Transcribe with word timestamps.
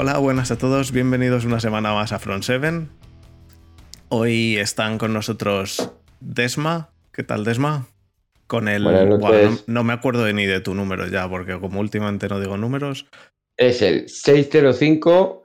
Hola, 0.00 0.16
buenas 0.18 0.52
a 0.52 0.56
todos, 0.56 0.92
bienvenidos 0.92 1.44
una 1.44 1.58
semana 1.58 1.92
más 1.92 2.12
a 2.12 2.20
Front 2.20 2.44
7. 2.44 2.86
Hoy 4.10 4.56
están 4.56 4.96
con 4.96 5.12
nosotros 5.12 5.92
Desma. 6.20 6.90
¿Qué 7.12 7.24
tal, 7.24 7.44
Desma? 7.44 7.88
Con 8.46 8.68
el. 8.68 8.84
Bueno, 8.84 9.18
no, 9.66 9.82
me 9.82 9.92
acuerdo 9.92 10.32
ni 10.32 10.46
de 10.46 10.60
tu 10.60 10.72
número 10.74 11.08
ya, 11.08 11.28
porque 11.28 11.58
como 11.58 11.80
últimamente 11.80 12.28
no 12.28 12.38
digo 12.38 12.56
números. 12.56 13.06
Es 13.56 13.82
el 13.82 14.08
605 14.08 15.42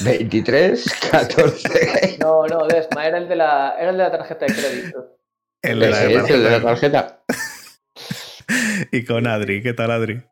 23 0.00 0.84
14. 1.12 2.18
No, 2.18 2.44
no, 2.44 2.66
Desma, 2.66 3.06
era 3.06 3.18
el 3.18 3.28
de 3.28 3.36
la, 3.36 3.76
era 3.78 3.90
el 3.90 3.98
de 3.98 4.02
la 4.02 4.10
tarjeta 4.10 4.46
de 4.46 4.52
crédito. 4.52 5.16
El 5.62 5.78
de 5.78 5.90
la, 5.90 6.02
el 6.02 6.26
de 6.26 6.50
la 6.50 6.60
tarjeta. 6.60 7.22
y 8.90 9.04
con 9.04 9.28
Adri, 9.28 9.62
¿qué 9.62 9.74
tal, 9.74 9.92
Adri? 9.92 10.24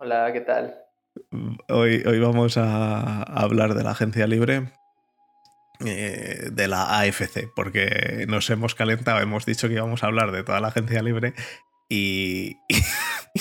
Hola, 0.00 0.32
¿qué 0.32 0.40
tal? 0.40 0.89
Hoy, 1.68 2.02
hoy 2.06 2.18
vamos 2.18 2.56
a 2.56 3.22
hablar 3.22 3.74
de 3.74 3.84
la 3.84 3.92
agencia 3.92 4.26
libre 4.26 4.72
eh, 5.84 6.48
de 6.50 6.66
la 6.66 6.98
AFC, 6.98 7.48
porque 7.54 8.26
nos 8.28 8.50
hemos 8.50 8.74
calentado, 8.74 9.20
hemos 9.20 9.46
dicho 9.46 9.68
que 9.68 9.74
íbamos 9.74 10.02
a 10.02 10.08
hablar 10.08 10.32
de 10.32 10.42
toda 10.42 10.60
la 10.60 10.68
agencia 10.68 11.02
libre 11.02 11.34
y, 11.88 12.56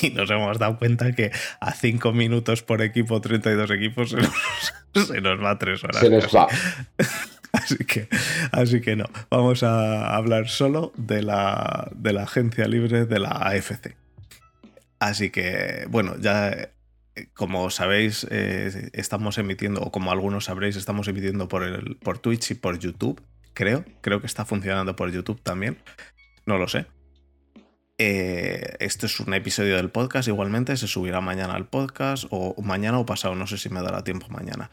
y, 0.01 0.09
nos 0.13 0.29
hemos 0.29 0.59
dado 0.59 0.77
cuenta 0.77 1.13
que 1.13 1.31
a 1.59 1.73
5 1.73 2.11
minutos 2.13 2.61
por 2.61 2.83
equipo, 2.83 3.21
32 3.21 3.71
equipos, 3.71 4.11
se 4.11 4.17
nos, 4.17 4.33
se 5.07 5.21
nos 5.21 5.43
va 5.43 5.57
3 5.57 5.83
horas. 5.83 5.99
Se 5.99 6.09
nos 6.09 6.35
va. 6.35 6.47
Así 7.51 7.77
que, 7.77 8.07
así 8.51 8.79
que 8.79 8.95
no, 8.95 9.05
vamos 9.31 9.63
a 9.63 10.15
hablar 10.15 10.49
solo 10.49 10.93
de 10.95 11.23
la, 11.23 11.89
de 11.95 12.13
la 12.13 12.21
agencia 12.21 12.67
libre 12.67 13.07
de 13.07 13.17
la 13.17 13.29
AFC. 13.29 13.95
Así 14.99 15.31
que, 15.31 15.87
bueno, 15.89 16.15
ya 16.19 16.69
como 17.33 17.69
sabéis, 17.69 18.25
eh, 18.29 18.89
estamos 18.93 19.37
emitiendo, 19.37 19.81
o 19.81 19.91
como 19.91 20.11
algunos 20.11 20.45
sabréis, 20.45 20.75
estamos 20.75 21.07
emitiendo 21.07 21.47
por, 21.47 21.63
el, 21.63 21.97
por 21.97 22.19
Twitch 22.19 22.51
y 22.51 22.55
por 22.55 22.79
YouTube, 22.79 23.21
creo. 23.53 23.85
Creo 24.01 24.21
que 24.21 24.27
está 24.27 24.45
funcionando 24.45 24.95
por 24.95 25.11
YouTube 25.11 25.41
también. 25.41 25.77
No 26.45 26.57
lo 26.57 26.67
sé. 26.67 26.87
Eh, 27.97 28.77
esto 28.79 29.05
es 29.07 29.19
un 29.19 29.33
episodio 29.33 29.75
del 29.75 29.89
podcast, 29.89 30.27
igualmente 30.27 30.77
se 30.77 30.87
subirá 30.87 31.19
mañana 31.19 31.55
al 31.55 31.67
podcast, 31.67 32.25
o 32.29 32.61
mañana 32.61 32.97
o 32.97 33.05
pasado, 33.05 33.35
no 33.35 33.45
sé 33.45 33.57
si 33.57 33.69
me 33.69 33.81
dará 33.81 34.03
tiempo 34.03 34.27
mañana. 34.29 34.71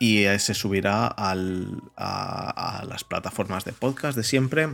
Y 0.00 0.24
se 0.38 0.54
subirá 0.54 1.06
a 1.06 1.34
las 1.34 3.04
plataformas 3.04 3.64
de 3.64 3.72
podcast 3.72 4.16
de 4.16 4.22
siempre 4.22 4.68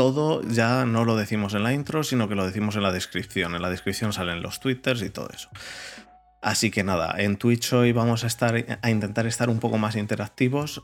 todo 0.00 0.40
ya 0.44 0.86
no 0.86 1.04
lo 1.04 1.14
decimos 1.14 1.52
en 1.52 1.62
la 1.62 1.74
intro, 1.74 2.02
sino 2.04 2.26
que 2.26 2.34
lo 2.34 2.46
decimos 2.46 2.74
en 2.74 2.82
la 2.82 2.90
descripción. 2.90 3.54
En 3.54 3.60
la 3.60 3.68
descripción 3.68 4.14
salen 4.14 4.40
los 4.40 4.58
twitters 4.58 5.02
y 5.02 5.10
todo 5.10 5.28
eso. 5.28 5.50
Así 6.40 6.70
que 6.70 6.82
nada, 6.82 7.16
en 7.18 7.36
Twitch 7.36 7.74
hoy 7.74 7.92
vamos 7.92 8.24
a, 8.24 8.26
estar, 8.26 8.78
a 8.80 8.90
intentar 8.90 9.26
estar 9.26 9.50
un 9.50 9.60
poco 9.60 9.76
más 9.76 9.96
interactivos. 9.96 10.82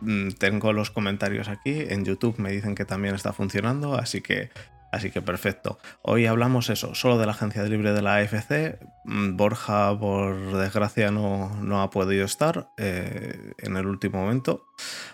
Mm, 0.00 0.30
tengo 0.30 0.72
los 0.72 0.90
comentarios 0.90 1.46
aquí, 1.46 1.84
en 1.88 2.04
YouTube 2.04 2.40
me 2.40 2.50
dicen 2.50 2.74
que 2.74 2.84
también 2.84 3.14
está 3.14 3.32
funcionando, 3.32 3.94
así 3.94 4.22
que, 4.22 4.50
así 4.90 5.12
que 5.12 5.22
perfecto. 5.22 5.78
Hoy 6.02 6.26
hablamos 6.26 6.68
eso, 6.68 6.96
solo 6.96 7.18
de 7.18 7.26
la 7.26 7.32
agencia 7.32 7.62
libre 7.62 7.92
de 7.92 8.02
la 8.02 8.16
AFC. 8.16 8.80
Mm, 9.04 9.36
Borja, 9.36 9.96
por 9.96 10.56
desgracia, 10.56 11.12
no, 11.12 11.54
no 11.62 11.80
ha 11.80 11.90
podido 11.90 12.24
estar 12.24 12.70
eh, 12.76 13.52
en 13.58 13.76
el 13.76 13.86
último 13.86 14.18
momento, 14.18 14.66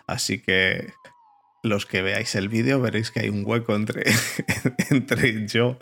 así 0.07 0.41
que 0.41 0.95
los 1.69 1.87
que 1.87 2.03
veáis 2.03 2.35
el 2.35 2.49
vídeo 2.49 2.81
veréis 2.81 3.11
que 3.11 3.21
hay 3.21 3.29
un 3.29 3.45
hueco 3.47 3.75
entre, 3.77 4.05
entre 4.91 5.47
yo 5.47 5.79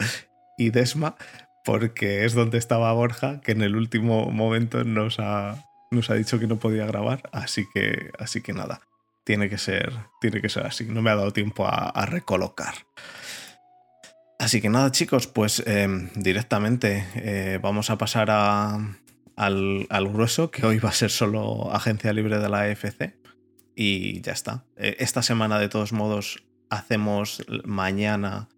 y 0.59 0.71
Desma, 0.71 1.17
porque 1.65 2.25
es 2.25 2.35
donde 2.35 2.59
estaba 2.59 2.93
Borja, 2.93 3.41
que 3.41 3.53
en 3.53 3.63
el 3.63 3.77
último 3.77 4.31
momento 4.31 4.85
nos 4.85 5.19
ha, 5.19 5.65
nos 5.91 6.11
ha 6.11 6.15
dicho 6.15 6.39
que 6.39 6.47
no 6.47 6.59
podía 6.59 6.87
grabar, 6.87 7.29
así 7.33 7.65
que, 7.73 8.11
así 8.19 8.41
que 8.41 8.53
nada, 8.53 8.81
tiene 9.25 9.49
que, 9.49 9.59
ser, 9.59 9.93
tiene 10.21 10.41
que 10.41 10.49
ser 10.49 10.67
así, 10.67 10.85
no 10.85 11.03
me 11.03 11.11
ha 11.11 11.17
dado 11.17 11.33
tiempo 11.33 11.67
a, 11.67 12.07
recolocar. 12.07 12.75
Así 14.39 14.61
que 14.61 14.69
nada 14.69 14.93
chicos, 14.93 15.27
pues 15.27 15.63
em, 15.67 16.11
directamente 16.15 17.05
eh, 17.15 17.59
vamos 17.61 17.91
a 17.91 17.99
pasar 17.99 18.29
a, 18.31 18.77
al, 19.35 19.87
al, 19.89 20.09
grueso, 20.09 20.51
que 20.51 20.65
hoy 20.67 20.79
va 20.79 20.91
a 20.91 20.93
ser 20.93 21.11
solo 21.11 21.73
agencia 21.75 22.13
libre 22.13 22.39
de 22.39 22.49
la 22.49 22.61
AFC 22.61 23.26
y 23.77 24.23
ya 24.23 24.33
está. 24.33 24.65
Eh, 24.77 24.97
esta 24.99 25.23
semana, 25.23 25.61
de 25.61 25.69
todos 25.69 25.93
modos, 25.93 26.43
hacemos 26.71 27.45
mañana 27.65 28.49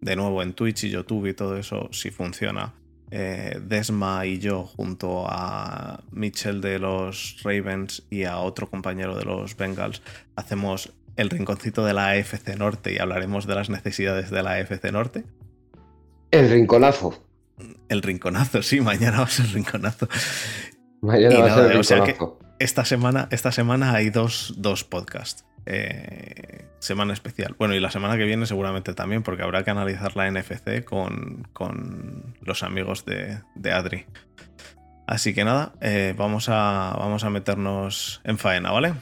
de 0.00 0.14
nuevo 0.14 0.40
en 0.42 0.54
Twitch 0.54 0.84
y 0.84 0.90
YouTube 0.90 1.26
y 1.26 1.34
todo 1.34 1.58
eso, 1.58 1.88
si 1.92 2.10
funciona. 2.10 2.74
Eh, 3.10 3.58
Desma 3.60 4.24
y 4.24 4.38
yo, 4.38 4.64
junto 4.64 5.26
a 5.28 6.04
Mitchell 6.12 6.60
de 6.60 6.78
los 6.78 7.38
Ravens 7.42 8.06
y 8.08 8.22
a 8.24 8.38
otro 8.38 8.70
compañero 8.70 9.16
de 9.16 9.24
los 9.24 9.56
Bengals, 9.56 10.00
hacemos 10.36 10.92
el 11.16 11.30
rinconcito 11.30 11.84
de 11.84 11.94
la 11.94 12.10
AFC 12.10 12.56
Norte 12.56 12.92
y 12.92 12.98
hablaremos 12.98 13.48
de 13.48 13.56
las 13.56 13.70
necesidades 13.70 14.30
de 14.30 14.42
la 14.44 14.52
AFC 14.52 14.92
Norte. 14.92 15.24
El 16.30 16.48
rinconazo. 16.48 17.24
El 17.88 18.02
rinconazo, 18.02 18.62
sí, 18.62 18.80
mañana 18.80 19.18
va 19.18 19.24
a 19.24 19.28
ser 19.28 19.46
el 19.46 19.52
rinconazo. 19.54 20.08
Mañana 21.00 21.40
va 21.40 21.46
a 21.46 21.54
ser 21.54 21.72
el 21.72 21.78
rinconazo 21.78 22.47
esta 22.58 22.84
semana, 22.84 23.28
esta 23.30 23.52
semana 23.52 23.92
hay 23.94 24.10
dos, 24.10 24.54
dos 24.56 24.84
podcasts. 24.84 25.44
Eh, 25.66 26.64
semana 26.78 27.12
especial. 27.12 27.54
Bueno, 27.58 27.74
y 27.74 27.80
la 27.80 27.90
semana 27.90 28.16
que 28.16 28.24
viene 28.24 28.46
seguramente 28.46 28.94
también, 28.94 29.22
porque 29.22 29.42
habrá 29.42 29.64
que 29.64 29.70
analizar 29.70 30.16
la 30.16 30.30
NFC 30.30 30.82
con, 30.84 31.46
con 31.52 32.36
los 32.40 32.62
amigos 32.62 33.04
de, 33.04 33.40
de, 33.54 33.72
Adri. 33.72 34.06
Así 35.06 35.34
que 35.34 35.44
nada, 35.44 35.72
eh, 35.80 36.14
vamos, 36.16 36.48
a, 36.48 36.94
vamos 36.98 37.24
a 37.24 37.30
meternos 37.30 38.22
en 38.24 38.38
faena, 38.38 38.70
¿vale? 38.70 38.94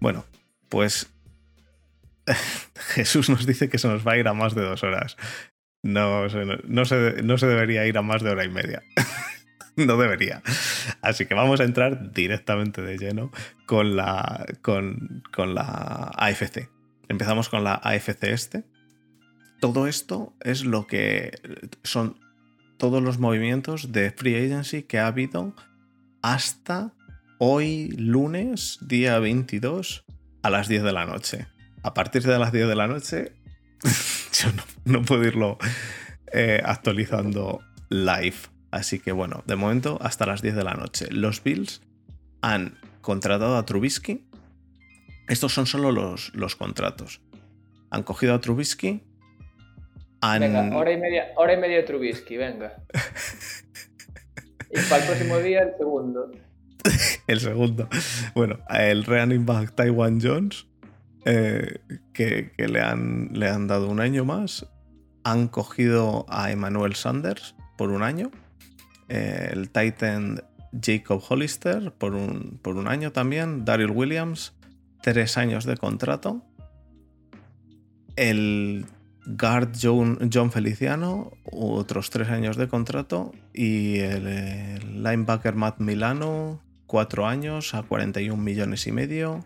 Bueno, 0.00 0.24
pues 0.68 1.10
Jesús 2.74 3.28
nos 3.28 3.46
dice 3.46 3.68
que 3.68 3.78
se 3.78 3.88
nos 3.88 4.06
va 4.06 4.12
a 4.12 4.18
ir 4.18 4.28
a 4.28 4.34
más 4.34 4.54
de 4.54 4.62
dos 4.62 4.82
horas. 4.82 5.16
No, 5.82 6.26
no, 6.66 6.84
se, 6.84 7.22
no 7.22 7.38
se 7.38 7.46
debería 7.46 7.86
ir 7.86 7.98
a 7.98 8.02
más 8.02 8.22
de 8.22 8.30
hora 8.30 8.44
y 8.44 8.48
media. 8.48 8.82
no 9.76 9.96
debería. 9.96 10.42
Así 11.02 11.26
que 11.26 11.34
vamos 11.34 11.60
a 11.60 11.64
entrar 11.64 12.12
directamente 12.12 12.82
de 12.82 12.98
lleno 12.98 13.30
con 13.66 13.96
la, 13.96 14.46
con, 14.62 15.22
con 15.32 15.54
la 15.54 16.10
AFC. 16.16 16.68
Empezamos 17.08 17.48
con 17.48 17.64
la 17.64 17.74
AFC 17.74 18.24
este. 18.24 18.64
Todo 19.60 19.86
esto 19.86 20.34
es 20.40 20.64
lo 20.64 20.86
que 20.86 21.32
son 21.82 22.20
todos 22.76 23.02
los 23.02 23.18
movimientos 23.18 23.92
de 23.92 24.12
free 24.12 24.36
agency 24.36 24.82
que 24.82 24.98
ha 24.98 25.08
habido 25.08 25.54
hasta 26.22 26.92
hoy 27.38 27.88
lunes, 27.96 28.78
día 28.82 29.18
22, 29.18 30.04
a 30.42 30.50
las 30.50 30.68
10 30.68 30.82
de 30.82 30.92
la 30.92 31.06
noche. 31.06 31.46
A 31.82 31.94
partir 31.94 32.22
de 32.22 32.38
las 32.38 32.52
10 32.52 32.68
de 32.68 32.76
la 32.76 32.86
noche, 32.86 33.32
yo 34.32 34.48
no, 34.84 35.02
puedo 35.02 35.24
irlo 35.24 35.58
eh, 36.32 36.60
actualizando 36.64 37.60
live. 37.88 38.36
Así 38.70 38.98
que 38.98 39.12
bueno, 39.12 39.42
de 39.46 39.56
momento 39.56 39.98
hasta 40.02 40.26
las 40.26 40.42
10 40.42 40.56
de 40.56 40.64
la 40.64 40.74
noche. 40.74 41.06
Los 41.10 41.42
Bills 41.42 41.80
han 42.42 42.78
contratado 43.00 43.56
a 43.56 43.64
Trubisky. 43.64 44.28
Estos 45.28 45.52
son 45.52 45.66
solo 45.66 45.92
los, 45.92 46.34
los 46.34 46.56
contratos. 46.56 47.20
Han 47.90 48.02
cogido 48.02 48.34
a 48.34 48.40
Trubisky. 48.40 49.02
Venga, 50.20 50.76
hora 50.76 50.92
y 50.92 50.96
media, 50.96 51.28
hora 51.36 51.54
y 51.54 51.56
media 51.58 51.76
de 51.76 51.82
Trubisky, 51.84 52.36
venga. 52.36 52.82
y 54.70 54.80
para 54.88 55.02
el 55.02 55.08
próximo 55.08 55.38
día 55.38 55.62
el 55.62 55.76
segundo. 55.78 56.32
el 57.26 57.40
segundo. 57.40 57.88
Bueno, 58.34 58.58
el 58.70 59.04
running 59.04 59.46
back 59.46 59.74
Taiwan 59.74 60.20
Jones, 60.20 60.66
eh, 61.24 61.80
que, 62.12 62.52
le, 62.56 62.80
han, 62.80 63.30
le 63.32 63.48
han 63.48 63.66
dado 63.66 63.88
un 63.88 64.00
año 64.00 64.24
más. 64.24 64.66
Han 65.24 65.48
cogido 65.48 66.26
a 66.28 66.50
Emmanuel 66.50 66.94
Sanders 66.94 67.54
por 67.76 67.90
un 67.90 68.02
año. 68.02 68.30
Eh, 69.08 69.50
el 69.52 69.70
Titan 69.70 70.42
Jacob 70.80 71.22
Hollister 71.26 71.92
por 71.92 72.14
un, 72.14 72.58
por 72.62 72.76
un 72.76 72.88
año 72.88 73.12
también. 73.12 73.64
Daryl 73.64 73.90
Williams, 73.90 74.54
tres 75.02 75.36
años 75.36 75.64
de 75.64 75.76
contrato. 75.76 76.42
El 78.16 78.86
guard 79.26 79.72
John, 79.80 80.50
Feliciano, 80.50 81.32
otros 81.44 82.10
tres 82.10 82.28
años 82.28 82.56
de 82.56 82.68
contrato. 82.68 83.32
Y 83.52 83.98
el 83.98 85.02
linebacker 85.02 85.54
Matt 85.54 85.80
Milano, 85.80 86.62
cuatro 86.88 87.26
años 87.26 87.74
a 87.74 87.84
41 87.84 88.42
millones 88.42 88.88
y 88.88 88.92
medio. 88.92 89.44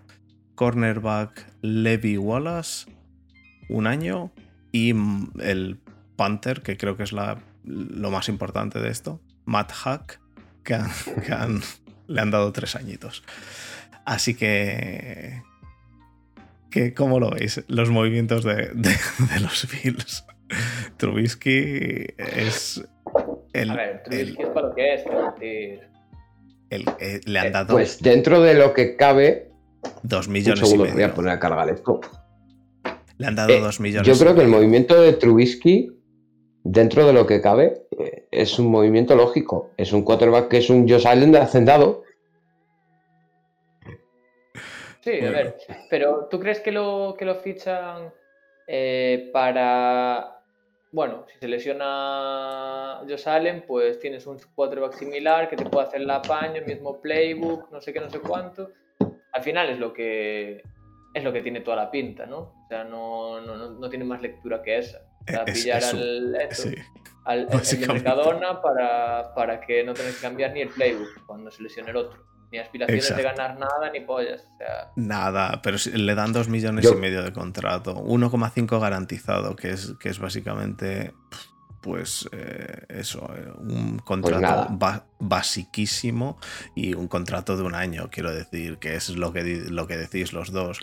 Cornerback 0.54 1.46
Levi 1.60 2.16
Wallace, 2.16 2.90
un 3.68 3.86
año. 3.86 4.32
Y 4.70 4.94
el 5.40 5.78
Panther, 6.16 6.62
que 6.62 6.78
creo 6.78 6.96
que 6.96 7.02
es 7.02 7.12
la, 7.12 7.38
lo 7.64 8.10
más 8.10 8.30
importante 8.30 8.80
de 8.80 8.88
esto, 8.88 9.20
Matt 9.44 9.72
Hack, 9.72 10.20
que 10.62 10.74
han, 10.74 11.60
Le 12.06 12.20
han 12.20 12.30
dado 12.30 12.52
tres 12.52 12.76
añitos. 12.76 13.22
Así 14.04 14.34
que. 14.34 15.42
que 16.70 16.94
¿Cómo 16.94 17.20
lo 17.20 17.30
veis? 17.30 17.64
Los 17.68 17.90
movimientos 17.90 18.44
de, 18.44 18.70
los 19.40 19.68
Bills. 19.70 20.24
Trubisky 20.96 22.06
es. 22.16 22.84
El, 23.52 23.70
a 23.70 23.74
ver, 23.74 24.02
Trubisky 24.04 24.42
es 24.42 24.48
para 24.48 24.68
lo 24.68 24.74
que 24.74 24.94
es, 24.94 25.04
el, 26.72 26.84
eh, 26.98 27.20
le 27.26 27.38
han 27.38 27.46
eh, 27.48 27.50
dado. 27.50 27.74
Pues 27.74 28.00
dentro 28.00 28.40
de 28.40 28.54
lo 28.54 28.72
que 28.72 28.96
cabe. 28.96 29.50
Dos 30.02 30.28
millones 30.28 30.72
y 30.72 30.78
medio. 30.78 30.94
Voy 30.94 31.02
a 31.02 31.14
poner 31.14 31.32
a 31.32 31.38
cargar 31.38 31.68
esto. 31.68 32.00
Le 33.18 33.26
han 33.26 33.36
dado 33.36 33.50
eh, 33.50 33.60
dos 33.60 33.78
millones. 33.78 34.06
Yo 34.06 34.18
creo 34.18 34.34
que 34.34 34.42
el 34.42 34.48
movimiento 34.48 35.00
de 35.00 35.12
Trubisky, 35.12 35.92
dentro 36.64 37.06
de 37.06 37.12
lo 37.12 37.26
que 37.26 37.40
cabe, 37.40 37.82
es 38.30 38.58
un 38.58 38.70
movimiento 38.70 39.14
lógico. 39.14 39.70
Es 39.76 39.92
un 39.92 40.02
quarterback 40.02 40.48
que 40.48 40.58
es 40.58 40.70
un 40.70 40.88
Josh 40.88 41.06
Allen 41.06 41.32
de 41.32 41.38
hacendado. 41.38 42.04
Sí, 45.00 45.20
a 45.20 45.30
ver. 45.30 45.56
Pero 45.90 46.28
¿tú 46.30 46.40
crees 46.40 46.60
que 46.60 46.72
lo, 46.72 47.16
que 47.18 47.24
lo 47.24 47.34
fichan 47.36 48.12
para 49.32 50.41
bueno, 50.92 51.24
si 51.26 51.38
se 51.38 51.48
lesiona 51.48 53.00
Josh 53.08 53.26
Allen, 53.26 53.64
pues 53.66 53.98
tienes 53.98 54.26
un 54.26 54.38
quarterback 54.54 54.92
similar 54.92 55.48
que 55.48 55.56
te 55.56 55.64
puede 55.64 55.86
hacer 55.86 56.02
el 56.02 56.10
apaño, 56.10 56.56
el 56.56 56.66
mismo 56.66 57.00
playbook, 57.00 57.72
no 57.72 57.80
sé 57.80 57.92
qué, 57.94 58.00
no 58.00 58.10
sé 58.10 58.20
cuánto. 58.20 58.70
Al 59.32 59.42
final 59.42 59.70
es 59.70 59.78
lo 59.78 59.92
que 59.92 60.62
es 61.14 61.24
lo 61.24 61.32
que 61.32 61.42
tiene 61.42 61.60
toda 61.60 61.76
la 61.76 61.90
pinta, 61.90 62.26
¿no? 62.26 62.38
O 62.38 62.66
sea, 62.68 62.84
no, 62.84 63.40
no, 63.40 63.70
no 63.70 63.88
tiene 63.88 64.04
más 64.04 64.20
lectura 64.20 64.62
que 64.62 64.78
esa. 64.78 65.00
O 65.26 65.30
sea, 65.30 65.44
pillar 65.44 65.82
al, 65.82 66.36
al 67.24 67.48
Mercadona 67.88 68.60
para, 68.60 69.34
para 69.34 69.60
que 69.60 69.84
no 69.84 69.94
tengas 69.94 70.16
que 70.16 70.22
cambiar 70.22 70.52
ni 70.52 70.60
el 70.60 70.68
playbook 70.68 71.26
cuando 71.26 71.50
se 71.50 71.62
lesione 71.62 71.90
el 71.90 71.96
otro 71.96 72.31
ni 72.52 72.58
aspiraciones 72.58 73.16
de 73.16 73.22
ganar 73.22 73.58
nada 73.58 73.90
ni 73.90 74.00
pollas. 74.00 74.46
Nada, 74.94 75.60
pero 75.62 75.78
le 75.94 76.14
dan 76.14 76.32
dos 76.32 76.48
millones 76.48 76.88
y 76.90 76.94
medio 76.94 77.22
de 77.22 77.32
contrato, 77.32 77.96
1,5 77.96 78.78
garantizado, 78.78 79.56
que 79.56 79.70
es, 79.70 79.94
que 79.98 80.10
es 80.10 80.18
básicamente, 80.18 81.14
pues 81.80 82.28
eh, 82.32 82.84
eso, 82.90 83.28
eh, 83.34 83.50
un 83.56 83.96
pues 83.96 84.02
contrato 84.04 85.06
basiquísimo 85.18 86.38
y 86.76 86.92
un 86.92 87.08
contrato 87.08 87.56
de 87.56 87.62
un 87.62 87.74
año, 87.74 88.10
quiero 88.12 88.32
decir, 88.34 88.76
que 88.78 88.96
es 88.96 89.08
lo 89.16 89.32
que, 89.32 89.42
lo 89.70 89.86
que 89.86 89.96
decís 89.96 90.34
los 90.34 90.52
dos. 90.52 90.80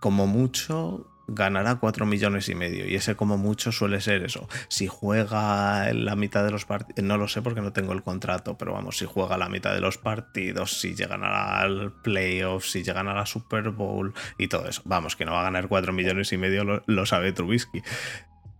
Como 0.00 0.26
mucho, 0.26 1.06
ganará 1.32 1.76
4 1.76 2.06
millones 2.06 2.48
y 2.48 2.54
medio. 2.54 2.86
Y 2.86 2.94
ese 2.94 3.14
como 3.14 3.38
mucho 3.38 3.72
suele 3.72 4.00
ser 4.00 4.24
eso. 4.24 4.48
Si 4.68 4.86
juega 4.86 5.88
en 5.88 6.04
la 6.04 6.16
mitad 6.16 6.44
de 6.44 6.50
los 6.50 6.64
partidos, 6.64 7.04
no 7.04 7.16
lo 7.16 7.28
sé 7.28 7.40
porque 7.40 7.60
no 7.60 7.72
tengo 7.72 7.92
el 7.92 8.02
contrato, 8.02 8.58
pero 8.58 8.72
vamos, 8.72 8.98
si 8.98 9.06
juega 9.06 9.38
la 9.38 9.48
mitad 9.48 9.72
de 9.72 9.80
los 9.80 9.98
partidos, 9.98 10.80
si 10.80 10.94
llegan 10.94 11.22
al 11.24 11.92
playoff, 12.02 12.66
si 12.66 12.82
llegan 12.82 13.08
a 13.08 13.14
la 13.14 13.26
Super 13.26 13.70
Bowl 13.70 14.12
y 14.38 14.48
todo 14.48 14.66
eso. 14.68 14.82
Vamos, 14.84 15.16
que 15.16 15.24
no 15.24 15.32
va 15.32 15.40
a 15.40 15.44
ganar 15.44 15.68
4 15.68 15.92
millones 15.92 16.32
y 16.32 16.36
medio, 16.36 16.82
lo, 16.84 17.06
sabe 17.06 17.32
Trubisky. 17.32 17.82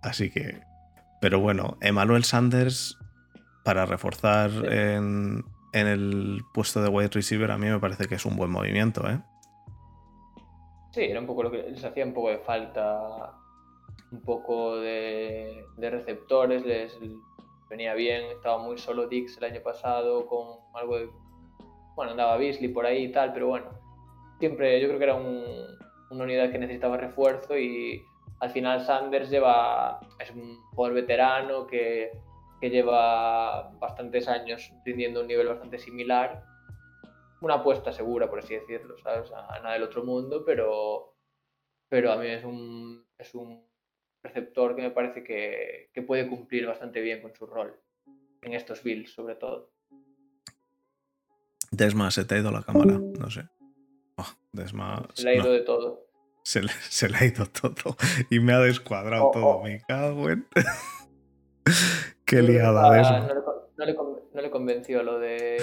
Así 0.00 0.30
que... 0.30 0.60
Pero 1.20 1.38
bueno, 1.38 1.76
Emmanuel 1.82 2.24
Sanders, 2.24 2.96
para 3.62 3.84
reforzar 3.84 4.50
en, 4.72 5.44
en 5.74 5.86
el 5.86 6.42
puesto 6.54 6.82
de 6.82 6.88
wide 6.88 7.10
receiver, 7.12 7.50
a 7.50 7.58
mí 7.58 7.66
me 7.66 7.78
parece 7.78 8.06
que 8.06 8.14
es 8.14 8.24
un 8.24 8.36
buen 8.36 8.50
movimiento, 8.50 9.06
¿eh? 9.06 9.20
Sí, 10.92 11.02
era 11.02 11.20
un 11.20 11.26
poco 11.26 11.44
lo 11.44 11.50
que 11.52 11.62
les 11.62 11.84
hacía 11.84 12.04
un 12.04 12.12
poco 12.12 12.30
de 12.30 12.38
falta, 12.38 13.32
un 14.10 14.22
poco 14.22 14.76
de, 14.76 15.64
receptores, 15.78 16.66
les 16.66 16.98
venía 17.68 17.94
bien, 17.94 18.24
estaba 18.24 18.58
muy 18.58 18.76
solo 18.76 19.06
Dix 19.06 19.36
el 19.38 19.44
año 19.44 19.62
pasado 19.62 20.26
con 20.26 20.58
algo 20.74 20.98
de... 20.98 21.08
Bueno, 21.94 22.12
andaba 22.12 22.36
Beasley 22.38 22.68
por 22.68 22.86
ahí 22.86 23.04
y 23.04 23.12
tal, 23.12 23.32
pero 23.32 23.46
bueno, 23.46 23.66
siempre 24.40 24.80
yo 24.80 24.88
creo 24.88 24.98
que 24.98 25.04
era 25.04 25.14
una 25.14 26.24
unidad 26.24 26.50
que 26.50 26.58
necesitaba 26.58 26.96
refuerzo 26.96 27.56
y 27.56 28.02
al 28.40 28.50
final 28.50 28.80
Sanders 28.80 29.30
lleva, 29.30 30.00
es 30.18 30.30
un 30.30 30.60
jugador 30.70 30.94
veterano 30.94 31.68
que, 31.68 32.10
que 32.60 32.70
lleva 32.70 33.70
bastantes 33.78 34.26
años 34.26 34.72
rindiendo 34.84 35.20
un 35.20 35.28
nivel 35.28 35.46
bastante 35.46 35.78
similar 35.78 36.49
una 37.40 37.54
apuesta 37.54 37.92
segura, 37.92 38.28
por 38.28 38.38
así 38.38 38.54
decirlo, 38.54 38.96
¿sabes? 38.98 39.30
A, 39.32 39.58
nada 39.60 39.74
del 39.74 39.82
otro 39.82 40.04
mundo, 40.04 40.44
pero, 40.44 41.16
pero 41.88 42.12
a 42.12 42.16
mí 42.16 42.28
es 42.28 42.44
un, 42.44 43.06
es 43.18 43.34
un 43.34 43.66
receptor 44.22 44.76
que 44.76 44.82
me 44.82 44.90
parece 44.90 45.24
que, 45.24 45.90
puede 46.06 46.28
cumplir 46.28 46.66
bastante 46.66 47.00
bien 47.00 47.22
con 47.22 47.34
su 47.34 47.46
rol 47.46 47.78
en 48.42 48.54
estos 48.54 48.82
builds, 48.82 49.12
sobre 49.12 49.34
todo. 49.34 49.70
Desma, 51.70 52.10
se 52.10 52.24
te 52.24 52.34
ha 52.34 52.38
ido 52.38 52.50
la 52.50 52.62
cámara, 52.62 52.98
no 52.98 53.30
sé. 53.30 53.48
Oh, 54.16 54.26
Desma. 54.52 55.06
Se 55.14 55.24
le 55.24 55.30
ha 55.30 55.34
ido 55.36 55.52
de 55.52 55.60
todo. 55.60 56.06
Se 56.42 56.62
le, 56.62 57.16
ha 57.16 57.24
ido 57.24 57.46
todo 57.46 57.96
y 58.30 58.40
me 58.40 58.54
ha 58.54 58.58
descuadrado 58.60 59.28
oh, 59.28 59.30
todo. 59.30 59.46
Oh. 59.46 59.62
Me 59.62 59.80
cago 59.86 60.30
en. 60.30 60.46
Qué 62.24 62.42
liada, 62.42 62.90
Desma. 62.92 63.20
No 63.76 63.84
le, 63.84 63.94
no 63.94 64.40
le, 64.40 64.50
convenció 64.50 65.02
lo 65.02 65.18
de. 65.18 65.58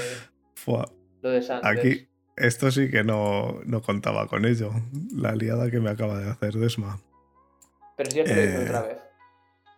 Aquí, 1.63 2.07
esto 2.35 2.71
sí 2.71 2.89
que 2.89 3.03
no, 3.03 3.61
contaba 3.85 4.27
con 4.27 4.45
ello. 4.45 4.71
La 5.15 5.35
liada 5.35 5.71
que 5.71 5.79
me 5.79 5.89
acaba 5.89 6.17
de 6.17 6.29
hacer 6.29 6.53
Desma. 6.53 6.99
Pero 7.95 8.11
si 8.11 8.17
ya 8.17 8.23
te 8.23 8.35
lo 8.35 8.43
hice 8.43 8.63
otra 8.63 8.81
vez. 8.83 8.97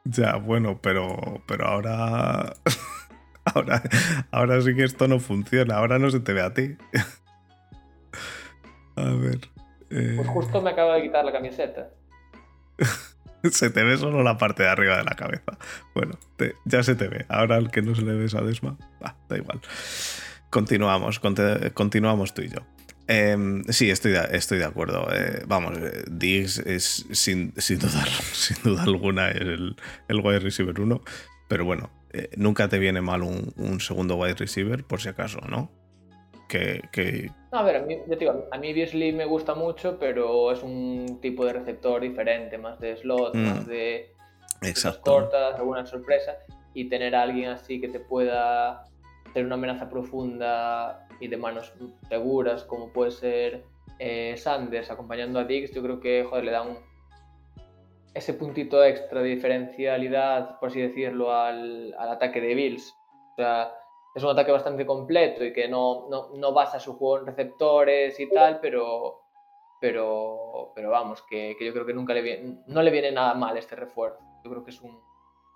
Ya, 0.06 0.36
bueno, 0.36 0.80
pero, 0.82 1.42
pero 1.48 1.68
ahora. 1.68 2.54
ahora. 3.46 3.82
Ahora 4.32 4.62
sí 4.62 4.76
que 4.76 4.84
esto 4.84 5.08
no 5.08 5.20
funciona. 5.20 5.78
Ahora 5.78 6.00
no 6.00 6.12
se 6.12 6.20
te 6.20 6.34
ve 6.34 6.42
a 6.42 6.54
ti. 6.54 6.78
a 8.96 9.04
ver. 9.04 9.40
Eh, 9.92 10.14
pues 10.18 10.28
justo 10.28 10.62
me 10.62 10.72
acaba 10.72 10.96
de 10.96 11.04
quitar 11.04 11.26
la 11.26 11.32
camiseta. 11.32 11.90
se 13.52 13.70
te 13.70 13.84
ve 13.84 13.98
solo 13.98 14.24
la 14.24 14.38
parte 14.38 14.64
de 14.64 14.70
arriba 14.70 14.98
de 14.98 15.04
la 15.04 15.16
cabeza. 15.16 15.58
Bueno, 15.96 16.18
ya 16.66 16.84
se 16.84 16.96
te 16.96 17.08
ve. 17.08 17.26
Ahora 17.30 17.58
el 17.58 17.72
que 17.72 17.82
no 17.82 17.96
se 17.96 18.02
le 18.02 18.14
ve 18.14 18.28
a 18.38 18.42
Desma, 18.42 18.78
da 19.30 19.38
igual. 19.38 19.62
Continuamos, 20.50 21.20
continuamos 21.74 22.34
tú 22.34 22.42
y 22.42 22.50
yo. 22.50 22.60
Em, 23.08 23.64
sí, 23.66 23.90
estoy 23.90 24.12
de, 24.12 24.28
estoy 24.34 24.60
de 24.60 24.66
acuerdo. 24.66 25.08
Eh, 25.12 25.44
vamos, 25.48 25.78
eh, 25.80 26.04
Diggs 26.12 26.60
es 26.60 27.08
sin, 27.12 27.54
duda, 27.54 28.06
sin 28.34 28.58
duda 28.64 28.84
alguna 28.84 29.32
el, 29.32 29.76
el 30.08 30.20
wide 30.20 30.40
receiver 30.40 30.80
1, 30.80 31.02
pero 31.48 31.66
bueno, 31.66 31.90
eh, 32.12 32.30
nunca 32.38 32.68
te 32.68 32.80
viene 32.80 33.02
mal 33.02 33.22
un, 33.24 33.80
segundo 33.80 34.16
wide 34.16 34.36
receiver, 34.36 34.84
por 34.84 35.02
si 35.02 35.10
acaso, 35.10 35.40
¿no? 35.48 35.72
Que, 36.48 37.30
a 37.52 37.62
ver, 37.62 37.76
a 37.76 37.82
mí, 37.84 37.98
digo, 38.20 38.48
a 38.52 38.58
mí 38.58 38.74
Beasley 38.74 39.14
me 39.14 39.26
gusta 39.26 39.54
mucho, 39.54 40.00
pero 40.00 40.52
es 40.52 40.64
un 40.64 41.20
tipo 41.22 41.46
de 41.46 41.54
receptor 41.54 42.02
diferente, 42.02 42.58
más 42.58 42.80
de 42.80 42.98
slot, 42.98 43.36
mm. 43.36 43.40
más 43.40 43.68
de 43.68 44.16
Exacto. 44.64 45.02
cortas, 45.12 45.56
alguna 45.60 45.86
sorpresa, 45.86 46.38
y 46.74 46.90
tener 46.90 47.16
a 47.16 47.22
alguien 47.22 47.50
así 47.50 47.80
que 47.80 47.88
te 47.88 48.00
pueda 48.00 48.84
ser 49.34 49.46
una 49.46 49.56
amenaza 49.56 49.90
profunda 49.90 51.08
y 51.20 51.28
de 51.28 51.38
manos 51.38 51.74
seguras, 52.08 52.64
como 52.64 52.92
puede 52.92 53.12
ser 53.12 53.66
eh, 54.00 54.36
Sanders 54.38 54.90
acompañando 54.92 55.40
a 55.40 55.44
Dix, 55.44 55.74
yo 55.74 55.82
creo 55.84 56.00
que 56.00 56.24
joder, 56.24 56.46
le 56.46 56.52
da 56.52 56.62
un, 56.62 56.78
ese 58.14 58.34
puntito 58.34 58.84
extra 58.84 59.22
de 59.22 59.30
diferencialidad, 59.30 60.60
por 60.60 60.70
así 60.70 60.82
decirlo, 60.82 61.34
al, 61.34 61.94
ataque 61.98 62.42
de 62.42 62.56
Bills. 62.56 62.96
O 63.34 63.36
sea, 63.36 63.74
es 64.16 64.24
un 64.24 64.30
ataque 64.30 64.52
bastante 64.52 64.86
completo 64.86 65.44
y 65.44 65.54
que 65.54 65.68
no, 65.68 66.08
no, 66.10 66.54
basa 66.54 66.80
su 66.80 66.98
juego 66.98 67.20
en 67.20 67.28
receptores 67.28 68.20
y 68.20 68.30
tal, 68.30 68.60
pero, 68.60 69.22
pero, 69.80 70.72
pero 70.76 70.90
vamos, 70.90 71.22
que, 71.24 71.56
yo 71.60 71.74
creo 71.74 71.86
que 71.86 71.94
nunca 71.94 72.14
le 72.14 72.22
viene, 72.22 72.64
no 72.68 72.82
le 72.82 72.92
viene 72.92 73.12
nada 73.12 73.34
mal 73.34 73.58
este 73.58 73.76
refuerzo. 73.76 74.20
Yo 74.44 74.50
creo 74.50 74.64
que 74.64 74.72
es 74.72 74.82
un 74.82 75.00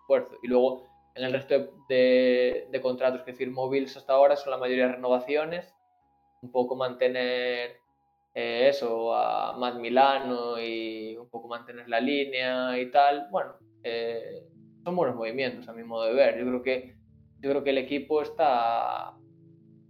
esfuerzo. 0.01 0.37
Y 0.43 0.47
luego 0.47 0.83
en 1.15 1.23
el 1.23 1.33
resto 1.33 1.55
de, 1.87 2.79
contratos 2.81 3.21
que 3.21 3.33
firmó 3.33 3.69
Bills 3.69 3.95
hasta 3.97 4.13
ahora 4.13 4.35
son 4.35 4.51
la 4.51 4.57
mayoría 4.57 4.87
renovaciones. 4.87 5.73
Un 6.41 6.51
poco 6.51 6.75
mantener 6.75 7.77
eh, 8.33 8.67
eso 8.69 9.15
a 9.15 9.57
Matt 9.57 9.75
Milano 9.75 10.59
y 10.59 11.15
un 11.15 11.29
poco 11.29 11.47
mantener 11.47 11.87
la 11.87 11.99
línea 11.99 12.77
y 12.79 12.89
tal. 12.91 13.27
Bueno, 13.31 13.53
eh, 13.83 14.43
son 14.83 14.95
buenos 14.95 15.15
movimientos 15.15 15.67
a 15.69 15.73
mi 15.73 15.83
modo 15.83 16.05
de 16.05 16.13
ver. 16.13 16.37
Yo 16.39 16.45
creo 16.45 16.63
que, 16.63 16.95
yo 17.39 17.49
creo 17.51 17.63
que 17.63 17.69
el 17.69 17.77
equipo 17.77 18.21
está, 18.21 19.13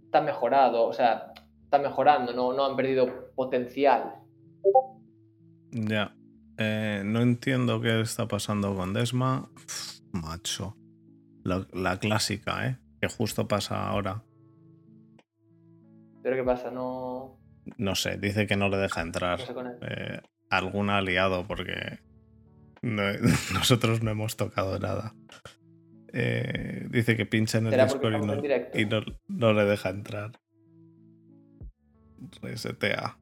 está 0.04 0.20
mejorado, 0.20 0.86
o 0.86 0.92
sea, 0.92 1.32
está 1.64 1.78
mejorando, 1.78 2.32
no, 2.32 2.52
no 2.52 2.66
han 2.66 2.76
perdido 2.76 3.32
potencial. 3.34 4.14
Ya. 5.70 6.14
Eh, 6.58 7.02
no 7.04 7.20
entiendo 7.20 7.80
qué 7.80 8.00
está 8.00 8.28
pasando 8.28 8.76
con 8.76 8.92
Desma. 8.92 9.48
macho 10.12 10.76
la, 11.44 11.98
clásica, 11.98 12.66
¿eh? 12.66 12.78
Que 13.00 13.08
justo 13.08 13.46
pasa 13.46 13.86
ahora. 13.86 14.24
¿Pero 16.22 16.36
qué 16.36 16.42
pasa? 16.42 16.70
No. 16.70 17.38
No 17.76 17.94
sé, 17.94 18.18
dice 18.18 18.46
que 18.46 18.56
no 18.56 18.68
le 18.68 18.78
deja 18.78 19.02
entrar. 19.02 19.40
Eh, 19.82 20.20
algún 20.50 20.90
aliado, 20.90 21.46
porque 21.46 22.00
nosotros 22.82 24.02
no 24.02 24.10
hemos 24.10 24.36
tocado 24.36 24.78
nada. 24.78 25.14
Eh, 26.12 26.86
dice 26.90 27.16
que 27.16 27.26
pincha 27.26 27.58
en 27.58 27.66
el 27.66 27.72
Discord 27.72 28.14
y, 28.74 28.84
no, 28.86 29.02
no, 29.26 29.52
le 29.52 29.64
deja 29.64 29.90
entrar. 29.90 30.32
resetea. 32.40 33.18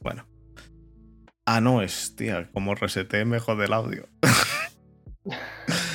Bueno. 0.00 0.26
Ah, 1.46 1.60
no, 1.60 1.82
es, 1.82 2.14
tía, 2.16 2.50
como 2.52 2.74
reseté 2.74 3.24
mejor 3.24 3.58
del 3.58 3.72
audio. 3.72 4.08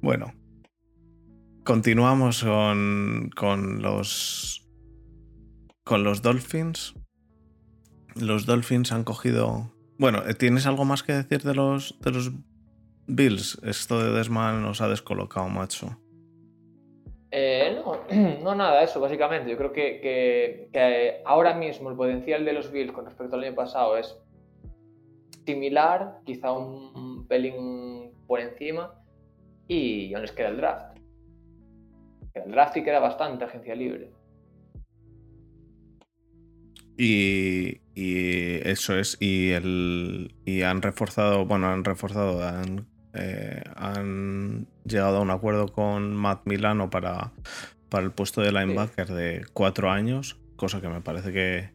bueno. 0.00 0.32
Continuamos 1.64 2.42
con, 2.44 3.30
con 3.36 3.82
los. 3.82 4.66
Con 5.84 6.04
los 6.04 6.22
Dolphins. 6.22 6.94
Los 8.14 8.46
Dolphins 8.46 8.92
han 8.92 9.04
cogido. 9.04 9.72
Bueno, 9.98 10.22
¿tienes 10.38 10.66
algo 10.66 10.84
más 10.84 11.02
que 11.02 11.12
decir 11.12 11.42
de 11.42 11.54
los, 11.54 11.98
de 12.00 12.10
los 12.10 12.32
Bills? 13.06 13.60
Esto 13.64 14.02
de 14.02 14.12
Desman 14.12 14.62
nos 14.62 14.80
ha 14.80 14.88
descolocado, 14.88 15.48
macho. 15.48 15.98
Eh, 17.30 17.76
no, 17.84 18.00
no, 18.42 18.54
nada, 18.54 18.82
eso 18.82 19.00
básicamente. 19.00 19.50
Yo 19.50 19.56
creo 19.56 19.72
que, 19.72 20.00
que, 20.72 21.22
ahora 21.24 21.54
mismo 21.54 21.90
el 21.90 21.96
potencial 21.96 22.44
de 22.44 22.52
los 22.52 22.70
Bills 22.70 22.92
con 22.92 23.04
respecto 23.04 23.36
al 23.36 23.44
año 23.44 23.54
pasado 23.54 23.96
es 23.96 24.16
similar, 25.48 26.20
quizá 26.24 26.52
un, 26.52 27.26
pelín 27.26 28.12
por 28.26 28.40
encima, 28.40 28.94
y 29.66 30.12
aún 30.14 30.22
les 30.22 30.32
queda 30.32 30.48
el 30.48 30.58
draft. 30.58 30.98
el 32.34 32.50
draft 32.52 32.76
y 32.76 32.84
queda 32.84 33.00
bastante 33.00 33.44
agencia 33.44 33.74
libre. 33.74 34.10
Y, 36.96 37.80
eso 37.94 38.98
es, 38.98 39.16
y, 39.20 39.50
el, 39.50 40.34
y 40.44 40.62
han 40.62 40.82
reforzado, 40.82 41.46
bueno, 41.46 41.68
han 41.68 41.84
reforzado, 41.84 42.46
han 42.46 42.86
eh, 43.14 43.62
han 43.74 44.66
llegado 44.84 45.18
a 45.18 45.20
un 45.20 45.30
acuerdo 45.30 45.68
con 45.68 46.14
Matt 46.14 46.42
Milano 46.46 46.90
para, 46.90 47.32
para 47.88 48.04
el 48.04 48.12
puesto 48.12 48.42
de 48.42 48.52
linebacker 48.52 49.08
de 49.08 49.46
cuatro 49.52 49.90
años, 49.90 50.38
cosa 50.56 50.80
que 50.80 50.88
me 50.88 51.00
parece 51.00 51.32
que, 51.32 51.70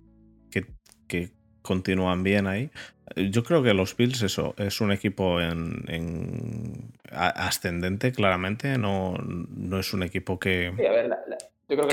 que, 1.07 1.31
continúan 1.63 2.21
bien 2.21 2.45
ahí. 2.45 2.69
Yo 3.15 3.43
creo 3.43 3.63
que 3.63 3.73
los 3.73 3.97
Bills 3.97 4.21
eso, 4.21 4.53
es 4.57 4.79
un 4.81 4.91
equipo 4.91 5.41
en, 5.41 6.93
ascendente, 7.11 8.11
claramente, 8.11 8.77
no, 8.77 9.15
no, 9.15 9.79
es 9.79 9.93
un 9.93 10.03
equipo 10.03 10.39
que, 10.39 10.71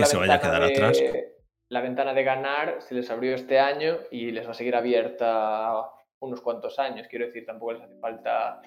se 0.04 0.16
vaya 0.16 0.34
a 0.34 0.40
quedar 0.40 0.62
atrás. 0.62 1.02
La 1.68 1.80
ventana 1.80 2.14
de 2.14 2.24
ganar 2.24 2.76
se 2.80 2.94
les 2.94 3.10
abrió 3.10 3.34
este 3.34 3.58
año 3.58 3.98
y 4.10 4.32
les 4.32 4.46
va 4.46 4.50
a 4.50 4.54
seguir 4.54 4.74
abierta 4.74 5.72
unos 6.18 6.40
cuantos 6.40 6.78
años. 6.78 7.06
Quiero 7.08 7.26
decir, 7.26 7.46
tampoco 7.46 7.74
les 7.74 7.82
hace 7.82 7.96
falta 7.96 8.60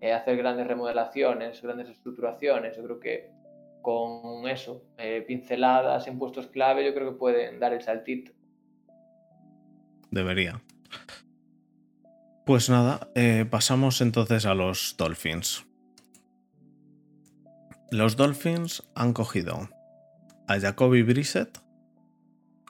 eh, 0.00 0.12
hacer 0.12 0.36
grandes 0.36 0.66
remodelaciones, 0.66 1.60
grandes 1.60 1.88
estructuraciones. 1.90 2.76
Yo 2.76 2.84
creo 2.84 3.00
que 3.00 3.30
con 3.82 4.48
eso, 4.48 4.82
eh, 4.96 5.24
pinceladas 5.26 6.06
en 6.06 6.18
puestos 6.18 6.46
clave, 6.48 6.84
yo 6.84 6.94
creo 6.94 7.12
que 7.12 7.18
pueden 7.18 7.58
dar 7.60 7.72
el 7.72 7.82
saltito. 7.82 8.32
Debería. 10.10 10.62
Pues 12.46 12.70
nada, 12.70 13.10
eh, 13.14 13.44
pasamos 13.48 14.00
entonces 14.00 14.46
a 14.46 14.54
los 14.54 14.96
Dolphins. 14.96 15.66
Los 17.90 18.16
Dolphins 18.16 18.82
han 18.94 19.12
cogido 19.12 19.68
a 20.46 20.58
Jacoby 20.58 21.02
Brissett 21.02 21.58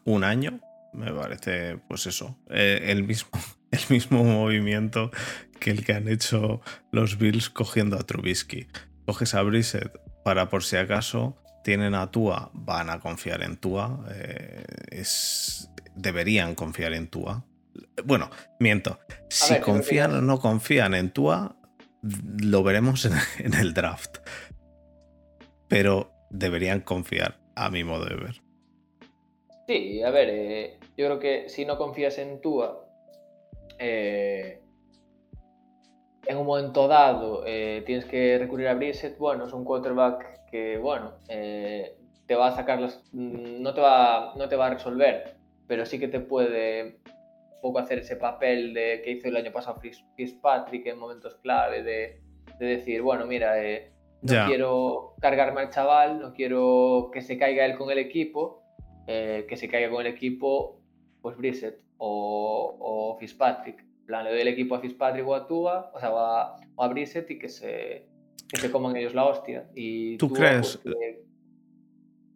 un 0.04 0.24
año, 0.24 0.60
me 0.92 1.12
parece, 1.12 1.78
pues 1.88 2.06
eso, 2.06 2.38
el 2.48 3.04
mismo, 3.04 3.30
el 3.70 3.80
mismo 3.88 4.24
movimiento 4.24 5.10
que 5.60 5.70
el 5.70 5.84
que 5.84 5.92
han 5.92 6.08
hecho 6.08 6.60
los 6.92 7.18
Bills 7.18 7.50
cogiendo 7.50 7.96
a 7.98 8.04
Trubisky. 8.04 8.68
Coges 9.06 9.34
a 9.34 9.42
Brissett 9.42 9.92
para 10.24 10.48
por 10.48 10.64
si 10.64 10.76
acaso 10.76 11.36
tienen 11.64 11.94
a 11.94 12.10
Tua, 12.10 12.50
van 12.54 12.90
a 12.90 13.00
confiar 13.00 13.42
en 13.42 13.56
Tua, 13.56 14.04
eh, 14.10 14.64
es, 14.90 15.70
deberían 15.98 16.54
confiar 16.54 16.94
en 16.94 17.08
Tua. 17.08 17.44
Bueno, 18.04 18.30
miento, 18.58 18.98
si 19.28 19.58
confían 19.60 20.14
o 20.14 20.20
no 20.20 20.38
confían 20.40 20.94
en 20.94 21.10
Tua, 21.10 21.56
lo 22.02 22.62
veremos 22.62 23.04
en, 23.38 23.54
el 23.54 23.74
draft. 23.74 24.18
Pero 25.68 26.12
deberían 26.30 26.80
confiar, 26.80 27.38
a 27.54 27.70
mi 27.70 27.84
modo 27.84 28.06
de 28.06 28.16
ver. 28.16 28.42
Sí, 29.66 30.02
a 30.02 30.10
ver, 30.10 30.28
eh, 30.30 30.78
yo 30.96 31.06
creo 31.06 31.18
que 31.18 31.48
si 31.48 31.66
no 31.66 31.76
confías 31.76 32.16
en 32.18 32.40
Tua, 32.40 32.86
eh, 33.78 34.62
en 36.26 36.36
un 36.36 36.46
momento 36.46 36.88
dado 36.88 37.44
eh, 37.46 37.82
tienes 37.84 38.06
que 38.06 38.38
recurrir 38.38 38.68
a 38.68 38.74
Brissett, 38.74 39.18
bueno, 39.18 39.46
es 39.46 39.52
un 39.52 39.64
quarterback 39.64 40.46
que, 40.50 40.78
bueno, 40.78 41.12
te 41.26 42.34
va 42.34 42.48
a 42.48 42.54
sacar 42.54 42.80
las... 42.80 43.02
Mm, 43.12 43.60
no 43.60 43.74
te 43.74 43.80
va, 43.80 44.34
no 44.36 44.48
te 44.48 44.56
va 44.56 44.68
a 44.68 44.70
resolver, 44.70 45.37
pero 45.68 45.86
sí 45.86 46.00
que 46.00 46.08
te 46.08 46.18
puede 46.18 46.98
un 47.04 47.60
poco 47.60 47.78
hacer 47.78 47.98
ese 47.98 48.16
papel 48.16 48.74
de 48.74 49.02
que 49.04 49.12
hizo 49.12 49.28
el 49.28 49.36
año 49.36 49.52
pasado 49.52 49.80
Fitzpatrick 50.16 50.86
en 50.86 50.98
momentos 50.98 51.36
clave, 51.36 51.82
de, 51.82 52.20
decir, 52.58 53.02
bueno, 53.02 53.26
mira, 53.26 53.54
no 54.22 54.46
quiero 54.46 55.14
cargarme 55.20 55.60
al 55.60 55.70
chaval, 55.70 56.20
no 56.20 56.32
quiero 56.32 57.10
que 57.12 57.20
se 57.20 57.38
caiga 57.38 57.64
él 57.64 57.76
con 57.76 57.90
el 57.90 57.98
equipo, 57.98 58.64
que 59.06 59.54
se 59.56 59.68
caiga 59.68 59.90
con 59.90 60.00
el 60.00 60.12
equipo, 60.12 60.80
pues 61.20 61.36
Brissett 61.36 61.80
o, 61.98 62.76
o 62.80 63.18
Fitzpatrick. 63.18 63.84
plan, 64.06 64.24
le 64.24 64.30
doy 64.30 64.40
el 64.40 64.48
equipo 64.48 64.74
a 64.74 64.80
Fitzpatrick 64.80 65.26
o 65.26 65.34
a 65.34 65.46
Tua, 65.46 65.90
o 65.92 66.00
sea, 66.00 66.12
o 66.12 66.18
a, 66.18 66.56
o 66.74 66.82
a 66.82 66.88
Brissett 66.88 67.30
y 67.30 67.38
que 67.38 67.48
se, 67.48 68.06
que 68.48 68.60
se 68.60 68.70
coman 68.70 68.96
ellos 68.96 69.14
la 69.14 69.26
hostia. 69.26 69.68
Y 69.74 70.16
¿Tú 70.16 70.30
crees? 70.30 70.78
Pues, 70.82 70.96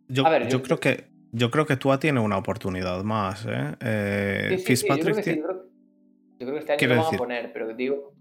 yo, 0.08 0.24
ver, 0.24 0.48
yo, 0.48 0.62
creo 0.62 0.78
que 0.78 1.11
yo 1.32 1.50
creo 1.50 1.66
que 1.66 1.76
Tua 1.76 1.98
tiene 1.98 2.20
una 2.20 2.36
oportunidad 2.36 3.02
más, 3.02 3.46
¿eh? 3.46 3.76
eh 3.80 4.62
Fitzpatrick 4.64 5.16
yo, 5.16 5.22
creo 5.22 5.72
yo, 6.38 6.46
creo 6.46 6.52
que 6.52 6.58
este 6.58 6.72
año 6.72 6.94
lo 6.94 7.02
van 7.02 7.14
a 7.14 7.18
poner, 7.18 7.52
pero 7.52 7.74
digo... 7.74 8.14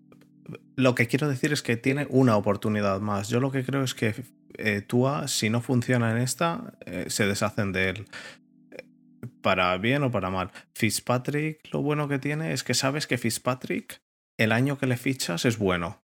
Lo 0.76 0.96
que 0.96 1.08
quiero 1.08 1.30
decir 1.30 1.54
es 1.54 1.62
que 1.62 1.78
tiene 1.78 2.08
una 2.10 2.36
oportunidad 2.36 3.00
más. 3.00 3.30
Yo 3.30 3.40
lo 3.40 3.52
que 3.52 3.64
creo 3.64 3.84
es 3.84 3.94
que 3.94 4.16
eh, 4.58 4.82
Tua, 4.82 5.28
si 5.28 5.50
no 5.50 5.62
funciona 5.62 6.12
en 6.12 6.18
esta, 6.18 6.74
eh, 6.86 7.06
se 7.08 7.28
deshacen 7.28 7.72
de 7.72 7.90
él 7.90 8.06
para 9.42 9.78
bien 9.78 10.04
o 10.04 10.12
para 10.12 10.30
mal. 10.30 10.52
Fitzpatrick, 10.74 11.72
lo 11.72 11.82
bueno 11.82 12.08
que 12.08 12.20
tiene 12.20 12.54
es 12.54 12.64
que 12.64 12.74
sabes 12.74 13.08
que 13.08 13.18
Fitzpatrick, 13.18 14.02
el 14.38 14.52
año 14.52 14.78
que 14.78 14.88
le 14.88 14.98
fichas 14.98 15.46
es 15.46 15.58
bueno. 15.58 16.02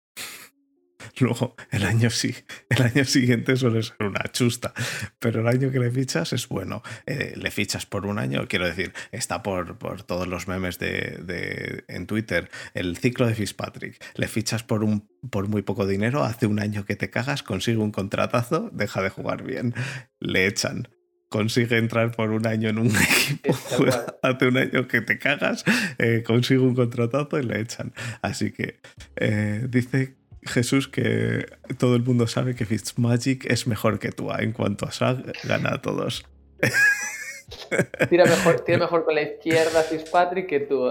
Luego, 1.22 1.56
el 1.70 1.86
año, 1.86 2.10
sí, 2.10 2.36
el 2.70 2.82
año 2.82 3.06
siguiente 3.06 3.56
suele 3.56 3.84
ser 3.84 3.96
una 4.00 4.24
chusta, 4.32 4.74
pero 5.20 5.42
el 5.42 5.48
año 5.48 5.72
que 5.72 5.80
le 5.80 5.92
fichas 5.92 6.34
es 6.34 6.48
bueno. 6.48 6.82
Eh, 7.06 7.34
le 7.36 7.52
fichas 7.52 7.86
por 7.86 8.08
un 8.08 8.18
año, 8.18 8.48
quiero 8.48 8.66
decir, 8.66 8.92
está 9.12 9.44
por, 9.44 9.78
por 9.78 10.02
todos 10.04 10.28
los 10.28 10.48
memes 10.48 10.80
de, 10.80 11.20
de, 11.24 11.84
en 11.88 12.08
Twitter, 12.08 12.50
el 12.74 12.98
ciclo 12.98 13.28
de 13.28 13.36
Fitzpatrick. 13.36 14.04
Le 14.16 14.28
fichas 14.28 14.64
por, 14.64 14.84
un, 14.84 15.08
por 15.30 15.48
muy 15.48 15.62
poco 15.62 15.86
dinero, 15.86 16.24
hace 16.24 16.48
un 16.48 16.60
año 16.60 16.86
que 16.86 16.96
te 16.96 17.12
cagas, 17.12 17.44
consigue 17.44 17.78
un 17.78 17.92
contratazo, 17.92 18.70
deja 18.74 19.02
de 19.04 19.10
jugar 19.10 19.44
bien, 19.44 19.76
le 20.20 20.48
echan 20.48 20.90
consigue 21.30 21.78
entrar 21.78 22.12
por 22.12 22.32
un 22.32 22.46
año 22.46 22.68
en 22.68 22.78
un 22.78 22.88
equipo, 22.88 23.56
hace 24.22 24.48
un 24.48 24.58
año 24.58 24.86
que 24.90 25.00
te 25.00 25.18
cagas, 25.18 25.64
eh, 25.98 26.24
consigue 26.28 26.60
un 26.60 26.76
contratazo 26.76 27.40
y 27.40 27.44
le 27.44 27.62
echan. 27.62 27.94
Así 28.22 28.52
que 28.52 28.82
eh, 29.16 29.66
dice 29.70 30.18
Jesús 30.44 30.88
que 30.88 31.46
todo 31.78 31.96
el 31.96 32.04
mundo 32.04 32.28
sabe 32.28 32.56
que 32.56 32.66
Fitzmagic 32.66 33.46
es 33.46 33.68
mejor 33.68 34.00
que 34.00 34.12
tú. 34.12 34.32
En 34.32 34.54
cuanto 34.54 34.86
a 34.86 34.92
SAG, 34.92 35.34
gana 35.44 35.76
a 35.76 35.82
todos. 35.82 36.26
Tira 38.10 38.26
mejor, 38.26 38.62
tira 38.62 38.78
mejor 38.78 39.04
con 39.04 39.16
la 39.16 39.24
izquierda 39.24 39.84
Fitzpatrick 39.84 40.48
que 40.48 40.62
tú. 40.62 40.90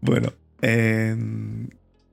bueno, 0.00 0.32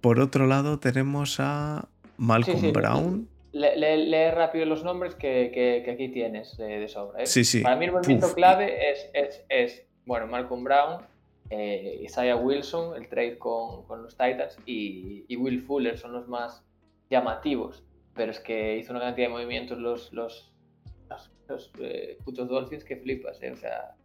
por 0.01 0.19
otro 0.19 0.47
lado 0.47 0.79
tenemos 0.79 1.39
a 1.39 1.87
Malcolm 2.17 2.71
Brown. 2.71 3.29
Lee, 3.51 4.31
rápido 4.31 4.65
los 4.65 4.83
nombres 4.83 5.15
que, 5.15 5.85
aquí 5.91 6.09
tienes 6.09 6.55
de, 6.57 6.87
sobra. 6.87 7.23
¿eh? 7.23 7.25
Sí, 7.25 7.43
sí. 7.43 7.61
Para 7.61 7.75
mí 7.75 7.85
el 7.85 7.91
movimiento 7.91 8.33
clave 8.33 8.91
es, 8.91 9.09
es, 9.13 9.43
es, 9.49 9.83
bueno, 10.05 10.27
Malcolm 10.27 10.63
Brown, 10.63 11.01
eh, 11.49 11.99
Isaiah 12.03 12.35
Wilson, 12.35 12.95
el 12.95 13.07
trade 13.07 13.37
con, 13.37 13.83
con 13.85 14.03
los 14.03 14.15
Titans, 14.15 14.57
y, 14.65 15.25
y, 15.27 15.35
Will 15.35 15.61
Fuller 15.61 15.97
son 15.97 16.13
los 16.13 16.27
más 16.27 16.63
llamativos. 17.09 17.83
Pero 18.15 18.31
es 18.31 18.39
que 18.39 18.77
hizo 18.77 18.91
una 18.91 19.01
cantidad 19.01 19.27
de 19.27 19.33
movimientos 19.33 19.79
los, 19.79 20.11
los, 20.13 20.51
los, 21.47 21.71
eh, 21.79 22.17
putos 22.23 22.47
Dolphins 22.49 22.83
que 22.83 22.97
flipas, 22.97 23.41
¿eh? 23.41 23.51
O 23.51 23.57
sea... 23.57 23.95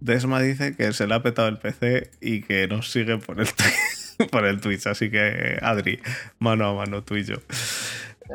Desma 0.00 0.40
dice 0.40 0.74
que 0.76 0.92
se 0.92 1.06
le 1.06 1.14
ha 1.14 1.22
petado 1.22 1.48
el 1.48 1.58
PC 1.58 2.10
y 2.22 2.40
que 2.42 2.66
nos 2.66 2.90
sigue 2.90 3.18
por 3.18 3.38
el, 3.40 3.48
por 4.30 4.46
el 4.46 4.60
Twitch. 4.60 4.86
Así 4.86 5.10
que, 5.10 5.58
Adri, 5.60 6.00
mano 6.38 6.66
a 6.66 6.74
mano 6.74 7.04
tú 7.04 7.16
y 7.16 7.24
yo. 7.24 7.36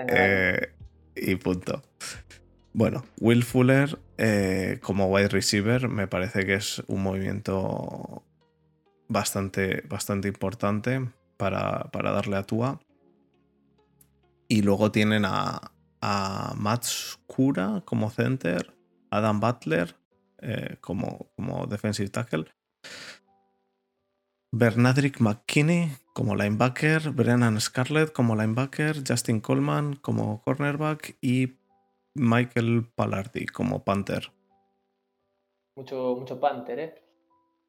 Eh, 0.07 0.69
y 1.15 1.35
punto. 1.35 1.81
Bueno, 2.73 3.05
Will 3.19 3.43
Fuller 3.43 3.97
eh, 4.17 4.79
como 4.81 5.07
wide 5.07 5.29
receiver 5.29 5.87
me 5.87 6.07
parece 6.07 6.45
que 6.45 6.55
es 6.55 6.83
un 6.87 7.03
movimiento 7.03 8.23
bastante, 9.07 9.83
bastante 9.88 10.27
importante 10.27 11.09
para, 11.38 11.89
darle 11.91 12.38
a 12.38 12.43
Tua. 12.43 12.79
Y 14.47 14.62
luego 14.62 14.91
tienen 14.91 15.25
a, 15.25 15.71
a 16.01 16.53
Mats 16.55 17.19
Kura 17.27 17.81
como 17.85 18.12
center, 18.12 18.75
Adam 19.09 19.39
Butler 19.39 19.95
eh, 20.39 20.77
como, 20.81 21.31
como 21.35 21.65
defensive 21.65 22.09
tackle, 22.09 22.45
Bernadrick 24.51 25.19
McKinney 25.19 25.91
como 26.13 26.35
linebacker, 26.35 27.09
Brennan 27.09 27.59
Scarlett 27.59 28.13
como 28.13 28.35
linebacker, 28.35 29.03
Justin 29.05 29.41
Coleman 29.41 29.95
como 29.95 30.41
cornerback 30.43 31.17
y 31.19 31.57
Michael 32.13 32.88
Pallardi 32.95 33.47
como 33.47 33.83
Panther. 33.83 34.31
Mucho, 35.75 36.15
mucho 36.17 36.39
Panther, 36.39 36.79
¿eh? 36.79 37.04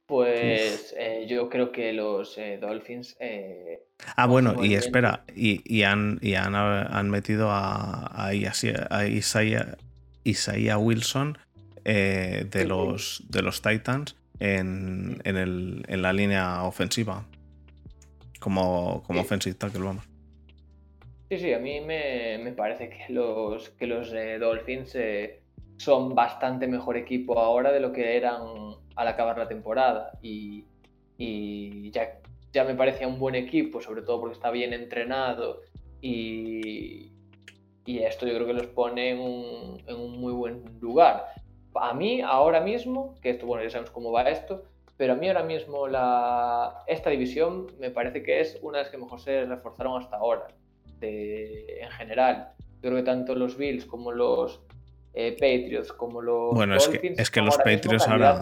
Pues 0.07 0.95
eh, 0.97 1.27
yo 1.29 1.49
creo 1.49 1.73
que 1.73 1.93
los 1.93 2.39
eh, 2.39 2.59
Dolphins. 2.61 3.17
Eh, 3.19 3.83
ah, 4.15 4.27
bueno, 4.27 4.65
y 4.65 4.75
espera, 4.75 5.25
y, 5.35 5.61
y, 5.65 5.83
han, 5.83 6.21
y 6.23 6.35
han, 6.35 6.55
han, 6.55 7.11
metido 7.11 7.51
a, 7.51 8.13
a, 8.15 8.33
Isaiah, 8.33 9.77
Isaiah, 10.25 10.79
Wilson 10.79 11.37
de, 11.83 12.65
los, 12.69 13.25
de 13.29 13.43
los 13.43 13.61
Titans 13.63 14.17
en, 14.39 15.21
en, 15.25 15.37
el, 15.37 15.85
en 15.89 16.03
la 16.03 16.13
línea 16.13 16.63
ofensiva. 16.63 17.27
Como, 18.39 19.03
como 19.05 19.23
offensive 19.23 19.57
tackle, 19.57 19.83
vamos. 19.83 20.05
Sí, 21.31 21.39
sí, 21.39 21.53
a 21.53 21.59
mí 21.59 21.81
me, 21.81 22.39
me 22.39 22.53
parece 22.53 22.91
que 22.91 23.13
los, 23.13 23.71
que 23.71 23.89
los 23.89 24.13
Dolphins 24.13 24.97
son 25.79 26.15
bastante 26.15 26.69
mejor 26.69 26.97
equipo 26.97 27.41
ahora 27.41 27.73
de 27.73 27.81
lo 27.81 27.93
que 27.93 28.17
eran 28.17 28.77
al 28.97 29.09
acabar 29.09 29.38
la 29.38 29.47
temporada. 29.47 30.19
Y, 30.23 30.65
ya, 31.93 32.65
me 32.65 32.75
parecía 32.75 33.07
un 33.07 33.19
buen 33.19 33.35
equipo, 33.35 33.81
sobre 33.81 34.03
todo 34.03 34.21
porque 34.21 34.35
está 34.35 34.50
bien 34.50 34.73
entrenado. 34.73 35.62
Y, 36.00 37.12
esto 37.87 38.26
yo 38.26 38.35
creo 38.35 38.47
que 38.47 38.53
los 38.53 38.67
pone 38.67 39.11
en 39.11 39.21
un, 39.21 40.21
muy 40.21 40.33
buen 40.33 40.65
lugar. 40.81 41.26
A 41.75 41.95
mí, 41.95 42.21
ahora 42.21 42.61
mismo, 42.61 43.15
que 43.21 43.31
esto, 43.31 43.47
bueno, 43.47 43.62
ya 43.62 43.71
sabemos 43.71 43.91
cómo 43.91 44.11
va 44.11 44.23
esto, 44.23 44.65
pero 44.97 45.12
a 45.12 45.17
mí 45.17 45.29
ahora 45.29 45.45
mismo 45.45 45.87
esta 45.87 47.11
división 47.11 47.67
me 47.79 47.91
parece 47.91 48.23
que 48.23 48.41
es 48.41 48.59
una 48.62 48.79
de 48.79 48.85
las 48.85 48.91
que 48.91 48.99
mejor 48.99 49.21
se 49.21 49.45
reforzaron 49.45 50.03
hasta 50.03 50.17
ahora, 50.17 50.49
de, 50.99 51.81
en 51.81 51.91
general. 51.91 52.53
Yo 52.83 52.91
creo 52.91 52.97
que 52.97 53.03
tanto 53.03 53.35
los 53.35 53.57
Bills 53.57 53.85
como 53.85 54.11
los 54.11 54.62
eh, 55.16 55.32
Patriots 55.32 55.92
como 55.92 56.20
los 56.20 56.54
bueno, 56.54 56.76
es 56.76 56.88
que, 56.88 57.14
es 57.16 57.30
que 57.30 57.40
los 57.40 57.56
Patriots 57.56 58.06
ahora... 58.06 58.38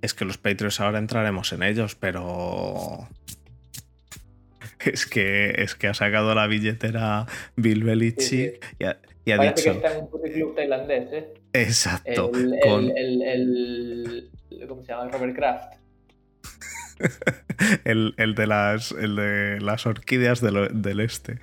Es 0.00 0.14
que 0.14 0.24
los 0.24 0.38
Patriots 0.38 0.80
ahora 0.80 0.98
entraremos 0.98 1.52
en 1.52 1.62
ellos, 1.64 1.96
pero... 1.96 3.08
Es 4.80 5.04
que, 5.04 5.50
es 5.58 5.74
que 5.74 5.88
ha 5.88 5.94
sacado 5.94 6.34
la 6.34 6.46
billetera 6.46 7.26
Bill 7.54 7.84
Belichick 7.84 8.64
Y, 8.78 8.84
ha, 8.84 8.98
y, 9.26 9.32
ha, 9.32 9.36
Parece 9.36 9.72
dicho... 9.72 9.72
que 9.72 9.86
está 9.86 9.98
en 9.98 10.04
un 10.04 10.32
club 10.32 10.54
tailandés, 10.56 11.12
¿eh? 11.12 11.34
Exacto. 11.52 12.30
El, 12.32 12.54
con... 12.62 12.84
el, 12.96 13.22
el, 13.22 14.30
el, 14.50 14.66
¿Cómo 14.68 14.80
se 14.80 14.88
llama? 14.92 15.10
Robert 15.10 15.36
Kraft. 15.36 15.74
el, 17.84 18.14
el, 18.16 18.34
de 18.34 18.46
las, 18.46 18.92
el 18.92 19.16
de 19.16 19.60
las 19.60 19.84
orquídeas 19.84 20.40
del, 20.40 20.80
del 20.80 21.00
este. 21.00 21.40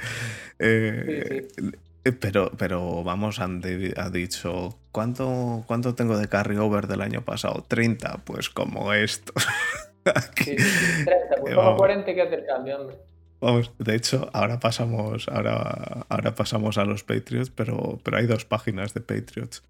Eh, 0.58 1.48
sí, 1.56 1.64
sí. 1.64 1.72
Eh, 2.08 2.12
pero, 2.14 2.52
pero 2.58 3.04
vamos, 3.04 3.40
han 3.40 3.62
ha 3.98 4.10
dicho, 4.10 4.80
¿cuánto, 4.92 5.64
¿cuánto 5.68 5.94
tengo 5.94 6.18
de 6.18 6.30
carryover 6.30 6.88
del 6.88 7.02
año 7.02 7.24
pasado? 7.24 7.66
30, 7.68 8.22
pues 8.24 8.50
como 8.50 8.94
esto. 8.94 9.34
sí, 10.38 10.56
30, 10.56 11.12
pues 11.42 11.56
como 11.56 11.76
40 11.76 12.14
que 12.14 12.22
hace 12.22 12.36
el 12.36 12.46
cambio, 12.46 12.80
hombre. 12.80 12.98
Vamos, 13.40 13.72
de 13.78 13.96
hecho, 13.96 14.30
ahora 14.34 14.60
pasamos, 14.60 15.28
ahora, 15.28 16.06
ahora 16.10 16.34
pasamos 16.34 16.78
a 16.78 16.86
los 16.86 17.04
Patriots, 17.04 17.52
pero, 17.52 18.00
pero 18.04 18.18
hay 18.18 18.26
dos 18.26 18.46
páginas 18.46 18.94
de 18.94 19.02
Patriots. 19.02 19.64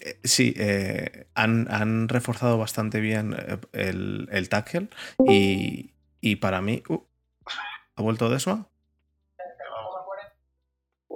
Eh, 0.00 0.18
sí, 0.24 0.54
eh, 0.56 1.28
han, 1.34 1.68
han, 1.70 2.08
reforzado 2.08 2.58
bastante 2.58 3.00
bien 3.00 3.36
eh, 3.38 3.58
el, 3.72 4.28
el 4.32 4.48
tackle 4.48 4.88
y, 5.28 5.92
y 6.20 6.36
para 6.36 6.60
mí... 6.60 6.82
Uh, 6.88 7.04
¿Ha 7.96 8.02
vuelto 8.02 8.28
Desma? 8.28 8.68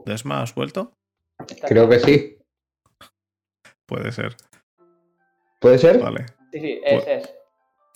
¿Desma, 0.08 0.42
has 0.42 0.54
vuelto? 0.54 0.94
Creo 1.68 1.88
que 1.88 2.00
sí. 2.00 2.38
Puede 3.84 4.10
ser. 4.10 4.36
¿Puede 5.60 5.78
ser? 5.78 5.98
Vale. 5.98 6.24
Sí, 6.50 6.60
sí, 6.60 6.80
es, 6.82 7.06
es. 7.06 7.34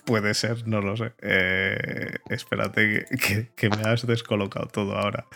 Puede 0.04 0.34
ser, 0.34 0.68
no 0.68 0.82
lo 0.82 0.94
sé. 0.96 1.12
Eh, 1.22 2.16
espérate 2.28 3.06
que, 3.08 3.16
que, 3.16 3.48
que, 3.54 3.70
me 3.70 3.82
has 3.88 4.06
descolocado 4.06 4.66
todo 4.66 4.92
ahora. 4.94 5.26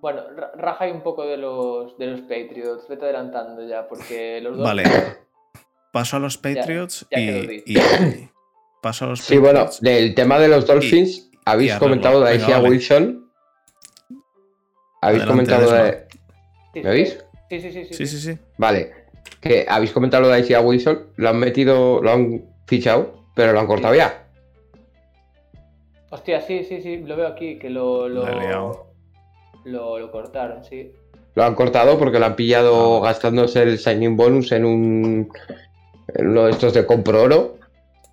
Bueno, 0.00 0.24
raja 0.56 0.86
un 0.88 1.02
poco 1.02 1.26
de 1.26 1.38
los, 1.38 1.96
de 1.96 2.08
los 2.08 2.20
Patriots. 2.22 2.86
Vete 2.86 3.06
adelantando 3.06 3.66
ya, 3.66 3.88
porque 3.88 4.40
los 4.42 4.58
dos. 4.58 4.66
Vale. 4.66 4.84
Paso 5.92 6.18
a 6.18 6.20
los 6.20 6.36
Patriots 6.36 7.06
ya, 7.10 7.18
ya 7.18 7.24
y, 7.24 7.62
y, 7.66 8.30
Paso 8.82 9.06
a 9.06 9.08
los 9.08 9.20
Sí, 9.20 9.36
Patriots 9.36 9.80
bueno, 9.80 9.96
del 9.96 10.14
tema 10.14 10.38
de 10.38 10.48
los 10.48 10.66
Dolphins, 10.66 11.30
y, 11.32 11.38
habéis 11.46 11.74
y 11.74 11.78
comentado 11.78 12.20
de 12.20 12.32
Aisha 12.32 12.58
vale. 12.58 12.68
Wilson. 12.68 13.23
Habéis 15.04 15.22
Adelante, 15.22 15.52
comentado 15.52 15.84
de. 15.84 16.08
Sí, 16.72 16.80
¿Me 16.80 16.90
oís? 16.90 17.18
Sí, 17.50 17.60
sí, 17.60 17.72
sí. 17.72 17.84
sí, 17.84 17.94
Sí, 17.94 18.06
sí, 18.06 18.18
sí. 18.20 18.38
Vale. 18.56 18.92
Que 19.38 19.66
habéis 19.68 19.92
comentado 19.92 20.22
lo 20.22 20.28
de 20.28 20.36
Aisha 20.36 20.62
Wilson. 20.62 21.08
Lo 21.16 21.28
han 21.28 21.38
metido, 21.38 22.00
lo 22.02 22.10
han 22.10 22.42
fichado, 22.66 23.26
pero 23.34 23.52
lo 23.52 23.60
han 23.60 23.66
cortado 23.66 23.94
ya. 23.94 24.24
Hostia, 26.08 26.40
sí, 26.40 26.64
sí, 26.64 26.80
sí, 26.80 26.98
lo 26.98 27.16
veo 27.16 27.26
aquí, 27.28 27.58
que 27.58 27.68
lo, 27.68 28.08
lo, 28.08 28.24
lo, 29.64 29.98
lo 29.98 30.10
cortaron, 30.10 30.64
sí. 30.64 30.92
Lo 31.34 31.44
han 31.44 31.54
cortado 31.54 31.98
porque 31.98 32.18
lo 32.18 32.24
han 32.24 32.36
pillado 32.36 33.02
gastándose 33.02 33.62
el 33.62 33.78
signing 33.78 34.16
bonus 34.16 34.52
en 34.52 34.64
un. 34.64 35.32
En 36.14 36.28
uno 36.28 36.44
de 36.44 36.52
estos 36.52 36.72
de 36.72 36.86
compro 36.86 37.22
oro 37.22 37.58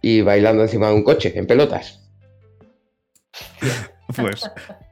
y 0.02 0.22
bailando 0.22 0.64
encima 0.64 0.90
de 0.90 0.96
un 0.96 1.04
coche, 1.04 1.32
en 1.36 1.48
pelotas. 1.48 2.02
Pues, 4.14 4.44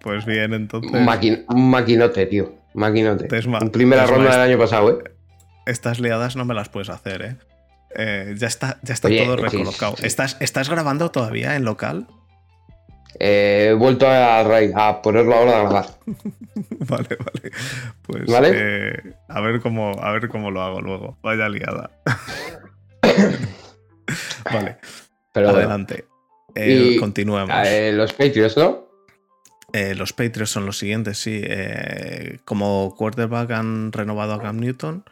pues 0.01 0.25
bien, 0.25 0.53
entonces. 0.53 0.91
Un, 0.91 1.05
maqui- 1.05 1.45
un 1.49 1.69
maquinote, 1.69 2.25
tío. 2.25 2.53
Maquinote. 2.73 3.23
En 3.33 3.69
primera 3.71 4.03
Desma 4.03 4.15
ronda 4.17 4.31
del 4.31 4.41
año 4.51 4.57
pasado, 4.57 4.91
¿eh? 4.91 5.03
Estas 5.65 5.99
liadas 5.99 6.35
no 6.35 6.45
me 6.45 6.53
las 6.53 6.69
puedes 6.69 6.89
hacer, 6.89 7.21
¿eh? 7.21 7.35
Eh, 7.95 8.35
ya 8.37 8.47
está, 8.47 8.77
ya 8.83 8.93
está 8.93 9.07
Oye, 9.07 9.23
todo 9.23 9.35
recolocado. 9.37 9.95
sí, 9.95 10.01
sí. 10.01 10.07
¿Estás, 10.07 10.37
¿Estás 10.39 10.69
grabando 10.69 11.09
todavía 11.11 11.55
en 11.55 11.65
local? 11.65 12.07
Eh, 13.19 13.69
He 13.71 13.73
vuelto 13.73 14.05
a, 14.07 15.01
ponerlo 15.01 15.35
ahora 15.35 15.57
a 15.57 15.61
grabar. 15.63 15.85
Vale, 16.87 17.07
vale. 17.17 17.51
Pues 18.03 18.25
¿Vale? 18.31 18.51
eh, 18.53 19.13
a, 19.27 19.41
ver 19.41 19.59
cómo, 19.59 19.91
a 20.01 20.11
ver 20.11 20.29
cómo 20.29 20.51
lo 20.51 20.61
hago 20.61 20.81
luego. 20.81 21.17
Vaya 21.23 21.49
liada. 21.49 21.89
vale, 24.51 24.77
Pero 25.33 25.47
bueno. 25.47 25.59
adelante. 25.59 26.05
Eh, 26.55 26.93
Y, 26.95 26.97
continuemos. 26.99 27.55
Los 27.93 28.13
Patriots, 28.13 28.57
¿no? 28.57 28.88
Eh, 29.73 29.93
los 29.95 30.13
Patriots 30.13 30.49
son 30.51 30.65
los 30.65 30.77
siguientes, 30.77 31.17
sí. 31.19 31.41
Eh, 31.43 32.39
como 32.45 32.95
quarterback 32.97 33.51
han 33.51 33.91
renovado 33.91 34.33
a 34.33 34.41
Cam 34.41 34.57
Newton. 34.59 35.03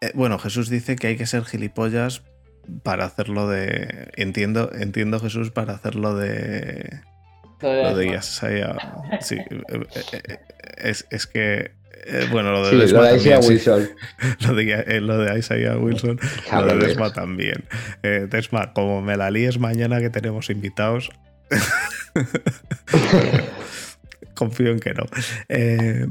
Eh, 0.00 0.10
bueno, 0.14 0.38
Jesús 0.38 0.68
dice 0.70 0.96
que 0.96 1.08
hay 1.08 1.16
que 1.16 1.26
ser 1.26 1.44
gilipollas 1.44 2.22
para 2.82 3.04
hacerlo 3.04 3.48
de. 3.48 4.10
Entiendo, 4.16 4.70
entiendo 4.72 5.20
Jesús, 5.20 5.50
para 5.50 5.74
hacerlo 5.74 6.14
de. 6.16 7.00
Lo 7.60 7.68
de 7.70 7.82
Lo 7.82 7.94
de 7.96 8.04
Desma. 8.06 8.18
Isaiah. 8.18 8.76
Sí, 9.20 9.36
eh, 9.36 9.62
eh, 9.68 10.04
eh, 10.12 10.38
es, 10.78 11.06
es 11.10 11.26
que. 11.26 11.72
eh, 12.06 12.28
bueno, 12.30 12.52
lo 12.52 12.64
de 12.66 12.70
Sí, 12.70 12.76
Desma 12.76 13.00
lo 13.00 13.04
de 13.04 13.16
Isaiah 13.16 13.40
también, 13.40 13.42
sí. 13.42 13.48
Wilson. 13.52 13.88
Lo 14.48 14.54
de, 14.54 14.72
eh, 14.72 15.00
lo 15.00 15.18
de 15.18 15.38
Isaiah 15.38 15.76
Wilson, 15.78 16.20
lo 16.52 16.66
de. 16.66 16.86
Desma 16.86 17.12
también. 17.12 17.64
Eh, 18.02 18.26
Desma, 18.30 18.72
como 18.72 19.02
me 19.02 19.16
la 19.16 19.30
líes 19.30 19.58
mañana 19.58 20.00
que 20.00 20.10
tenemos 20.10 20.50
invitados. 20.50 21.10
Confío 24.34 24.70
en 24.70 24.80
que 24.80 24.94
no. 24.94 25.04
Eh, 25.48 26.06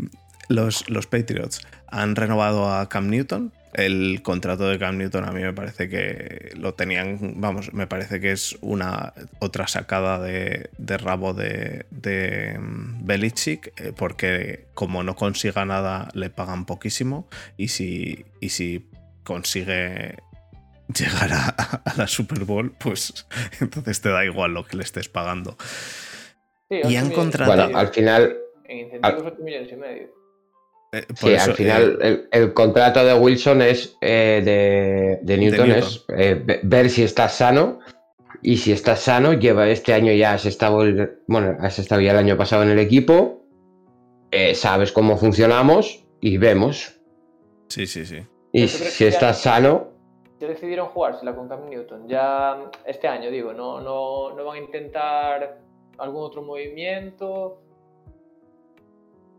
los, 0.47 0.89
los 0.89 1.07
Patriots 1.07 1.61
han 1.87 2.15
renovado 2.15 2.71
a 2.71 2.87
Cam 2.89 3.09
Newton. 3.09 3.51
El 3.73 4.21
contrato 4.21 4.67
de 4.67 4.77
Cam 4.77 4.97
Newton 4.97 5.25
a 5.25 5.31
mí 5.31 5.41
me 5.41 5.53
parece 5.53 5.89
que 5.89 6.51
lo 6.55 6.75
tenían, 6.75 7.35
vamos, 7.37 7.73
me 7.73 7.87
parece 7.87 8.19
que 8.19 8.31
es 8.31 8.55
una 8.61 9.13
otra 9.39 9.67
sacada 9.67 10.19
de, 10.19 10.69
de 10.77 10.97
rabo 10.97 11.33
de, 11.33 11.87
de 11.89 12.59
mm, 12.59 13.05
Belichick, 13.05 13.73
eh, 13.77 13.91
porque 13.95 14.67
como 14.75 15.01
no 15.01 15.15
consiga 15.15 15.65
nada 15.65 16.09
le 16.13 16.29
pagan 16.29 16.65
poquísimo 16.65 17.27
y 17.57 17.69
si, 17.69 18.25
y 18.39 18.49
si 18.49 18.87
consigue 19.23 20.17
llegar 20.87 21.31
a, 21.31 21.47
a 21.85 21.93
la 21.97 22.07
Super 22.07 22.43
Bowl, 22.45 22.71
pues 22.79 23.25
entonces 23.61 24.01
te 24.01 24.09
da 24.09 24.25
igual 24.25 24.53
lo 24.53 24.65
que 24.65 24.77
le 24.77 24.83
estés 24.83 25.09
pagando. 25.09 25.57
Sí, 26.69 26.79
Y 26.89 26.95
han 26.95 27.11
contratado- 27.11 27.63
Bueno, 27.65 27.77
al 27.79 27.87
final, 27.89 28.37
En 28.65 28.77
incentivos 28.79 29.23
8 29.33 29.43
millones 29.43 29.69
y 29.71 29.75
medio. 29.75 30.07
Eh, 30.93 31.05
sí, 31.15 31.31
eso, 31.33 31.51
al 31.51 31.57
final 31.57 31.97
eh, 32.01 32.07
el, 32.31 32.41
el 32.43 32.53
contrato 32.53 33.03
de 33.03 33.13
Wilson 33.15 33.61
es 33.63 33.97
eh, 34.01 34.41
de, 34.45 35.19
de 35.23 35.37
Newton, 35.37 35.67
Newton. 35.69 35.83
es 35.89 36.05
eh, 36.15 36.41
ve- 36.45 36.59
ver 36.63 36.89
si 36.89 37.03
estás 37.03 37.35
sano. 37.35 37.79
Y 38.45 38.57
si 38.57 38.71
estás 38.73 38.99
sano, 38.99 39.33
lleva 39.33 39.69
este 39.69 39.93
año 39.93 40.11
ya 40.13 40.33
has 40.33 40.45
estado, 40.45 40.83
el- 40.83 41.19
bueno, 41.27 41.57
has 41.61 41.79
estado 41.79 42.01
ya 42.01 42.11
el 42.11 42.17
año 42.17 42.37
pasado 42.37 42.63
en 42.63 42.69
el 42.69 42.79
equipo. 42.79 43.39
eh, 44.31 44.55
sabes 44.55 44.91
cómo 44.91 45.17
funcionamos 45.17 46.05
y 46.19 46.37
vemos. 46.37 46.93
Sí, 47.69 47.85
sí, 47.87 48.05
sí. 48.05 48.17
Y 48.51 48.61
¿Pero 48.65 48.71
tú 48.71 48.77
crees 48.79 48.93
si 48.93 49.05
estás 49.05 49.41
sano, 49.41 49.92
Ya 50.43 50.49
decidieron 50.49 50.87
jugársela 50.89 51.33
con 51.33 51.47
Cam 51.47 51.69
Newton. 51.69 52.07
Ya 52.07 52.69
este 52.85 53.07
año, 53.07 53.31
digo, 53.31 53.53
no, 53.53 53.79
no, 53.79 54.33
no 54.35 54.43
van 54.45 54.57
a 54.57 54.59
intentar 54.59 55.59
algún 55.97 56.23
otro 56.23 56.41
movimiento. 56.41 57.61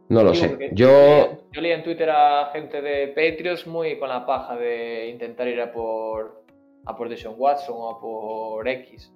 no 0.08 0.22
lo 0.22 0.32
Digo, 0.32 0.46
sé. 0.56 0.70
Yo, 0.72 0.88
leía- 0.88 1.38
yo 1.52 1.60
leía 1.60 1.74
en 1.76 1.82
Twitter 1.82 2.10
a 2.10 2.46
gente 2.52 2.80
de 2.80 3.08
Patriots 3.08 3.66
muy 3.66 3.98
con 3.98 4.08
la 4.08 4.24
paja 4.24 4.56
de 4.56 5.08
intentar 5.10 5.46
ir 5.48 5.60
a 5.60 5.72
por 5.72 6.42
a 6.86 6.96
por 6.96 7.08
Deshaun 7.08 7.34
Watson 7.38 7.74
o 7.76 7.90
a 7.90 8.00
por 8.00 8.68
X. 8.68 9.12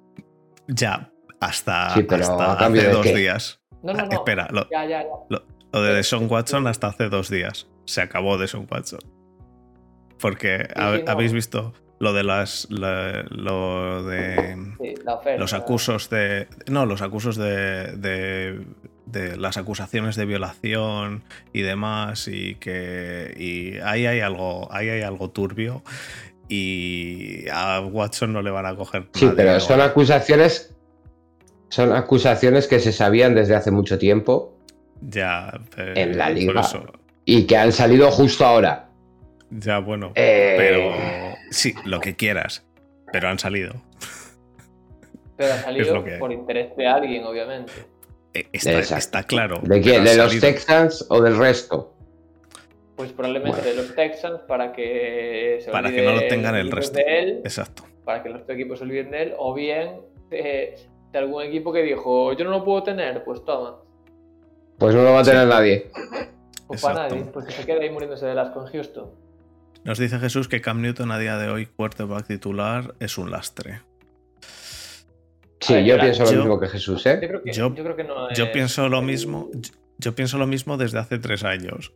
Ya, 0.66 1.11
hasta, 1.40 1.90
Sí, 1.90 2.03
pero 2.03 2.22
hasta 2.22 2.53
a 2.53 2.59
cambio 2.59 2.81
hace 2.83 2.88
de 2.90 2.94
dos 2.96 3.07
qué? 3.07 3.14
días. 3.14 3.61
No, 3.83 3.92
no, 3.92 4.05
no. 4.07 4.12
Espera, 4.12 4.48
lo, 4.51 4.68
Ya, 4.70 4.85
ya, 4.87 5.03
ya. 5.03 5.38
lo 5.72 5.83
de 5.83 5.94
Deshaun 5.94 6.27
Watson 6.31 6.66
hasta 6.66 6.88
hace 6.88 7.09
dos 7.09 7.29
días. 7.31 7.68
Se 7.85 8.01
acabó 8.03 8.37
Deshaun 8.38 8.66
Watson. 8.70 9.01
Porque 10.20 10.66
ha- 10.74 10.96
sí, 10.96 11.02
no. 11.04 11.11
habéis 11.12 11.33
visto 11.33 11.72
lo 11.98 12.12
de 12.12 12.24
las. 12.24 12.66
la- 12.70 13.24
lo 13.31 14.02
de. 14.04 14.57
Sí, 14.81 14.94
la 15.04 15.14
oferta. 15.14 15.38
Los 15.40 15.52
acusos 15.52 16.11
de. 16.11 16.48
No, 16.68 16.87
los 16.87 17.02
acusos 17.02 17.37
de, 17.37 17.96
de. 17.96 18.61
de 19.07 19.37
las 19.37 19.57
acusaciones 19.57 20.16
de 20.16 20.26
violación 20.26 21.22
y 21.52 21.62
demás. 21.62 22.28
Y 22.28 22.57
que. 22.57 23.35
Y 23.38 23.78
ahí 23.78 24.07
hay 24.07 24.20
algo. 24.20 24.68
Ahí 24.72 24.88
hay 24.88 25.02
algo 25.02 25.31
turbio. 25.31 25.83
Y 26.48 27.44
a 27.52 27.81
Watson 27.81 28.33
no 28.33 28.42
le 28.42 28.50
van 28.50 28.66
a 28.66 28.74
coger. 28.74 29.07
sí, 29.12 29.24
nadie, 29.26 29.37
pero 29.37 29.52
¿no? 29.54 29.61
son 29.61 29.81
acusaciones. 29.81 30.74
Son 31.68 31.92
acusaciones 31.92 32.66
que 32.66 32.81
se 32.81 32.92
sabían 32.92 33.35
desde 33.35 33.54
hace 33.54 33.70
mucho 33.70 33.98
tiempo 33.98 34.57
Ya. 35.02 35.61
eh, 35.76 35.92
en 35.96 36.16
la 36.16 36.26
por 36.28 36.35
liga. 36.35 36.61
eso. 36.62 36.87
y 37.26 37.44
que 37.44 37.59
han 37.59 37.72
salido 37.72 38.11
justo 38.11 38.46
ahora. 38.46 38.88
Ya, 39.51 39.79
bueno. 39.79 40.13
Eh, 40.15 40.55
Pero. 40.59 40.93
Sí, 41.51 41.75
lo 41.85 42.01
que 42.01 42.17
quieras. 42.17 42.65
Pero 43.13 43.29
han 43.29 43.39
salido. 43.39 43.75
Pero 45.37 45.53
ha 45.53 45.57
es 45.57 45.63
salido 45.63 46.05
por 46.19 46.33
interés 46.33 46.77
de 46.77 46.87
alguien, 46.87 47.25
obviamente. 47.25 47.73
Eh, 48.35 48.47
Está, 48.53 49.23
claro. 49.23 49.61
¿De 49.63 49.81
quién? 49.81 50.05
¿De 50.05 50.11
han 50.11 50.17
los 50.19 50.27
salido. 50.33 50.41
Texans 50.49 51.07
o 51.09 51.23
del 51.23 51.37
resto? 51.39 51.95
Pues 52.97 53.13
probablemente 53.13 53.61
Bueno. 53.61 53.71
de 53.77 53.77
los 53.83 53.95
Texans 53.95 54.41
para 54.49 54.73
que 54.73 55.61
se 55.65 55.71
Para 55.71 55.91
que 55.91 56.03
no 56.03 56.13
lo 56.15 56.27
tengan 56.27 56.57
el 56.57 56.71
resto. 56.71 56.99
de 56.99 57.19
él, 57.21 57.41
Exacto. 57.45 57.85
para 58.05 58.23
que 58.23 58.29
los 58.29 58.43
otros 58.43 58.57
equipos 58.59 58.79
se 58.79 58.85
olviden 58.85 59.11
de 59.13 59.23
él, 59.23 59.35
o 59.39 59.55
bien 59.55 60.01
de, 60.31 60.77
de 61.13 61.19
algún 61.19 61.43
equipo 61.45 61.73
que 61.73 61.83
dijo, 61.83 62.33
yo 62.33 62.45
no 62.45 62.51
lo 62.51 62.65
puedo 62.65 62.83
tener, 62.83 63.23
pues 63.25 63.45
toma. 63.45 63.77
Pues 64.79 64.95
no 64.97 65.03
lo 65.05 65.13
va 65.13 65.21
a 65.21 65.25
tener 65.25 65.47
nadie. 65.47 65.91
Pues 66.67 66.83
para 66.83 67.09
nadie, 67.09 67.23
pues 67.33 67.47
que 67.47 67.53
se 67.53 67.65
quede 67.65 67.85
ahí 67.85 67.91
muriéndose 67.91 68.27
de 68.27 68.35
las 68.35 68.51
con 68.51 68.67
Houston. 68.67 69.11
Nos 69.85 69.99
dice 69.99 70.19
Jesús 70.19 70.49
que 70.49 70.61
Cam 70.61 70.83
Newton 70.83 71.11
a 71.12 71.19
día 71.19 71.37
de 71.38 71.49
hoy, 71.49 71.67
quarterback 71.67 72.27
titular, 72.27 72.95
es 73.01 73.17
un 73.19 73.31
lastre. 73.31 73.81
Sí, 75.61 75.75
ver, 75.75 75.85
yo 75.87 75.99
pienso 75.99 76.25
lo 76.25 76.31
yo- 76.33 76.38
mismo 76.38 76.61
que 76.61 76.69
Jesús, 76.69 77.05
Yo 77.05 77.11
¿eh? 77.11 77.19
creo 77.19 77.43
que, 77.43 77.53
Yo- 77.53 77.75
yo 77.75 77.83
creo 77.85 77.97
que 77.97 78.05
no 78.05 78.33
Yo 78.35 78.45
es- 78.45 78.51
pienso 78.51 78.88
lo 78.88 79.03
mismo. 79.03 79.51
Yo, 79.99 80.14
pienso 80.14 80.38
lo 80.38 80.47
mismo 80.47 80.77
desde 80.77 80.99
hace 80.99 81.19
tres 81.19 81.43
años. 81.45 81.93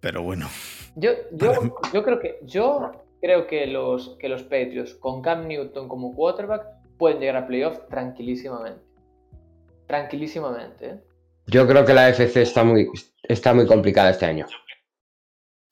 Pero 0.00 0.22
bueno. 0.22 0.48
Yo, 0.96 1.10
creo 1.38 2.18
que 2.20 2.38
yo 2.42 2.92
creo 3.20 3.46
que 3.46 3.66
los, 3.66 4.16
que 4.18 4.28
los 4.28 4.42
Patriots 4.42 4.94
con 4.94 5.22
Cam 5.22 5.46
Newton 5.46 5.88
como 5.88 6.12
quarterback 6.14 6.62
pueden 6.98 7.20
llegar 7.20 7.36
a 7.36 7.46
playoff 7.46 7.78
tranquilísimamente. 7.88 8.80
Tranquilísimamente, 9.86 10.86
¿eh? 10.86 11.00
Yo 11.46 11.66
creo 11.66 11.84
que 11.84 11.92
la 11.94 12.08
FC 12.08 12.42
está 12.42 12.64
muy, 12.64 12.88
está 13.22 13.52
muy 13.54 13.66
complicada 13.66 14.10
este 14.10 14.24
año. 14.26 14.46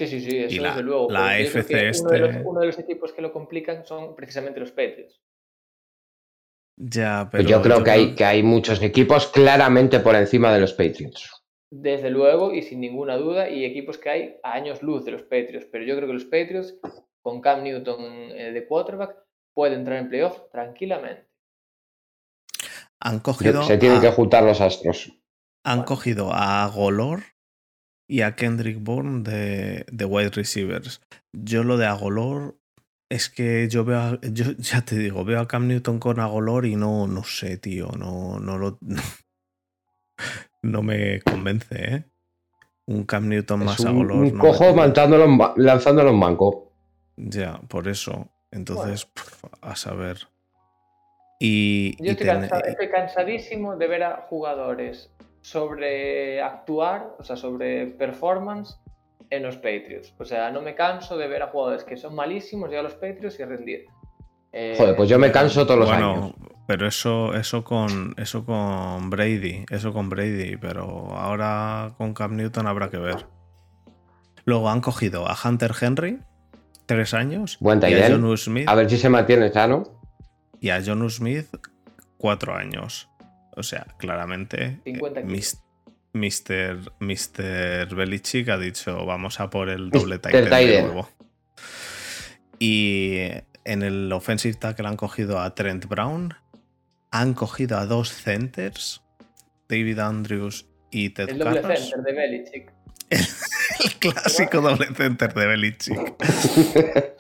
Sí, 0.07 0.21
sí, 0.21 0.31
sí, 0.31 0.37
eso 0.39 0.55
Y 0.55 0.59
la- 0.59 0.69
desde 0.71 0.83
luego. 0.83 1.11
la 1.11 1.29
AFC 1.31 1.71
uno, 2.01 2.11
de 2.11 2.19
los, 2.19 2.31
este- 2.31 2.43
uno 2.49 2.61
de 2.61 2.67
los 2.67 2.79
equipos 2.79 3.13
que 3.13 3.23
lo 3.23 3.33
complican 3.33 3.85
son 3.85 4.15
precisamente 4.17 4.61
los 4.61 4.71
Patriots. 4.71 5.21
Ya, 6.77 7.29
pero. 7.31 7.45
yo 7.49 7.63
creo 7.63 7.85
que, 7.85 7.91
hay, 7.91 8.15
que 8.15 8.25
hay 8.25 8.43
muchos 8.43 8.83
equipos 8.83 9.29
claramente 9.29 10.01
por 10.01 10.15
encima 10.17 10.53
de 10.53 10.61
los 10.61 10.73
Patriots. 10.73 11.31
Desde 11.71 12.11
luego 12.11 12.53
y 12.53 12.63
sin 12.63 12.81
ninguna 12.81 13.17
duda, 13.17 13.49
y 13.49 13.65
equipos 13.65 13.99
que 13.99 14.11
hay 14.11 14.37
a 14.43 14.53
años 14.53 14.83
luz 14.83 15.05
de 15.05 15.13
los 15.13 15.23
Patriots. 15.23 15.67
Pero 15.71 15.85
yo 15.85 15.95
creo 15.97 16.09
que 16.09 16.15
los 16.15 16.25
Patriots, 16.25 16.75
con 17.23 17.41
Cam 17.41 17.63
Newton 17.63 18.01
eh, 18.33 18.53
de 18.53 18.67
quarterback, 18.67 19.17
pueden 19.55 19.81
entrar 19.81 19.99
en 19.99 20.09
playoff 20.09 20.51
tranquilamente. 20.51 21.29
Han 23.01 23.21
cogido. 23.21 23.63
se 23.65 23.79
tienen 23.79 23.99
a- 23.99 24.01
que 24.01 24.11
juntar 24.11 24.43
los 24.45 24.61
astros. 24.61 25.13
Han 25.65 25.85
cogido 25.85 26.33
a 26.33 26.65
Agolor 26.65 27.23
y 28.13 28.21
a 28.21 28.37
Kendrick 28.37 28.79
Bourne 28.83 29.23
de, 29.23 29.87
de 29.91 30.05
wide 30.05 30.31
receivers. 30.31 31.01
Yo 31.33 31.65
lo 31.65 31.79
de 31.79 31.87
Agolor 31.87 32.59
es 33.11 33.31
que 33.31 33.69
yo 33.71 33.87
veo, 33.87 33.99
a- 34.01 34.21
yo 34.33 34.53
ya 34.59 34.83
te 34.83 34.97
digo, 34.99 35.25
veo 35.25 35.41
a 35.41 35.49
Cam 35.49 35.67
Newton 35.67 35.99
con 35.99 36.21
Agolor 36.21 36.67
y 36.67 36.77
no, 36.77 37.07
no 37.07 37.25
sé, 37.25 37.57
tío, 37.57 37.89
no, 37.99 38.39
no 38.39 38.59
lo, 38.59 38.79
no, 40.63 40.83
me 40.83 41.21
convence, 41.23 41.95
¿eh? 41.95 42.05
Un 42.87 43.05
Cam 43.05 43.29
Newton 43.29 43.61
Es 43.63 43.67
más 43.67 43.81
un, 43.81 43.87
Agolor. 43.89 44.17
un 44.25 44.35
no 44.37 44.41
cojo 44.41 44.77
lanzándolo 44.77 45.55
lanzándolo 45.57 46.11
en 46.11 46.21
banco. 46.21 46.73
Ya, 47.17 47.61
por 47.69 47.89
eso. 47.89 48.29
Entonces, 48.51 49.07
pf, 49.07 49.47
a 49.63 49.75
saber. 49.77 50.19
Y, 51.41 51.97
Yo 51.99 52.05
y 52.05 52.09
estoy, 52.11 52.27
ten- 52.27 52.41
cansa- 52.41 52.61
estoy 52.61 52.89
cansadísimo 52.91 53.77
de 53.77 53.87
ver 53.89 54.03
a 54.03 54.27
jugadores 54.29 55.11
sobre 55.43 56.41
actuar, 56.41 57.15
o 57.19 57.25
sea, 57.25 57.37
sobre 57.37 57.87
performance 57.89 58.79
en 59.29 59.43
los 59.43 59.57
Patriots. 59.57 60.15
O 60.19 60.25
sea, 60.25 60.51
no 60.51 60.63
me 60.63 60.75
canso 60.75 61.19
de 61.19 61.29
ver 61.29 61.43
a 61.43 61.49
jugadores 61.49 61.85
que 61.85 61.97
son 61.97 62.15
malísimos 62.15 62.69
llegar 62.71 62.87
a 62.87 62.89
los 62.89 62.95
Patriots 62.97 63.39
y 63.39 63.45
rendir. 63.45 63.85
Eh, 64.53 64.75
Joder, 64.79 64.97
pues 64.97 65.09
yo 65.09 65.19
me 65.19 65.33
canso 65.33 65.67
todos 65.67 65.81
los 65.81 65.89
bueno, 65.89 66.13
años. 66.13 66.35
pero 66.67 66.87
eso, 66.87 67.35
eso 67.35 67.65
con 67.65 68.15
eso 68.19 68.45
con 68.45 69.09
Brady, 69.11 69.65
eso 69.71 69.93
con 69.93 70.09
Brady, 70.11 70.57
pero 70.59 71.09
ahora 71.17 71.95
con 71.97 72.15
Cam 72.15 72.37
Newton 72.37 72.67
habrá 72.67 72.89
que 72.91 72.99
ver. 72.99 73.27
Luego 74.45 74.69
han 74.69 74.81
cogido 74.81 75.27
a 75.29 75.37
Hunter 75.43 75.73
Henry, 75.81 76.21
tres 76.87 77.15
años, 77.15 77.57
Buen 77.61 77.81
y 77.83 77.95
a. 77.95 78.11
John 78.11 78.37
Smith, 78.37 78.69
A 78.69 78.75
ver 78.75 78.91
si 78.91 78.99
se 78.99 79.09
mantiene 79.09 79.51
sano. 79.51 79.85
y 80.61 80.71
a 80.71 80.81
John 80.85 81.09
Smith, 81.09 81.47
cuatro 82.19 82.55
años. 82.55 83.09
O 83.55 83.63
sea, 83.63 83.87
claramente, 83.99 84.65
eh, 84.65 84.81
50 84.85 85.23
kilos. 85.23 85.33
mis- 85.33 85.63
Mr. 86.15 86.93
Mr. 87.01 87.95
Belichick 87.95 88.49
ha 88.51 88.59
dicho, 88.59 89.07
vamos 89.07 89.41
a 89.41 89.49
por 89.49 89.71
el 89.71 89.89
doble 89.91 90.19
tight 90.19 90.35
end 90.35 90.51
de 90.51 90.83
nuevo. 90.83 91.09
Y 92.59 93.29
en 93.65 93.83
el 93.83 94.13
offensive 94.13 94.55
tackle 94.55 94.89
han 94.89 94.97
cogido 94.97 95.41
a 95.41 95.55
Trent 95.55 95.87
Brown, 95.87 96.35
han 97.11 97.33
cogido 97.35 97.79
a 97.79 97.87
dos 97.87 98.13
centers, 98.13 99.03
David 99.69 99.99
Andrews 100.01 100.67
y 100.91 101.11
Ted 101.11 101.31
El 101.31 101.39
doble 101.39 101.63
center 101.77 102.03
de 102.03 102.13
Belichick. 102.13 102.73
El 103.11 103.93
clásico 103.99 104.61
doble 104.61 104.87
center 104.95 105.33
de 105.33 105.47
Belichick. 105.47 106.15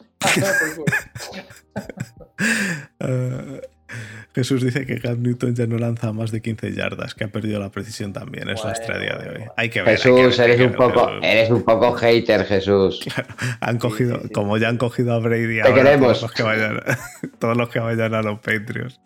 Ah, 3.00 3.60
Eh, 3.92 4.24
Jesús 4.35 4.62
dice 4.64 4.87
que 4.87 4.98
Cam 4.98 5.22
Newton 5.22 5.55
ya 5.55 5.66
no 5.66 5.76
lanza 5.78 6.12
más 6.12 6.31
de 6.31 6.40
15 6.40 6.72
yardas, 6.72 7.14
que 7.14 7.24
ha 7.24 7.28
perdido 7.28 7.61
la 7.61 7.70
precisión 7.70 8.12
también. 8.12 8.48
Es 8.48 8.64
nuestra 8.64 8.96
Bueno, 8.96 9.00
día 9.02 9.18
de 9.18 9.28
hoy. 9.28 9.44
Hay 9.57 9.68
que 9.68 9.81
ver. 9.83 9.90
hay 9.90 9.96
que 9.96 10.02
Jesús, 10.02 10.38
ver, 10.38 10.50
eres 10.50 10.57
que 10.57 10.66
un 10.66 10.72
poco, 10.74 11.07
pero 11.07 11.22
eres 11.22 11.50
un 11.50 11.62
poco 11.62 11.92
hater, 11.92 12.44
Jesús. 12.46 13.00
Han 13.61 13.78
cogido, 13.78 14.16
sí, 14.20 14.28
sí. 14.28 14.33
como 14.33 14.57
ya 14.57 14.68
han 14.68 14.78
cogido 14.78 15.12
a 15.12 15.18
Brady 15.18 15.57
Te 15.57 15.62
ahora, 15.62 15.74
queremos. 15.74 16.07
todos 16.18 16.22
los 16.22 16.33
que 16.33 16.42
vayan, 16.42 16.81
todos 17.38 17.57
los 17.57 17.68
que 17.68 17.78
vayan 17.81 18.14
a 18.14 18.22
los 18.22 18.38
Patriots. 18.40 19.00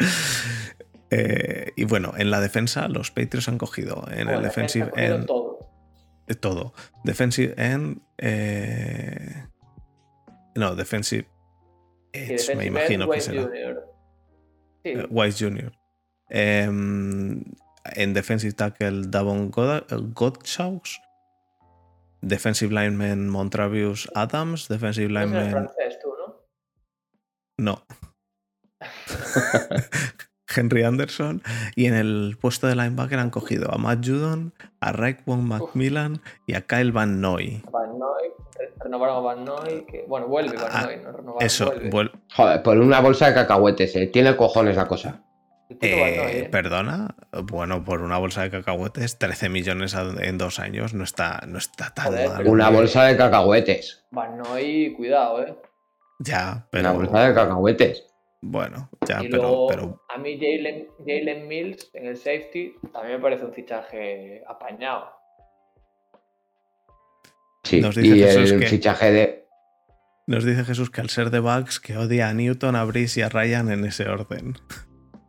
Eh, 1.10 1.72
y 1.76 1.84
bueno, 1.84 2.14
en 2.16 2.30
la 2.30 2.40
defensa, 2.40 2.88
los 2.88 3.10
Patriots 3.10 3.48
han 3.48 3.58
cogido 3.58 4.04
en 4.10 4.24
Bueno, 4.24 4.38
el 4.38 4.44
defensive 4.44 4.90
end 4.96 5.26
todo. 5.26 5.58
de 6.26 6.34
todo. 6.34 6.74
Defensive 7.04 7.54
end. 7.56 7.98
eh, 8.18 9.44
no, 10.54 10.74
defensive 10.74 11.26
edge, 12.12 12.28
defensive 12.28 12.56
me 12.56 12.66
end, 12.66 12.76
imagino 12.76 13.10
que 13.10 13.20
será. 13.20 13.48
Sí, 14.86 14.92
Eh, 15.00 15.06
Wise 15.10 15.44
Jr. 15.44 15.72
Em, 16.28 17.42
en 17.94 18.14
defensive 18.14 18.52
tackle, 18.54 19.02
Davon 19.08 19.50
God- 19.50 19.84
Godchaux. 20.14 21.00
Defensive 22.22 22.72
lineman, 22.72 23.28
Montravius 23.28 24.08
Adams. 24.14 24.68
Defensive 24.68 25.06
es 25.06 25.10
lineman, 25.12 25.50
francés, 25.50 25.98
tú, 26.02 26.08
¿no? 26.18 26.36
no. 27.58 27.82
Henry 30.54 30.82
Anderson. 30.84 31.42
Y 31.74 31.86
en 31.86 31.94
el 31.94 32.38
puesto 32.40 32.66
de 32.66 32.76
linebacker 32.76 33.18
han 33.18 33.30
cogido 33.30 33.72
a 33.72 33.78
Matt 33.78 34.04
Judon, 34.06 34.54
a 34.80 34.92
Raekwon 34.92 35.44
Macmillan 35.46 36.20
y 36.46 36.54
a 36.54 36.62
Kyle 36.62 36.92
Van 36.92 37.20
Noy. 37.20 37.62
Van 37.70 37.98
Noy, 37.98 38.30
renovaron 38.78 39.16
a 39.16 39.20
Van 39.20 39.44
Noy, 39.44 39.84
que, 39.86 40.04
bueno, 40.08 40.26
vuelve 40.28 40.56
Van 40.56 40.70
Ah, 40.72 40.82
Noy, 40.84 40.96
no 40.96 41.12
renovaron, 41.12 41.42
Eso, 41.46 41.66
vuelve. 41.66 41.90
vuel- 41.90 42.12
Joder, 42.34 42.62
por 42.62 42.78
una 42.78 43.00
bolsa 43.00 43.28
de 43.28 43.34
cacahuetes, 43.34 43.94
eh. 43.96 44.06
Tiene 44.08 44.36
cojones 44.36 44.76
la 44.76 44.86
cosa. 44.86 45.22
Eh, 45.80 46.16
Noy, 46.16 46.36
¿eh? 46.42 46.48
Perdona, 46.50 47.14
bueno, 47.44 47.82
por 47.82 48.00
una 48.02 48.18
bolsa 48.18 48.42
de 48.42 48.50
cacahuetes, 48.50 49.18
13 49.18 49.48
millones 49.48 49.94
en 49.94 50.38
dos 50.38 50.58
años 50.60 50.94
no 50.94 51.02
está, 51.02 51.40
no 51.46 51.58
está 51.58 51.92
tan 51.92 52.06
Joder, 52.06 52.28
mal. 52.30 52.46
Una 52.48 52.70
bolsa 52.70 53.04
de 53.04 53.16
cacahuetes. 53.16 54.06
Van 54.12 54.38
Noy, 54.38 54.94
cuidado, 54.96 55.42
¿eh? 55.42 55.56
Ya, 56.20 56.52
Una 56.52 56.66
pero 56.70 56.94
bolsa 56.94 57.28
de 57.28 57.34
cacahuetes. 57.34 58.06
bueno, 58.40 58.88
ya, 59.08 59.22
y 59.24 59.28
pero, 59.28 59.42
luego, 59.42 59.66
pero 59.66 60.02
a 60.08 60.18
mí 60.18 60.38
Jalen, 60.38 60.86
Jalen 61.04 61.48
Mills 61.48 61.90
en 61.94 62.06
el 62.06 62.16
safety 62.16 62.74
también 62.92 63.16
me 63.16 63.22
parece 63.22 63.44
un 63.44 63.52
fichaje 63.52 64.42
apañado. 64.48 65.10
Sí, 67.66 67.80
Nos 67.80 67.94
dice 67.96 68.16
y 68.16 68.20
Jesús 68.22 68.50
el 68.52 68.60
que- 68.60 68.66
fichaje 68.66 69.10
de. 69.10 69.48
nos 70.28 70.44
dice 70.44 70.64
Jesús 70.64 70.90
que 70.90 71.00
al 71.00 71.10
ser 71.10 71.30
de 71.30 71.40
Bugs 71.40 71.80
que 71.80 71.96
odia 71.96 72.28
a 72.28 72.34
Newton, 72.34 72.76
a 72.76 72.84
Brice 72.84 73.20
y 73.20 73.22
a 73.22 73.28
Ryan 73.28 73.70
en 73.70 73.84
ese 73.84 74.08
orden. 74.08 74.54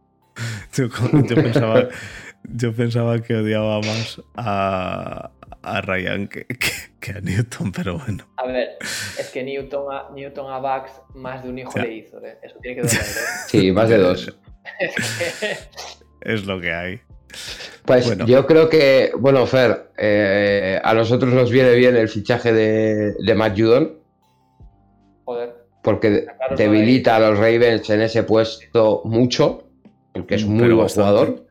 yo, 0.74 0.88
yo 0.88 1.36
pensaba, 1.36 1.88
yo 2.44 2.74
pensaba 2.74 3.20
que 3.22 3.36
odiaba 3.36 3.80
más 3.82 4.22
a, 4.36 5.32
a 5.64 5.82
Ryan 5.82 6.28
que, 6.28 6.46
que- 6.46 6.88
que 7.00 7.12
a 7.12 7.22
Newton, 7.22 7.72
pero 7.72 7.98
bueno. 8.00 8.28
A 8.38 8.46
ver, 8.46 8.78
es 8.82 9.30
que 9.34 9.44
Newton 9.44 9.86
a, 9.94 10.10
Newton 10.14 10.52
a 10.52 10.60
Bucks 10.60 10.92
más 11.16 11.42
de 11.44 11.50
un 11.50 11.58
hijo 11.60 11.72
Ya. 11.76 11.84
le 11.84 11.94
hizo, 11.96 12.24
¿eh? 12.24 12.38
Eso 12.44 12.58
tiene 12.62 12.82
que 12.82 12.88
doler, 12.88 13.00
¿eh? 13.02 13.06
Sí, 13.48 13.72
más 13.72 13.90
de 13.90 13.98
dos. 13.98 14.38
Es 14.80 15.38
que- 15.40 15.58
Es 16.34 16.46
lo 16.46 16.60
que 16.60 16.74
hay. 16.74 17.00
Pues 17.86 18.06
Bueno. 18.08 18.26
yo 18.26 18.46
creo 18.46 18.70
que, 18.70 19.12
bueno, 19.18 19.46
Fer, 19.46 19.92
eh, 19.98 20.80
a 20.84 20.94
nosotros 20.94 21.34
nos 21.34 21.50
viene 21.52 21.74
bien 21.76 21.96
el 21.96 22.10
fichaje 22.10 22.52
de, 22.52 23.14
de 23.14 23.36
Matt 23.36 23.58
Judon, 23.58 23.98
Joder. 25.26 25.56
porque 25.84 26.26
Sacaros 26.26 26.58
debilita 26.60 27.16
a 27.16 27.20
los 27.20 27.38
Ravens 27.38 27.90
en 27.90 28.02
ese 28.02 28.24
puesto 28.24 29.02
mucho, 29.06 29.64
porque 30.14 30.36
es 30.36 30.44
un 30.44 30.54
muy 30.54 30.64
Pero 30.64 30.76
buen 30.76 30.86
bastante. 30.86 31.10
jugador. 31.12 31.48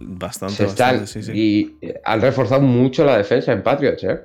Bastante, 0.00 0.54
Se 0.54 0.64
están, 0.64 1.00
bastante, 1.00 1.06
sí, 1.06 1.22
sí. 1.22 1.32
Y 1.80 1.86
eh, 1.86 2.00
han 2.04 2.20
reforzado 2.20 2.60
mucho 2.60 3.04
la 3.04 3.16
defensa 3.18 3.52
en 3.52 3.62
Patriots, 3.62 4.04
¿eh? 4.04 4.20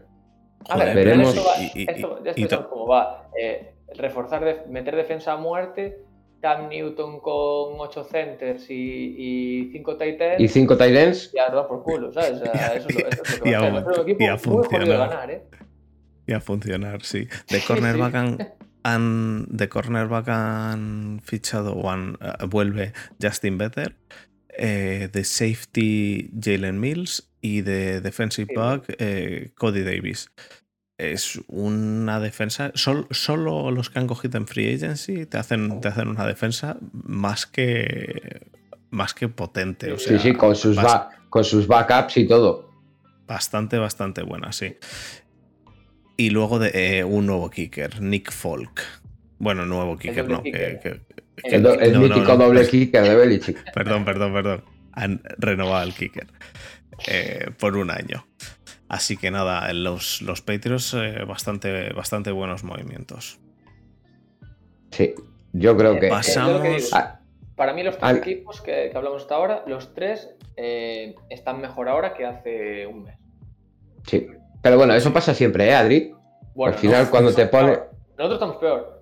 A 0.69 0.73
Joder, 0.75 0.87
ver, 0.87 0.95
veremos. 0.95 1.29
pero 1.29 1.39
esto 1.41 1.49
va- 1.49 1.63
Y- 1.63 1.71
y- 1.81 1.85
esto- 1.89 2.23
ya 2.23 2.31
y- 2.35 2.41
y 2.41 2.47
sabemos 2.47 2.65
to- 2.65 2.69
cómo 2.69 2.87
va. 2.87 3.27
Eh, 3.39 3.73
reforzar, 3.95 4.45
de- 4.45 4.61
meter 4.69 4.95
defensa 4.95 5.33
a 5.33 5.37
muerte, 5.37 5.99
Cam 6.43 6.67
Newton 6.67 7.21
con 7.21 7.79
8 7.79 8.03
centers 8.03 8.65
y 8.69 9.69
5 9.71 9.95
tight 9.97 10.19
ends, 10.21 10.41
Y 10.41 10.47
cinco 10.49 10.75
tight 10.75 10.93
ends. 10.93 11.31
y 11.33 11.39
a 11.39 11.49
dar 11.49 11.65
por 11.69 11.83
culo, 11.83 12.11
¿sabes? 12.11 12.41
O 12.41 12.43
sea, 12.43 12.75
eso, 12.75 12.89
es 12.89 12.95
lo- 12.95 13.07
eso 13.07 13.21
es 13.23 13.39
lo 13.39 13.43
que 13.45 13.49
Y 13.49 13.53
va 13.53 13.59
a 13.59 13.67
hacer. 13.79 13.87
Un 13.87 14.01
equipo 14.09 14.23
y 14.23 14.27
a 14.27 14.31
muy 14.33 14.39
funcionar. 14.39 14.87
ganar, 15.09 15.31
¿eh? 15.31 15.43
Y 16.27 16.33
a 16.33 16.41
funcionar, 16.41 17.01
sí. 17.03 17.27
De 17.49 17.61
cornerback 17.65 18.15
han, 18.15 18.37
han- 18.83 19.45
de 19.49 19.69
cornerback 19.69 20.27
han 20.27 21.21
fichado 21.23 21.73
o 21.75 21.89
han, 21.89 22.17
eh, 22.21 22.45
vuelve 22.49 22.91
Justin 23.21 23.57
Better, 23.57 23.95
eh, 24.57 25.07
de 25.13 25.23
safety 25.23 26.29
Jalen 26.39 26.77
Mills 26.77 27.31
y 27.39 27.61
de 27.61 28.01
defensive 28.01 28.47
Sí. 28.49 28.55
back 28.55 28.95
eh, 28.99 29.51
Cody 29.55 29.83
Davis. 29.83 30.29
Es 30.97 31.39
una 31.47 32.19
defensa. 32.19 32.71
sol- 32.75 33.07
solo 33.11 33.71
los 33.71 33.89
que 33.89 33.99
han 33.99 34.07
cogido 34.07 34.37
en 34.37 34.47
free 34.47 34.75
agency 34.75 35.25
te 35.25 35.37
hacen, 35.37 35.81
te 35.81 35.87
hacen 35.87 36.07
una 36.07 36.25
defensa 36.25 36.77
más 36.91 37.45
que 37.45 38.41
más 38.91 39.13
que 39.15 39.27
potente. 39.27 39.91
O 39.91 39.97
sea, 39.97 40.19
sí, 40.19 40.29
sí, 40.29 40.33
con 40.35 40.55
sus, 40.55 40.77
con 41.29 41.43
sus 41.43 41.65
backups 41.65 42.17
y 42.17 42.27
todo. 42.27 42.69
Bastante, 43.25 43.79
bastante 43.79 44.21
buena, 44.21 44.51
sí. 44.51 44.77
Y 46.15 46.29
luego 46.29 46.59
de, 46.59 46.99
eh, 46.99 47.03
un 47.03 47.25
nuevo 47.25 47.49
kicker, 47.49 47.99
Nick 48.01 48.31
Folk. 48.31 48.81
Bueno, 49.39 49.65
nuevo 49.65 49.97
kicker, 49.97 50.29
no. 50.29 50.43
que- 50.43 50.51
kicker. 50.51 50.79
que- 50.79 51.01
que- 51.49 51.55
El, 51.55 51.63
do- 51.63 51.73
el 51.79 51.93
no, 51.93 52.01
no, 52.01 52.07
mítico 52.07 52.27
no. 52.33 52.37
doble 52.45 52.67
kicker 52.67 53.01
de 53.01 53.15
Belichick. 53.15 53.63
Perdón, 53.73 54.05
perdón, 54.05 54.31
perdón. 54.31 54.63
Han 54.91 55.23
renovado 55.39 55.77
al 55.77 55.95
kicker 55.95 56.27
eh, 57.07 57.47
por 57.57 57.75
un 57.77 57.89
año. 57.89 58.27
Así 58.89 59.17
que 59.17 59.31
nada, 59.31 59.71
los, 59.73 60.21
los 60.21 60.41
Patriots 60.41 60.93
eh, 60.93 61.23
bastante, 61.27 61.91
bastante 61.93 62.31
buenos 62.31 62.63
movimientos. 62.63 63.39
Sí, 64.91 65.15
yo 65.53 65.75
creo 65.77 65.95
que. 65.95 66.01
Digo. 66.01 66.15
Pasamos. 66.15 66.93
Ah, 66.93 67.19
Para 67.55 67.73
mí 67.73 67.83
los 67.83 67.95
tres 67.97 68.09
Al- 68.09 68.17
equipos 68.17 68.61
que, 68.61 68.89
que 68.91 68.97
hablamos 68.97 69.23
hasta 69.23 69.35
ahora, 69.35 69.63
los 69.67 69.93
tres 69.93 70.29
eh, 70.57 71.15
están 71.29 71.59
mejor 71.61 71.89
ahora 71.89 72.13
que 72.13 72.25
hace 72.25 72.85
un 72.87 73.03
mes. 73.03 73.17
sí. 74.07 74.27
Pero 74.61 74.77
bueno, 74.77 74.93
eso 74.93 75.11
pasa 75.11 75.33
siempre, 75.33 75.67
¿eh, 75.67 75.75
Adri? 75.75 76.15
Bueno, 76.55 76.73
Al 76.73 76.79
final, 76.79 77.03
no, 77.03 77.11
cuando 77.11 77.33
te 77.33 77.47
pone. 77.47 77.71
Nosotros 78.17 78.33
estamos 78.35 78.55
peor. 78.57 79.01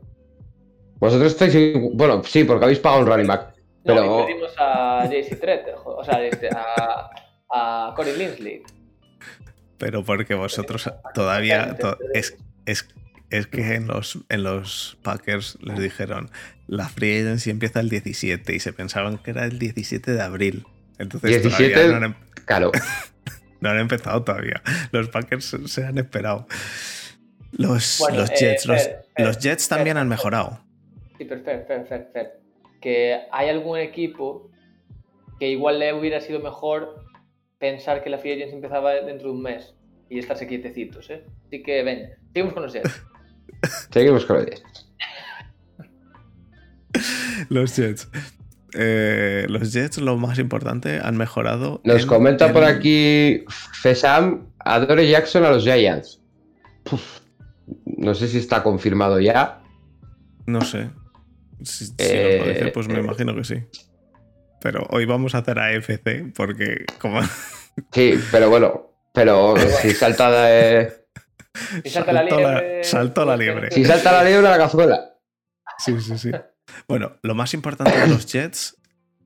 Vosotros 0.99 1.33
estáis. 1.33 1.55
Bueno, 1.93 2.23
sí, 2.23 2.45
porque 2.45 2.65
habéis 2.65 2.79
pagado 2.79 3.01
un 3.03 3.07
running 3.07 3.27
back. 3.27 3.53
No, 3.83 3.93
Pero- 3.93 4.05
y 4.05 4.23
perdimos 4.25 4.55
a 4.57 5.05
JC 5.07 5.39
Tretter, 5.39 5.75
jo- 5.75 5.97
o 5.97 6.03
sea, 6.03 6.23
este, 6.25 6.49
a, 6.49 7.09
a 7.51 7.93
Corey 7.95 8.17
Linsley. 8.17 8.63
Pero 9.81 10.03
porque 10.05 10.33
vosotros 10.35 10.89
todavía. 11.13 11.75
to- 11.77 11.97
es, 12.13 12.37
es, 12.65 12.87
es 13.29 13.47
que 13.47 13.75
en 13.75 13.87
los, 13.87 14.19
en 14.29 14.43
los 14.43 14.97
Packers 15.01 15.57
les 15.61 15.77
dijeron 15.79 16.29
la 16.67 16.87
free 16.87 17.19
agency 17.21 17.49
empieza 17.49 17.79
el 17.81 17.89
17 17.89 18.55
y 18.55 18.59
se 18.59 18.71
pensaban 18.71 19.17
que 19.17 19.31
era 19.31 19.43
el 19.45 19.59
17 19.59 20.11
de 20.13 20.21
abril. 20.21 20.65
Entonces 20.99 21.41
17 21.41 21.73
todavía 21.73 21.91
no 21.91 21.97
han, 21.97 22.03
em- 22.03 22.15
Claro. 22.45 22.71
no 23.59 23.69
han 23.69 23.79
empezado 23.79 24.23
todavía. 24.23 24.61
Los 24.91 25.09
Packers 25.09 25.57
se- 25.65 25.83
han 25.85 25.97
esperado. 25.97 26.47
Los, 27.51 27.97
Bueno, 27.99 28.19
los 28.19 28.29
eh, 28.31 28.35
Jets, 28.39 28.65
los, 28.65 28.81
Fer, 28.81 29.05
Fer, 29.15 29.25
los 29.25 29.37
Jets 29.39 29.67
también 29.67 29.95
Fer, 29.95 30.01
han 30.01 30.07
mejorado. 30.09 30.63
Sí, 31.17 31.25
pero 31.25 31.41
Fer, 31.43 32.39
Que 32.79 33.21
hay 33.31 33.49
algún 33.49 33.77
equipo 33.79 34.49
que 35.39 35.49
igual 35.49 35.79
le 35.79 35.91
hubiera 35.93 36.21
sido 36.21 36.39
mejor 36.39 37.03
pensar 37.61 38.03
que 38.03 38.09
la 38.09 38.17
free 38.17 38.33
agency 38.33 38.55
empezaba 38.55 38.91
dentro 38.95 39.29
de 39.29 39.33
un 39.35 39.41
mes 39.41 39.73
y 40.09 40.19
estarse 40.19 40.45
quietecitos, 40.47 41.09
¿eh? 41.09 41.23
Así 41.47 41.63
que 41.63 41.83
ven, 41.83 42.09
seguimos 42.33 42.53
con 42.53 42.63
los 42.63 42.73
Jets. 42.73 43.03
Seguimos 43.91 44.25
con 44.25 44.37
los 44.37 44.45
Jets. 44.47 44.63
Los 47.49 47.75
Jets. 47.77 48.09
Eh, 48.73 49.45
los 49.49 49.71
Jets, 49.73 49.97
lo 49.99 50.17
más 50.17 50.39
importante, 50.39 50.99
han 51.01 51.17
mejorado. 51.17 51.81
Nos 51.83 52.03
en- 52.03 52.07
comenta 52.07 52.51
por 52.53 52.63
aquí 52.63 53.43
Fesam, 53.81 54.47
Adore 54.59 55.07
Jackson 55.09 55.43
a 55.45 55.51
los 55.51 55.63
Giants. 55.63 56.21
Puf, 56.83 57.19
no 57.85 58.15
sé 58.15 58.27
si 58.27 58.37
está 58.37 58.63
confirmado 58.63 59.19
ya. 59.19 59.61
No 60.45 60.61
sé. 60.61 60.89
Si, 61.63 61.85
si 61.85 61.93
Eh, 61.99 62.37
nos 62.39 62.47
lo 62.47 62.53
dice, 62.53 62.71
pues 62.71 62.87
me 62.87 62.95
eh. 62.95 63.03
imagino 63.03 63.35
que 63.35 63.43
sí. 63.43 63.55
Pero 64.61 64.85
hoy 64.91 65.05
vamos 65.05 65.33
a 65.35 65.39
hacer 65.39 65.59
AFC 65.59 66.33
porque 66.35 66.85
como 66.99 67.19
Sí, 67.91 68.19
pero 68.31 68.49
bueno. 68.49 68.87
Pero 69.13 69.55
si 69.57 69.91
salta 69.93 70.31
de- 70.31 71.05
Si 71.83 71.89
salta 71.89 72.13
la 72.13 72.23
liebre. 72.23 72.83
saltó 72.83 73.25
la 73.25 73.35
pues, 73.35 73.45
liebre. 73.45 73.69
que- 73.69 73.75
Si 73.75 73.83
salta 73.85 74.11
la 74.13 74.23
liebre 74.23 74.47
a 74.47 74.51
la 74.51 74.57
cazuela. 74.57 75.13
Sí, 75.77 75.99
sí, 75.99 76.17
sí. 76.17 76.31
Bueno, 76.87 77.17
lo 77.23 77.35
más 77.35 77.53
importante 77.53 77.97
de 77.99 78.07
los 78.07 78.25
Jets 78.31 78.77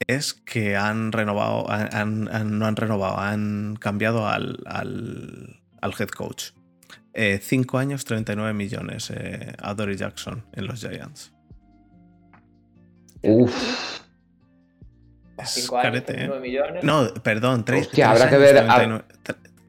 es 0.07 0.33
que 0.33 0.75
han 0.75 1.11
renovado, 1.11 1.69
han- 1.69 1.93
han- 1.93 2.29
han- 2.33 2.57
no 2.57 2.65
han 2.65 2.75
renovado, 2.75 3.19
han 3.19 3.75
cambiado 3.79 4.27
al, 4.27 4.57
al, 4.65 5.59
al 5.81 5.93
head 5.99 6.09
coach. 6.09 6.51
5 7.41 7.77
años, 7.77 8.03
39 8.05 8.53
millones 8.53 9.09
eh, 9.15 9.53
a 9.61 9.73
Dory 9.73 9.95
Jackson 9.95 10.45
en 10.53 10.65
los 10.67 10.79
Giants. 10.81 11.31
Uf. 13.21 14.01
Es 15.45 15.51
Cinco 15.53 15.77
años, 15.77 15.85
carete, 15.91 16.11
¿eh? 16.11 16.15
39 16.27 16.41
millones. 16.41 16.83
No, 16.83 17.07
perdón, 17.23 17.63
3 17.65 17.87
Hostia, 17.87 18.11
habrá 18.11 18.29
que 18.29 18.37
ver 18.37 18.57
a- 18.59 19.05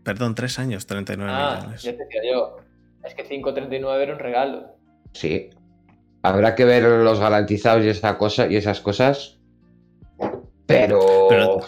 Perdón, 0.02 0.34
3 0.34 0.58
años, 0.58 0.86
39 0.86 1.32
ah, 1.34 1.56
millones. 1.58 1.82
ya 1.82 1.92
te 1.96 2.04
decía 2.04 2.20
yo. 2.32 2.56
Es 3.04 3.14
que 3.14 3.24
5.39 3.28 4.02
era 4.02 4.12
un 4.14 4.18
regalo. 4.18 4.76
Sí. 5.12 5.50
Habrá 6.22 6.54
que 6.54 6.64
ver 6.64 6.82
los 6.82 7.20
garantizados 7.20 7.84
y 7.84 7.88
esa 7.88 8.16
cosa 8.18 8.46
y 8.46 8.56
esas 8.56 8.80
cosas. 8.80 9.38
Pero, 10.66 11.26
Pero, 11.28 11.60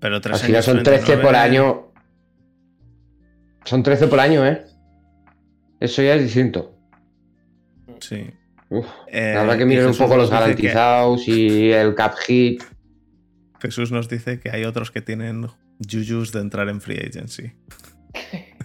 Pero 0.00 0.20
3 0.20 0.34
al 0.34 0.40
final 0.40 0.54
años. 0.56 0.64
son 0.64 0.82
13 0.82 1.12
por 1.18 1.32
39, 1.32 1.38
año. 1.38 1.92
Son 3.64 3.82
13 3.82 4.06
por 4.06 4.20
año, 4.20 4.46
¿eh? 4.46 4.64
Eso 5.80 6.02
ya 6.02 6.14
es 6.14 6.22
distinto. 6.22 6.74
Sí. 8.00 8.30
Uf. 8.70 8.86
Eh, 9.08 9.34
Habrá 9.36 9.56
que 9.58 9.64
mirar 9.64 9.86
un 9.86 9.96
poco 9.96 10.16
los 10.16 10.30
dice 10.30 10.36
que- 10.56 10.68
garantizados 10.68 11.28
y 11.28 11.72
el 11.72 11.94
cap 11.94 12.14
hit. 12.26 12.62
Jesús 13.60 13.92
nos 13.92 14.08
dice 14.08 14.40
que 14.40 14.50
hay 14.50 14.64
otros 14.64 14.90
que 14.90 15.00
tienen 15.00 15.46
yuyus 15.78 16.32
de 16.32 16.40
entrar 16.40 16.68
en 16.68 16.80
free 16.80 16.98
agency. 16.98 17.52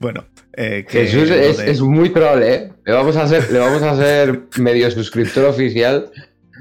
bueno, 0.00 0.26
eh, 0.56 0.84
que 0.88 1.06
Jesús 1.06 1.30
es, 1.30 1.80
muy 1.80 2.10
troll, 2.10 2.42
¿eh? 2.42 2.72
Le 2.84 2.92
vamos 2.92 3.16
a 3.16 3.22
hacer, 3.22 3.50
le 3.50 3.58
vamos 3.58 3.82
a 3.82 3.92
hacer 3.92 4.42
medio 4.58 4.90
suscriptor 4.90 5.46
oficial. 5.46 6.10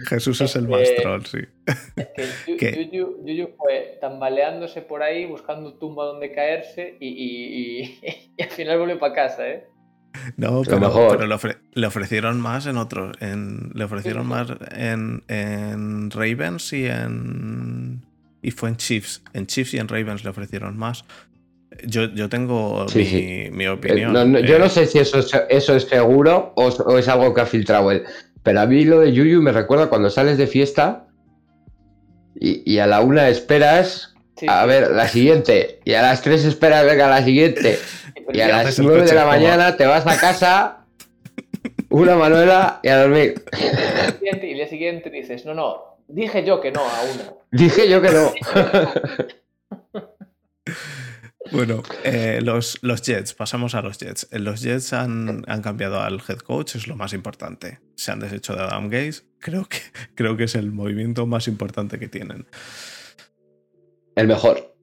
Jesús 0.10 0.40
es 0.42 0.56
el 0.56 0.68
más 0.68 0.88
troll, 1.02 1.26
sí. 1.26 1.40
Es 2.16 2.46
que. 2.60 2.90
Yuyu, 2.92 3.26
Yuyu 3.26 3.50
fue 3.58 3.98
tambaleándose 4.00 4.82
por 4.82 5.02
ahí, 5.02 5.26
buscando 5.26 5.74
tumba 5.78 6.06
donde 6.06 6.32
caerse 6.32 6.98
y, 7.00 7.08
y- 7.08 7.82
y- 7.82 8.00
y 8.38 8.44
al 8.44 8.50
final 8.50 8.80
volvió 8.80 9.00
para 9.00 9.14
casa, 9.14 9.48
¿eh? 9.50 9.66
No, 10.36 10.52
Lo 10.58 10.62
pero, 10.64 10.80
mejor. 10.80 11.18
pero 11.18 11.28
le, 11.28 11.36
ofre- 11.36 11.58
le 11.74 11.88
ofrecieron 11.88 12.42
más 12.42 12.66
en 12.66 12.78
otros. 12.78 13.16
En, 13.22 13.72
le 13.74 13.84
ofrecieron 13.84 14.26
más 14.28 14.48
en, 14.72 15.24
en 15.28 16.10
Ravens 16.12 16.74
y 16.74 16.86
en. 16.86 18.02
Y 18.42 18.52
fue 18.52 18.70
en 18.70 18.78
Chiefs. 18.78 19.22
En 19.34 19.46
Chiefs 19.48 19.74
y 19.74 19.78
en 19.78 19.88
Ravens 19.88 20.24
le 20.24 20.30
ofrecieron 20.30 20.78
más. 20.78 21.06
Yo, 21.86 22.06
yo 22.14 22.30
tengo 22.30 22.88
Sí, 22.90 23.00
mi, 23.00 23.06
sí. 23.06 23.50
mi 23.52 23.64
Eh, 23.66 23.70
opinión. 23.70 24.14
no, 24.14 24.40
yo 24.40 24.56
Eh, 24.56 24.60
no 24.60 24.70
sé 24.70 24.86
si 24.88 25.00
eso 25.00 25.20
es, 25.20 25.32
eso 25.50 25.76
es 25.76 25.84
seguro 25.84 26.54
o, 26.56 26.68
es- 26.70 26.80
o 26.80 26.98
es 26.98 27.08
algo 27.08 27.34
que 27.34 27.42
ha 27.42 27.46
filtrado 27.46 27.92
él. 27.92 28.04
Pero 28.44 28.62
a 28.62 28.66
mí 28.66 28.86
lo 28.86 29.00
de 29.02 29.12
Yuyu 29.14 29.42
me 29.42 29.52
recuerda 29.52 29.88
cuando 29.90 30.10
sales 30.10 30.38
de 30.38 30.48
fiesta 30.48 31.06
y, 32.40 32.64
y 32.72 32.80
a 32.80 32.88
la 32.88 33.02
una 33.02 33.30
esperas 33.30 34.16
Sí, 34.38 34.46
a 34.48 34.66
ver 34.66 34.92
la 34.92 35.08
siguiente. 35.08 35.80
Y 35.84 35.94
a 35.94 36.02
las 36.02 36.22
tres 36.22 36.46
esperas 36.46 36.86
venga 36.86 37.10
la 37.10 37.24
siguiente. 37.24 37.80
Y 38.32 38.40
a 38.40 38.46
Y 38.46 38.52
las 38.52 38.66
haces 38.66 38.80
el 38.80 38.86
nueve 38.86 39.02
de 39.02 39.06
coche 39.08 39.16
la 39.16 39.26
mañana 39.26 39.76
te 39.78 39.86
vas 39.86 40.06
a 40.06 40.20
casa, 40.20 40.86
una 41.90 42.16
manuela 42.16 42.80
y 42.84 42.90
a 42.90 43.02
dormir. 43.02 43.44
y 44.22 44.28
el 44.28 44.40
día 44.40 44.68
siguiente 44.68 45.10
dices, 45.10 45.46
no, 45.46 45.54
no, 45.54 45.98
dije 46.08 46.46
yo 46.46 46.62
que 46.62 46.72
no 46.72 46.82
a 46.82 47.02
una. 47.04 47.34
Dije 47.52 47.90
yo 47.90 48.02
que 48.02 48.10
no. 48.12 48.34
Bueno, 51.52 51.82
eh, 52.04 52.40
los, 52.42 52.78
los 52.82 53.02
Jets, 53.02 53.34
pasamos 53.34 53.74
a 53.74 53.82
los 53.82 53.98
Jets. 53.98 54.28
Eh, 54.32 54.40
Los 54.40 54.62
Jets 54.62 54.92
han, 54.94 55.44
han 55.48 55.62
cambiado 55.62 56.02
al 56.02 56.22
head 56.28 56.40
coach, 56.40 56.76
es 56.76 56.88
lo 56.88 56.96
más 56.96 57.14
importante. 57.14 57.80
Se 57.96 58.12
han 58.12 58.20
deshecho 58.20 58.54
de 58.54 58.64
Adam 58.64 58.90
Gaze. 58.90 59.22
Creo 59.40 59.66
que, 59.66 59.78
creo 60.16 60.36
que 60.36 60.46
es 60.46 60.56
el 60.56 60.72
movimiento 60.72 61.26
más 61.26 61.48
importante 61.48 62.00
que 62.00 62.08
tienen. 62.08 62.48
El 64.18 64.28
mejor. 64.28 64.74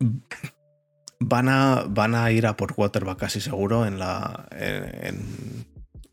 Van 1.20 1.48
a, 1.48 1.84
van 1.88 2.14
a 2.14 2.30
ir 2.32 2.46
a 2.46 2.56
por 2.56 2.74
quarterback 2.74 3.18
casi 3.18 3.40
seguro 3.40 3.86
en, 3.86 3.98
la, 3.98 4.46
en, 4.52 5.64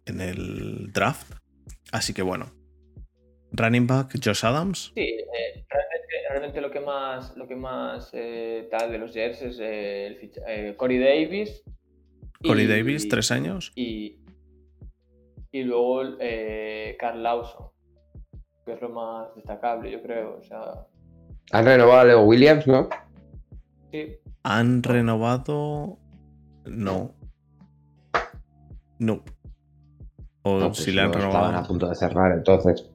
en 0.05 0.21
el 0.21 0.91
draft. 0.93 1.31
Así 1.91 2.13
que 2.13 2.21
bueno. 2.21 2.51
Running 3.53 3.85
back, 3.85 4.13
Josh 4.23 4.45
Adams. 4.45 4.91
Sí, 4.95 5.01
eh, 5.01 5.65
realmente, 5.69 6.15
realmente 6.29 6.61
lo 6.61 6.71
que 6.71 6.79
más, 6.79 7.35
lo 7.35 7.47
que 7.47 7.55
más 7.57 8.09
eh, 8.13 8.67
tal 8.71 8.91
de 8.93 8.97
los 8.97 9.13
Jets 9.13 9.41
es 9.41 9.59
eh, 9.59 10.07
el 10.07 10.17
ficha- 10.19 10.41
eh, 10.47 10.75
Corey 10.77 10.97
Davis. 10.99 11.61
Corey 12.41 12.63
y- 12.63 12.67
Davis, 12.67 13.09
tres 13.09 13.29
años. 13.31 13.73
Y, 13.75 14.19
y 15.51 15.63
luego 15.63 16.01
eh, 16.21 16.95
Carl 16.97 17.21
Lawson, 17.21 17.67
que 18.65 18.71
es 18.73 18.81
lo 18.81 18.87
más 18.89 19.35
destacable, 19.35 19.91
yo 19.91 20.01
creo. 20.01 20.37
O 20.39 20.43
sea, 20.43 20.87
Han 21.51 21.65
renovado 21.65 21.99
a 21.99 22.05
Leo 22.05 22.21
Williams, 22.23 22.65
¿no? 22.67 22.87
Sí, 23.91 24.17
Han 24.43 24.83
renovado. 24.83 25.97
No. 26.65 27.15
No. 28.99 29.23
O 30.43 30.59
No, 30.59 30.67
pues 30.67 30.77
si 30.79 30.91
le 30.91 31.01
han 31.01 31.11
no 31.11 31.13
renovado. 31.13 31.45
Estaban 31.45 31.63
a 31.63 31.67
punto 31.67 31.89
de 31.89 31.95
cerrar 31.95 32.31
entonces. 32.31 32.89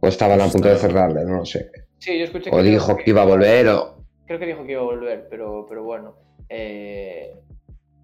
O 0.00 0.08
estaban 0.08 0.40
a 0.40 0.48
punto 0.48 0.68
de 0.68 0.76
cerrarle, 0.76 1.24
no 1.24 1.38
lo 1.38 1.44
sé. 1.44 1.70
sí, 1.98 2.18
yo 2.18 2.24
escuché 2.24 2.50
O 2.52 2.62
dijo 2.62 2.96
que 2.96 3.10
iba 3.10 3.22
a 3.22 3.26
volver 3.26 3.68
o... 3.68 4.04
Creo 4.26 4.38
que 4.38 4.46
dijo 4.46 4.64
que 4.64 4.72
iba 4.72 4.80
a 4.80 4.84
volver, 4.84 5.26
pero, 5.28 5.66
pero 5.68 5.84
bueno. 5.84 6.16
Eh, 6.48 7.38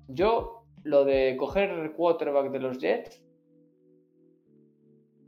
yo, 0.09 0.67
lo 0.83 1.05
de 1.05 1.37
coger 1.39 1.71
el 1.71 1.93
quarterback 1.93 2.51
de 2.51 2.59
los 2.59 2.79
Jets, 2.79 3.23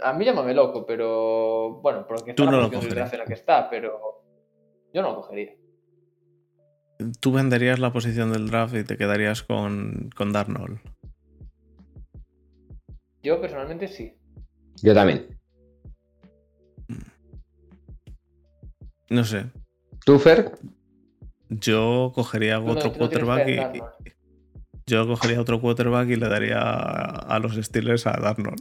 a 0.00 0.12
mí 0.12 0.24
llámame 0.24 0.54
loco, 0.54 0.84
pero 0.87 1.80
bueno, 1.80 2.06
porque 2.06 2.30
está 2.30 2.44
Tú 2.44 2.50
no 2.50 2.61
la 2.61 2.68
lo 2.68 2.80
en 2.80 3.18
la 3.18 3.24
que 3.24 3.34
está, 3.34 3.68
pero 3.68 4.22
yo 4.92 5.02
no 5.02 5.11
lo 5.11 5.16
cogería. 5.16 5.54
Tú 7.20 7.32
venderías 7.32 7.78
la 7.78 7.92
posición 7.92 8.32
del 8.32 8.48
draft 8.50 8.74
y 8.74 8.84
te 8.84 8.96
quedarías 8.96 9.42
con, 9.42 10.11
con 10.16 10.32
Darnold. 10.32 10.78
Yo 13.22 13.40
personalmente 13.40 13.88
sí. 13.88 14.14
Yo 14.82 14.94
también. 14.94 15.38
No 19.11 19.24
sé. 19.24 19.46
¿Tú, 20.04 20.18
Fer? 20.18 20.52
Yo 21.48 22.12
cogería 22.14 22.58
no- 22.58 22.72
otro 22.72 22.90
no 22.90 22.96
quarterback 22.98 23.48
y. 23.48 23.56
Darnold. 23.56 23.82
Yo 24.87 25.06
cogería 25.06 25.40
otro 25.40 25.61
quarterback 25.61 26.08
y 26.08 26.16
le 26.16 26.28
daría 26.28 26.58
a, 26.61 27.34
a 27.34 27.38
los 27.38 27.54
Steelers 27.56 28.06
a 28.06 28.12
Darnold. 28.12 28.61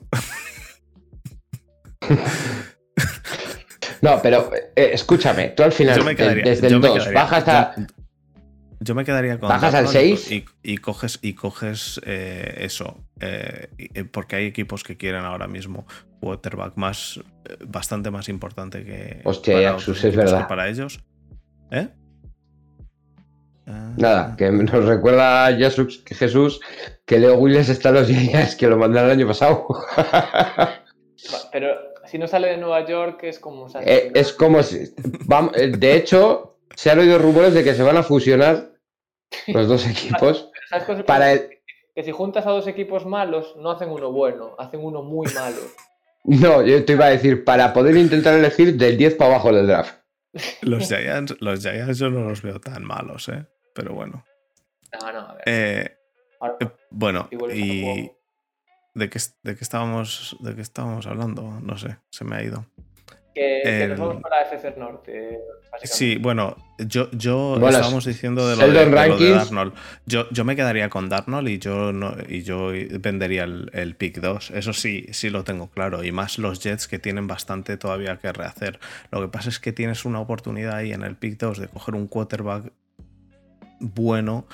No, 4.00 4.20
pero 4.22 4.52
eh, 4.76 4.92
escúchame, 4.94 5.50
tú 5.50 5.64
al 5.64 5.72
final, 5.72 5.98
Yo 5.98 6.06
me 6.06 6.16
quedaría. 6.16 6.44
desde 6.44 6.68
el 6.68 6.80
me 6.80 6.88
2, 6.88 6.98
quedaría- 7.00 7.20
bajas 7.20 7.48
a... 7.48 7.74
yo- 7.76 7.86
yo 8.80 8.96
me 8.96 9.04
quedaría 9.06 9.40
con. 9.40 9.50
¿Bajas 9.50 9.74
al 9.74 9.86
Darnold 9.86 10.06
y- 10.08 10.18
6? 10.18 10.32
Y, 10.32 10.46
y 10.74 10.78
coges, 10.78 11.20
y 11.22 11.34
coges 11.34 12.00
eh, 12.06 12.56
eso. 12.60 13.04
eh, 13.20 13.70
eh, 13.78 14.04
porque 14.06 14.36
hay 14.36 14.46
equipos 14.46 14.84
que 14.84 14.98
quieren 14.98 15.24
ahora 15.26 15.48
mismo 15.48 15.86
quarterback 16.20 16.76
más. 16.78 17.20
bastante 17.66 18.12
más 18.12 18.30
importante 18.30 18.84
que. 18.84 19.22
Hostia, 19.24 19.54
para 19.56 19.78
Yaxus, 19.78 20.04
es 20.04 20.16
verdad. 20.16 20.48
Para 20.48 20.68
ellos. 20.70 21.00
¿Eh? 21.72 21.88
Ah, 23.70 23.94
Nada, 23.98 24.36
que 24.38 24.50
nos 24.50 24.86
recuerda 24.86 25.48
a 25.48 25.54
Jesús, 25.54 26.02
Jesús 26.06 26.62
que 27.06 27.20
Leo 27.20 27.36
Williams 27.38 27.68
está 27.70 27.90
en 27.90 27.96
los 27.96 28.08
Giants, 28.08 28.56
que 28.56 28.68
lo 28.68 28.78
mandaron 28.78 29.10
el 29.12 29.18
año 29.18 29.28
pasado. 29.28 29.68
Pero 31.52 31.76
si 32.06 32.18
no 32.18 32.28
sale 32.28 32.48
de 32.50 32.58
Nueva 32.58 32.86
York 32.88 33.20
es 33.24 33.40
como... 33.40 33.68
Eh, 33.82 34.12
es 34.14 34.32
como 34.34 34.64
si... 34.64 34.78
vam- 35.26 35.52
eh, 35.56 35.68
de 35.68 35.96
hecho, 35.98 36.57
se 36.78 36.92
han 36.92 37.00
oído 37.00 37.18
rumores 37.18 37.56
de 37.56 37.64
que 37.64 37.74
se 37.74 37.82
van 37.82 37.98
a 37.98 38.04
fusionar 38.04 38.70
los 39.48 39.68
dos 39.68 39.88
equipos 39.88 40.52
¿sabes 40.70 40.86
cuál 40.86 40.98
es 40.98 41.00
el 41.00 41.06
para 41.06 41.34
el... 41.34 41.50
Que 41.96 42.04
si 42.04 42.12
juntas 42.12 42.46
a 42.46 42.52
dos 42.52 42.68
equipos 42.68 43.08
malos, 43.08 43.56
no 43.58 43.72
hacen 43.72 43.90
uno 43.90 44.12
bueno, 44.12 44.56
hacen 44.60 44.80
uno 44.84 45.02
muy 45.02 45.28
malo. 45.34 45.58
No, 46.24 46.62
yo 46.62 46.84
te 46.84 46.92
iba 46.92 47.06
a 47.06 47.10
decir, 47.10 47.46
para 47.46 47.72
poder 47.72 47.96
intentar 47.96 48.34
elegir 48.34 48.76
del 48.76 48.98
10 48.98 49.16
para 49.16 49.32
abajo 49.36 49.54
del 49.54 49.66
draft. 49.66 50.02
Los 50.62 50.90
Giants, 50.90 51.38
los 51.40 51.62
Giants 51.62 52.00
yo 52.00 52.10
no 52.10 52.28
los 52.28 52.42
veo 52.42 52.60
tan 52.60 52.84
malos, 52.84 53.30
¿eh? 53.30 53.46
Pero 53.74 53.94
bueno. 53.94 54.26
No, 54.92 55.14
no, 55.14 55.20
a 55.20 55.34
ver. 55.36 55.44
Eh, 55.46 55.98
ahora- 56.42 56.58
eh, 56.60 56.68
bueno, 56.92 57.30
y. 57.32 58.12
¿De 58.94 59.10
qué, 59.10 59.20
de, 59.44 59.56
qué 59.56 59.64
estábamos, 59.64 60.36
¿De 60.42 60.54
qué 60.54 60.62
estábamos 60.62 61.08
hablando? 61.08 61.44
No 61.62 61.78
sé, 61.78 61.98
se 62.10 62.26
me 62.26 62.36
ha 62.36 62.44
ido. 62.44 62.66
Que, 63.38 63.88
nos 63.90 64.00
vamos 64.00 64.22
para 64.22 64.42
FC 64.44 64.74
Norte. 64.78 65.40
Sí, 65.84 66.18
bueno, 66.18 66.56
yo, 66.80 67.10
yo 67.12 67.52
Bueno, 67.60 67.70
estábamos 67.70 68.06
diciendo 68.06 68.48
de 68.50 68.56
lo 68.56 68.62
de, 68.64 68.68
de 68.68 68.74
lo 68.74 68.90
de 68.92 68.96
Rankins. 68.96 69.36
Darnold. 69.36 69.74
Yo, 70.06 70.28
yo 70.32 70.44
me 70.44 70.56
quedaría 70.56 70.90
con 70.90 71.08
Darnold 71.10 71.48
y 71.50 71.60
yo 71.60 71.92
no, 71.94 72.16
y 72.28 72.42
yo 72.42 72.72
vendería 73.00 73.44
el, 73.44 73.70
el 73.74 73.96
pick 73.96 74.20
2. 74.20 74.52
Eso 74.52 74.74
sí, 74.74 75.06
sí 75.12 75.30
lo 75.30 75.44
tengo 75.44 75.70
claro. 75.70 76.04
Y 76.04 76.12
más 76.12 76.40
los 76.40 76.60
Jets 76.64 76.88
que 76.88 77.00
tienen 77.00 77.28
bastante 77.28 77.78
todavía 77.78 78.18
que 78.18 78.32
rehacer. 78.34 78.80
Lo 79.12 79.22
que 79.22 79.28
pasa 79.28 79.50
es 79.50 79.60
que 79.60 79.72
tienes 79.72 80.04
una 80.06 80.20
oportunidad 80.20 80.76
ahí 80.76 80.92
en 80.94 81.04
el 81.04 81.16
pick 81.16 81.38
2 81.40 81.60
de 81.60 81.68
coger 81.68 81.96
un 81.96 82.08
quarterback 82.08 82.72
bueno 83.80 84.48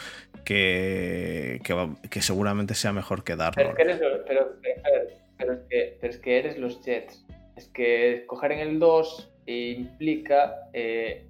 que, 0.44 1.62
que, 2.10 2.22
seguramente 2.22 2.76
sea 2.76 2.92
mejor 2.92 3.24
que 3.24 3.36
Pero 3.38 3.50
es 3.50 3.56
Darnold. 3.56 3.76
que 3.78 3.82
eres, 3.84 4.02
los- 4.02 4.20
pero, 4.28 4.50
pero- 4.62 5.24
pero 5.38 5.54
es 5.54 5.60
que, 5.70 5.98
pero 6.02 6.14
es 6.14 6.20
que 6.20 6.38
eres 6.40 6.58
los 6.58 6.84
Jets. 6.84 7.26
Es 7.56 7.68
que 7.68 8.24
coger 8.28 8.52
en 8.54 8.60
el 8.60 8.80
2 8.80 9.30
implica 9.46 10.56
eh, 10.74 11.28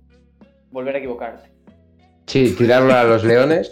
volver 0.71 0.95
a 0.95 0.97
equivocarte. 0.99 1.49
Sí, 2.27 2.55
tirarlo 2.57 2.93
a 2.93 3.03
los 3.03 3.23
leones 3.23 3.69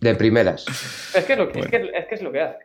de 0.00 0.14
primeras. 0.14 0.66
Es 1.14 1.24
que 1.24 1.34
es 1.34 1.38
lo 1.38 1.48
que, 1.52 1.60
Bueno. 1.60 1.64
es 1.64 1.70
que, 1.92 1.98
es 1.98 2.06
que 2.06 2.14
es 2.16 2.22
lo 2.22 2.32
que 2.32 2.40
hace. 2.40 2.58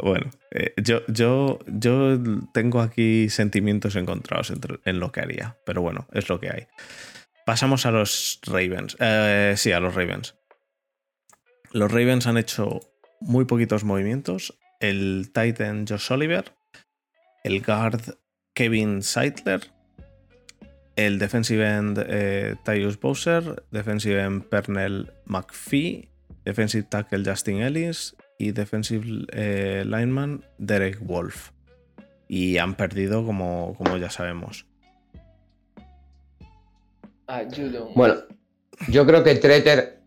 Bueno, 0.00 0.30
eh, 0.52 0.74
yo, 0.76 1.00
yo, 1.08 1.58
yo 1.66 2.18
tengo 2.54 2.80
aquí 2.80 3.28
sentimientos 3.30 3.96
encontrados 3.96 4.50
entre- 4.50 4.78
en 4.84 5.00
lo 5.00 5.10
que 5.10 5.20
haría, 5.20 5.56
pero 5.66 5.82
bueno, 5.82 6.06
es 6.12 6.28
lo 6.28 6.38
que 6.38 6.50
hay. 6.50 6.66
Pasamos 7.44 7.84
a 7.86 7.90
los 7.90 8.40
Ravens. 8.46 8.96
Eh, 9.00 9.54
sí, 9.56 9.72
a 9.72 9.80
los 9.80 9.94
Ravens. 9.94 10.36
Los 11.72 11.90
Ravens 11.90 12.26
han 12.26 12.38
hecho 12.38 12.80
muy 13.20 13.44
poquitos 13.44 13.84
movimientos. 13.84 14.58
El 14.80 15.30
Titan 15.34 15.84
Josh 15.86 16.12
Oliver, 16.12 16.52
el 17.44 17.62
guard 17.62 18.00
Kevin 18.54 19.02
Seidler, 19.02 19.60
el 20.96 21.18
defensive 21.18 21.64
end 21.64 22.04
eh, 22.08 22.56
Tyus 22.64 22.98
Bowser, 22.98 23.64
defensive 23.70 24.20
end 24.20 24.44
Pernell 24.44 25.12
McPhee, 25.26 26.08
defensive 26.44 26.86
tackle 26.90 27.24
Justin 27.24 27.62
Ellis 27.62 28.16
y 28.38 28.52
defensive 28.52 29.26
eh, 29.32 29.84
lineman 29.86 30.44
Derek 30.58 30.98
Wolf. 31.00 31.50
Y 32.26 32.58
han 32.58 32.74
perdido 32.74 33.24
como, 33.24 33.74
como 33.78 33.96
ya 33.96 34.10
sabemos. 34.10 34.66
Ah. 37.26 37.42
Bueno, 37.94 38.16
yo 38.88 39.06
creo 39.06 39.22
que 39.22 39.34
Treter. 39.34 40.00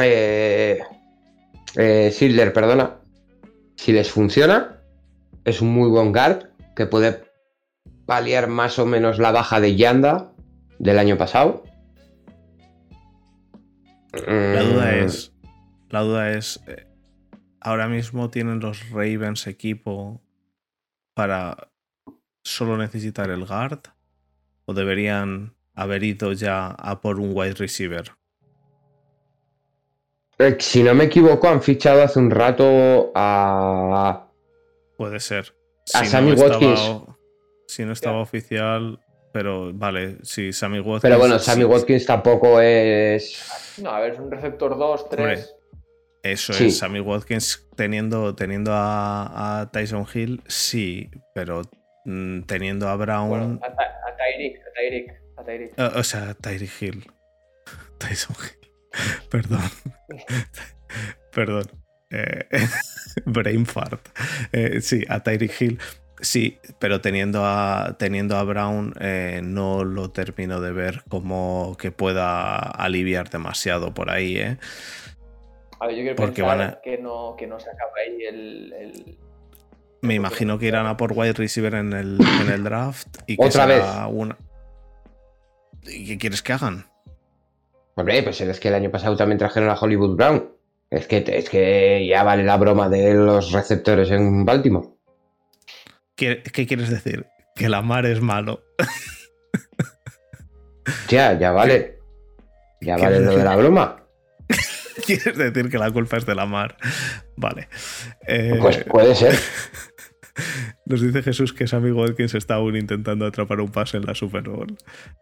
Eh, 0.00 0.80
eh, 1.76 2.10
Sidler, 2.12 2.52
perdona. 2.52 2.96
Si 3.76 3.92
les 3.92 4.10
funciona, 4.10 4.79
es 5.44 5.60
un 5.60 5.68
muy 5.72 5.88
buen 5.88 6.12
guard 6.12 6.48
que 6.76 6.86
puede 6.86 7.24
paliar 8.06 8.48
más 8.48 8.78
o 8.78 8.86
menos 8.86 9.18
la 9.18 9.32
baja 9.32 9.60
de 9.60 9.76
Yanda 9.76 10.32
del 10.78 10.98
año 10.98 11.16
pasado. 11.16 11.64
La 14.12 14.62
duda 14.62 14.92
Mm, 14.92 15.04
es. 15.04 15.32
La 15.90 16.00
duda 16.00 16.30
es. 16.32 16.60
eh, 16.66 16.86
ahora 17.60 17.88
mismo 17.88 18.30
tienen 18.30 18.60
los 18.60 18.90
Ravens 18.90 19.46
equipo 19.46 20.20
para 21.14 21.68
solo 22.42 22.76
necesitar 22.76 23.30
el 23.30 23.44
guard 23.44 23.80
o 24.64 24.74
deberían 24.74 25.54
haber 25.74 26.02
ido 26.04 26.32
ya 26.32 26.68
a 26.68 27.00
por 27.00 27.20
un 27.20 27.30
wide 27.34 27.54
receiver. 27.54 28.12
Eh, 30.38 30.56
Si 30.58 30.82
no 30.82 30.94
me 30.94 31.04
equivoco, 31.04 31.48
han 31.48 31.62
fichado 31.62 32.02
hace 32.02 32.18
un 32.18 32.30
rato 32.30 33.12
a. 33.14 34.26
Puede 35.00 35.18
ser. 35.18 35.54
A 35.94 36.04
Si 36.04 36.10
Sammy 36.10 36.28
no 36.28 36.34
estaba 36.34 36.58
Watkins. 36.58 37.16
si 37.68 37.84
no 37.86 37.92
estaba 37.92 38.20
oficial, 38.20 39.00
pero 39.32 39.72
vale, 39.72 40.18
sí, 40.24 40.52
Sammy 40.52 40.80
Watkins. 40.80 41.00
Pero 41.00 41.18
bueno, 41.18 41.38
Sammy 41.38 41.64
Watkins 41.64 42.04
tampoco 42.04 42.60
es. 42.60 43.78
No, 43.82 43.88
a 43.92 44.00
ver, 44.00 44.12
es 44.12 44.18
un 44.18 44.30
receptor 44.30 44.76
2, 44.76 45.08
3. 45.08 45.54
Eso 46.22 46.52
Sí. 46.52 46.66
es, 46.66 46.76
Sammy 46.76 47.00
Watkins 47.00 47.66
teniendo, 47.76 48.34
teniendo 48.34 48.72
a, 48.74 49.60
a 49.62 49.70
Tyson 49.70 50.06
Hill, 50.12 50.42
sí, 50.46 51.10
pero 51.34 51.62
mm, 52.04 52.42
teniendo 52.42 52.86
a 52.90 52.96
Brown. 52.96 53.28
Bueno, 53.30 53.60
a, 53.62 53.66
a 53.68 54.16
Tyreek, 54.16 54.58
a 54.58 54.72
Tyreek, 54.74 55.22
a 55.38 55.44
Tyreek. 55.44 55.72
eh, 55.78 55.90
o 55.98 56.04
sea, 56.04 56.34
Tyreek 56.34 56.70
Hill. 56.82 57.10
Tyson 57.98 58.36
Hill. 58.36 58.70
Perdón. 59.30 59.62
Perdón. 61.32 61.64
Eh, 62.10 62.44
brain 63.26 63.66
fart. 63.66 64.08
Eh, 64.52 64.80
sí, 64.80 65.04
a 65.08 65.20
Tyreek 65.22 65.60
Hill. 65.60 65.78
Sí, 66.22 66.58
pero 66.78 67.00
teniendo 67.00 67.44
a, 67.46 67.96
teniendo 67.98 68.36
a 68.36 68.42
Brown 68.42 68.92
eh, 69.00 69.40
no 69.42 69.84
lo 69.84 70.10
termino 70.10 70.60
de 70.60 70.70
ver 70.72 71.02
como 71.08 71.76
que 71.78 71.92
pueda 71.92 72.56
aliviar 72.58 73.30
demasiado 73.30 73.94
por 73.94 74.10
ahí, 74.10 74.36
¿eh? 74.36 74.58
A 75.78 75.86
ver, 75.86 75.96
yo 75.96 76.02
quiero 76.02 76.16
Porque 76.16 76.42
pensar 76.42 76.58
van 76.58 76.68
a- 76.68 76.80
que, 76.82 76.98
no, 76.98 77.34
que 77.38 77.46
no 77.46 77.58
se 77.58 77.70
acaba 77.70 77.92
ahí 78.06 78.22
el, 78.24 78.72
el- 78.74 79.18
Me 80.02 80.12
imagino 80.14 80.58
que 80.58 80.66
irán 80.66 80.84
a 80.86 80.98
por 80.98 81.12
wide 81.14 81.32
receiver 81.32 81.74
en 81.74 81.94
el, 81.94 82.18
en 82.42 82.50
el 82.50 82.64
draft 82.64 83.08
y 83.26 83.38
que 83.38 83.46
Otra 83.46 83.64
será 83.66 84.06
una. 84.06 84.36
¿Y 85.84 86.06
qué 86.06 86.18
quieres 86.18 86.42
que 86.42 86.52
hagan? 86.52 86.84
Hombre, 87.94 88.22
pues 88.22 88.40
es 88.42 88.60
que 88.60 88.68
el 88.68 88.74
año 88.74 88.90
pasado 88.90 89.16
también 89.16 89.38
trajeron 89.38 89.70
a 89.70 89.74
Hollywood 89.74 90.16
Brown. 90.16 90.50
Es 90.90 91.06
que, 91.06 91.24
es 91.26 91.48
que 91.48 92.06
ya 92.08 92.22
vale 92.24 92.42
la 92.42 92.56
broma 92.56 92.88
de 92.88 93.14
los 93.14 93.52
receptores 93.52 94.10
en 94.10 94.44
Baltimore. 94.44 94.88
¿Qué, 96.16 96.42
qué 96.42 96.66
quieres 96.66 96.90
decir? 96.90 97.26
Que 97.54 97.68
la 97.68 97.82
mar 97.82 98.06
es 98.06 98.20
malo. 98.20 98.62
Ya, 101.08 101.38
ya 101.38 101.52
vale. 101.52 101.98
Ya 102.80 102.96
¿Qué 102.96 103.02
vale 103.02 103.20
lo 103.20 103.36
de 103.36 103.44
la 103.44 103.56
broma. 103.56 104.04
¿Quieres 105.06 105.36
decir 105.36 105.68
que 105.70 105.78
la 105.78 105.90
culpa 105.90 106.16
es 106.16 106.26
de 106.26 106.34
la 106.34 106.46
mar? 106.46 106.76
Vale. 107.36 107.68
Eh, 108.26 108.56
Pues 108.60 108.78
puede 108.84 109.14
ser. 109.14 109.34
Nos 110.86 111.02
dice 111.02 111.22
Jesús 111.22 111.52
que 111.52 111.66
Sammy 111.66 111.90
Watkins 111.90 112.34
está 112.34 112.54
aún 112.54 112.76
intentando 112.76 113.26
atrapar 113.26 113.60
un 113.60 113.70
pase 113.70 113.98
en 113.98 114.06
la 114.06 114.14
Super 114.14 114.42
Bowl. 114.42 114.76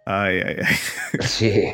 Ay, 0.06 0.40
ay, 0.46 0.56
ay. 0.64 0.76
Sí. 1.26 1.72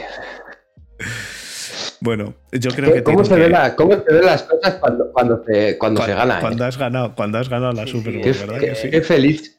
Bueno, 2.05 2.35
yo 2.53 2.71
creo 2.71 2.93
que 2.93 3.03
¿Cómo 3.03 3.25
se, 3.25 3.35
ve 3.35 3.45
que- 3.45 3.49
la- 3.49 3.75
cómo 3.75 3.93
se 3.95 4.13
ven 4.13 4.27
las 4.27 4.43
cosas 4.43 4.75
cuando, 4.75 5.11
cuando, 5.11 5.43
se, 5.47 5.79
cuando 5.79 6.03
cua- 6.03 6.05
se 6.05 6.15
gana? 6.15 6.37
eh? 6.37 6.41
Cuando 6.43 6.65
has 6.67 6.77
ganado, 6.77 7.15
cuando 7.15 7.39
has 7.39 7.49
ganado 7.49 7.73
la 7.73 7.87
Sí, 7.87 7.93
Super 7.93 8.13
Bowl, 8.13 8.23
Qué, 8.23 8.33
¿verdad 8.33 8.61
qué- 8.61 8.67
que 8.69 8.75
sí? 8.75 8.91
qué 8.91 9.01
feliz. 9.01 9.59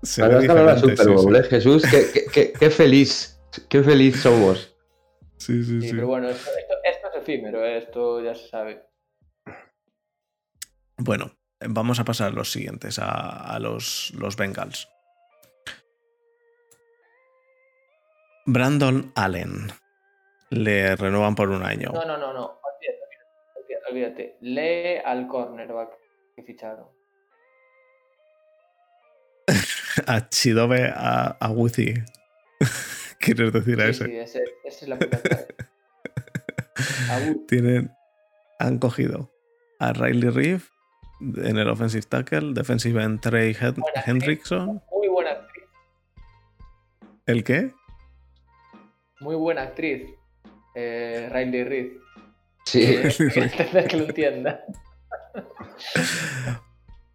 Se 0.00 0.20
Cuando 0.22 0.38
has 0.38 0.44
ganado 0.46 0.66
la 0.66 0.78
Super 0.78 1.08
Bowl, 1.08 1.34
sí. 1.34 1.40
¿eh, 1.40 1.42
Jesús? 1.42 1.82
Qué, 1.90 2.06
qué- 2.14 2.24
qué- 2.32 2.52
qué 2.52 2.70
feliz. 2.70 3.40
Qué 3.68 3.82
feliz 3.82 4.22
somos. 4.22 4.72
Sí, 5.38 5.64
sí, 5.64 5.80
Sí, 5.80 5.88
sí. 5.88 5.94
pero 5.96 6.06
bueno, 6.06 6.28
esto, 6.28 6.50
esto- 6.56 6.74
esto 6.84 7.08
es 7.08 7.22
efímero, 7.22 7.64
¿eh? 7.64 7.78
esto 7.78 8.22
ya 8.22 8.34
se 8.36 8.46
sabe. 8.48 8.84
Bueno, 10.98 11.32
vamos 11.68 11.98
a 11.98 12.04
pasar 12.04 12.28
a 12.28 12.34
los 12.34 12.52
siguientes, 12.52 13.00
a, 13.00 13.10
a 13.54 13.58
los, 13.58 14.12
los 14.16 14.36
Bengals. 14.36 14.88
Brandon 18.46 19.10
Allen. 19.16 19.72
Le 20.52 20.96
renuevan 20.96 21.34
por 21.34 21.50
un 21.50 21.64
año. 21.64 21.90
No, 21.92 22.04
no, 22.04 22.16
no, 22.18 22.32
no. 22.32 22.60
Olvídate, 22.62 23.90
olvídate. 23.90 24.36
Lee 24.40 24.98
al 25.04 25.26
cornerback 25.26 25.90
que 26.36 26.42
ficharon. 26.42 26.86
A 30.06 30.28
Chidobe 30.28 30.90
a, 30.94 31.36
a 31.38 31.50
Wuzi. 31.50 31.94
¿Quieres 33.20 33.52
decir 33.52 33.80
a 33.80 33.88
ese? 33.88 34.04
sí, 34.06 34.16
ese, 34.16 34.42
esa 34.64 34.84
es 34.84 34.88
la 34.88 34.98
puta 34.98 35.20
Tienen, 37.48 37.90
han 38.58 38.78
cogido 38.78 39.30
a 39.78 39.92
Riley 39.92 40.30
Reeve 40.30 40.62
en 41.20 41.58
el 41.58 41.68
offensive 41.68 42.04
tackle, 42.08 42.52
defensive 42.54 43.00
end 43.02 43.20
Trey 43.20 43.52
Hen- 43.54 43.74
Buena, 43.76 44.02
Hendrickson. 44.06 44.82
Muy 44.90 45.08
buena 45.08 45.30
actriz. 45.32 45.64
¿El 47.26 47.44
qué? 47.44 47.72
Muy 49.20 49.36
buena 49.36 49.62
actriz. 49.62 50.08
Eh, 50.74 51.28
Riley 51.32 51.64
Reid. 51.64 51.92
Sí. 52.64 52.82
entender 53.36 53.86
que 53.88 53.96
lo 53.96 54.04
entienda. 54.04 54.60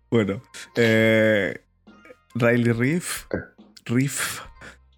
Bueno, 0.10 0.42
eh, 0.76 1.60
Riley 2.36 2.72
Reeve, 2.72 3.06
Reeve 3.86 4.14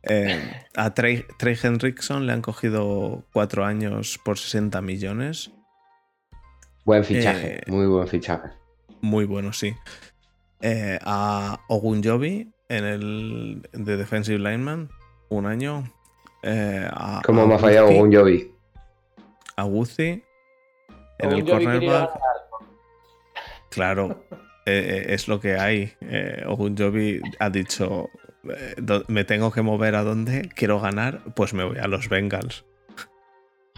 eh, 0.03 0.65
a 0.75 0.93
Trey, 0.93 1.25
Trey 1.37 1.57
Hendrickson 1.61 2.25
le 2.25 2.33
han 2.33 2.41
cogido 2.41 3.25
cuatro 3.33 3.65
años 3.65 4.19
por 4.23 4.37
60 4.37 4.81
millones. 4.81 5.51
Buen 6.85 7.03
fichaje. 7.03 7.57
Eh, 7.57 7.63
Muy 7.67 7.85
buen 7.85 8.07
fichaje. 8.07 8.49
Muy 9.01 9.25
bueno, 9.25 9.53
sí. 9.53 9.75
Eh, 10.61 10.99
a 11.03 11.59
Ogunjobi 11.67 12.51
en 12.69 12.85
el 12.85 13.69
de 13.73 13.97
Defensive 13.97 14.39
Lineman, 14.39 14.89
un 15.29 15.45
año. 15.45 15.83
Eh, 16.43 16.87
a, 16.91 17.21
¿Cómo 17.25 17.41
a 17.43 17.47
me 17.47 17.55
ha 17.55 17.59
fallado 17.59 17.89
un 17.89 18.13
Jovi? 18.13 18.51
A 19.55 19.65
Wuzi 19.65 20.23
en 21.19 21.31
el 21.31 21.45
cornerback. 21.45 22.11
Claro, 23.69 24.23
eh, 24.65 25.05
eh, 25.07 25.13
es 25.13 25.27
lo 25.27 25.39
que 25.39 25.55
hay. 25.57 25.93
Eh, 26.01 26.43
Ogunjobi 26.47 27.21
ha 27.39 27.49
dicho, 27.49 28.09
eh, 28.45 28.75
do- 28.77 29.03
me 29.07 29.23
tengo 29.25 29.51
que 29.51 29.61
mover 29.61 29.95
a 29.95 30.03
dónde, 30.03 30.49
quiero 30.55 30.79
ganar, 30.79 31.21
pues 31.35 31.53
me 31.53 31.63
voy 31.63 31.77
a 31.77 31.87
los 31.87 32.09
Bengals. 32.09 32.65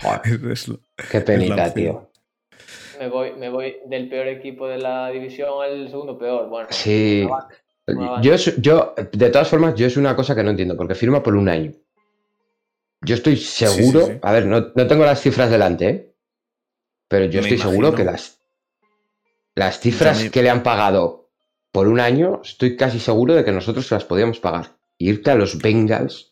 Joder, 0.02 0.22
Es 0.52 0.68
lo- 0.68 0.80
qué 1.12 1.22
penita, 1.22 1.74
tío. 1.74 2.10
Me 3.00 3.10
voy, 3.10 3.34
me 3.36 3.50
voy 3.50 3.78
del 3.88 4.08
peor 4.08 4.28
equipo 4.28 4.68
de 4.68 4.78
la 4.78 5.10
división 5.10 5.50
al 5.64 5.90
segundo 5.90 6.18
peor. 6.18 6.48
Bueno, 6.48 6.68
Sí. 6.70 7.28
no 7.28 7.40
no. 7.88 8.22
Yo, 8.22 8.36
yo, 8.60 8.94
de 9.12 9.30
todas 9.32 9.50
formas, 9.50 9.74
yo 9.76 9.88
es 9.88 9.98
una 9.98 10.16
cosa 10.16 10.36
que 10.36 10.44
no 10.44 10.52
entiendo, 10.52 10.78
porque 10.78 10.94
firma 10.96 11.22
por 11.24 11.36
un 11.36 11.50
año. 11.50 11.72
Yo 13.04 13.16
estoy 13.16 13.38
seguro, 13.38 14.06
sí. 14.08 14.14
a 14.22 14.32
ver, 14.32 14.46
no, 14.46 14.68
no 14.76 14.88
tengo 14.88 15.06
las 15.06 15.22
cifras 15.22 15.50
delante, 15.50 15.90
¿eh? 15.90 16.16
pero 17.08 17.26
yo 17.26 17.42
Me 17.42 17.48
estoy 17.50 17.58
seguro 17.58 17.94
que 17.96 18.04
las, 18.04 18.40
las 19.56 19.80
cifras 19.80 20.24
me- 20.24 20.32
que 20.32 20.44
le 20.44 20.50
han 20.50 20.64
pagado 20.64 21.30
por 21.72 21.88
un 21.88 22.00
año, 22.00 22.42
estoy 22.44 22.76
casi 22.78 23.00
seguro 23.00 23.34
de 23.34 23.44
que 23.44 23.52
nosotros 23.52 23.90
las 23.92 24.06
podíamos 24.06 24.40
pagar. 24.40 24.78
Irte 24.98 25.32
a 25.32 25.36
los 25.36 25.58
Bengals, 25.60 26.30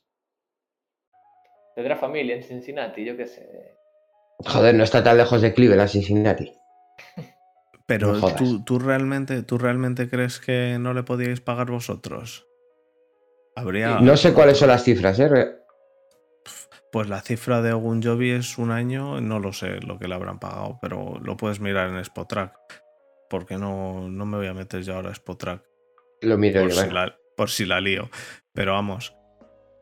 Tendrá 1.76 1.96
familia 1.96 2.36
en 2.36 2.44
Cincinnati, 2.44 3.06
yo 3.06 3.16
qué 3.16 3.26
sé. 3.26 3.48
joder, 4.40 4.76
no 4.76 4.84
está 4.84 5.02
tan 5.04 5.18
lejos 5.18 5.42
de 5.42 5.54
Cleveland, 5.54 5.90
Cincinnati. 5.90 6.52
Pero 7.88 8.14
No. 8.14 8.36
¿tú, 8.36 8.64
tú 8.64 8.80
realmente, 8.80 9.44
¿tú 9.44 9.58
realmente 9.58 10.10
crees 10.10 10.40
que 10.40 10.78
no 10.80 10.94
le 10.94 11.04
podíais 11.04 11.40
pagar 11.42 11.72
vosotros? 11.72 12.46
Habría. 13.56 14.00
No 14.02 14.16
sé 14.18 14.34
cuáles 14.34 14.58
son 14.58 14.68
las 14.68 14.84
cifras, 14.84 15.20
¿eh? 15.20 15.30
Pues 16.92 17.08
la 17.08 17.22
cifra 17.22 17.62
de 17.62 17.72
Ogunjobi 17.74 18.32
es 18.32 18.58
un 18.58 18.72
año, 18.72 19.22
no 19.22 19.40
lo 19.40 19.54
sé 19.54 19.80
lo 19.82 20.00
que 20.00 20.08
le 20.08 20.16
habrán 20.16 20.40
pagado, 20.40 20.80
pero 20.82 21.20
lo 21.24 21.38
puedes 21.38 21.60
mirar 21.60 21.90
en 21.90 21.98
Spotrack. 22.04 22.54
Porque 23.30 23.58
no, 23.58 24.10
no 24.10 24.26
me 24.26 24.38
voy 24.38 24.48
a 24.48 24.54
meter 24.56 24.82
yo 24.82 24.96
ahora 24.96 25.10
a 25.10 25.14
Spotrack. 25.14 25.64
Lo 26.22 26.38
miro 26.38 26.62
por, 26.62 26.72
yo, 26.72 26.82
si 26.82 26.90
la, 26.90 27.16
por 27.38 27.50
si 27.52 27.66
la 27.66 27.80
lío. 27.80 28.10
Pero 28.54 28.74
vamos, 28.74 29.16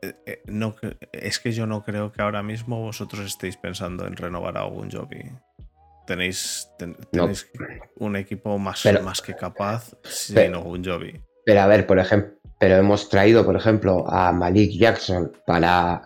eh, 0.01 0.13
eh, 0.25 0.41
no, 0.47 0.75
es 1.13 1.39
que 1.39 1.53
yo 1.53 1.65
no 1.65 1.81
creo 1.83 2.11
que 2.11 2.21
ahora 2.21 2.43
mismo 2.43 2.81
vosotros 2.81 3.25
estéis 3.25 3.55
pensando 3.55 4.05
en 4.05 4.17
renovar 4.17 4.57
a 4.57 4.65
Ogunjobi. 4.65 5.31
Tenéis, 6.05 6.69
ten- 6.77 6.97
No. 7.13 7.23
tenéis 7.23 7.49
un 7.95 8.15
equipo 8.17 8.57
más, 8.57 8.81
Pero- 8.83 9.01
más 9.01 9.21
que 9.21 9.33
capaz 9.33 9.91
sin 10.03 10.35
pero- 10.35 10.59
Ogunjobi. 10.59 11.21
Pero 11.45 11.61
a 11.61 11.67
ver, 11.67 11.87
por 11.87 11.99
ejemplo, 11.99 12.33
pero 12.59 12.75
hemos 12.75 13.07
traído, 13.07 13.45
por 13.45 13.55
ejemplo, 13.55 14.05
a 14.09 14.33
Malik 14.33 14.71
Jackson 14.77 15.31
para 15.45 16.01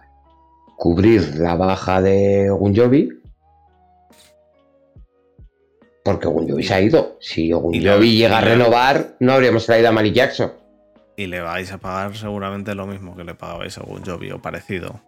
cubrir 0.82 1.36
la 1.38 1.54
baja 1.56 2.02
de 2.02 2.50
Ogunjobi. 2.50 3.08
Porque 6.04 6.28
Ogunjobi 6.28 6.64
se 6.64 6.74
ha 6.74 6.82
ido. 6.82 7.18
Si 7.20 7.54
Ogunjobi 7.54 8.08
y 8.10 8.18
llega 8.18 8.40
a 8.40 8.42
le- 8.42 8.56
renovar, 8.56 9.10
no 9.20 9.34
habríamos 9.34 9.68
traído 9.68 9.90
a 9.90 9.92
Malik 9.92 10.16
Jackson. 10.16 10.52
Y 11.16 11.28
le 11.28 11.40
vais 11.42 11.72
a 11.72 11.78
pagar 11.78 12.16
seguramente 12.18 12.74
lo 12.74 12.88
mismo 12.88 13.16
que 13.16 13.24
le 13.24 13.36
pagabais 13.36 13.78
a 13.78 13.84
Ogunjobi 13.84 14.32
o 14.32 14.42
parecido. 14.42 15.00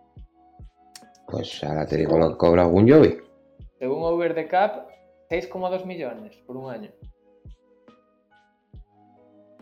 Pues 1.28 1.64
ahora 1.64 1.88
te 1.88 1.98
digo 1.98 2.20
lo 2.20 2.30
que 2.34 2.38
cobra 2.38 2.68
Ogunjobi. 2.68 3.18
Según 3.80 4.04
Over 4.04 4.36
the 4.36 4.48
Cap, 4.48 4.86
6,2 5.32 5.86
millones 5.88 6.38
por 6.46 6.56
un 6.58 6.72
año. 6.72 6.92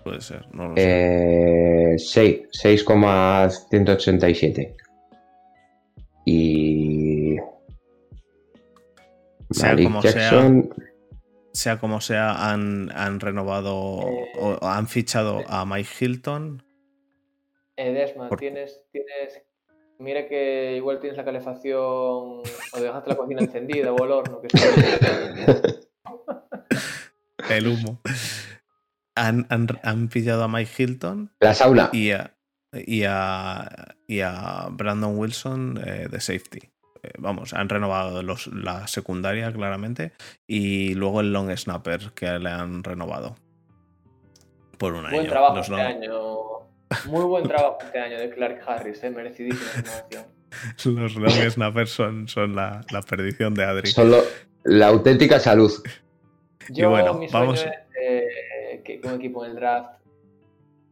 Puede 0.03 0.19
ser, 0.19 0.45
no 0.53 0.67
lo 0.67 0.75
sé. 0.75 1.93
Eh, 1.93 1.97
6, 1.97 2.41
6,187. 2.51 4.75
Y. 6.25 7.37
Sea 9.51 9.69
Malik 9.69 9.85
como 9.85 10.01
sea, 10.01 10.11
Jackson. 10.11 10.69
Sea 11.53 11.79
como 11.79 11.99
sea, 12.01 12.51
han, 12.51 12.89
han 12.95 13.19
renovado 13.19 13.75
o 13.75 14.07
o 14.39 14.65
han 14.67 14.87
fichado 14.87 15.43
a 15.47 15.65
Mike 15.65 15.89
Hilton. 15.99 16.63
Eh, 17.75 17.91
Desma, 17.91 18.29
Por- 18.29 18.39
tienes, 18.39 18.83
tienes. 18.91 19.41
Mira 19.99 20.27
que 20.27 20.75
igual 20.77 20.99
tienes 20.99 21.17
la 21.17 21.25
calefacción 21.25 21.77
o 21.77 22.43
dejaste 22.79 23.09
la 23.09 23.17
cocina 23.17 23.41
encendida 23.41 23.91
o 23.93 24.03
el 24.05 24.11
horno. 24.11 24.41
Que 24.41 24.49
sea. 24.57 25.55
El 27.49 27.67
humo. 27.67 27.99
Han, 29.15 29.45
han, 29.49 29.67
han 29.83 30.07
pillado 30.07 30.43
a 30.43 30.47
Mike 30.47 30.71
Hilton 30.83 31.33
La 31.41 31.53
sauna. 31.53 31.89
y 31.91 32.11
a, 32.11 32.37
y 32.73 33.03
a, 33.03 33.95
y 34.07 34.21
a 34.21 34.67
Brandon 34.71 35.17
Wilson 35.17 35.79
eh, 35.85 36.07
de 36.09 36.19
safety. 36.21 36.59
Eh, 37.03 37.11
vamos, 37.17 37.53
han 37.53 37.67
renovado 37.67 38.21
los, 38.23 38.47
la 38.47 38.87
secundaria 38.87 39.51
claramente 39.51 40.11
y 40.47 40.93
luego 40.93 41.21
el 41.21 41.33
long 41.33 41.49
snapper 41.57 42.11
que 42.13 42.27
le 42.39 42.49
han 42.49 42.83
renovado 42.83 43.35
por 44.77 44.93
un 44.93 45.01
Buen 45.03 45.15
año. 45.21 45.29
trabajo 45.29 45.55
Los 45.55 45.69
este 45.69 45.77
long- 45.81 45.85
año. 45.87 46.13
Muy 47.05 47.23
buen 47.23 47.43
trabajo 47.47 47.77
este 47.83 47.99
año 47.99 48.19
de 48.19 48.29
Clark 48.29 48.61
Harris, 48.67 49.03
eh, 49.03 49.09
merecidísima 49.11 49.71
renovación. 49.75 50.25
Los 50.99 51.15
long 51.15 51.49
snappers 51.51 51.89
son, 51.91 52.27
son 52.27 52.55
la, 52.55 52.81
la 52.91 53.01
perdición 53.01 53.53
de 53.53 53.63
Adri. 53.63 53.89
Son 53.91 54.11
lo- 54.11 54.23
la 54.63 54.87
auténtica 54.87 55.39
salud. 55.39 55.71
Yo, 56.69 56.89
bueno, 56.89 57.13
mi 57.15 57.27
sueño 57.29 57.45
vamos- 57.45 57.61
es 57.65 57.71
eh, 58.01 58.81
que 58.83 59.01
un 59.03 59.15
equipo 59.15 59.43
en 59.45 59.51
el 59.51 59.55
draft 59.57 60.00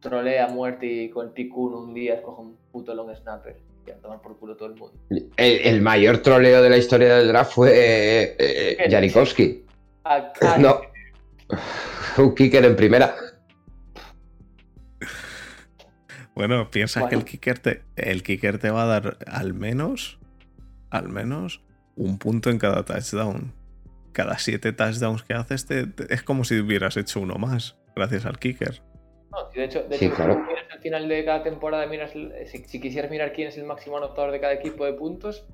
trolee 0.00 0.40
a 0.40 0.48
muerte 0.48 0.86
y 0.86 1.10
con 1.10 1.34
Tikun 1.34 1.74
un 1.74 1.94
día 1.94 2.14
escoja 2.14 2.40
un 2.42 2.56
puto 2.72 2.94
long 2.94 3.14
snapper 3.14 3.56
y 3.86 3.90
a 3.90 3.96
tomar 3.98 4.20
por 4.20 4.38
culo 4.38 4.56
todo 4.56 4.68
el 4.68 4.74
mundo. 4.76 4.94
El, 5.10 5.30
el 5.62 5.80
mayor 5.82 6.18
troleo 6.18 6.62
de 6.62 6.70
la 6.70 6.76
historia 6.76 7.16
del 7.16 7.28
draft 7.28 7.52
fue 7.54 7.70
eh, 7.74 8.36
eh, 8.38 8.88
Janikowski. 8.90 9.64
Ah, 10.04 10.32
ah, 10.42 10.56
No. 10.58 10.80
Un 12.18 12.34
kicker 12.34 12.64
en 12.64 12.76
primera. 12.76 13.14
Bueno, 16.34 16.70
piensa 16.70 17.00
que 17.00 17.16
Bueno. 17.16 17.18
el 17.20 17.24
kicker, 17.24 17.58
te, 17.58 17.82
el 17.96 18.22
kicker 18.22 18.58
te 18.58 18.70
va 18.70 18.84
a 18.84 18.86
dar 18.86 19.18
al 19.26 19.52
menos, 19.52 20.18
al 20.90 21.08
menos, 21.08 21.62
un 21.96 22.18
punto 22.18 22.50
en 22.50 22.58
cada 22.58 22.84
touchdown. 22.84 23.52
Cada 24.12 24.38
siete 24.38 24.72
touchdowns 24.72 25.22
que 25.22 25.34
haces 25.34 25.66
te- 25.66 25.86
te- 25.86 26.12
es 26.14 26.22
como 26.22 26.44
si 26.44 26.58
hubieras 26.58 26.96
hecho 26.96 27.20
uno 27.20 27.34
más, 27.36 27.76
gracias 27.94 28.24
al 28.26 28.38
kicker. 28.38 28.82
No, 29.32 29.48
de 29.54 29.64
hecho, 29.64 29.82
de 29.84 29.96
Sí, 29.98 30.06
hecho, 30.06 30.14
claro. 30.16 30.34
si 30.34 30.40
miras 30.40 30.64
al 30.72 30.80
final 30.80 31.08
de 31.08 31.24
cada 31.24 31.42
temporada, 31.42 31.86
miras, 31.86 32.14
el- 32.14 32.32
si, 32.46 32.58
si 32.64 32.80
quisieras 32.80 33.10
mirar 33.10 33.32
quién 33.32 33.48
es 33.48 33.56
el 33.58 33.64
máximo 33.64 33.96
anotador 33.98 34.32
de 34.32 34.40
cada 34.40 34.52
equipo 34.54 34.84
de 34.84 34.92
puntos, 34.94 35.46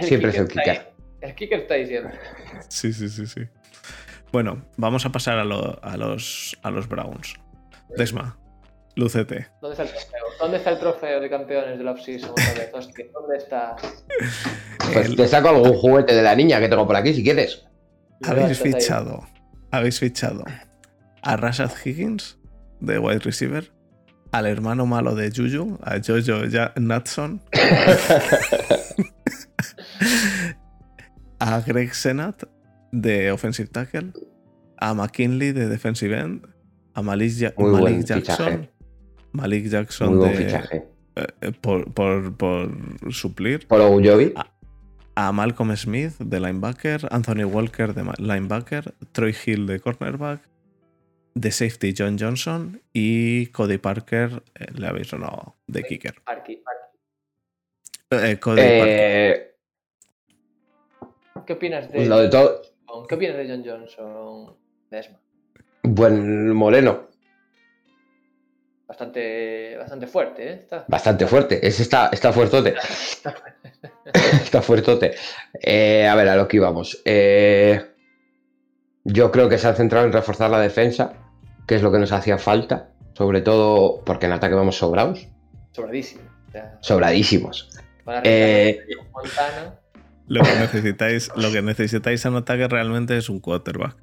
Siempre 0.00 0.30
es 0.30 0.38
el 0.38 0.48
kicker. 0.48 0.70
ahí. 0.70 0.80
El 1.20 1.34
kicker 1.34 1.60
está 1.60 1.74
siempre. 1.86 2.18
Sí, 2.68 2.92
sí, 2.92 3.08
sí, 3.08 3.26
sí. 3.26 3.42
Bueno, 4.32 4.64
vamos 4.76 5.06
a 5.06 5.10
pasar 5.12 5.38
a, 5.38 5.44
lo- 5.44 5.78
a 5.82 5.96
los, 5.96 6.58
a 6.62 6.70
los 6.70 6.88
Browns. 6.88 7.34
Desma, 7.96 8.36
lúcete. 8.96 9.46
¿Dónde 9.60 9.74
está 9.74 9.82
el 9.84 9.88
trofeo? 9.90 10.24
¿Dónde 10.40 10.56
está 10.56 10.70
el 10.70 10.78
trofeo 10.80 11.20
de 11.20 11.30
campeones 11.30 11.78
de 11.78 11.84
la 11.84 11.92
offseason 11.92 12.34
¿dónde 12.34 13.36
está? 13.36 13.76
Pues 14.92 15.06
El- 15.06 15.16
te 15.16 15.26
saco 15.28 15.48
algún 15.48 15.74
juguete 15.74 16.14
de 16.14 16.22
la 16.22 16.34
niña 16.34 16.60
que 16.60 16.68
tengo 16.68 16.86
por 16.86 16.96
aquí 16.96 17.14
si 17.14 17.22
quieres. 17.24 17.64
habéis 18.22 18.58
fichado, 18.60 19.24
habéis 19.70 19.98
fichado 20.00 20.44
a 21.22 21.36
Rashad 21.36 21.70
Higgins 21.84 22.38
de 22.80 22.98
wide 22.98 23.20
receiver, 23.20 23.70
al 24.32 24.46
hermano 24.46 24.86
malo 24.86 25.14
de 25.14 25.30
Juju, 25.30 25.78
a 25.82 25.98
Jojo 26.00 26.42
Natson, 26.76 27.40
a 31.38 31.60
Greg 31.60 31.94
Senat 31.94 32.44
de 32.92 33.30
offensive 33.32 33.68
tackle, 33.68 34.12
a 34.78 34.94
McKinley 34.94 35.52
de 35.52 35.68
defensive 35.68 36.16
end, 36.18 36.46
a 36.94 37.02
Malik, 37.02 37.32
Ja- 37.38 37.52
Muy 37.56 37.70
Malik 37.72 37.80
buen 37.88 38.04
Jackson, 38.04 38.36
fichaje. 38.36 38.70
Malik 39.32 39.66
Jackson 39.68 40.08
Muy 40.10 40.18
buen 40.18 40.32
de, 40.32 40.38
fichaje. 40.44 40.84
eh, 41.16 41.52
por, 41.60 41.92
por- 41.92 42.36
por 42.36 42.70
suplir. 43.12 43.66
Ah. 44.36 44.46
a 45.16 45.32
Malcolm 45.32 45.76
Smith 45.76 46.16
de 46.18 46.40
linebacker, 46.40 47.08
Anthony 47.10 47.44
Walker 47.44 47.94
de 47.94 48.04
linebacker, 48.18 48.94
Troy 49.12 49.34
Hill 49.46 49.66
de 49.66 49.80
cornerback, 49.80 50.40
de 51.34 51.50
safety 51.50 51.94
John 51.96 52.16
Johnson 52.18 52.82
y 52.92 53.46
Cody 53.48 53.78
Parker, 53.78 54.42
eh, 54.54 54.66
le 54.74 54.86
habéis 54.86 55.08
sonado 55.08 55.56
de 55.66 55.82
kicker. 55.82 56.14
Eh, 58.10 58.38
Cody 58.38 58.60
Parker. 58.60 58.86
Eh, 58.88 59.54
¿Qué 61.46 61.52
opinas 61.52 61.90
de, 61.90 62.06
lo 62.06 62.18
de 62.18 62.28
todo. 62.28 62.62
¿Qué 63.08 63.14
opinas 63.14 63.36
de 63.36 63.48
John 63.48 63.64
Johnson, 63.64 64.56
Desma? 64.90 65.20
Buen 65.82 66.54
moreno. 66.54 67.08
Bastante, 68.86 69.76
bastante 69.76 70.06
fuerte, 70.06 70.48
¿eh? 70.48 70.54
Está. 70.54 70.84
Bastante 70.88 71.26
fuerte. 71.26 71.66
Ese 71.66 71.82
está, 71.82 72.10
está 72.12 72.32
fuertote. 72.32 72.74
está 74.42 74.62
fuertote. 74.62 75.14
Eh, 75.60 76.06
a 76.06 76.14
ver, 76.14 76.28
a 76.28 76.36
lo 76.36 76.46
que 76.46 76.58
íbamos. 76.58 77.00
Eh, 77.04 77.82
yo 79.04 79.30
creo 79.30 79.48
que 79.48 79.58
se 79.58 79.68
ha 79.68 79.74
centrado 79.74 80.06
en 80.06 80.12
reforzar 80.12 80.50
la 80.50 80.60
defensa, 80.60 81.23
que 81.66 81.74
es 81.76 81.82
lo 81.82 81.92
que 81.92 81.98
nos 81.98 82.12
hacía 82.12 82.38
falta. 82.38 82.88
Sobre 83.14 83.42
todo 83.42 84.02
porque 84.04 84.26
en 84.26 84.32
ataque 84.32 84.54
vamos 84.54 84.76
sobrados. 84.76 85.28
Sobradísimos. 86.80 87.70
para 88.04 88.22
Eh. 88.24 88.80
Lo 90.26 90.42
que 90.42 90.52
necesitáis, 90.58 91.30
lo 91.36 91.52
que 91.52 91.62
necesitáis 91.62 92.24
en 92.24 92.34
ataque 92.36 92.66
realmente 92.66 93.16
es 93.16 93.28
un 93.28 93.40
quarterback. 93.40 93.96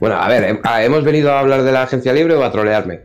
Bueno, 0.00 0.16
a 0.16 0.28
ver, 0.28 0.60
ah, 0.64 0.82
¿hemos 0.82 1.04
venido 1.04 1.30
a 1.30 1.40
hablar 1.40 1.62
de 1.62 1.72
la 1.72 1.82
agencia 1.82 2.12
libre 2.14 2.34
o 2.34 2.42
a 2.42 2.50
trolearme? 2.50 3.02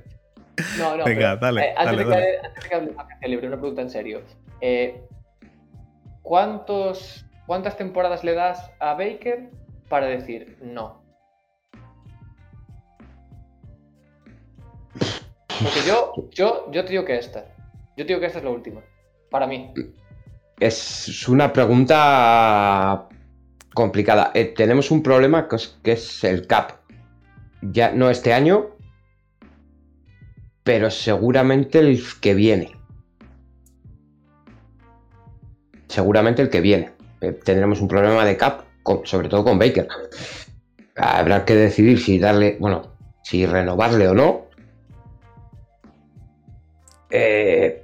No, 0.77 0.95
no, 0.95 1.03
Venga, 1.03 1.37
pero, 1.37 1.53
dale, 1.53 1.61
eh, 1.65 1.73
antes, 1.77 1.85
dale, 1.85 2.03
de 2.03 2.09
dale. 2.09 2.25
Que, 2.25 2.47
antes 2.47 2.63
de 2.63 2.69
que 2.69 2.75
hable 2.75 2.87
de 2.87 2.97
agencia 2.97 3.27
libre, 3.27 3.47
una 3.47 3.57
pregunta 3.57 3.81
en 3.81 3.89
serio. 3.89 4.21
Eh, 4.61 5.01
¿cuántos, 6.21 7.25
¿Cuántas 7.45 7.75
temporadas 7.75 8.23
le 8.23 8.33
das 8.33 8.71
a 8.79 8.93
Baker 8.93 9.49
para 9.89 10.07
decir 10.07 10.57
no? 10.61 11.04
Porque 15.61 15.79
yo, 15.87 16.13
yo, 16.31 16.71
yo 16.71 16.83
te 16.83 16.91
digo 16.91 17.05
que 17.05 17.17
esta. 17.17 17.45
Yo 17.97 18.05
te 18.05 18.07
digo 18.09 18.19
que 18.19 18.25
esta 18.27 18.39
es 18.39 18.45
la 18.45 18.51
última. 18.51 18.81
Para 19.29 19.47
mí. 19.47 19.73
Es 20.59 21.27
una 21.27 21.51
pregunta 21.51 23.07
complicada. 23.73 24.31
Eh, 24.33 24.45
tenemos 24.45 24.91
un 24.91 25.03
problema 25.03 25.47
que 25.47 25.55
es, 25.57 25.77
que 25.83 25.91
es 25.93 26.23
el 26.23 26.47
cap. 26.47 26.71
Ya 27.61 27.91
no 27.91 28.09
este 28.09 28.33
año, 28.33 28.75
pero 30.63 30.89
seguramente 30.89 31.79
el 31.79 32.01
que 32.21 32.33
viene. 32.33 32.71
Seguramente 35.87 36.41
el 36.41 36.49
que 36.49 36.61
viene. 36.61 36.91
Eh, 37.21 37.31
tendremos 37.31 37.81
un 37.81 37.87
problema 37.87 38.25
de 38.25 38.37
cap, 38.37 38.61
sobre 39.03 39.29
todo 39.29 39.43
con 39.43 39.59
Baker. 39.59 39.87
Habrá 40.95 41.45
que 41.45 41.55
decidir 41.55 41.99
si 41.99 42.19
darle, 42.19 42.57
bueno, 42.59 42.93
si 43.23 43.45
renovarle 43.45 44.07
o 44.07 44.13
no. 44.13 44.44
Eh, 47.09 47.83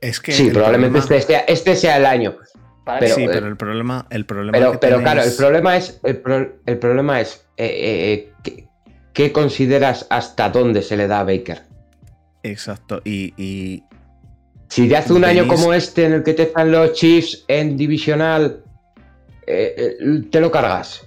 Es 0.00 0.20
que 0.20 0.32
sí, 0.32 0.50
probablemente 0.50 0.98
problema- 0.98 1.16
este, 1.18 1.32
sea- 1.32 1.44
este 1.46 1.76
sea 1.76 1.96
el 1.96 2.06
año. 2.06 2.36
Pero, 3.00 3.14
sí, 3.14 3.22
eh, 3.24 3.28
pero 3.32 3.46
el 3.46 3.56
problema, 3.56 4.06
el 4.10 4.26
problema 4.26 4.52
Pero, 4.58 4.72
que 4.72 4.78
pero 4.78 5.00
claro, 5.00 5.22
el 5.22 5.32
problema 5.34 5.76
es. 5.76 5.98
El, 6.02 6.18
pro- 6.18 6.52
el 6.66 6.78
problema 6.78 7.20
es. 7.20 7.46
eh, 7.56 7.64
eh, 7.66 8.12
eh, 8.12 8.32
¿qué, 8.42 8.68
qué 9.14 9.32
consideras 9.32 10.06
hasta 10.10 10.50
dónde 10.50 10.82
se 10.82 10.96
le 10.96 11.06
da 11.06 11.20
a 11.20 11.24
Baker? 11.24 11.62
Exacto. 12.42 13.00
Y, 13.04 13.32
y 13.42 13.84
Si 14.68 14.86
te 14.88 14.96
hace 14.98 15.14
un 15.14 15.24
año 15.24 15.46
como 15.48 15.72
este 15.72 16.04
en 16.04 16.12
el 16.12 16.22
que 16.22 16.34
te 16.34 16.42
están 16.42 16.70
los 16.72 16.92
Chiefs 16.92 17.44
en 17.48 17.76
divisional, 17.78 18.62
eh, 19.46 19.96
eh, 19.98 20.22
te 20.30 20.40
lo 20.40 20.50
cargas. 20.50 21.06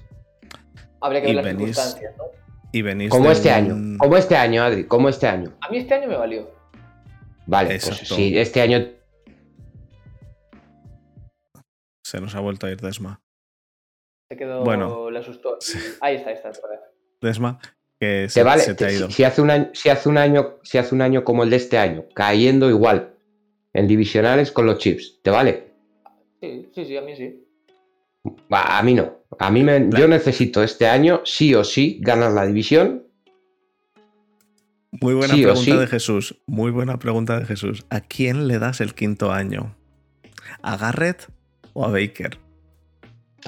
habría 1.02 1.22
que 1.22 1.28
ver 1.28 1.36
las 1.36 1.46
venís- 1.46 1.58
circunstancias, 1.76 2.14
¿no? 2.18 2.24
Y 2.72 2.82
venís 2.82 3.10
Como 3.10 3.32
este 3.32 3.50
un- 3.50 3.54
año. 3.56 3.98
Como 3.98 4.18
este 4.18 4.36
año, 4.36 4.64
Adri. 4.64 4.86
Como 4.86 5.10
este 5.10 5.28
año. 5.28 5.54
A 5.62 5.70
mí 5.70 5.78
este 5.78 5.94
año 5.94 6.08
me 6.08 6.18
valió. 6.18 6.52
Vale, 7.46 7.80
pues 7.82 7.98
si 7.98 8.38
este 8.38 8.62
año. 8.62 8.86
Se 12.04 12.22
nos 12.22 12.36
ha 12.36 12.40
vuelto 12.40 12.68
a 12.68 12.72
ir 12.72 12.80
Desma. 12.80 13.22
Se 14.30 14.38
quedó, 14.38 14.64
Bueno. 14.64 15.10
le 15.10 15.20
asustó. 15.20 15.58
Sí. 15.60 15.78
Ahí 16.02 16.16
está, 16.16 16.30
ahí 16.30 16.36
está. 16.36 16.52
Desma, 17.22 17.60
que 18.00 18.30
se, 18.30 18.44
vale. 18.44 18.62
se 18.62 18.76
te 18.76 18.86
ha 18.86 18.90
si- 18.90 18.96
ido. 18.96 19.10
Si, 19.10 19.24
hace 19.24 19.42
un 19.42 19.50
año, 19.50 19.70
si, 19.74 19.90
hace 19.90 20.10
un 20.10 20.18
año, 20.18 20.58
si 20.64 20.78
hace 20.78 20.94
un 20.94 21.02
año 21.02 21.24
como 21.24 21.44
el 21.44 21.50
de 21.50 21.56
este 21.56 21.78
año, 21.78 22.06
cayendo 22.14 22.70
igual 22.70 23.16
en 23.74 23.88
divisionales 23.88 24.52
con 24.52 24.66
los 24.66 24.78
Chiefs, 24.80 25.20
¿te 25.24 25.30
vale? 25.32 25.72
Sí, 26.42 26.70
sí, 26.76 26.86
sí, 26.86 26.98
a 26.98 27.02
mí 27.02 27.16
sí. 27.16 27.47
Va, 28.52 28.78
a 28.78 28.84
mí 28.84 28.94
no. 28.94 29.18
A 29.40 29.52
mí 29.52 29.64
me, 29.64 29.90
yo 29.90 30.08
necesito 30.08 30.64
este 30.64 30.88
año 30.88 31.22
sí 31.26 31.54
o 31.54 31.64
sí 31.64 32.00
ganar 32.02 32.32
la 32.32 32.46
división. 32.46 33.04
Muy 34.92 35.14
buena 35.14 35.34
Sí 35.34 35.44
o 35.46 35.50
pregunta 35.50 35.72
sí. 35.72 35.78
de 35.78 35.88
Jesús. 35.88 36.42
Muy 36.48 36.72
buena 36.72 36.98
pregunta 36.98 37.40
de 37.40 37.46
Jesús. 37.46 37.86
¿A 37.90 38.00
quién 38.02 38.48
le 38.48 38.58
das 38.58 38.82
el 38.82 38.96
quinto 38.96 39.32
año? 39.32 39.76
¿A 40.62 40.78
Garrett 40.78 41.28
o 41.74 41.86
a 41.86 41.90
Baker? 41.90 42.40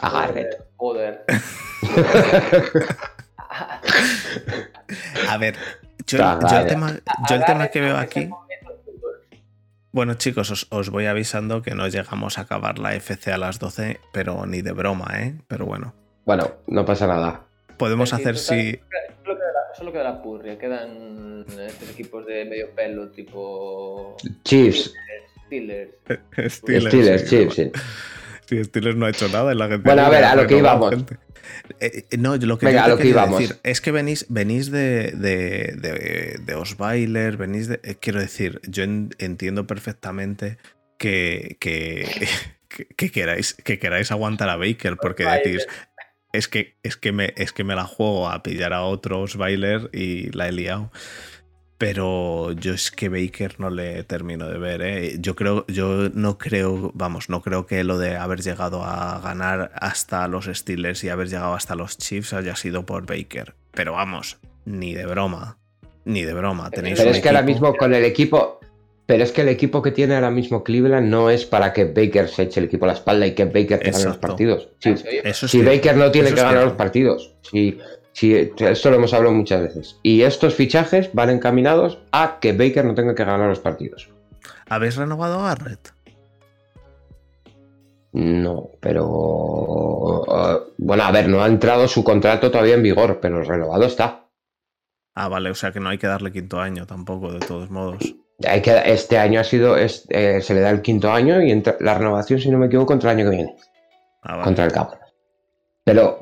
A 0.01 0.09
Garrett. 0.09 0.63
Joder. 0.75 1.23
A 5.27 5.37
ver, 5.37 5.55
yo, 6.07 6.17
el 6.17 6.39
Garrett. 6.39 6.69
tema, 6.69 6.93
yo 7.29 7.35
el 7.35 7.45
tema 7.45 7.67
que 7.67 7.81
veo 7.81 7.97
aquí. 7.97 8.29
Bueno, 9.91 10.13
chicos, 10.15 10.51
os, 10.51 10.67
os 10.69 10.89
voy 10.89 11.05
avisando 11.07 11.61
que 11.61 11.73
no 11.75 11.87
llegamos 11.87 12.37
a 12.37 12.41
acabar 12.41 12.77
la 12.79 12.93
FC 12.95 13.31
a 13.31 13.37
las 13.37 13.57
12, 13.59 13.99
pero 14.13 14.45
ni 14.45 14.61
de 14.61 14.71
broma, 14.71 15.07
¿eh? 15.19 15.35
Pero 15.47 15.65
bueno, 15.65 15.93
Bueno, 16.25 16.51
no 16.67 16.85
pasa 16.85 17.07
nada. 17.07 17.41
podemos 17.77 18.09
Sí, 18.09 18.15
hacer 18.15 18.37
si. 18.37 18.71
Solo 18.71 19.37
queda, 19.37 19.51
la, 19.51 19.75
solo 19.75 19.91
queda 19.91 20.03
la 20.03 20.21
purria, 20.21 20.57
quedan 20.59 21.45
estos 21.67 21.89
equipos 21.89 22.25
de 22.27 22.45
medio 22.45 22.69
pelo, 22.75 23.09
tipo 23.09 24.15
Chiefs. 24.43 24.93
Steelers. 25.47 25.89
Steelers, 26.37 26.53
Steelers, 26.85 27.21
sí, 27.21 27.27
Chiefs, 27.27 27.55
sí. 27.55 27.71
Sí, 28.45 28.63
Steelers 28.63 28.95
no 28.95 29.07
ha 29.07 29.09
hecho 29.09 29.27
nada 29.29 29.51
en 29.51 29.57
la 29.57 29.67
gente. 29.67 29.83
Bueno, 29.87 30.03
a 30.03 30.09
ver, 30.09 30.23
a 30.23 30.35
lo 30.35 30.45
que 30.45 30.57
íbamos. 30.57 30.93
Eh, 30.93 31.05
eh, 31.79 32.05
no, 32.17 32.35
yo 32.35 32.47
lo 32.47 32.57
que 32.57 32.65
Venga, 32.65 32.79
yo 32.81 32.85
te 32.85 32.89
lo 32.91 32.97
que 32.97 33.07
íbamos. 33.07 33.39
decir 33.39 33.57
es 33.63 33.81
que 33.81 33.91
venís, 33.91 34.25
venís 34.29 34.71
de, 34.71 35.11
de, 35.11 35.75
de, 35.77 36.39
de 36.43 36.55
Osweiler, 36.55 37.37
venís 37.37 37.67
de. 37.67 37.79
eh, 37.83 37.95
quiero 37.99 38.19
decir, 38.19 38.59
yo 38.67 38.83
en- 38.83 39.09
entiendo 39.19 39.65
perfectamente 39.67 40.57
que, 40.97 41.57
que, 41.59 42.27
que, 42.69 42.85
que 42.87 43.11
queráis, 43.11 43.53
que 43.53 43.79
queráis 43.79 44.11
aguantar 44.11 44.49
a 44.49 44.55
Baker, 44.57 44.97
porque 45.01 45.23
Osweiler. 45.23 45.43
decís. 45.45 45.67
Es 46.31 46.47
que, 46.47 46.75
es, 46.83 46.95
que 46.95 47.11
me, 47.11 47.33
es 47.37 47.51
que 47.53 47.63
me 47.63 47.73
la 47.73 47.85
juego 47.85 48.29
a 48.29 48.43
pillar 48.43 48.71
a 48.71 48.83
otro 48.83 49.21
Osweiler 49.21 49.89
y 49.93 50.29
la 50.31 50.47
he 50.47 50.51
liado. 50.51 50.91
Pero 51.79 52.51
yo 52.51 52.73
es 52.73 52.91
que 52.91 53.07
Baker 53.07 53.57
no 53.57 53.69
le 53.69 54.03
termino 54.03 54.49
de 54.49 54.59
ver, 54.59 54.81
¿eh? 54.81 55.15
Yo 55.19 55.33
creo, 55.37 55.65
yo 55.67 56.09
no 56.13 56.37
creo, 56.37 56.91
vamos, 56.93 57.29
no 57.29 57.41
creo 57.41 57.65
que 57.65 57.85
lo 57.85 57.97
de 57.97 58.17
haber 58.17 58.41
llegado 58.41 58.83
a 58.83 59.21
ganar 59.21 59.71
hasta 59.75 60.27
los 60.27 60.49
Steelers 60.53 61.05
y 61.05 61.09
haber 61.09 61.29
llegado 61.29 61.53
hasta 61.53 61.75
los 61.75 61.97
Chiefs 61.97 62.33
haya 62.33 62.57
sido 62.57 62.85
por 62.85 63.05
Baker. 63.05 63.55
Pero 63.71 63.93
vamos, 63.93 64.39
ni 64.65 64.93
de 64.93 65.05
broma. 65.05 65.57
Ni 66.03 66.23
de 66.23 66.33
broma. 66.33 66.69
Tenéis 66.69 66.99
Pero 66.99 67.11
es 67.11 67.21
que 67.21 67.29
ahora 67.29 67.43
mismo 67.43 67.73
con 67.73 67.93
el 67.93 68.03
equipo. 68.03 68.59
Pero 69.05 69.23
es 69.23 69.31
que 69.31 69.41
el 69.41 69.49
equipo 69.49 69.81
que 69.81 69.91
tiene 69.91 70.15
ahora 70.15 70.31
mismo 70.31 70.65
Cleveland 70.65 71.07
no 71.07 71.29
es 71.29 71.45
para 71.45 71.71
que 71.71 71.85
Baker 71.85 72.27
se 72.27 72.43
eche 72.43 72.59
el 72.59 72.65
equipo 72.65 72.85
a 72.85 72.89
la 72.89 72.93
espalda 72.95 73.25
y 73.25 73.33
que 73.33 73.45
Baker 73.45 73.79
te 73.79 73.91
gane 73.91 74.03
los 74.03 74.17
partidos. 74.17 74.69
Sí, 74.79 74.89
Eso, 74.89 75.05
es 75.23 75.37
si 75.37 75.47
cierto. 75.47 75.71
Baker 75.71 75.95
no 75.95 76.11
tiene 76.11 76.27
Eso 76.27 76.35
que 76.35 76.41
ganar 76.41 76.55
cierto. 76.55 76.69
los 76.71 76.77
partidos. 76.77 77.35
Sí, 77.49 77.77
sí, 78.19 78.51
esto 78.59 78.89
lo 78.89 78.97
hemos 78.97 79.13
hablado 79.13 79.33
muchas 79.35 79.61
veces. 79.61 79.99
Y 80.03 80.21
estos 80.23 80.53
fichajes 80.55 81.09
van 81.13 81.29
encaminados 81.29 81.99
a 82.11 82.39
que 82.39 82.53
Baker 82.53 82.85
no 82.85 82.95
tenga 82.95 83.15
que 83.15 83.23
ganar 83.23 83.47
los 83.49 83.59
partidos. 83.59 84.09
¿Habéis 84.67 84.95
renovado 84.97 85.39
a 85.39 85.49
Garrett? 85.49 85.93
No, 88.11 88.71
pero. 88.79 89.05
uh, 89.07 90.59
bueno, 90.77 91.03
a 91.03 91.11
ver, 91.11 91.29
no 91.29 91.43
ha 91.43 91.47
entrado 91.47 91.87
su 91.87 92.03
contrato 92.03 92.49
todavía 92.49 92.73
en 92.75 92.83
vigor, 92.83 93.19
pero 93.21 93.43
renovado 93.43 93.85
está. 93.85 94.25
Ah, 95.15 95.27
vale, 95.27 95.51
o 95.51 95.55
sea 95.55 95.71
que 95.71 95.79
no 95.79 95.89
hay 95.89 95.97
que 95.97 96.07
darle 96.07 96.31
quinto 96.31 96.59
año 96.59 96.85
tampoco, 96.87 97.31
de 97.31 97.39
todos 97.39 97.69
modos. 97.69 98.15
Hay 98.47 98.61
que, 98.61 98.81
este 98.85 99.17
año 99.17 99.39
ha 99.39 99.43
sido. 99.43 99.77
es- 99.77 100.05
eh, 100.09 100.41
se 100.41 100.53
le 100.55 100.61
da 100.61 100.69
el 100.71 100.81
quinto 100.81 101.11
año 101.11 101.41
y 101.41 101.51
entra- 101.51 101.77
la 101.81 101.93
renovación, 101.97 102.39
si 102.39 102.49
no 102.49 102.57
me 102.57 102.65
equivoco, 102.67 102.87
contra 102.87 103.11
el 103.11 103.19
año 103.19 103.29
que 103.29 103.35
viene. 103.35 103.55
Ah, 104.23 104.33
vale. 104.33 104.43
contra 104.43 104.65
el 104.65 104.71
Cap. 104.71 104.93
Pero, 105.83 106.19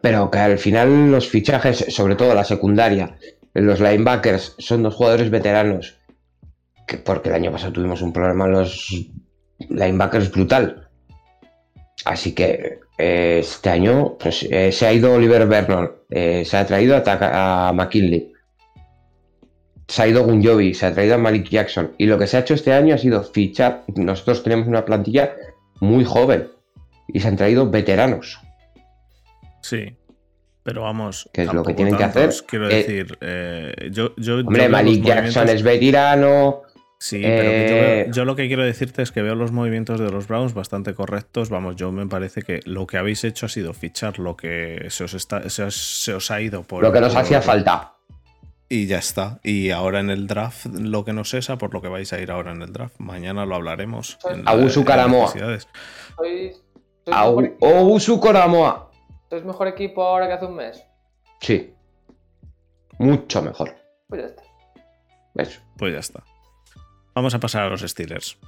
pero 0.00 0.30
que 0.30 0.38
al 0.38 0.58
final 0.58 1.10
los 1.10 1.28
fichajes, 1.28 1.86
sobre 1.88 2.16
todo 2.16 2.34
la 2.34 2.44
secundaria, 2.44 3.16
los 3.54 3.80
linebackers, 3.80 4.54
son 4.58 4.82
dos 4.82 4.94
jugadores 4.94 5.30
veteranos. 5.30 5.98
Que 6.86 6.98
porque 6.98 7.30
el 7.30 7.36
año 7.36 7.52
pasado 7.52 7.72
tuvimos 7.72 8.02
un 8.02 8.12
problema 8.12 8.46
en 8.46 8.52
los 8.52 8.88
linebackers 9.68 10.30
brutal. 10.30 10.88
Así 12.04 12.34
que 12.34 12.80
eh, 12.98 13.38
este 13.40 13.70
año 13.70 14.16
pues, 14.18 14.46
eh, 14.50 14.70
se 14.72 14.86
ha 14.86 14.92
ido 14.92 15.14
Oliver 15.14 15.46
Vernon, 15.46 15.90
eh, 16.10 16.44
se 16.44 16.56
ha 16.56 16.66
traído 16.66 16.96
a, 16.96 17.68
a 17.68 17.72
McKinley, 17.72 18.34
se 19.88 20.02
ha 20.02 20.08
ido 20.08 20.24
Gunjovi, 20.24 20.74
se 20.74 20.86
ha 20.86 20.94
traído 20.94 21.14
a 21.14 21.18
Malik 21.18 21.48
Jackson. 21.48 21.92
Y 21.98 22.06
lo 22.06 22.18
que 22.18 22.26
se 22.26 22.36
ha 22.36 22.40
hecho 22.40 22.54
este 22.54 22.72
año 22.72 22.94
ha 22.94 22.98
sido 22.98 23.22
fichar. 23.22 23.84
Nosotros 23.94 24.42
tenemos 24.42 24.66
una 24.66 24.84
plantilla 24.84 25.34
muy 25.80 26.04
joven 26.04 26.48
y 27.08 27.20
se 27.20 27.28
han 27.28 27.36
traído 27.36 27.70
veteranos. 27.70 28.40
Sí. 29.64 29.96
Pero 30.62 30.82
vamos. 30.82 31.28
Que 31.32 31.42
es 31.42 31.52
lo 31.52 31.62
que 31.62 31.72
tienen 31.74 31.96
que 31.96 32.04
hacer. 32.04 32.30
Quiero 32.46 32.68
Eh, 32.68 32.74
decir, 32.76 33.18
eh, 33.22 33.88
yo, 33.90 34.14
yo, 34.16 34.40
yo 34.40 34.46
Hombre, 34.46 34.62
los 34.64 34.70
Malik 34.72 35.02
Jackson 35.04 35.48
es 35.48 35.62
veterano. 35.62 36.62
Sí, 36.98 37.20
pero 37.22 37.50
que 37.50 37.66
yo, 37.68 37.74
Eh, 37.76 38.02
veo- 38.04 38.12
yo 38.14 38.24
lo 38.24 38.34
que 38.36 38.46
quiero 38.46 38.62
decirte 38.64 39.02
es 39.02 39.10
que 39.12 39.20
veo 39.20 39.34
los 39.34 39.52
movimientos 39.52 40.00
de 40.00 40.10
los 40.10 40.26
Browns 40.26 40.54
bastante 40.54 40.94
correctos. 40.94 41.50
Vamos, 41.50 41.76
yo 41.76 41.92
me 41.92 42.06
parece 42.06 42.42
que 42.42 42.60
lo 42.64 42.86
que 42.86 42.96
habéis 42.96 43.24
hecho 43.24 43.44
ha 43.46 43.48
sido 43.50 43.74
fichar 43.74 44.18
lo 44.18 44.36
que 44.36 44.86
se 44.88 45.04
os, 45.04 45.12
está, 45.14 45.48
se 45.50 45.64
os, 45.64 45.74
se 45.76 46.14
os 46.14 46.30
ha 46.30 46.40
ido 46.40 46.62
por. 46.62 46.82
Lo 46.82 46.92
que 46.92 47.00
nos 47.00 47.12
por- 47.12 47.22
hacía 47.22 47.42
falta. 47.42 47.90
Y 48.70 48.86
ya 48.86 48.98
está. 48.98 49.40
Y 49.44 49.70
ahora 49.70 50.00
en 50.00 50.08
el 50.08 50.26
draft, 50.26 50.66
lo 50.66 51.04
que 51.04 51.12
nos 51.12 51.28
cesa, 51.30 51.58
por 51.58 51.74
lo 51.74 51.82
que 51.82 51.88
vais 51.88 52.10
a 52.14 52.20
ir 52.20 52.30
ahora 52.30 52.52
en 52.52 52.62
el 52.62 52.72
draft. 52.72 52.94
Mañana 52.98 53.44
lo 53.44 53.54
hablaremos. 53.56 54.18
la- 54.24 54.50
Abusu 54.50 54.80
en 54.80 54.86
Karamoa. 58.20 58.90
¿Sois, 59.30 59.44
mejor, 59.44 59.68
equipo- 59.68 60.02
ahora 60.04 60.26
que 60.26 60.32
hace 60.34 60.46
un 60.46 60.56
mes? 60.56 60.84
Sí. 61.40 61.74
Mucho 62.98 63.42
mejor. 63.42 63.74
Pues 64.08 64.20
ya 64.22 64.26
está. 64.28 64.42
Pues 65.76 65.92
ya 65.92 65.98
está. 65.98 66.22
Vamos 67.14 67.34
a 67.34 67.40
pasar 67.40 67.64
a 67.64 67.68
los 67.70 67.80
Steelers. 67.82 68.38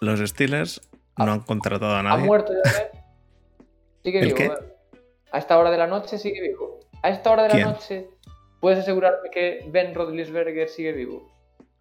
Los 0.00 0.20
Steelers 0.20 0.80
no 1.16 1.32
han 1.32 1.40
contratado 1.40 1.94
a 1.94 2.00
¿Ha 2.00 2.02
nadie. 2.02 2.24
muerto 2.24 2.52
ya? 2.52 2.70
¿eh? 2.70 2.90
Sigue 4.04 4.18
¿El 4.20 4.24
vivo. 4.26 4.36
qué? 4.36 4.44
¿eh? 4.46 4.52
A 5.32 5.38
esta 5.38 5.58
hora 5.58 5.70
de 5.70 5.78
la 5.78 5.86
noche 5.86 6.18
sigue 6.18 6.40
vivo. 6.40 6.80
A 7.02 7.10
esta 7.10 7.30
hora 7.30 7.44
de 7.44 7.50
¿Quién? 7.50 7.66
la 7.66 7.72
noche, 7.72 8.08
¿puedes 8.60 8.80
asegurarme 8.80 9.30
que 9.30 9.64
Ben 9.70 9.94
Roethlisberger 9.94 10.68
sigue 10.68 10.92
vivo? 10.92 11.30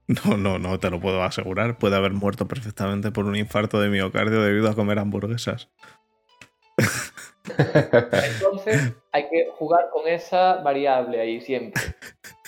No, 0.25 0.37
no, 0.37 0.57
no 0.57 0.79
te 0.79 0.89
lo 0.89 1.01
puedo 1.01 1.21
asegurar. 1.21 1.77
Puede 1.77 1.97
haber 1.97 2.13
muerto 2.13 2.47
perfectamente 2.47 3.11
por 3.11 3.25
un 3.25 3.35
infarto 3.35 3.81
de 3.81 3.89
miocardio 3.89 4.41
debido 4.41 4.69
a 4.69 4.73
comer 4.75 4.99
hamburguesas. 4.99 5.67
Entonces, 7.57 8.93
hay 9.11 9.23
que 9.29 9.47
jugar 9.57 9.89
con 9.93 10.07
esa 10.07 10.55
variable 10.57 11.19
ahí 11.21 11.41
siempre. 11.41 11.81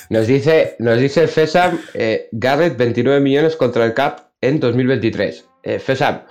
Nos 0.10 0.28
dice, 0.28 0.76
nos 0.80 0.98
dice 1.00 1.28
Fesam 1.28 1.80
eh, 1.94 2.28
Garrett 2.32 2.78
29 2.78 3.20
millones 3.20 3.56
contra 3.56 3.86
el 3.86 3.94
Cap 3.94 4.20
en 4.42 4.60
2023. 4.60 5.48
Eh, 5.64 5.80
Fesam, 5.80 6.22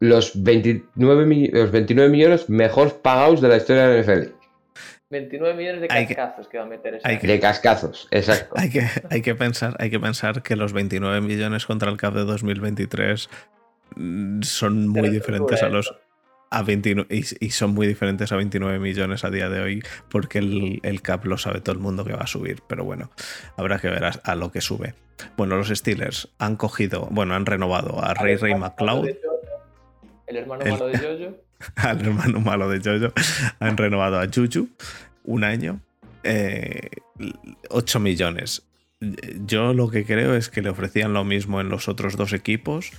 los 0.00 0.42
29, 0.42 1.26
mi- 1.26 1.48
los 1.48 1.70
29 1.70 2.10
millones 2.10 2.48
mejor 2.48 3.00
pagados 3.00 3.40
de 3.40 3.48
la 3.48 3.56
historia 3.56 3.88
de 3.88 3.94
la 3.94 4.00
NFL. 4.02 4.32
29 5.10 5.54
millones 5.54 5.80
de 5.82 5.88
que- 5.88 6.06
cascazos 6.14 6.48
que 6.48 6.58
va 6.58 6.64
a 6.64 6.66
meter 6.66 6.94
ese 6.96 7.06
hay 7.06 7.12
año. 7.14 7.20
que- 7.20 7.26
De 7.28 7.40
cascazos, 7.40 8.08
exacto. 8.10 8.54
Hay 8.58 8.70
que, 8.70 8.82
hay 9.10 9.22
que 9.22 9.34
pensar, 9.34 9.76
hay 9.78 9.90
que 9.90 10.00
pensar 10.00 10.42
que 10.42 10.56
los 10.56 10.72
29 10.72 11.20
millones 11.20 11.66
contra 11.66 11.90
el 11.90 11.96
CAP 11.96 12.14
de 12.14 12.24
2023 12.24 13.28
mm, 13.94 14.42
son 14.42 14.88
muy 14.88 15.08
diferentes 15.10 15.62
a 15.62 15.68
los 15.68 15.94
a 16.50 16.62
29 16.62 17.14
y, 17.14 17.46
y 17.46 17.50
son 17.50 17.74
muy 17.74 17.86
diferentes 17.86 18.32
a 18.32 18.36
29 18.36 18.78
millones 18.78 19.24
a 19.24 19.30
día 19.30 19.48
de 19.48 19.60
hoy 19.60 19.82
porque 20.08 20.38
el, 20.38 20.80
el 20.82 21.02
CAP 21.02 21.26
lo 21.26 21.38
sabe 21.38 21.60
todo 21.60 21.74
el 21.74 21.80
mundo 21.80 22.04
que 22.04 22.12
va 22.12 22.22
a 22.22 22.26
subir, 22.26 22.62
pero 22.68 22.84
bueno, 22.84 23.10
habrá 23.56 23.78
que 23.78 23.88
ver 23.88 24.04
a, 24.04 24.10
a 24.24 24.34
lo 24.34 24.50
que 24.52 24.60
sube. 24.60 24.94
Bueno, 25.36 25.56
los 25.56 25.68
Steelers 25.68 26.28
han 26.38 26.56
cogido, 26.56 27.08
bueno, 27.10 27.34
han 27.34 27.46
renovado 27.46 28.02
a 28.02 28.14
Ray 28.14 28.36
Ray 28.36 28.54
McLeod, 28.54 29.08
El 30.26 30.36
hermano 30.36 30.64
malo 30.64 30.86
de 30.88 30.98
Jojo. 30.98 31.36
al 31.76 32.00
hermano 32.00 32.40
malo 32.40 32.68
de 32.68 32.80
Jojo, 32.80 33.12
han 33.58 33.76
renovado 33.76 34.20
a 34.20 34.26
Juju 34.32 34.68
un 35.24 35.44
año, 35.44 35.80
eh, 36.22 36.90
8 37.70 38.00
millones. 38.00 38.62
Yo 39.44 39.74
lo 39.74 39.90
que 39.90 40.04
creo 40.04 40.34
es 40.34 40.48
que 40.48 40.62
le 40.62 40.70
ofrecían 40.70 41.12
lo 41.12 41.24
mismo 41.24 41.60
en 41.60 41.68
los 41.68 41.88
otros 41.88 42.16
dos 42.16 42.32
equipos 42.32 42.92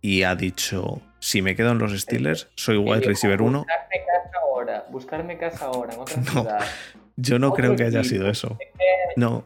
y 0.00 0.22
ha 0.22 0.36
dicho, 0.36 1.00
si 1.20 1.42
me 1.42 1.56
quedo 1.56 1.72
en 1.72 1.78
los 1.78 1.98
Steelers, 1.98 2.48
soy 2.54 2.76
Y 2.76 2.78
wide 2.78 2.96
dijo, 3.00 3.08
receiver 3.10 3.42
1. 3.42 3.58
Buscarme 3.58 4.04
casa 4.06 4.38
ahora, 4.42 4.84
buscarme 4.90 5.38
casa 5.38 5.64
ahora 5.66 5.94
en 5.94 6.00
otra 6.00 6.16
No. 6.22 6.30
ciudad. 6.30 6.60
Yo 7.16 7.38
no 7.38 7.52
creo 7.52 7.74
que 7.76 7.84
haya 7.84 8.04
sido 8.04 8.28
eso. 8.30 8.56
No. 9.16 9.44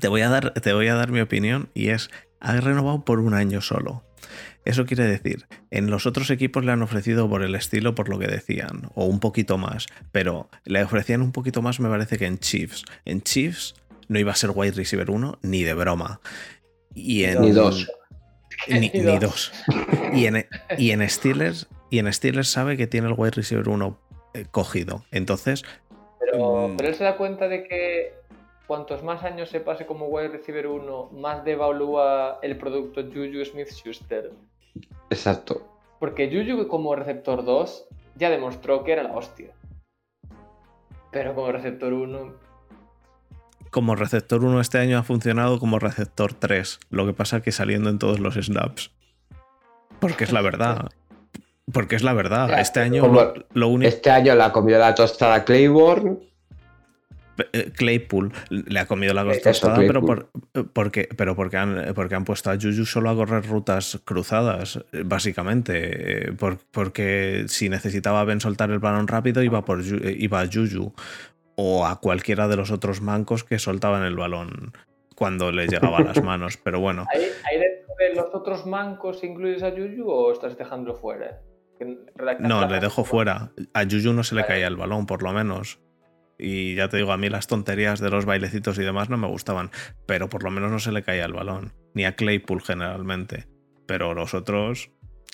Te 0.00 0.08
voy, 0.08 0.20
a 0.22 0.28
dar, 0.28 0.52
te 0.54 0.72
voy 0.72 0.88
a 0.88 0.94
dar 0.94 1.10
mi 1.10 1.20
opinión 1.20 1.70
y 1.74 1.88
es, 1.90 2.10
ha 2.40 2.56
renovado 2.60 3.04
por 3.04 3.20
un 3.20 3.34
año 3.34 3.60
solo. 3.60 4.04
Eso 4.64 4.86
quiere 4.86 5.04
decir, 5.04 5.46
en 5.70 5.90
los 5.90 6.06
otros 6.06 6.30
equipos 6.30 6.64
le 6.64 6.72
han 6.72 6.82
ofrecido 6.82 7.28
por 7.28 7.42
el 7.42 7.54
estilo, 7.54 7.94
por 7.94 8.08
lo 8.08 8.18
que 8.18 8.26
decían, 8.26 8.90
o 8.94 9.04
un 9.04 9.20
poquito 9.20 9.58
más, 9.58 9.86
pero 10.10 10.48
le 10.64 10.82
ofrecían 10.82 11.20
un 11.20 11.32
poquito 11.32 11.62
más 11.62 11.80
me 11.80 11.88
parece 11.88 12.16
que 12.16 12.26
en 12.26 12.38
Chiefs. 12.38 12.84
En 13.04 13.22
Chiefs 13.22 13.74
no 14.08 14.18
iba 14.18 14.32
a 14.32 14.36
ser 14.36 14.50
wide 14.54 14.72
receiver 14.72 15.10
1 15.10 15.38
ni 15.42 15.64
de 15.64 15.74
broma. 15.74 16.20
Y 16.94 17.24
en, 17.24 17.40
Ni 17.42 17.50
dos. 17.50 17.90
Ni, 18.68 18.80
Ni 18.80 18.90
ni 18.92 19.00
dos. 19.00 19.20
dos. 19.20 19.52
Y 20.12 20.26
en, 20.26 20.46
y 20.78 20.90
en 20.90 21.08
Steelers 21.08 21.68
y 21.90 21.98
en 22.00 22.12
Steelers 22.12 22.50
sabe 22.50 22.76
que 22.76 22.88
tiene 22.88 23.06
el 23.06 23.14
wide 23.16 23.30
receiver 23.32 23.68
1 23.68 23.98
eh, 24.34 24.46
cogido. 24.50 25.04
Entonces. 25.12 25.62
Pero, 26.18 26.68
mm, 26.68 26.76
pero 26.76 26.88
él 26.88 26.94
se 26.96 27.04
da 27.04 27.16
cuenta 27.16 27.46
de 27.46 27.62
que 27.64 28.14
cuantos 28.66 29.02
más 29.04 29.22
años 29.22 29.48
se 29.48 29.60
pase 29.60 29.86
como 29.86 30.06
wide 30.06 30.28
receiver 30.28 30.66
1, 30.66 31.10
más 31.12 31.44
devalúa 31.44 32.40
el 32.42 32.56
producto 32.56 33.02
Juju 33.02 33.44
Smith 33.44 33.68
Schuster. 33.68 34.32
Exacto. 35.10 35.68
Porque 36.00 36.28
Juju 36.28 36.66
como 36.66 36.96
receptor 36.96 37.44
2 37.44 37.86
ya 38.16 38.28
demostró 38.30 38.82
que 38.82 38.92
era 38.92 39.04
la 39.04 39.12
hostia. 39.12 39.52
Pero 41.12 41.34
como 41.34 41.52
receptor 41.52 41.92
1, 41.92 42.34
como 43.74 43.96
receptor 43.96 44.44
1 44.44 44.60
este 44.60 44.78
año 44.78 44.98
ha 44.98 45.02
funcionado 45.02 45.58
como 45.58 45.80
receptor 45.80 46.32
3. 46.32 46.78
Lo 46.90 47.06
que 47.06 47.12
pasa 47.12 47.42
que 47.42 47.50
saliendo 47.50 47.90
en 47.90 47.98
todos 47.98 48.20
los 48.20 48.36
snaps. 48.36 48.92
Porque 49.98 50.22
es 50.22 50.30
la 50.30 50.42
verdad. 50.42 50.90
Porque 51.72 51.96
es 51.96 52.04
la 52.04 52.12
verdad. 52.12 52.46
Claro, 52.46 52.62
Este 52.62 52.78
año 52.78 53.08
lo, 53.08 53.34
lo 53.52 53.66
único. 53.68 53.88
Este 53.88 54.10
año 54.10 54.36
la 54.36 54.52
comió 54.52 54.78
la 54.78 54.94
tostada 54.94 55.44
Claiborne. 55.44 56.18
Eh, 57.52 57.72
Claypool 57.74 58.32
le 58.48 58.78
ha 58.78 58.86
comido 58.86 59.12
la 59.12 59.24
tostada, 59.24 59.74
pero, 59.78 60.02
por, 60.06 60.30
porque, 60.72 61.08
pero 61.16 61.34
porque, 61.34 61.56
han, 61.56 61.92
porque 61.92 62.14
han 62.14 62.24
puesto 62.24 62.52
a 62.52 62.54
Juju 62.54 62.84
solo 62.86 63.10
a 63.10 63.16
correr 63.16 63.44
rutas 63.44 63.98
cruzadas, 64.04 64.78
eh, 64.92 65.02
básicamente. 65.04 66.28
eh, 66.28 66.32
por- 66.32 66.58
porque 66.70 67.46
si 67.48 67.68
necesitaba 67.68 68.22
Ben 68.22 68.40
soltar 68.40 68.70
el 68.70 68.78
balón 68.78 69.08
rápido, 69.08 69.42
iba, 69.42 69.64
por, 69.64 69.80
eh, 69.80 70.14
iba 70.16 70.42
a 70.42 70.46
Juju. 70.46 70.94
O 71.56 71.86
a 71.86 72.00
cualquiera 72.00 72.48
de 72.48 72.56
los 72.56 72.70
otros 72.70 73.00
mancos 73.00 73.44
que 73.44 73.58
soltaban 73.58 74.02
el 74.04 74.16
balón 74.16 74.72
cuando 75.14 75.52
le 75.52 75.66
llegaba 75.66 75.98
a 75.98 76.02
las 76.02 76.22
manos. 76.22 76.56
Pero 76.56 76.80
bueno, 76.80 77.06
¿ahí, 77.12 77.22
ahí 77.22 77.58
dentro 77.58 77.94
de 77.98 78.14
los 78.14 78.34
otros 78.34 78.66
mancos 78.66 79.22
incluyes 79.22 79.62
a 79.62 79.70
Juju 79.70 80.08
o 80.08 80.32
estás 80.32 80.58
dejándolo 80.58 80.96
fuera? 80.96 81.40
No, 82.38 82.66
le 82.68 82.80
dejo 82.80 83.04
fuera. 83.04 83.52
A 83.72 83.84
Juju 83.84 84.12
no 84.12 84.24
se 84.24 84.34
le 84.34 84.44
caía 84.44 84.66
el 84.66 84.76
balón, 84.76 85.06
por 85.06 85.22
lo 85.22 85.32
menos. 85.32 85.80
Y 86.38 86.74
ya 86.74 86.88
te 86.88 86.96
digo, 86.96 87.12
a 87.12 87.16
mí 87.16 87.28
las 87.28 87.46
tonterías 87.46 88.00
de 88.00 88.10
los 88.10 88.24
bailecitos 88.24 88.78
y 88.78 88.82
demás 88.82 89.08
no 89.08 89.16
me 89.16 89.28
gustaban. 89.28 89.70
Pero 90.06 90.28
por 90.28 90.42
lo 90.42 90.50
menos 90.50 90.70
no 90.70 90.78
se 90.78 90.92
le 90.92 91.02
caía 91.02 91.24
el 91.24 91.32
balón. 91.32 91.72
Ni 91.94 92.04
a 92.04 92.16
Claypool 92.16 92.62
generalmente. 92.62 93.46
Pero 93.86 94.14
los 94.14 94.34
otros, 94.34 94.90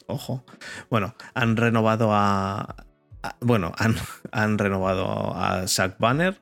ojo. 0.06 0.44
Bueno, 0.90 1.14
han 1.34 1.56
renovado 1.56 2.10
a. 2.12 2.86
a- 3.22 3.36
bueno, 3.40 3.72
han, 3.78 3.94
han 4.32 4.58
renovado 4.58 5.34
a 5.34 5.66
Zach 5.68 5.98
Banner. 5.98 6.40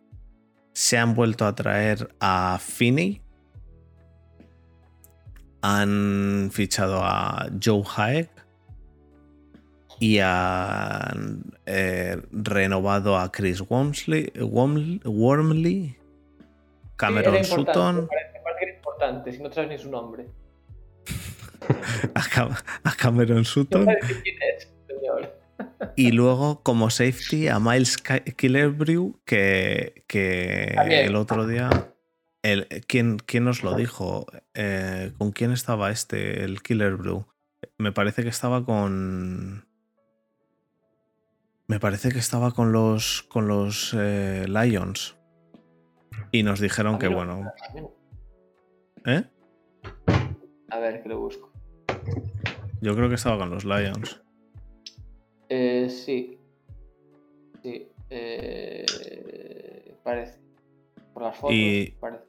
Se 0.73 0.97
han 0.99 1.15
vuelto 1.15 1.45
a 1.47 1.55
traer 1.55 2.15
a 2.21 2.59
Finney. 2.61 3.21
Han 5.63 6.51
fichado 6.53 7.01
a 7.03 7.49
Joe 7.63 7.83
Haek. 7.97 8.31
Y 10.01 10.21
han 10.21 11.43
eh, 11.67 12.23
renovado 12.31 13.19
a 13.19 13.33
Chris 13.33 13.61
Wormsley, 13.69 14.33
Worm- 14.37 15.01
Wormley, 15.05 15.97
Cameron 16.95 17.43
Sí, 17.45 17.51
Sutton, 17.51 18.07
parece, 18.07 18.77
importante, 18.77 19.33
si 19.33 19.43
no 19.43 19.51
sabes 19.53 19.71
ni 19.71 19.79
su 19.79 19.91
nombre. 19.91 20.29
a, 22.15 22.21
Cam- 22.21 22.57
a 22.85 22.93
Cameron 22.95 23.45
Sutton. 23.45 23.87
quién 24.23 24.37
es, 24.57 24.69
señor. 24.87 25.37
Y 25.97 26.13
luego, 26.13 26.63
como 26.63 26.91
safety, 26.91 27.49
a 27.49 27.59
Miles 27.61 27.99
Ki- 27.99 28.33
Killebrew, 28.33 29.21
que, 29.25 30.05
que 30.09 30.73
También. 30.75 31.07
el 31.07 31.17
otro 31.17 31.47
día. 31.47 31.93
El, 32.43 32.67
¿quién, 32.87 33.19
¿Quién 33.19 33.45
nos 33.45 33.63
lo 33.63 33.75
dijo? 33.75 34.27
Eh, 34.55 35.13
¿Con 35.19 35.33
quién 35.33 35.53
estaba 35.53 35.91
este, 35.91 36.45
el 36.45 36.63
Killebrew? 36.63 37.25
Me 37.79 37.93
parece 37.93 38.23
que 38.23 38.29
estaba 38.29 38.65
con. 38.65 39.67
Me 41.67 41.79
parece 41.81 42.11
que 42.11 42.19
estaba 42.19 42.53
con 42.53 42.73
los, 42.73 43.23
con 43.29 43.47
los 43.47 43.95
eh, 43.97 44.47
Lions. 44.49 45.17
Y 46.33 46.43
nos 46.43 46.61
dijeron 46.61 46.97
A 46.97 46.99
que, 46.99 47.09
bueno. 47.09 47.53
¿Eh? 49.05 49.25
A 50.71 50.79
ver, 50.79 51.03
que 51.03 51.09
lo 51.09 51.19
busco. 51.21 51.53
Yo 52.81 52.95
creo 52.95 53.09
que 53.09 53.15
estaba 53.17 53.39
con 53.39 53.51
los 53.51 53.65
Lions. 53.65 54.21
Eh, 55.49 55.89
sí. 55.91 56.39
Sí. 57.63 57.89
Eh, 58.11 58.85
parece. 60.03 60.39
Por 61.15 61.23
las 61.23 61.37
fotos, 61.37 61.55
Y- 61.57 61.95
parece. 62.01 62.25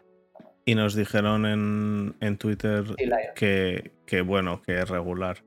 Y 0.66 0.76
nos 0.76 0.94
dijeron 0.94 1.46
en, 1.48 2.16
en 2.20 2.38
Twitter 2.38 2.86
Sí, 2.98 3.10
que, 3.36 3.92
que 4.06 4.22
bueno, 4.22 4.62
que 4.62 4.80
es 4.80 4.88
regular. 4.90 5.44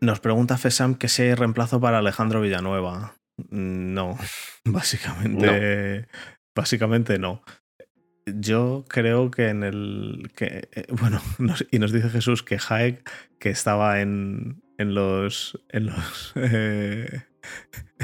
Nos 0.00 0.18
pregunta 0.20 0.56
Fesam 0.56 0.94
que 0.94 1.08
si 1.08 1.22
hay 1.22 1.34
reemplazo 1.34 1.78
para 1.78 1.98
Alejandro 1.98 2.40
Villanueva. 2.40 3.14
Mm, 3.50 3.92
No, 3.92 4.16
básicamente, 4.64 6.06
básicamente 6.56 7.18
no. 7.18 7.42
Yo 8.24 8.84
creo 8.88 9.30
que 9.30 9.48
en 9.48 9.62
el 9.62 10.30
que 10.36 10.68
eh, 10.72 10.86
bueno, 10.88 11.20
nos- 11.38 11.66
y 11.70 11.78
nos 11.78 11.92
dice 11.92 12.08
Jesús 12.08 12.42
que 12.42 12.56
Haek, 12.66 13.08
que 13.38 13.50
estaba 13.50 14.00
en, 14.00 14.62
en 14.78 14.94
los 14.94 15.58
en 15.68 15.86
los 15.86 16.32
eh, 16.36 17.22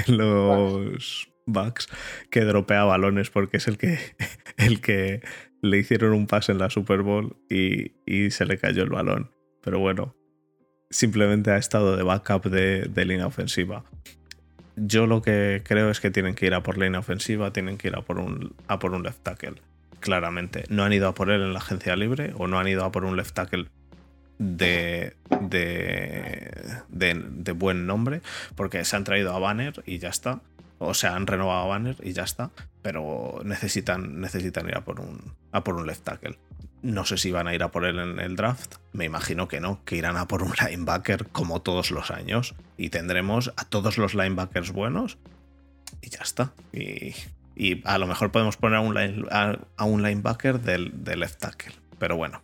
en 0.07 0.17
los 0.17 1.29
backs, 1.45 1.87
que 2.29 2.41
dropea 2.41 2.83
balones 2.83 3.29
porque 3.29 3.57
es 3.57 3.67
el 3.67 3.77
que 3.77 3.99
el 4.57 4.81
que 4.81 5.21
le 5.61 5.77
hicieron 5.77 6.13
un 6.13 6.27
pase 6.27 6.51
en 6.51 6.59
la 6.59 6.69
Super 6.69 7.01
Bowl 7.01 7.35
y, 7.49 7.93
y 8.05 8.31
se 8.31 8.45
le 8.45 8.57
cayó 8.57 8.83
el 8.83 8.89
balón. 8.89 9.31
Pero 9.61 9.79
bueno, 9.79 10.15
simplemente 10.89 11.51
ha 11.51 11.57
estado 11.57 11.97
de 11.97 12.03
backup 12.03 12.45
de, 12.45 12.83
de 12.83 13.05
línea 13.05 13.27
ofensiva. 13.27 13.83
Yo 14.77 15.05
lo 15.05 15.21
que 15.21 15.61
creo 15.65 15.89
es 15.89 15.99
que 15.99 16.11
tienen 16.11 16.35
que 16.35 16.45
ir 16.45 16.53
a 16.53 16.63
por 16.63 16.77
línea 16.77 17.01
ofensiva, 17.01 17.51
tienen 17.51 17.77
que 17.77 17.89
ir 17.89 17.95
a 17.95 18.01
por 18.01 18.19
un, 18.19 18.55
a 18.67 18.79
por 18.79 18.93
un 18.93 19.03
left 19.03 19.21
tackle. 19.23 19.55
Claramente. 19.99 20.63
No 20.69 20.85
han 20.85 20.93
ido 20.93 21.09
a 21.09 21.13
por 21.13 21.29
él 21.29 21.41
en 21.41 21.51
la 21.51 21.59
agencia 21.59 21.97
libre 21.97 22.31
o 22.37 22.47
no 22.47 22.57
han 22.57 22.69
ido 22.69 22.85
a 22.85 22.91
por 22.91 23.03
un 23.03 23.17
left 23.17 23.33
tackle 23.33 23.67
de, 24.39 25.15
de, 25.41 26.51
de, 26.87 27.13
de 27.13 27.51
buen 27.51 27.85
nombre, 27.85 28.21
porque 28.55 28.83
se 28.85 28.95
han 28.95 29.03
traído 29.03 29.35
a 29.35 29.39
Banner 29.39 29.83
y 29.85 29.99
ya 29.99 30.09
está. 30.09 30.41
O 30.79 30.93
sea, 30.93 31.15
han 31.15 31.27
renovado 31.27 31.63
a 31.63 31.67
Banner 31.67 31.97
y 32.01 32.13
ya 32.13 32.23
está. 32.23 32.49
Pero 32.81 33.41
necesitan, 33.43 34.19
necesitan 34.21 34.67
ir 34.67 34.77
a 34.77 34.85
por, 34.85 35.01
un, 35.01 35.33
a 35.51 35.63
por 35.63 35.75
un 35.75 35.85
left 35.85 36.03
tackle. 36.05 36.39
No 36.81 37.03
sé 37.03 37.17
si 37.17 37.31
van 37.31 37.49
a 37.49 37.53
ir 37.53 37.61
a 37.61 37.71
por 37.71 37.83
él 37.83 37.99
en 37.99 38.19
el 38.19 38.37
draft. 38.37 38.75
Me 38.93 39.03
imagino 39.03 39.49
que 39.49 39.59
no, 39.59 39.83
que 39.83 39.97
irán 39.97 40.15
a 40.15 40.27
por 40.27 40.41
un 40.41 40.53
linebacker 40.65 41.27
como 41.27 41.61
todos 41.61 41.91
los 41.91 42.09
años. 42.09 42.55
Y 42.77 42.89
tendremos 42.89 43.53
a 43.57 43.65
todos 43.65 43.97
los 43.97 44.15
linebackers 44.15 44.71
buenos. 44.71 45.17
Y 46.01 46.09
ya 46.09 46.21
está. 46.21 46.53
Y, 46.71 47.13
y 47.57 47.85
a 47.85 47.97
lo 47.97 48.07
mejor 48.07 48.31
podemos 48.31 48.55
poner 48.55 48.77
a 48.77 48.81
un, 48.81 48.97
a, 49.29 49.59
a 49.75 49.83
un 49.83 50.01
linebacker 50.01 50.61
del, 50.61 51.03
del 51.03 51.19
left 51.19 51.39
tackle. 51.41 51.73
Pero 51.99 52.15
bueno. 52.15 52.41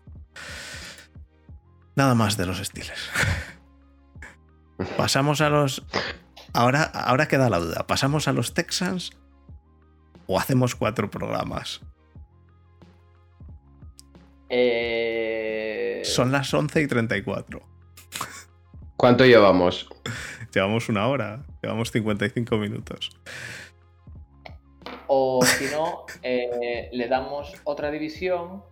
Nada 1.95 2.15
más 2.15 2.37
de 2.37 2.45
los 2.45 2.57
Steelers. 2.57 3.09
Pasamos 4.97 5.41
a 5.41 5.49
los. 5.49 5.83
Ahora, 6.53 6.83
ahora 6.83 7.27
queda 7.27 7.49
la 7.49 7.59
duda. 7.59 7.87
¿Pasamos 7.87 8.27
a 8.27 8.33
los 8.33 8.53
Texans 8.53 9.11
o 10.27 10.39
hacemos 10.39 10.75
cuatro 10.75 11.09
programas? 11.09 11.81
Eh, 14.49 16.01
Son 16.03 16.31
las 16.31 16.53
11 16.53 16.81
y 16.81 16.87
34. 16.87 17.61
¿Cuánto 18.97 19.25
llevamos? 19.25 19.89
Llevamos 20.53 20.87
una 20.87 21.07
hora, 21.07 21.43
llevamos 21.61 21.91
55 21.91 22.57
minutos. 22.57 23.19
O 25.07 25.43
si 25.43 25.65
no, 25.65 26.05
eh, 26.23 26.89
le 26.93 27.07
damos 27.07 27.53
otra 27.65 27.91
división 27.91 28.63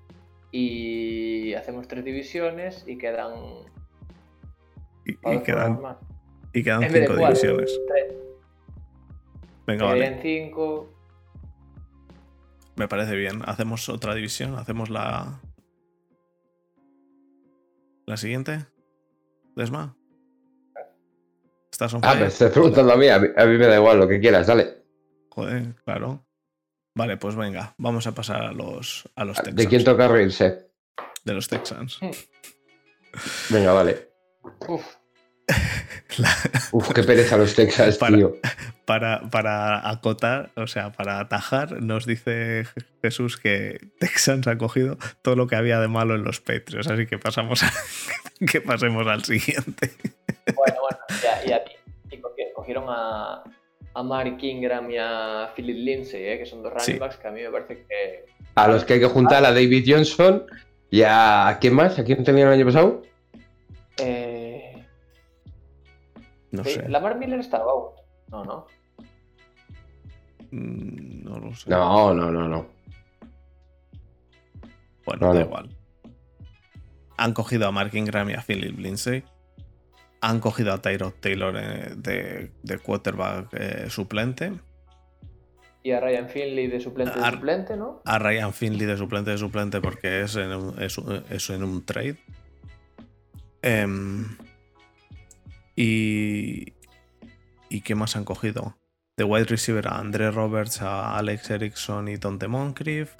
y 0.53 1.53
hacemos 1.55 1.87
tres 1.87 2.05
divisiones 2.05 2.85
y 2.87 2.97
quedan. 2.97 3.33
Y, 5.03 5.15
quedan, 5.43 5.81
más. 5.81 5.97
y 6.53 6.63
quedan 6.63 6.83
En 6.83 6.91
cinco 6.93 7.07
cuatro, 7.17 7.25
divisiones. 7.27 7.79
tres. 7.89 8.13
Venga, 9.67 9.85
vale. 9.85 10.19
cinco. 10.21 10.89
Me 12.75 12.87
parece 12.87 13.15
bien. 13.15 13.41
Hacemos 13.45 13.89
otra 13.89 14.13
división. 14.13 14.55
Hacemos 14.55 14.89
la. 14.89 15.41
La 18.05 18.15
siguiente. 18.17 18.65
Desma. 19.55 19.95
¿Estás 21.71 21.93
on 21.95 22.01
Ah, 22.03 22.13
preguntando 22.53 22.93
a 22.93 22.95
mí. 22.97 23.07
A, 23.07 23.17
mí. 23.19 23.27
a 23.35 23.45
mí 23.45 23.57
me 23.57 23.65
da 23.65 23.75
igual 23.77 23.99
lo 23.99 24.07
que 24.07 24.19
quieras, 24.19 24.45
dale. 24.47 24.83
Joder, 25.29 25.73
claro. 25.83 26.23
Vale, 26.95 27.17
pues 27.17 27.35
venga, 27.35 27.73
vamos 27.77 28.05
a 28.07 28.13
pasar 28.13 28.41
a 28.43 28.51
los, 28.51 29.09
a 29.15 29.25
los 29.25 29.37
Texans. 29.37 29.55
¿De 29.55 29.67
quién 29.67 29.83
toca 29.83 30.07
reírse? 30.07 30.67
De 31.23 31.33
los 31.33 31.47
Texans. 31.47 31.99
Venga, 33.49 33.71
vale. 33.73 34.09
Uf, 34.67 34.85
La- 36.17 36.35
Uf, 36.71 36.91
qué 36.93 37.03
pereza 37.03 37.37
los 37.37 37.55
Texas, 37.55 37.97
Para- 37.97 38.15
tío. 38.17 38.37
para, 38.85 39.21
para 39.31 39.89
acotar, 39.89 40.51
o 40.55 40.67
sea, 40.67 40.91
para 40.91 41.19
atajar, 41.19 41.81
nos 41.81 42.05
dice 42.05 42.65
Jesús 43.01 43.37
que 43.37 43.79
Texans 43.99 44.45
ha 44.47 44.57
cogido 44.57 44.97
todo 45.21 45.35
lo 45.35 45.47
que 45.47 45.55
había 45.55 45.79
de 45.79 45.87
malo 45.87 46.13
en 46.15 46.23
los 46.23 46.39
Patriots, 46.41 46.87
así 46.87 47.07
que 47.07 47.17
pasamos 47.17 47.63
a- 47.63 47.73
que 48.51 48.61
pasemos 48.61 49.07
al 49.07 49.23
siguiente. 49.23 49.93
bueno, 50.55 50.75
bueno, 50.81 50.97
ya, 51.23 51.43
y 51.45 51.51
a 51.51 51.63
ti. 51.63 51.71
cogieron 52.55 52.85
a, 52.89 53.43
a 53.95 54.03
Mark 54.03 54.37
Ingram 54.41 54.89
y 54.91 54.97
a 54.97 55.51
Philip 55.55 55.77
Lindsay, 55.77 56.23
¿eh? 56.25 56.37
que 56.39 56.45
son 56.45 56.63
dos 56.63 56.71
running 56.73 56.85
Sí. 56.95 56.99
backs 56.99 57.17
que 57.17 57.27
a 57.27 57.31
mí 57.31 57.41
me 57.41 57.49
parece 57.49 57.85
que. 57.87 58.25
A 58.55 58.67
los 58.67 58.83
que 58.85 58.93
hay 58.93 58.99
que 58.99 59.07
juntar 59.07 59.43
a 59.45 59.51
David 59.51 59.85
Johnson 59.87 60.45
y 60.89 61.01
a... 61.03 61.47
¿a 61.47 61.59
¿Quién 61.59 61.73
más? 61.75 61.97
¿A 61.99 62.03
quién 62.03 62.23
tenían 62.23 62.47
el 62.47 62.53
año 62.55 62.65
pasado? 62.65 63.01
Eh, 63.97 64.83
No 66.51 66.63
sí, 66.63 66.71
sé. 66.75 66.89
Lamar 66.89 67.17
Miller 67.17 67.39
estaba 67.39 67.63
out. 67.71 67.95
No, 68.29 68.43
no. 68.45 68.67
Mm, 70.51 71.23
No 71.23 71.39
lo 71.39 71.55
sé. 71.55 71.69
No, 71.69 72.13
no, 72.13 72.31
no, 72.31 72.47
no. 72.47 72.67
Bueno, 75.05 75.27
No, 75.27 75.33
da 75.33 75.39
no. 75.39 75.45
igual. 75.45 75.69
Han 77.17 77.33
cogido 77.33 77.67
a 77.67 77.71
Mark 77.71 77.93
Ingram 77.95 78.29
y 78.29 78.33
a 78.33 78.41
Philip 78.41 78.77
Lindsay. 78.77 79.23
Han 80.25 80.39
cogido 80.39 80.71
a 80.73 80.81
Tyrod 80.81 81.13
Taylor 81.19 81.55
eh, 81.57 81.93
de, 81.97 82.51
de 82.63 82.77
quarterback 82.79 83.47
eh, 83.53 83.89
suplente. 83.89 84.53
Y 85.83 85.91
a 85.91 85.99
Ryan 85.99 86.29
Finley 86.29 86.67
de 86.67 86.79
suplente 86.79 87.19
de 87.19 87.25
Ar- 87.25 87.33
suplente, 87.33 87.75
¿no? 87.75 88.01
A 88.05 88.17
Ryan 88.19 88.53
Finley 88.53 88.85
de 88.87 88.95
suplente 88.95 89.31
de 89.31 89.37
suplente 89.37 89.81
porque 89.81 90.21
es 90.21 90.35
en 90.37 90.53
un, 90.53 90.81
es 90.81 90.97
es 91.29 91.49
en 91.49 91.63
un 91.63 91.85
trade. 91.85 92.17
Em, 93.61 94.37
y. 95.75 96.73
¿Y 97.69 97.81
qué 97.81 97.95
más 97.95 98.15
han 98.15 98.23
cogido? 98.23 98.77
De 99.17 99.23
wide 99.23 99.45
receiver 99.45 99.87
a 99.87 99.97
Andre 99.97 100.31
Roberts, 100.31 100.81
a 100.81 101.17
Alex 101.17 101.49
Erickson 101.49 102.07
y 102.07 102.17
Tonte 102.17 102.47
Moncrief. 102.47 103.13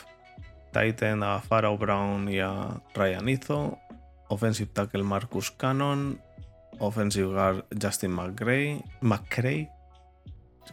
Titan 0.72 1.24
a 1.24 1.40
Pharaoh 1.40 1.78
Brown 1.78 2.30
y 2.30 2.40
a 2.40 2.82
Ryan 2.96 3.30
Izzo. 3.30 3.78
Offensive 4.30 4.70
tackle 4.74 5.04
Marcus 5.04 5.52
Cannon. 5.52 6.20
Offensive 6.80 7.32
guard 7.34 7.66
Justin 7.82 8.12
McGray. 8.12 8.82
McCray. 9.02 9.70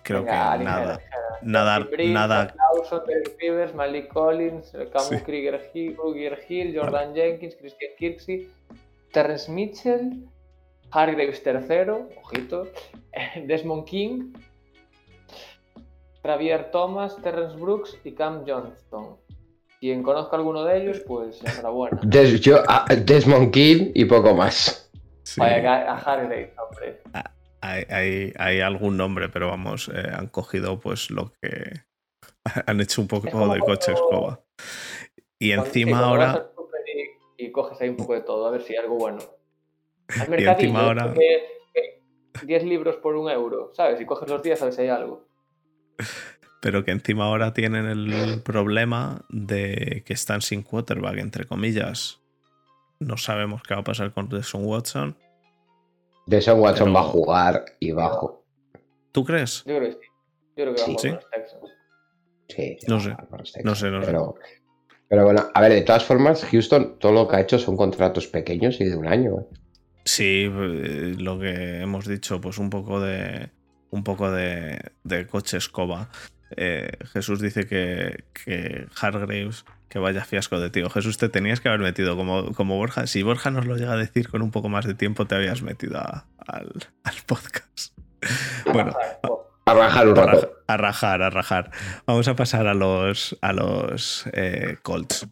Creo 0.02 0.22
Venga, 0.24 0.52
que 0.52 0.58
ligera, 0.58 0.64
nada. 0.80 0.94
ligera. 0.94 1.16
Nada, 1.42 1.78
nada, 2.12 2.54
Lawson, 2.74 3.00
Derek 3.06 3.36
Rivers, 3.40 3.74
Malik 3.74 4.08
Collins, 4.08 4.72
Camus 4.92 5.08
Sí. 5.08 5.20
Krieger 5.24 5.70
Hill, 5.74 6.74
Jordan 6.78 7.14
Jenkins, 7.14 7.56
Christian 7.56 7.90
Kirksey, 7.98 8.48
Terrence 9.10 9.50
Mitchell, 9.50 10.22
Hargraves 10.90 11.40
III, 11.44 12.14
ojito, 12.22 12.68
Desmond 13.46 13.84
King, 13.86 14.32
Javier 16.22 16.70
Thomas, 16.70 17.16
Terrence 17.22 17.56
Brooks 17.56 17.96
y 18.04 18.12
Cam 18.12 18.44
Johnston. 18.46 19.16
Quien 19.80 20.02
conozca 20.02 20.36
alguno 20.36 20.62
de 20.64 20.76
ellos, 20.82 21.00
pues 21.06 21.40
enhorabuena. 21.42 21.98
Des- 22.02 22.40
yo, 22.42 22.62
a- 22.68 22.84
Desmond 22.94 23.50
King 23.50 23.92
y 23.94 24.04
poco 24.04 24.34
más. 24.34 24.89
Sí. 25.34 25.40
Vaya, 25.40 25.92
a 25.92 25.96
Hargraves, 25.98 26.50
hombre. 26.58 27.00
hay, 27.60 27.84
hay- 27.90 28.32
hay 28.36 28.60
algún 28.60 28.96
nombre, 28.96 29.28
pero 29.28 29.48
vamos, 29.48 29.90
eh, 29.94 30.10
han 30.12 30.26
cogido 30.28 30.80
pues 30.80 31.10
lo 31.10 31.32
que 31.40 31.82
han 32.66 32.80
hecho 32.80 33.00
un 33.02 33.08
poco 33.08 33.48
de 33.52 33.60
coche 33.60 33.92
escoba. 33.92 34.40
Y 35.38 35.46
sí, 35.46 35.52
encima 35.52 36.00
ahora, 36.04 36.50
Y, 37.38 37.46
y 37.46 37.52
coges 37.52 37.80
ahí 37.80 37.88
un 37.88 37.96
poco 37.96 38.14
de 38.14 38.22
todo, 38.22 38.46
a 38.46 38.50
ver 38.50 38.62
si 38.62 38.72
hay 38.74 38.80
algo 38.80 38.96
bueno. 38.96 39.18
Al 40.20 40.28
Y 40.40 40.44
encima 40.44 40.80
ahora- 40.86 41.14
que- 41.14 41.46
que 41.72 42.46
10 42.46 42.64
libros 42.64 42.96
por 42.96 43.14
un 43.16 43.30
euro, 43.30 43.72
¿sabes? 43.74 44.00
Y 44.00 44.06
coges 44.06 44.28
los 44.28 44.42
días 44.42 44.60
a 44.62 44.66
ver 44.66 44.74
si 44.74 44.82
hay 44.82 44.88
algo. 44.88 45.26
pero 46.62 46.84
que 46.84 46.90
encima 46.90 47.24
ahora 47.24 47.54
tienen 47.54 47.86
el 47.86 48.42
problema 48.42 49.24
de 49.30 50.02
que 50.04 50.12
están 50.12 50.42
sin 50.42 50.62
quarterback, 50.62 51.16
entre 51.18 51.46
comillas. 51.46 52.19
No 53.00 53.16
sabemos 53.16 53.62
qué 53.62 53.74
va 53.74 53.80
a 53.80 53.84
pasar 53.84 54.12
con 54.12 54.28
Deshaun 54.28 54.64
Watson. 54.66 55.16
Deshaun 56.26 56.60
Watson 56.60 56.86
Pero- 56.86 56.94
va 56.94 57.00
a 57.00 57.04
jugar 57.04 57.64
y 57.80 57.92
bajo. 57.92 58.44
¿Tú 59.12 59.24
crees? 59.24 59.64
Yo 59.66 59.76
creo 59.78 59.82
que 59.88 59.92
sí. 59.92 59.98
Yo 60.56 60.64
creo 60.64 60.74
que 60.74 60.80
va 60.80 60.86
Sí. 60.86 60.92
a 60.92 60.94
jugar 60.94 61.00
con 61.00 61.18
los 61.18 61.30
Texans. 61.30 61.62
Sí, 62.48 62.76
No 62.88 63.00
sé, 63.00 63.10
no 63.64 63.74
sé, 63.74 63.90
no 63.90 64.00
sé. 64.02 64.06
Pero, 64.06 64.34
pero 65.08 65.24
bueno, 65.24 65.48
a 65.54 65.60
ver, 65.60 65.72
de 65.72 65.82
todas 65.82 66.04
formas, 66.04 66.44
Houston 66.44 66.98
todo 66.98 67.12
lo 67.12 67.28
que 67.28 67.36
ha 67.36 67.40
hecho 67.40 67.58
son 67.58 67.76
contratos 67.76 68.26
pequeños 68.26 68.80
y 68.80 68.84
de 68.84 68.96
un 68.96 69.06
año. 69.06 69.40
¿eh? 69.40 69.46
Sí, 70.04 70.44
eh, 70.52 71.14
lo 71.18 71.38
que 71.38 71.80
hemos 71.80 72.06
dicho, 72.06 72.40
pues 72.40 72.58
un 72.58 72.70
poco 72.70 73.00
de. 73.00 73.50
Un 73.90 74.04
poco 74.04 74.30
de, 74.30 74.78
de 75.02 75.26
coche 75.26 75.56
escoba. 75.56 76.10
Eh, 76.56 76.90
Jesús 77.12 77.40
dice 77.40 77.66
que, 77.66 78.24
que 78.32 78.86
Hargraves, 79.00 79.64
que 79.90 79.98
vaya 79.98 80.24
fiasco 80.24 80.58
de 80.60 80.70
tío. 80.70 80.88
Jesús, 80.88 81.18
te 81.18 81.28
tenías 81.28 81.60
que 81.60 81.68
haber 81.68 81.80
metido 81.80 82.16
como, 82.16 82.52
como 82.54 82.76
Borja. 82.76 83.06
Si 83.06 83.22
Borja 83.22 83.50
nos 83.50 83.66
lo 83.66 83.76
llega 83.76 83.92
a 83.92 83.96
decir 83.96 84.28
con 84.30 84.40
un 84.40 84.50
poco 84.50 84.68
más 84.70 84.86
de 84.86 84.94
tiempo, 84.94 85.26
te 85.26 85.34
habías 85.34 85.60
metido 85.62 85.98
a- 85.98 86.26
al, 86.46 86.72
al 87.04 87.14
podcast. 87.26 87.92
Bueno, 88.72 88.92
A 89.66 89.74
rajar 89.74 90.08
un 90.08 90.16
rato. 90.16 90.52
a 90.66 90.76
rajar, 90.76 91.22
a 91.22 91.30
rajar. 91.30 91.70
Vamos 92.06 92.28
a 92.28 92.36
pasar 92.36 92.66
a 92.66 92.74
los, 92.74 93.36
a 93.42 93.52
los 93.52 94.24
eh, 94.32 94.76
Colts. 94.82 95.26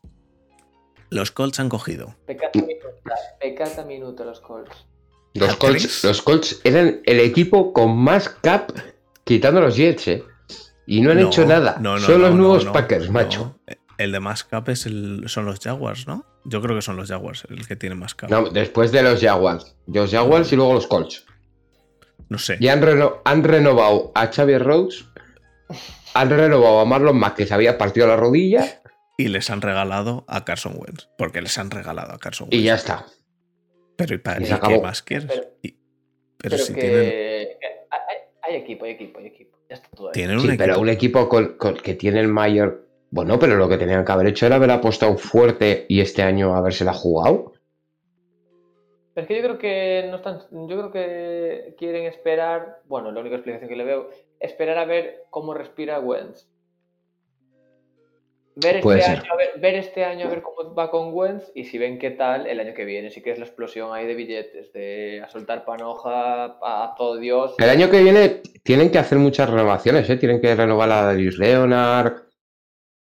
Los 1.11 1.30
Colts 1.30 1.61
han 1.61 1.68
cogido. 1.68 2.16
Pecata 2.26 2.59
minuta, 2.61 3.14
pecata 3.40 3.84
minuta 3.84 4.24
los 4.24 4.40
Colts. 4.40 4.86
Los 5.34 5.50
¿A 5.50 5.56
Colts, 5.56 6.04
los 6.04 6.20
Colts 6.22 6.61
eran 6.64 7.00
el 7.04 7.20
equipo 7.20 7.72
con 7.72 7.96
más 7.96 8.28
cap 8.28 8.70
quitando 9.24 9.61
los 9.61 9.76
Jets, 9.76 10.09
¿eh? 10.09 10.24
Y 10.86 11.00
no 11.02 11.11
han 11.12 11.18
hecho 11.18 11.44
nada. 11.46 11.76
no, 11.80 11.94
no, 11.94 12.00
son 12.00 12.14
no, 12.14 12.18
los 12.28 12.30
no, 12.30 12.36
nuevos 12.38 12.64
no, 12.64 12.72
Packers, 12.72 13.06
no. 13.06 13.12
macho. 13.12 13.59
El 13.99 14.12
de 14.12 14.20
más 14.20 14.44
cap 14.44 14.68
es 14.68 14.86
el, 14.86 15.24
son 15.26 15.44
los 15.44 15.59
Jaguars, 15.61 16.07
¿no? 16.07 16.24
Yo 16.44 16.62
creo 16.62 16.76
que 16.76 16.82
son 16.82 16.96
los 16.96 17.09
Jaguars 17.09 17.44
el 17.51 17.66
que 17.66 17.76
tiene 17.76 17.94
más 17.96 18.14
cap. 18.14 18.30
No, 18.30 18.49
después 18.49 18.92
de 18.92 19.03
los 19.03 19.20
Jaguars. 19.20 19.76
Los 19.86 20.11
Jaguars 20.12 20.53
y 20.53 20.57
luego 20.57 20.74
los 20.74 20.86
Colts. 20.86 21.26
No 22.28 22.38
sé. 22.38 22.57
Y 22.61 22.68
han, 22.68 22.80
reno- 22.80 23.20
han 23.24 23.42
renovado 23.42 24.12
a 24.14 24.28
Xavier 24.32 24.62
Rhodes. 24.62 25.05
Han 26.14 26.30
renovado 26.30 26.80
a 26.80 26.84
Marlon 26.84 27.18
Mack, 27.18 27.36
que 27.36 27.46
se 27.46 27.55
había 27.55 27.76
partido 27.76 28.07
la 28.07 28.16
rodilla. 28.16 28.80
Y 29.16 29.28
les 29.28 29.51
han 29.51 29.61
regalado 29.62 30.24
a 30.28 30.44
Carson 30.44 30.74
Wentz. 30.76 31.09
Porque 31.18 31.42
les 31.42 31.59
han 31.59 31.70
regalado 31.70 32.12
a 32.14 32.18
Carson 32.18 32.46
Wentz. 32.46 32.57
Y 32.57 32.62
ya 32.64 32.74
está. 32.76 33.05
Pero 33.96 34.14
¿y 34.14 34.18
para 34.18 34.40
y 34.40 34.44
qué 34.44 34.80
más 34.80 35.03
quieres? 35.03 35.26
Pero- 35.28 35.42
Y- 35.62 35.72
Pero, 35.72 35.78
pero 36.40 36.59
si 36.59 36.72
que, 36.74 36.80
tienen, 36.80 37.49
hay, 38.42 38.55
equipo, 38.55 38.84
hay 38.84 38.92
equipo, 38.92 39.18
hay 39.18 39.26
equipo. 39.26 39.59
Ya 39.68 39.74
está 39.74 39.88
todo 39.90 40.09
ahí. 40.09 40.12
tienen 40.12 40.36
un 40.36 40.42
Sí, 40.42 40.49
equipo. 40.49 40.62
pero 40.64 40.78
un 40.80 40.88
equipo 40.88 41.28
con, 41.28 41.57
con- 41.59 41.76
que 41.76 41.94
tiene 41.94 42.20
el 42.20 42.28
mayor. 42.28 42.88
Bueno, 43.11 43.38
pero 43.38 43.56
lo 43.56 43.68
que 43.68 43.78
tenían 43.78 44.04
que 44.04 44.12
haber 44.12 44.26
hecho 44.26 44.46
era 44.46 44.56
haber 44.56 44.70
apostado 44.70 45.16
fuerte 45.16 45.86
y 45.88 46.00
este 46.00 46.22
año 46.22 46.54
habérsela 46.54 46.92
jugado. 46.92 47.52
Pero 49.14 49.22
es 49.24 49.28
que 49.28 49.36
yo 49.36 49.42
creo 49.42 49.59
que 49.59 50.06
no 50.11 50.16
están. 50.16 50.42
Yo 50.68 50.76
creo 50.76 50.92
que 50.92 51.74
quieren 51.78 52.04
esperar. 52.04 52.82
Bueno, 52.86 53.11
la 53.11 53.20
única 53.20 53.36
explicación 53.36 53.68
que 53.68 53.76
le 53.76 53.84
veo. 53.84 54.11
Esperar 54.38 54.78
a 54.78 54.84
ver 54.84 55.24
cómo 55.30 55.54
respira 55.54 55.98
Wentz. 55.98 56.46
Ver 58.54 58.76
este, 58.76 59.02
año, 59.04 59.22
a 59.32 59.36
ver, 59.36 59.61
ver 59.61 59.74
este 59.76 60.04
año 60.04 60.26
a 60.26 60.30
ver 60.30 60.42
cómo 60.42 60.74
va 60.74 60.90
con 60.90 61.14
Wentz 61.14 61.50
y 61.54 61.64
si 61.64 61.78
ven 61.78 61.98
qué 61.98 62.11
tal 62.11 62.46
el 62.46 62.61
año 62.61 62.74
que 62.74 62.84
viene. 62.84 63.11
Sí 63.11 63.22
que 63.22 63.30
es 63.30 63.38
la 63.38 63.44
explosión 63.44 63.92
ahí 63.92 64.06
de 64.06 64.14
billetes, 64.14 64.72
de 64.72 65.22
a 65.24 65.28
soltar 65.28 65.64
panoja 65.64 66.44
a, 66.44 66.84
a 66.84 66.94
todo 66.96 67.16
Dios. 67.16 67.54
El 67.59 67.70
año 67.70 67.88
que 67.88 68.02
viene 68.02 68.42
tienen 68.62 68.90
que 68.90 68.98
hacer 68.98 69.18
muchas 69.18 69.48
renovaciones, 69.48 70.11
¿eh? 70.11 70.16
Tienen 70.16 70.40
que 70.40 70.54
renovar 70.54 70.90
a 70.90 71.02
Darius 71.02 71.38
Leonard. 71.38 72.28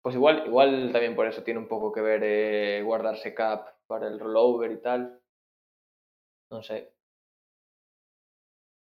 Pues 0.04 0.16
igual, 0.16 0.44
igual 0.48 0.90
también 0.92 1.16
por 1.16 1.28
eso 1.28 1.44
tiene 1.44 1.60
un 1.60 1.68
poco 1.68 1.92
que 1.92 2.02
ver 2.02 2.22
eh, 2.24 2.82
guardarse 2.84 3.34
cap 3.34 3.68
para 3.88 4.08
el 4.08 4.20
rollover 4.20 4.72
y 4.72 4.82
tal. 4.82 5.22
No 6.52 6.64
sé. 6.64 6.94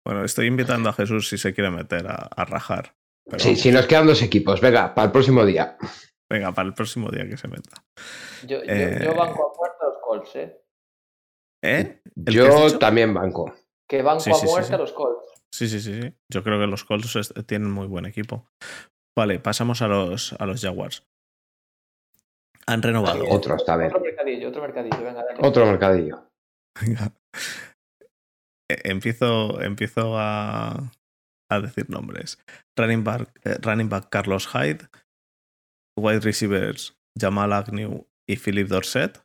Bueno, 0.06 0.24
estoy 0.24 0.46
invitando 0.46 0.88
a 0.88 0.92
Jesús 0.92 1.28
si 1.28 1.36
se 1.36 1.52
quiere 1.52 1.70
meter 1.70 2.06
a, 2.06 2.14
a 2.14 2.44
rajar. 2.44 2.94
Pero 3.26 3.40
Sí, 3.40 3.56
si 3.56 3.70
nos 3.70 3.86
quedan 3.86 4.06
dos 4.06 4.22
equipos, 4.22 4.60
venga, 4.60 4.94
para 4.94 5.06
el 5.06 5.12
próximo 5.12 5.44
día. 5.44 5.76
Venga, 6.30 6.52
para 6.52 6.68
el 6.68 6.74
próximo 6.74 7.10
día 7.10 7.28
que 7.28 7.36
se 7.36 7.48
meta. 7.48 7.84
Yo, 8.46 8.58
Eh, 8.62 9.00
yo 9.02 9.14
banco 9.14 9.50
a 9.52 9.56
muerte 9.58 9.76
a 9.80 9.86
los 9.88 9.98
Colts, 10.02 10.36
¿eh? 10.36 10.62
¿Eh? 11.62 12.00
¿El 12.26 12.34
que 12.34 12.40
has 12.40 12.72
Yo 12.72 12.78
también 12.78 13.12
banco. 13.12 13.54
Que 13.88 14.02
banco 14.02 14.20
Sí, 14.20 14.30
a 14.30 14.34
sí, 14.34 14.46
muerte 14.46 14.68
sí. 14.68 14.74
a 14.74 14.78
los 14.78 14.92
Colts. 14.92 15.24
Sí, 15.52 15.68
sí, 15.68 15.80
sí, 15.80 16.00
sí. 16.00 16.14
Yo 16.30 16.42
creo 16.44 16.58
que 16.58 16.66
los 16.66 16.84
Colts 16.84 17.34
tienen 17.46 17.70
muy 17.70 17.86
buen 17.86 18.06
equipo. 18.06 18.48
Vale, 19.16 19.40
pasamos 19.40 19.82
a 19.82 19.88
los, 19.88 20.32
a 20.34 20.46
los 20.46 20.60
Jaguars. 20.60 21.07
Han 22.68 22.82
renovado. 22.82 23.24
Otro, 23.30 23.56
está 23.56 23.76
bien. 23.76 23.90
Otro 23.90 24.00
mercadillo, 24.00 24.48
otro 24.48 24.62
mercadillo, 24.62 24.96
venga, 25.02 25.24
dale. 25.24 25.38
Otro 25.42 25.66
mercadillo. 25.66 26.30
Venga. 26.80 27.12
Eh, 28.70 28.82
Empiezo, 28.84 29.62
empiezo 29.62 30.18
a, 30.18 30.92
a 31.48 31.60
decir 31.60 31.88
nombres. 31.88 32.38
Running 32.76 33.02
back, 33.02 33.30
eh, 33.44 33.56
running 33.62 33.88
back 33.88 34.10
Carlos 34.10 34.46
Hyde. 34.46 34.86
Wide 35.96 36.20
receivers 36.20 36.94
Jamal 37.18 37.54
Agnew 37.54 38.06
y 38.28 38.36
Philip 38.36 38.68
Dorset. 38.68 39.24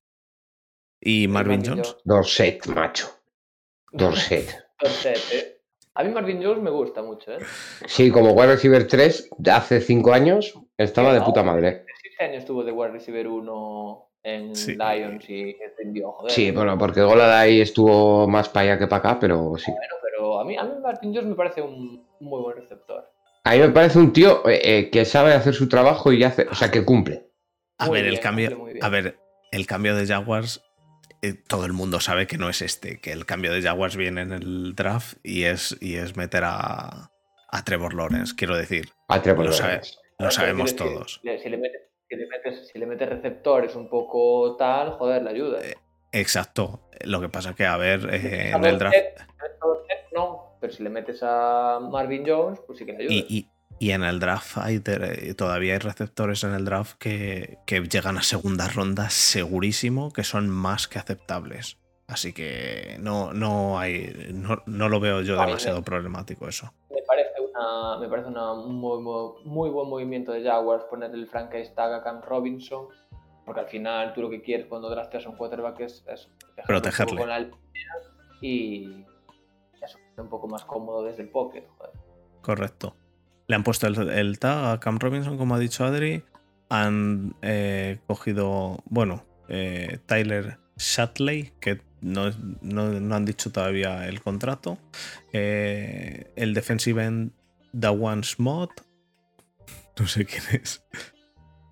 Y 1.01 1.27
Marvin 1.27 1.61
Jones. 1.61 1.97
Dorset, 2.05 2.65
macho. 2.67 3.09
Dorset. 3.91 4.65
Dorset, 4.79 5.19
eh. 5.33 5.61
A 5.95 6.05
mí 6.05 6.09
Marvin 6.11 6.41
Jones 6.41 6.63
me 6.63 6.71
gusta 6.71 7.03
mucho, 7.03 7.33
¿eh? 7.33 7.39
Sí, 7.85 8.09
como 8.09 8.31
wide 8.31 8.53
receiver 8.55 8.87
3, 8.87 9.29
de 9.37 9.51
hace 9.51 9.81
5 9.81 10.13
años, 10.13 10.57
estaba 10.77 11.13
de 11.13 11.19
puta 11.21 11.43
madre. 11.43 11.85
Año 12.23 12.37
estuvo 12.39 12.63
de 12.63 12.71
wide 12.71 12.91
receiver 12.91 13.27
1 13.27 14.09
en 14.23 14.55
Sí. 14.55 14.75
Lions 14.75 15.29
y 15.29 15.55
rindió, 15.77 16.11
joder. 16.13 16.31
Sí, 16.31 16.51
bueno, 16.51 16.77
porque 16.77 17.01
Gola 17.01 17.27
de 17.27 17.33
ahí 17.33 17.61
estuvo 17.61 18.27
más 18.27 18.49
para 18.49 18.71
allá 18.71 18.79
que 18.79 18.87
para 18.87 18.99
acá, 19.11 19.19
pero 19.19 19.53
sí. 19.57 19.71
Bueno, 19.71 19.95
pero 20.01 20.39
a 20.39 20.45
mí, 20.45 20.57
a 20.57 20.63
mí 20.63 20.71
Martin 20.81 21.13
Jones 21.13 21.27
me 21.29 21.35
parece 21.35 21.61
un, 21.61 22.05
muy 22.19 22.41
buen 22.41 22.57
receptor. 22.57 23.09
A 23.43 23.51
mí 23.51 23.59
me 23.59 23.69
parece 23.69 23.99
un 23.99 24.13
tío 24.13 24.47
eh, 24.47 24.61
eh, 24.63 24.89
que 24.89 25.03
sabe 25.03 25.33
hacer 25.33 25.53
su 25.53 25.67
trabajo 25.67 26.13
y 26.13 26.23
hace, 26.23 26.47
o 26.49 26.55
sea, 26.55 26.71
que 26.71 26.85
cumple. 26.85 27.27
A 27.77 27.89
ver, 27.89 28.05
el 28.05 28.19
cambio, 28.21 28.65
a 28.81 28.87
ver, 28.89 29.17
el 29.51 29.65
cambio 29.67 29.95
de 29.95 30.07
Jaguars, 30.07 30.63
eh, 31.21 31.33
todo 31.47 31.65
el 31.65 31.73
mundo 31.73 31.99
sabe 31.99 32.27
que 32.27 32.37
no 32.37 32.47
es 32.49 32.61
este, 32.61 32.99
que 33.01 33.11
el 33.11 33.25
cambio 33.25 33.51
de 33.51 33.61
Jaguars 33.61 33.97
viene 33.97 34.21
en 34.21 34.31
el 34.31 34.75
draft 34.75 35.17
y 35.23 35.43
es, 35.43 35.75
y 35.81 35.95
es 35.95 36.15
meter 36.15 36.43
a, 36.45 37.11
a 37.49 37.63
Trevor 37.65 37.93
Lawrence, 37.93 38.33
quiero 38.37 38.55
decir. 38.55 38.89
A 39.09 39.21
Trevor 39.21 39.45
lo, 39.47 39.51
Lawrence. 39.51 39.95
lo 40.19 40.31
sabemos 40.31 40.75
todos. 40.77 41.19
Si 41.21 41.49
le, 41.49 41.57
metes, 41.57 41.81
si, 42.71 42.79
le 42.79 42.85
metes, 42.85 43.09
receptores 43.09 43.75
un 43.75 43.89
poco 43.89 44.55
tal, 44.57 44.91
joder, 44.91 45.23
le 45.23 45.29
ayuda. 45.29 45.59
exacto. 46.11 46.79
Lo 47.01 47.19
que 47.19 47.29
pasa 47.29 47.53
que, 47.53 47.65
a 47.65 47.77
ver, 47.77 48.07
en 48.13 48.63
el 48.63 48.79
draft. 48.79 48.95
No, 50.13 50.57
pero 50.61 50.71
si 50.71 50.83
le 50.83 50.89
metes 50.89 51.21
a 51.23 51.79
Marvin 51.81 52.23
Jones, 52.25 52.59
pues 52.65 52.77
sí 52.79 52.85
que 52.85 52.93
le 52.93 52.99
ayuda. 52.99 53.13
Y, 53.27 53.47
y 53.79 53.91
en 53.91 54.03
el 54.03 54.19
draft 54.19 54.57
hay, 54.59 54.79
todavía 55.35 55.73
hay 55.73 55.79
receptores 55.79 56.45
en 56.45 56.53
el 56.53 56.63
draft 56.63 56.95
que, 56.97 57.57
llegan 57.67 58.17
a 58.17 58.23
segunda 58.23 58.69
ronda 58.69 59.09
segurísimo 59.09 60.13
que 60.13 60.23
son 60.23 60.49
más 60.49 60.87
que 60.87 60.99
aceptables. 60.99 61.77
Así 62.07 62.31
que 62.31 62.97
no, 62.99 63.33
no 63.33 63.79
hay. 63.79 64.31
No, 64.65 64.89
lo 64.89 64.99
veo 65.01 65.21
yo 65.21 65.37
demasiado 65.37 65.81
problemático 65.83 66.47
eso. 66.47 66.73
Me 67.53 67.59
parece 67.59 67.59
una, 67.59 67.99
me 67.99 68.09
parece 68.09 68.29
una 68.29 68.53
muy, 68.53 69.01
muy, 69.45 69.69
buen 69.69 69.89
movimiento 69.89 70.31
de 70.31 70.43
Jaguars 70.43 70.85
poner 70.85 71.11
el 71.11 71.29
tag 71.29 71.93
a 71.93 72.03
Cam 72.03 72.21
Robinson. 72.21 72.87
Porque 73.45 73.61
al 73.61 73.67
final 73.67 74.13
tú 74.13 74.21
lo 74.21 74.29
que 74.29 74.41
quieres 74.41 74.67
cuando 74.67 74.89
drafteas 74.89 75.25
un 75.25 75.35
quarterback 75.35 75.81
es, 75.81 76.03
protegerle. 76.65 77.51
y 78.41 79.05
eso, 79.81 79.97
un 80.17 80.29
poco 80.29 80.47
más 80.47 80.63
cómodo 80.63 81.03
desde 81.03 81.23
el 81.23 81.29
pocket. 81.29 81.67
Correcto. 82.41 82.95
Le 83.47 83.55
han 83.55 83.63
puesto 83.63 83.87
el, 83.87 84.39
tag 84.39 84.65
a 84.65 84.79
Cam 84.79 84.97
Robinson, 84.97 85.37
como 85.37 85.55
ha 85.55 85.59
dicho 85.59 85.83
Adri. 85.83 86.23
Han 86.69 87.35
eh, 87.41 87.99
cogido, 88.07 88.77
bueno, 88.85 89.25
eh, 89.49 89.99
Tyler 90.05 90.57
Shatley, 90.77 91.51
que 91.59 91.81
no, 92.01 92.23
han 92.23 93.25
dicho 93.25 93.51
todavía 93.51 94.07
el 94.07 94.21
contrato. 94.21 94.77
Eh, 95.31 96.31
el 96.35 96.53
defensive 96.53 97.03
end 97.03 97.31
Dawan 97.73 98.23
Smot. 98.23 98.71
No 99.99 100.07
sé 100.07 100.25
quién 100.25 100.43
es. 100.53 100.83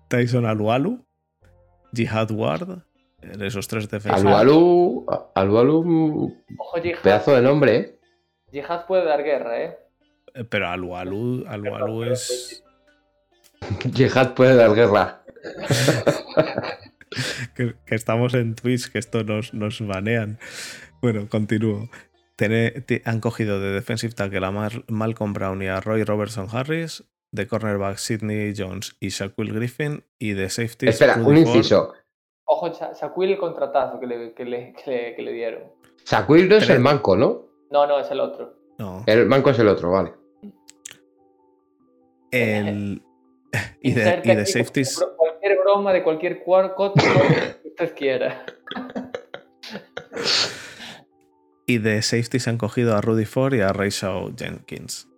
Tyson 0.08 0.46
Alualu. 0.46 1.04
Jihad 1.94 2.30
Ward. 2.30 2.82
Esos 3.40 3.68
tres 3.68 3.88
defensores. 3.88 4.24
Alualu. 4.24 5.06
Alualu. 5.34 6.36
Pedazo 7.02 7.34
de 7.34 7.42
nombre, 7.42 7.76
¿eh? 7.76 7.98
Jihad 8.50 8.86
puede 8.86 9.04
dar 9.04 9.22
guerra, 9.22 9.62
¿eh? 9.62 9.78
Eh, 10.34 10.44
pero 10.44 10.68
Alualu, 10.68 11.44
Alualu 11.48 12.04
es. 12.04 12.64
Jihad 13.94 14.34
puede 14.34 14.56
dar 14.56 14.74
guerra. 14.74 15.22
que, 17.54 17.74
estamos 17.86 18.34
en 18.34 18.54
Twitch, 18.54 18.90
que 18.90 18.98
esto 18.98 19.24
nos, 19.24 19.54
nos 19.54 19.86
banean. 19.86 20.38
Bueno, 21.00 21.28
continúo. 21.28 21.88
Han 23.04 23.20
cogido 23.20 23.60
de 23.60 23.70
defensive 23.70 24.14
tackle 24.14 24.46
a 24.46 24.70
Malcolm 24.88 25.32
Brown 25.32 25.62
y 25.62 25.68
a 25.68 25.80
Roy 25.80 26.04
Robertson 26.04 26.48
Harris, 26.52 27.04
de 27.30 27.46
cornerback 27.46 27.96
Sidney 27.96 28.54
Jones 28.56 28.96
y 29.00 29.08
Shaquille 29.08 29.52
Griffin, 29.52 30.04
y 30.18 30.32
de 30.32 30.48
safety. 30.48 30.88
Espera, 30.88 31.16
un 31.16 31.36
inciso. 31.36 31.92
Ojo, 32.44 32.68
Shaquille 32.68 33.32
el 33.32 33.38
contratazo 33.38 33.98
que 33.98 34.06
le, 34.06 34.34
que 34.34 34.44
le, 34.44 34.74
que 34.74 35.14
le, 35.18 35.32
dieron. 35.32 35.62
Shaquille 36.04 36.48
no 36.48 36.56
es 36.56 36.68
el 36.68 36.80
manco, 36.80 37.16
¿no? 37.16 37.46
No, 37.70 37.86
no, 37.86 37.98
es 37.98 38.10
el 38.10 38.20
otro. 38.20 38.54
No. 38.78 39.04
El 39.06 39.26
manco 39.26 39.50
es 39.50 39.58
el 39.58 39.68
otro, 39.68 39.90
vale. 39.92 40.12
El... 42.30 43.02
y, 43.82 43.92
de, 43.92 44.20
y 44.24 44.34
de 44.34 44.46
safeties. 44.46 45.04
Cualquier 45.16 45.58
broma 45.58 45.92
de 45.92 46.02
cualquier 46.02 46.42
cuarto 46.42 46.92
que 46.94 47.68
usted 47.68 47.94
quiera. 47.94 48.44
y 51.66 51.78
de 51.78 52.02
safeties 52.02 52.48
han 52.48 52.58
cogido 52.58 52.96
a 52.96 53.00
Rudy 53.00 53.24
Ford 53.24 53.54
y 53.54 53.60
a 53.60 53.72
Rachel 53.72 54.34
Jenkins. 54.36 55.08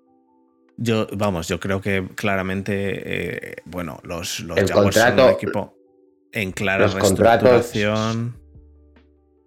Yo, 0.76 1.06
vamos, 1.12 1.48
yo 1.48 1.60
creo 1.60 1.80
que 1.80 2.08
claramente, 2.14 3.52
eh, 3.52 3.56
bueno, 3.64 4.00
los, 4.02 4.40
los 4.40 4.58
Jaguars 4.58 4.96
son 4.96 5.20
un 5.20 5.30
equipo 5.30 5.74
en 6.32 6.50
clara 6.50 6.84
los 6.84 6.94
reestructuración. 6.94 8.36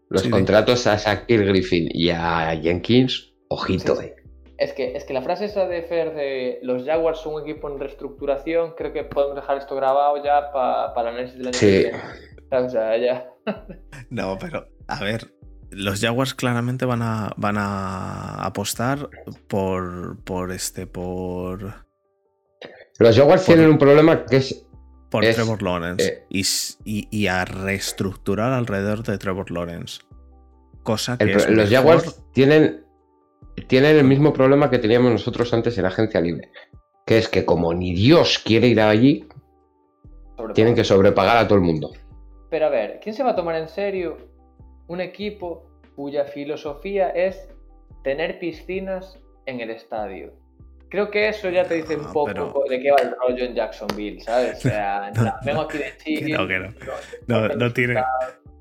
los 0.10 0.24
contratos 0.24 0.88
a 0.88 0.96
Shaquille 0.96 1.46
Griffin 1.46 1.90
y 1.92 2.10
a 2.10 2.58
Jenkins, 2.62 3.34
ojito, 3.50 4.02
eh. 4.02 4.16
Es 4.58 4.74
que, 4.74 4.96
es 4.96 5.04
que 5.04 5.14
la 5.14 5.22
frase 5.22 5.46
esa 5.46 5.68
de 5.68 5.84
Fer 5.84 6.16
de 6.16 6.60
los 6.64 6.84
Jaguars 6.84 7.20
son 7.20 7.36
un 7.36 7.42
equipo 7.44 7.70
en 7.70 7.80
reestructuración, 7.80 8.74
creo 8.76 8.92
que 8.92 9.04
podemos 9.04 9.36
dejar 9.36 9.58
esto 9.58 9.76
grabado 9.76 10.24
ya 10.24 10.52
para 10.52 11.02
el 11.02 11.08
análisis 11.08 11.38
del 11.38 11.48
año 11.48 11.54
sí. 11.54 11.86
O 12.50 12.70
sea, 12.70 12.98
ya. 12.98 13.30
no, 14.10 14.38
pero 14.40 14.68
a 14.88 15.04
ver, 15.04 15.32
los 15.72 16.00
Jaguars 16.00 16.34
claramente 16.34 16.86
van 16.86 17.02
a, 17.02 17.34
van 17.38 17.58
a 17.58 18.46
apostar 18.46 19.10
por, 19.48 20.18
por 20.24 20.52
este, 20.52 20.88
por... 20.88 21.86
Los 23.00 23.16
Jaguars 23.16 23.46
tienen 23.46 23.70
un 23.70 23.78
problema 23.78 24.26
que 24.26 24.38
es... 24.38 24.64
Por 25.10 25.24
Trevor 25.24 25.64
Lawrence. 25.64 26.26
Eh, 26.30 26.76
y, 26.84 27.28
a 27.28 27.46
reestructurar 27.46 28.52
alrededor 28.52 29.04
de 29.04 29.18
Trevor 29.18 29.50
Lawrence. 29.52 30.02
Cosa 30.84 31.18
que... 31.18 31.26
los 31.26 31.70
Jaguars 31.70 32.22
tienen 32.34 32.86
tienen 33.68 33.98
el 33.98 34.04
mismo 34.04 34.34
problema 34.34 34.70
que 34.70 34.78
teníamos 34.78 35.12
nosotros 35.12 35.52
antes 35.54 35.78
en 35.78 35.86
Agencia 35.86 36.22
Libre, 36.22 36.52
que 37.06 37.18
es 37.18 37.28
que 37.28 37.46
como 37.46 37.74
ni 37.74 37.94
Dios 37.94 38.40
quiere 38.40 38.68
ir 38.68 38.80
allí, 38.80 39.28
tienen 40.54 40.76
que 40.76 40.84
sobrepagar 40.84 41.38
a 41.38 41.48
todo 41.48 41.58
el 41.58 41.64
mundo. 41.64 41.92
Pero 42.50 42.68
a 42.68 42.70
ver, 42.70 43.00
¿quién 43.02 43.16
se 43.16 43.24
va 43.24 43.32
a 43.32 43.36
tomar 43.36 43.56
en 43.56 43.68
serio 43.68 44.18
un 44.88 45.02
equipo 45.02 45.70
cuya 45.96 46.26
filosofía 46.26 47.10
es 47.10 47.50
tener 48.04 48.40
piscinas 48.40 49.20
en 49.46 49.60
el 49.60 49.70
estadio? 49.70 50.34
Creo 50.90 51.12
que 51.12 51.28
eso 51.28 51.50
ya 51.50 51.66
te 51.66 51.76
dice 51.76 51.98
un 51.98 52.12
poco 52.14 52.64
de 52.70 52.80
qué 52.80 52.92
va 52.92 52.98
el 53.02 53.12
rollo 53.12 53.44
en 53.44 53.54
Jacksonville, 53.54 54.22
¿sabes? 54.22 54.58
O 54.60 54.70
sea, 54.70 55.12
vengo 55.46 55.62
aquí 55.62 55.78
de 55.80 55.94
Chile. 55.98 56.38
No, 56.38 56.48
no. 56.48 56.74
No, 57.28 57.56
no 57.56 57.74
tiene. 57.74 58.02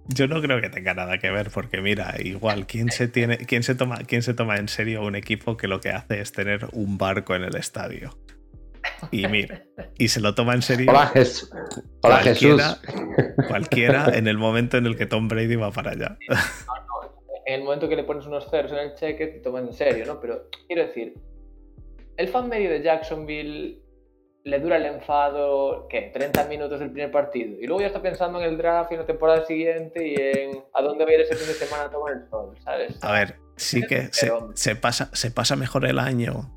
Yo 0.08 0.28
no 0.28 0.40
creo 0.40 0.60
que 0.60 0.68
tenga 0.68 0.94
nada 0.94 1.18
que 1.18 1.30
ver, 1.30 1.50
porque 1.50 1.80
mira, 1.80 2.14
igual, 2.18 2.66
¿quién 2.66 2.90
se, 2.90 3.08
tiene, 3.08 3.38
quién 3.38 3.62
se, 3.62 3.74
toma, 3.74 3.98
quién 4.06 4.22
se 4.22 4.34
toma 4.34 4.56
en 4.56 4.68
serio 4.68 5.04
un 5.04 5.16
equipo 5.16 5.56
que 5.56 5.66
lo 5.66 5.80
que 5.80 5.90
hace 5.90 6.20
es 6.20 6.32
tener 6.32 6.66
un 6.72 6.96
barco 6.96 7.34
en 7.34 7.42
el 7.42 7.56
estadio? 7.56 8.16
Y 9.10 9.26
mira, 9.28 9.64
y 9.98 10.08
se 10.08 10.20
lo 10.20 10.34
toma 10.34 10.54
en 10.54 10.62
serio. 10.62 10.90
Hola, 10.90 11.06
Jesús. 11.08 11.50
Hola 12.02 12.20
cualquiera, 12.22 12.78
Cualquiera 13.48 14.06
en 14.14 14.26
el 14.26 14.38
momento 14.38 14.76
en 14.76 14.86
el 14.86 14.96
que 14.96 15.06
Tom 15.06 15.28
Brady 15.28 15.56
va 15.56 15.70
para 15.70 15.92
allá. 15.92 16.18
En 17.48 17.60
el 17.60 17.62
momento 17.62 17.88
que 17.88 17.94
le 17.94 18.02
pones 18.02 18.26
unos 18.26 18.50
ceros 18.50 18.72
en 18.72 18.78
el 18.78 18.94
cheque, 18.94 19.28
te 19.28 19.38
toman 19.38 19.68
en 19.68 19.72
serio, 19.72 20.04
¿no? 20.04 20.20
Pero 20.20 20.48
quiero 20.66 20.84
decir, 20.84 21.14
el 22.16 22.26
fan 22.26 22.48
medio 22.48 22.68
de 22.68 22.82
Jacksonville 22.82 23.80
le 24.42 24.58
dura 24.58 24.78
el 24.78 24.86
enfado, 24.86 25.86
¿qué? 25.88 26.10
30 26.12 26.44
minutos 26.48 26.80
del 26.80 26.90
primer 26.90 27.12
partido. 27.12 27.56
Y 27.60 27.68
luego 27.68 27.82
ya 27.82 27.86
está 27.86 28.02
pensando 28.02 28.40
en 28.40 28.48
el 28.48 28.58
draft 28.58 28.90
y 28.90 28.94
en 28.94 29.00
la 29.00 29.06
temporada 29.06 29.44
siguiente 29.44 30.08
y 30.08 30.14
en 30.16 30.64
a 30.74 30.82
dónde 30.82 31.04
va 31.04 31.10
a 31.12 31.14
ir 31.14 31.20
ese 31.20 31.36
fin 31.36 31.46
de 31.46 31.54
semana 31.54 31.84
a 31.84 31.90
tomar 31.90 32.14
el 32.14 32.28
sol, 32.28 32.56
¿sabes? 32.64 32.98
A 33.04 33.12
ver, 33.12 33.36
sí 33.54 33.80
que 33.88 34.08
se, 34.10 34.74
pasa, 34.74 35.10
se 35.12 35.30
pasa 35.30 35.54
mejor 35.54 35.84
el 35.86 36.00
año 36.00 36.50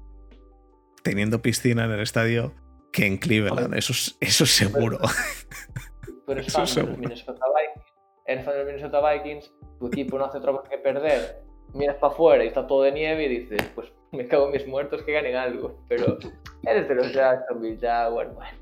teniendo 1.10 1.42
piscina 1.42 1.86
en 1.86 1.92
el 1.92 2.02
estadio 2.02 2.54
que 2.92 3.08
en 3.08 3.18
Cleveland, 3.18 3.74
eso, 3.74 3.94
eso 4.20 4.44
es 4.44 4.50
seguro. 4.52 5.00
Pero 6.28 6.40
eres 6.40 6.54
fan 6.54 6.66
de 6.66 6.84
los 6.84 6.98
Minnesota 7.00 7.46
Vikings, 7.48 7.94
eres 8.26 8.46
fan 8.46 8.54
de 8.54 8.60
los 8.60 8.68
Minnesota 8.68 9.12
Vikings, 9.12 9.52
tu 9.80 9.88
equipo 9.88 10.20
no 10.20 10.26
hace 10.26 10.38
otra 10.38 10.52
cosa 10.52 10.70
que 10.70 10.78
perder, 10.78 11.42
miras 11.74 11.96
para 11.96 12.14
afuera 12.14 12.44
y 12.44 12.48
está 12.48 12.68
todo 12.68 12.84
de 12.84 12.92
nieve 12.92 13.26
y 13.26 13.40
dices, 13.40 13.64
pues 13.74 13.92
me 14.12 14.28
cago 14.28 14.46
en 14.46 14.52
mis 14.52 14.68
muertos 14.68 15.02
que 15.02 15.14
ganen 15.14 15.36
algo. 15.36 15.80
Pero 15.88 16.20
eres 16.64 16.88
de 16.88 16.96
los 16.96 17.12
Jacksonville 17.12 17.80
Jaguars, 17.80 18.36
bueno. 18.36 18.58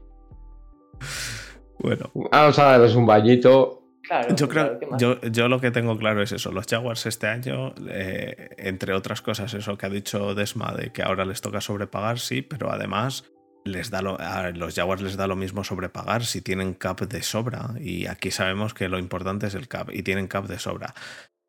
Bueno. 1.80 2.12
Vamos 2.32 2.60
a 2.60 2.64
darles 2.64 2.95
un 2.95 3.06
bañito. 3.06 3.84
Claro, 4.08 4.36
yo 4.36 4.47
creo, 4.47 4.80
yo, 4.97 5.22
yo, 5.22 5.47
lo 5.49 5.60
que 5.60 5.72
tengo 5.72 5.97
claro 5.97 6.22
es 6.22 6.32
eso. 6.32 6.51
Los 6.51 6.66
Jaguars 6.68 7.05
este 7.05 7.28
año, 7.28 7.74
eh, 7.89 8.49
entre 8.58 8.93
otras 8.93 9.22
cosas, 9.22 9.53
eso 9.53 9.78
que 9.78 9.86
ha 9.86 9.89
dicho 9.89 10.34
Desma 10.34 10.74
de 10.74 10.91
que 10.91 11.03
ahora 11.03 11.26
les 11.26 11.41
toca 11.41 11.62
sobrepagar, 11.62 12.20
sí, 12.20 12.41
pero 12.41 12.72
además 12.72 13.26
les 13.66 13.89
da 13.89 13.99
a 13.99 14.51
los 14.51 14.76
Jaguars 14.76 15.01
les 15.01 15.18
da 15.18 15.28
lo 15.28 15.36
mismo 15.36 15.66
sobrepagar 15.66 16.24
si 16.24 16.41
tienen 16.41 16.74
cap 16.74 17.01
de 17.01 17.22
sobra. 17.22 17.72
Y 17.80 18.08
aquí 18.08 18.32
sabemos 18.32 18.74
que 18.74 18.88
lo 18.88 18.97
importante 18.97 19.47
es 19.47 19.55
el 19.55 19.68
cap 19.68 19.89
y 19.91 20.03
tienen 20.03 20.28
cap 20.28 20.47
de 20.47 20.58
sobra 20.58 20.93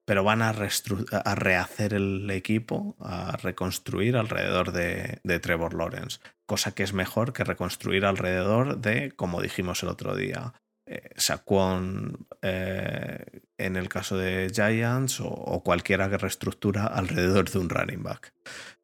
pero 0.09 0.25
van 0.25 0.41
a, 0.41 0.49
a, 0.49 1.35
rehacer 1.35 1.93
el 1.93 2.31
equipo, 2.31 2.97
a 2.99 3.37
reconstruir 3.37 4.17
alrededor 4.17 4.73
de, 4.73 5.21
Trevor 5.41 5.75
Lawrence, 5.75 6.21
cosa 6.47 6.75
que 6.75 6.83
es 6.83 6.95
mejor 6.95 7.35
que 7.35 7.45
reconstruir 7.45 8.07
alrededor 8.07 8.79
de, 8.79 9.13
como 9.13 9.43
dijimos 9.43 9.83
el 9.83 9.91
otro 9.91 10.17
día, 10.17 10.55
eh, 10.91 11.11
Saquon, 11.17 12.27
eh, 12.41 13.43
en 13.59 13.77
el 13.77 13.91
caso 13.91 14.17
de 14.17 14.51
Giants 14.51 15.21
o, 15.21 15.63
cualquiera 15.63 16.09
que 16.09 16.17
reestructura 16.17 16.87
alrededor 16.87 17.51
de 17.51 17.59
un 17.59 17.69
running 17.69 18.03
back. 18.03 18.33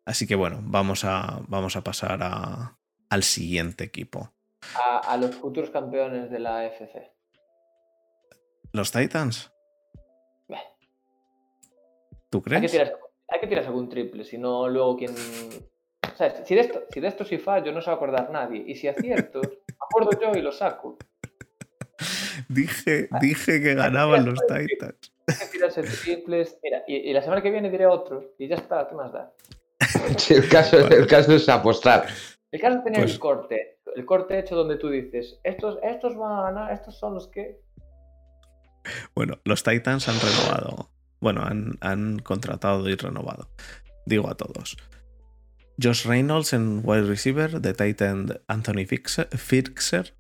Así 0.05 0.27
que 0.27 0.35
bueno, 0.35 0.61
vamos 0.63 1.07
a, 1.07 1.41
vamos 1.49 1.77
a 1.77 1.83
pasar 1.83 2.23
a, 2.23 2.77
al 3.09 3.23
siguiente 3.23 3.85
equipo. 3.85 4.35
A, 4.75 5.17
los 5.17 5.35
futuros 5.35 5.71
campeones 5.71 6.31
de 6.31 6.39
la 6.41 6.67
FC. 6.67 7.11
¿Los 8.73 8.93
Titans? 8.93 9.51
¿Tú 12.29 12.43
crees? 12.43 12.61
Hay 12.61 13.41
que, 13.41 13.47
tirar, 13.47 13.65
algún 13.65 13.89
triple, 13.89 14.25
si 14.25 14.37
no 14.37 14.69
luego 14.69 14.97
quien... 14.97 15.15
si 15.15 16.55
de 16.55 16.61
esto, 16.61 16.83
si 16.91 16.99
de 17.01 17.07
esto 17.07 17.25
sí 17.25 17.39
fallo 17.39 17.71
no 17.71 17.81
se 17.81 17.87
va 17.87 17.93
a 17.93 17.97
acordar 17.97 18.31
nadie. 18.31 18.65
Y 18.67 18.75
si 18.75 18.89
acierto, 18.89 19.41
acuerdo 19.81 20.11
yo 20.21 20.33
y 20.37 20.43
lo 20.43 20.51
saco. 20.51 20.99
Dije, 22.49 23.09
dije 23.20 23.61
que 23.62 23.74
ganaban 23.74 24.24
los 24.24 24.39
Titans. 24.47 25.12
Mira, 26.62 26.85
y, 26.87 27.12
la 27.12 27.22
semana 27.22 27.43
que 27.43 27.51
viene 27.51 27.70
diré 27.70 27.87
otro. 27.87 28.35
Y 28.39 28.49
ya 28.49 28.57
está, 28.57 28.87
¿qué 28.89 28.95
más 28.95 29.12
da? 29.12 29.32
el, 30.30 30.49
caso, 30.49 30.89
el 30.89 31.07
caso 31.07 31.35
es 31.35 31.49
apostar. 31.49 32.07
El 32.51 32.61
caso 32.61 32.78
es 32.78 32.85
tener 32.85 33.01
el 33.01 33.07
pues 33.07 33.18
corte. 33.18 33.78
El 33.95 34.05
corte 34.05 34.39
hecho 34.39 34.57
donde 34.57 34.76
tú 34.76 34.91
dices, 34.91 35.39
estos, 35.45 35.78
estos 35.82 36.16
van 36.16 36.39
a 36.39 36.43
ganar, 36.43 36.72
estos 36.72 36.99
son 36.99 37.14
los 37.14 37.28
que. 37.28 37.61
Bueno, 39.14 39.39
los 39.45 39.62
Titans 39.62 40.09
han 40.09 40.16
renovado. 40.20 40.91
Bueno, 41.20 41.43
han, 41.43 41.78
han 41.80 42.18
contratado 42.18 42.89
y 42.89 42.97
renovado. 42.97 43.49
Digo 44.05 44.28
a 44.28 44.37
todos. 44.37 44.76
Josh 45.82 46.07
Reynolds 46.07 46.53
en 46.53 46.82
wide 46.85 47.03
receiver, 47.03 47.61
de 47.61 47.74
Titan 47.74 48.41
Anthony 48.47 48.87
Fixer, 48.87 50.14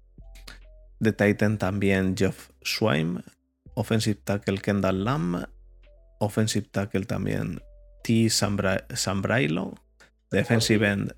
de 1.00 1.12
Titan 1.12 1.58
también 1.58 2.16
Jeff 2.16 2.50
Swaim, 2.62 3.22
offensive 3.74 4.20
tackle 4.24 4.58
Kendall 4.58 5.04
Lamb, 5.04 5.44
offensive 6.18 6.68
tackle 6.70 7.04
también 7.04 7.60
T. 8.02 8.28
Sambrailo, 8.30 9.74
defensive 10.30 10.86
end. 10.86 11.14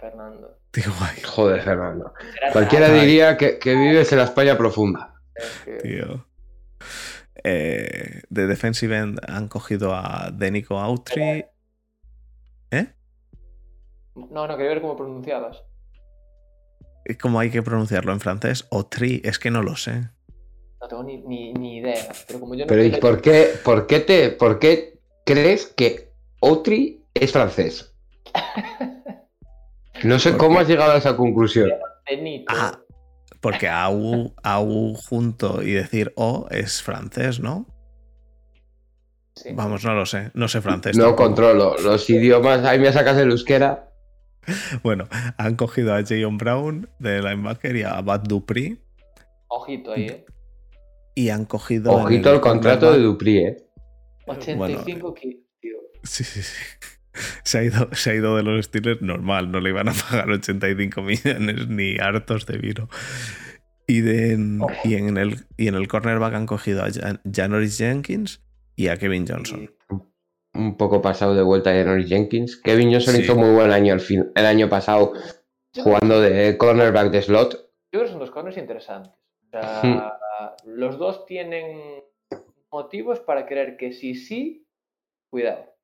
Fernando. 0.00 0.58
Joder, 1.26 1.62
Fernando. 1.62 2.12
Cualquiera 2.52 2.88
diría 2.88 3.36
que, 3.36 3.58
vives 3.64 4.10
en 4.12 4.18
la 4.18 4.24
España 4.24 4.56
profunda. 4.56 5.14
Tío. 5.82 6.26
Eh, 7.42 8.22
de 8.28 8.46
defensive 8.46 8.96
end 8.96 9.20
han 9.28 9.48
cogido 9.48 9.94
a 9.94 10.30
Denico 10.32 10.78
Autry. 10.78 11.44
¿Eh? 12.70 12.86
No, 14.14 14.46
no, 14.46 14.56
quería 14.56 14.70
ver 14.70 14.80
cómo 14.80 14.96
pronunciabas. 14.96 15.62
¿Cómo 17.20 17.40
hay 17.40 17.50
que 17.50 17.62
pronunciarlo 17.62 18.12
en 18.12 18.20
francés? 18.20 18.66
Autry, 18.70 19.20
es 19.24 19.38
que 19.38 19.50
no 19.50 19.62
lo 19.62 19.76
sé. 19.76 20.08
No 20.80 20.88
tengo 20.88 21.02
ni, 21.02 21.78
idea. 21.78 22.08
Pero, 22.26 22.40
como 22.40 22.54
yo 22.54 22.66
no 22.66 22.82
¿y 22.82 22.90
por 22.92 23.20
qué, 23.20 23.54
por, 23.64 23.86
qué 23.86 24.00
te, 24.00 24.30
por 24.30 24.58
qué 24.58 25.00
crees 25.24 25.66
que 25.66 26.12
Autry 26.40 27.02
es 27.14 27.32
francés? 27.32 27.94
No 30.02 30.18
sé 30.18 30.36
cómo 30.36 30.58
has 30.58 30.68
llegado 30.68 30.92
a 30.92 30.98
esa 30.98 31.16
conclusión. 31.16 31.70
Ah, 32.48 32.78
porque 33.40 33.68
AU, 33.68 34.34
AU 34.42 34.94
junto 34.94 35.62
y 35.62 35.72
decir 35.72 36.12
O 36.16 36.46
es 36.50 36.82
francés, 36.82 37.40
¿no? 37.40 37.66
Vamos, 39.52 39.84
no 39.84 39.94
lo 39.94 40.06
sé, 40.06 40.30
no 40.34 40.46
sé 40.48 40.60
francés. 40.60 40.96
No 40.96 41.16
controlo 41.16 41.76
los 41.78 42.08
idiomas, 42.08 42.64
ahí 42.64 42.78
me 42.78 42.92
sacas 42.92 43.16
el 43.18 43.30
euskera. 43.30 43.90
Bueno, 44.82 45.08
han 45.38 45.56
cogido 45.56 45.94
a 45.94 46.04
Jayon 46.04 46.38
Brown 46.38 46.88
de 46.98 47.22
linebacker 47.22 47.76
y 47.76 47.82
a 47.82 48.00
Bad 48.00 48.24
Dupri. 48.24 48.80
Ojito 49.48 49.92
ahí, 49.92 50.06
¿eh? 50.06 50.24
Y 51.14 51.28
han 51.28 51.44
cogido. 51.44 51.92
Ojito 51.92 52.32
el, 52.32 52.40
contrato 52.40 52.92
de 52.92 52.98
Dupri, 52.98 53.38
¿eh? 53.38 53.56
85 54.26 55.14
tío. 55.60 55.76
Sí, 56.02 56.24
sí, 56.24 56.42
sí. 56.42 56.54
Se 57.44 57.58
ha, 57.58 57.62
ido, 57.62 57.88
se 57.92 58.10
ha 58.10 58.14
ido 58.14 58.36
de 58.36 58.42
los 58.42 58.64
Steelers 58.64 59.00
normal, 59.00 59.52
no 59.52 59.60
le 59.60 59.70
iban 59.70 59.88
a 59.88 59.92
pagar 59.92 60.28
85 60.30 61.00
millones 61.02 61.68
ni 61.68 61.96
hartos 61.98 62.44
de 62.46 62.58
vino. 62.58 62.88
Y, 63.86 64.00
de, 64.00 64.38
y, 64.82 64.94
en 64.94 65.16
el, 65.18 65.44
y 65.56 65.68
en 65.68 65.74
el 65.74 65.88
cornerback 65.88 66.34
han 66.34 66.46
cogido 66.46 66.82
a 66.82 66.88
Janoris 67.30 67.78
Jenkins 67.78 68.42
y 68.76 68.88
a 68.88 68.96
Kevin 68.96 69.26
Johnson. 69.28 69.70
Un 70.54 70.76
poco 70.76 71.02
pasado 71.02 71.34
de 71.34 71.42
vuelta 71.42 71.70
a 71.70 71.74
Janoris 71.74 72.08
Jenkins. 72.08 72.56
Kevin 72.56 72.92
Johnson 72.92 73.16
hizo 73.20 73.34
muy 73.34 73.50
buen 73.50 73.72
año 73.72 73.92
el, 73.94 74.00
fin, 74.00 74.30
el 74.34 74.46
año 74.46 74.68
pasado 74.68 75.12
jugando 75.76 76.20
de 76.20 76.56
cornerback 76.56 77.10
de 77.10 77.22
slot. 77.22 77.52
Yo 77.52 77.58
creo 77.90 78.02
que 78.04 78.10
son 78.10 78.20
dos 78.20 78.30
corners 78.30 78.56
interesantes. 78.56 79.12
Hmm. 79.82 79.98
los 80.66 80.98
dos 80.98 81.26
tienen 81.26 82.02
motivos 82.70 83.20
para 83.20 83.46
creer 83.46 83.76
que 83.76 83.92
sí, 83.92 84.14
sí, 84.14 84.66
cuidado. 85.30 85.74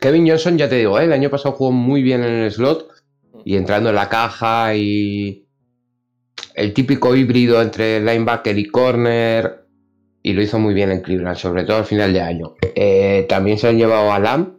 Kevin 0.00 0.28
Johnson, 0.28 0.56
ya 0.56 0.68
te 0.68 0.76
digo, 0.76 0.98
¿eh? 0.98 1.04
el 1.04 1.12
año 1.12 1.30
pasado 1.30 1.54
jugó 1.54 1.72
muy 1.72 2.02
bien 2.02 2.22
en 2.22 2.32
el 2.32 2.50
slot 2.50 2.88
y 3.44 3.56
entrando 3.56 3.90
en 3.90 3.96
la 3.96 4.08
caja 4.08 4.74
y 4.74 5.46
el 6.54 6.72
típico 6.72 7.14
híbrido 7.14 7.60
entre 7.60 8.00
linebacker 8.00 8.58
y 8.58 8.66
corner 8.66 9.59
y 10.22 10.32
lo 10.32 10.42
hizo 10.42 10.58
muy 10.58 10.74
bien 10.74 10.90
en 10.90 11.00
Cleveland, 11.00 11.36
sobre 11.36 11.64
todo 11.64 11.78
al 11.78 11.84
final 11.84 12.12
de 12.12 12.20
año. 12.20 12.54
Eh, 12.74 13.26
también 13.28 13.58
se 13.58 13.68
han 13.68 13.78
llevado 13.78 14.12
a 14.12 14.18
Lam, 14.18 14.58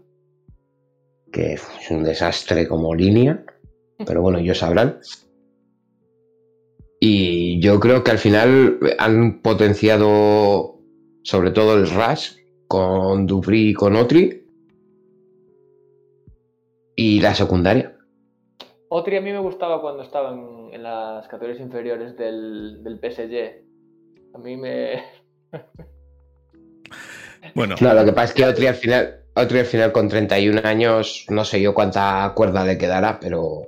que 1.31 1.53
es 1.53 1.91
un 1.91 2.03
desastre 2.03 2.67
como 2.67 2.95
línea, 2.95 3.43
pero 4.05 4.21
bueno, 4.21 4.39
ellos 4.39 4.59
sabrán. 4.59 4.99
Y 6.99 7.59
yo 7.61 7.79
creo 7.79 8.03
que 8.03 8.11
al 8.11 8.17
final 8.17 8.79
han 8.99 9.41
potenciado 9.41 10.79
sobre 11.23 11.51
todo 11.51 11.75
el 11.75 11.89
rush 11.89 12.37
con 12.67 13.27
Dupri 13.27 13.69
y 13.69 13.73
con 13.73 13.95
Otri 13.95 14.45
y 16.95 17.19
la 17.21 17.33
secundaria. 17.33 17.97
Otri 18.89 19.17
a 19.17 19.21
mí 19.21 19.31
me 19.31 19.39
gustaba 19.39 19.81
cuando 19.81 20.03
estaba 20.03 20.31
en, 20.31 20.83
las 20.83 21.27
categorías 21.27 21.61
inferiores 21.61 22.17
del, 22.17 22.83
del, 22.83 22.99
PSG. 22.99 24.35
A 24.35 24.37
mí 24.37 24.57
me. 24.57 25.20
Bueno. 27.55 27.75
No, 27.79 27.93
lo 27.93 28.05
que 28.05 28.13
pasa 28.13 28.25
es 28.25 28.33
que 28.33 28.45
Otri 28.45 28.67
al 28.67 28.75
final, 28.75 29.21
Otri 29.35 29.59
al 29.59 29.65
final 29.65 29.91
con 29.91 30.09
31 30.09 30.61
años, 30.63 31.25
no 31.29 31.45
sé 31.45 31.61
yo 31.61 31.73
cuánta 31.73 32.31
cuerda 32.35 32.65
le 32.65 32.77
quedará, 32.77 33.19
pero 33.19 33.65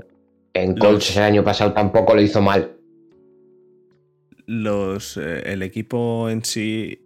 en 0.54 0.76
Colts 0.78 1.18
el 1.18 1.24
año 1.24 1.44
pasado 1.44 1.74
tampoco 1.74 2.16
lo 2.16 2.22
hizo 2.22 2.42
mal. 2.42 2.78
Los, 4.46 5.18
eh, 5.18 5.42
el 5.46 5.64
equipo 5.64 6.30
en 6.30 6.44
sí 6.44 7.03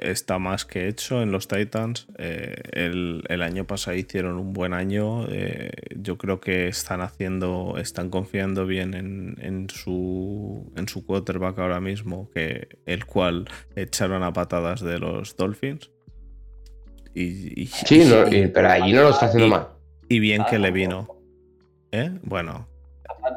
está 0.00 0.38
más 0.38 0.64
que 0.64 0.88
hecho 0.88 1.22
en 1.22 1.32
los 1.32 1.48
Titans. 1.48 2.06
Eh, 2.18 2.54
el, 2.72 3.42
año 3.42 3.66
pasado 3.66 3.96
hicieron 3.96 4.38
un 4.38 4.52
buen 4.52 4.72
año. 4.72 5.26
Eh, 5.28 5.70
yo 5.96 6.18
creo 6.18 6.40
que 6.40 6.68
están 6.68 7.00
haciendo, 7.00 7.76
están 7.78 8.10
confiando 8.10 8.66
bien 8.66 8.94
en, 8.94 9.68
su, 9.70 10.72
en 10.76 10.88
su 10.88 11.04
quarterback 11.04 11.58
ahora 11.58 11.80
mismo, 11.80 12.30
que 12.34 12.68
el 12.86 13.06
cual 13.06 13.48
echaron 13.74 14.22
a 14.22 14.32
patadas 14.32 14.80
de 14.80 14.98
los 14.98 15.36
Dolphins. 15.36 15.90
Y, 17.14 17.66
sí, 17.66 18.04
pero 18.52 18.68
allí 18.68 18.92
no 18.92 19.04
lo 19.04 19.10
está 19.10 19.26
haciendo 19.26 19.48
mal. 19.48 19.68
Y 20.08 20.20
bien 20.20 20.44
que 20.48 20.58
le 20.58 20.70
vino. 20.70 21.08
¿Eh? 21.90 22.10
Bueno, 22.22 22.68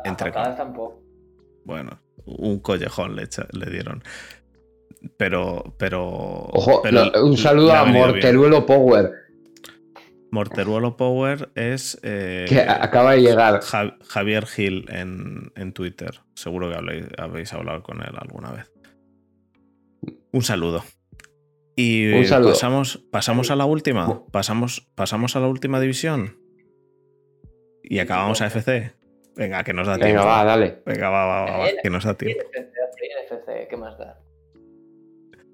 entre 0.04 0.32
tampoco. 0.32 1.02
Bueno, 1.64 2.00
un 2.26 2.60
collejón 2.60 3.16
le, 3.16 3.30
le 3.54 3.72
dieron 3.72 4.04
pero. 5.18 5.76
pero 5.78 6.06
Ojo, 6.08 6.82
un 7.24 7.38
saludo 7.38 7.74
a 7.74 7.86
Morteruelo 7.86 8.66
Power. 8.66 9.12
Morteruelo 10.32 10.98
Power 10.98 11.50
es. 11.56 12.00
Eh, 12.04 12.46
que 12.48 12.62
acaba 12.62 13.14
de 13.14 13.22
llegar. 13.22 13.62
Javier 13.62 14.46
Gil 14.46 14.86
en, 14.90 15.74
Twitter. 15.74 16.22
Seguro 16.36 16.70
que 16.70 17.06
habéis 17.18 17.54
hablado 17.54 17.84
con 17.84 18.02
él 18.02 18.14
alguna 18.18 18.52
vez. 18.52 18.72
Un 20.32 20.44
saludo. 20.44 20.84
Y 21.76 22.26
pasamos, 22.28 22.98
pasamos 23.12 23.52
a 23.52 23.56
la 23.56 23.66
última. 23.66 24.26
Pasamos, 24.32 24.90
pasamos 24.96 25.36
a 25.36 25.40
la 25.40 25.48
última 25.48 25.80
división. 25.80 26.38
Y 27.84 28.00
acabamos 28.00 28.42
a 28.42 28.48
FC. 28.48 28.94
Venga, 29.36 29.64
que 29.64 29.74
nos 29.74 29.88
da 29.88 29.96
tiempo. 29.96 30.20
Venga, 30.20 30.26
va, 30.26 30.44
dale. 30.44 30.82
Venga, 30.86 31.10
va, 31.10 31.26
va, 31.26 31.58
va, 31.58 31.68
que 31.82 31.90
nos 31.90 32.04
da 32.04 32.14
tiempo. 32.16 32.44
¿Qué 33.70 33.78
más 33.78 33.98
da? 33.98 34.20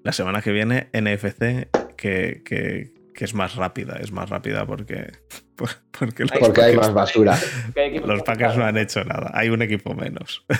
La 0.06 0.12
semana 0.12 0.40
que 0.40 0.52
viene 0.52 0.88
NFC, 0.92 1.68
que, 1.96 2.42
que, 2.44 2.92
es 3.24 3.34
más 3.34 3.56
rápida, 3.56 3.98
es 4.00 4.12
más 4.12 4.30
rápida 4.30 4.64
porque, 4.64 5.10
porque, 5.56 6.26
porque 6.38 6.62
hay 6.62 6.76
más 6.76 6.94
basura. 6.94 7.36
Los 8.04 8.22
Packers 8.22 8.56
no 8.56 8.64
han 8.64 8.76
hecho 8.78 9.02
nada, 9.04 9.32
hay 9.34 9.50
un 9.50 9.62
equipo 9.62 9.94
menos. 9.94 10.44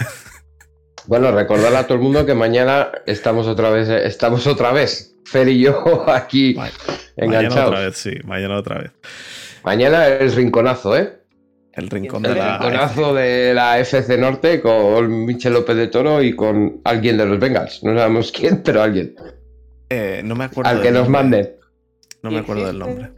Bueno, 1.08 1.30
recordar 1.30 1.72
a 1.76 1.84
todo 1.84 1.98
el 1.98 2.02
mundo 2.02 2.26
que 2.26 2.34
mañana 2.34 2.90
estamos 3.06 3.46
otra 3.46 3.70
vez, 3.70 3.88
estamos 3.88 4.44
otra 4.48 4.72
vez, 4.72 5.14
Fer 5.24 5.46
y 5.46 5.60
yo 5.60 6.04
aquí 6.10 6.56
enganchados. 7.16 7.54
Mañana 7.54 7.66
otra 7.68 7.80
vez, 7.80 7.96
sí, 7.96 8.10
mañana 8.24 8.56
otra 8.56 8.78
vez. 8.80 8.90
Mañana 9.62 10.08
el 10.08 10.32
rinconazo, 10.32 10.96
¿eh? 10.96 11.20
El 11.74 11.90
rincón 11.90 12.22
de 12.22 12.34
la 12.34 12.58
rinconazo 12.58 13.14
de 13.14 13.54
la 13.54 13.78
FC 13.78 14.18
Norte 14.18 14.60
con 14.60 15.26
Michel 15.26 15.52
López 15.52 15.76
de 15.76 15.86
Toro 15.86 16.20
y 16.20 16.34
con 16.34 16.80
alguien 16.82 17.18
de 17.18 17.26
los 17.26 17.38
Bengals. 17.38 17.84
No 17.84 17.96
sabemos 17.96 18.32
quién, 18.32 18.64
pero 18.64 18.82
alguien. 18.82 19.14
Eh, 19.90 20.22
no 20.24 20.34
me 20.34 20.44
acuerdo. 20.44 20.70
Al 20.70 20.82
que 20.82 20.90
nos 20.90 21.04
nombre. 21.08 21.22
manden. 21.22 21.50
No 22.22 22.30
me 22.30 22.38
acuerdo 22.38 22.66
del 22.66 22.78
nombre. 22.78 23.12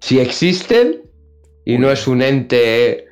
Si 0.00 0.18
existen 0.18 1.02
y 1.64 1.74
Uy. 1.74 1.78
no 1.78 1.90
es 1.90 2.06
un 2.08 2.22
ente. 2.22 3.04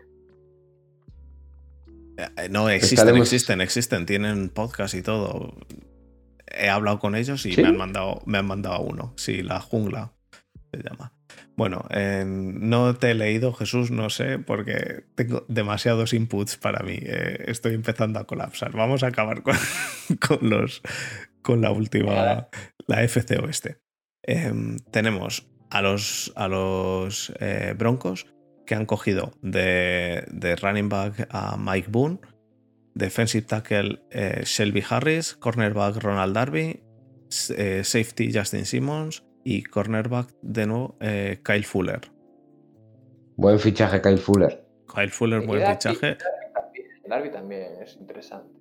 Eh, 2.16 2.48
No, 2.50 2.68
existen, 2.68 2.98
Estaremos- 3.08 3.22
existen, 3.22 3.60
existen. 3.60 4.06
Tienen 4.06 4.48
podcast 4.48 4.94
y 4.94 5.02
todo. 5.02 5.54
He 6.46 6.68
hablado 6.68 6.98
con 6.98 7.14
ellos 7.14 7.44
y 7.46 7.52
¿Sí? 7.52 7.62
me 7.62 7.68
han 7.68 7.76
mandado, 7.76 8.22
me 8.26 8.38
han 8.38 8.46
mandado 8.46 8.80
uno. 8.80 9.12
Sí, 9.16 9.42
la 9.42 9.60
jungla 9.60 10.12
se 10.72 10.82
llama. 10.82 11.12
Bueno, 11.56 11.86
eh, 11.90 12.24
no 12.26 12.94
te 12.96 13.10
he 13.10 13.14
leído, 13.14 13.52
Jesús, 13.52 13.90
no 13.90 14.10
sé, 14.10 14.38
porque 14.38 15.04
tengo 15.14 15.44
demasiados 15.48 16.12
inputs 16.12 16.56
para 16.56 16.82
mí. 16.84 16.98
Eh, 17.00 17.44
estoy 17.48 17.74
empezando 17.74 18.18
a 18.20 18.24
colapsar. 18.26 18.72
Vamos 18.72 19.02
a 19.02 19.08
acabar 19.08 19.42
con, 19.42 19.56
con 20.26 20.50
los 20.50 20.82
con 21.46 21.60
la 21.60 21.70
última, 21.70 22.48
la 22.88 23.02
FC 23.04 23.38
Oeste. 23.38 23.78
Em, 24.24 24.78
tenemos 24.90 25.48
a 25.70 25.80
los, 25.80 26.32
a 26.34 26.48
los 26.48 27.32
eh, 27.38 27.72
Broncos 27.78 28.26
que 28.66 28.74
han 28.74 28.84
cogido 28.84 29.30
de, 29.42 30.24
de 30.32 30.56
running 30.56 30.88
back 30.88 31.28
a 31.30 31.56
Mike 31.56 31.88
Boone, 31.88 32.18
defensive 32.94 33.46
tackle 33.46 34.00
eh, 34.10 34.42
Shelby 34.44 34.82
Harris, 34.90 35.34
cornerback 35.34 36.02
Ronald 36.02 36.34
Darby, 36.34 36.82
eh, 37.56 37.84
safety 37.84 38.32
Justin 38.34 38.66
Simmons 38.66 39.24
y 39.44 39.62
cornerback 39.62 40.34
de 40.42 40.66
nuevo 40.66 40.96
eh, 41.00 41.38
Kyle 41.44 41.64
Fuller. 41.64 42.00
Buen 43.36 43.60
fichaje, 43.60 44.02
Kyle 44.02 44.18
Fuller. 44.18 44.66
Kyle 44.92 45.10
Fuller, 45.10 45.46
buen 45.46 45.64
fichaje. 45.64 46.16
Darby 46.16 46.52
también, 46.52 46.86
Darby 47.08 47.30
también 47.30 47.82
es 47.84 47.96
interesante. 48.00 48.55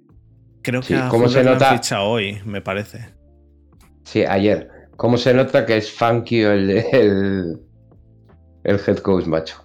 Creo 0.66 0.82
que 0.82 0.96
a 0.96 1.08
¿cómo 1.10 1.30
se 1.30 1.44
nota? 1.44 1.72
fichado 1.74 2.06
hoy, 2.06 2.40
me 2.44 2.60
parece. 2.62 3.14
Sí, 4.04 4.24
ayer. 4.26 4.70
¿Cómo 4.98 5.18
se 5.18 5.34
nota 5.34 5.66
que 5.66 5.78
es 5.78 5.92
funky 5.92 6.42
el, 6.42 6.70
el, 6.72 7.60
el 8.64 8.80
head 8.88 8.98
coach, 8.98 9.26
macho? 9.28 9.64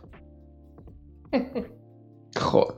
Joder. 2.37 2.77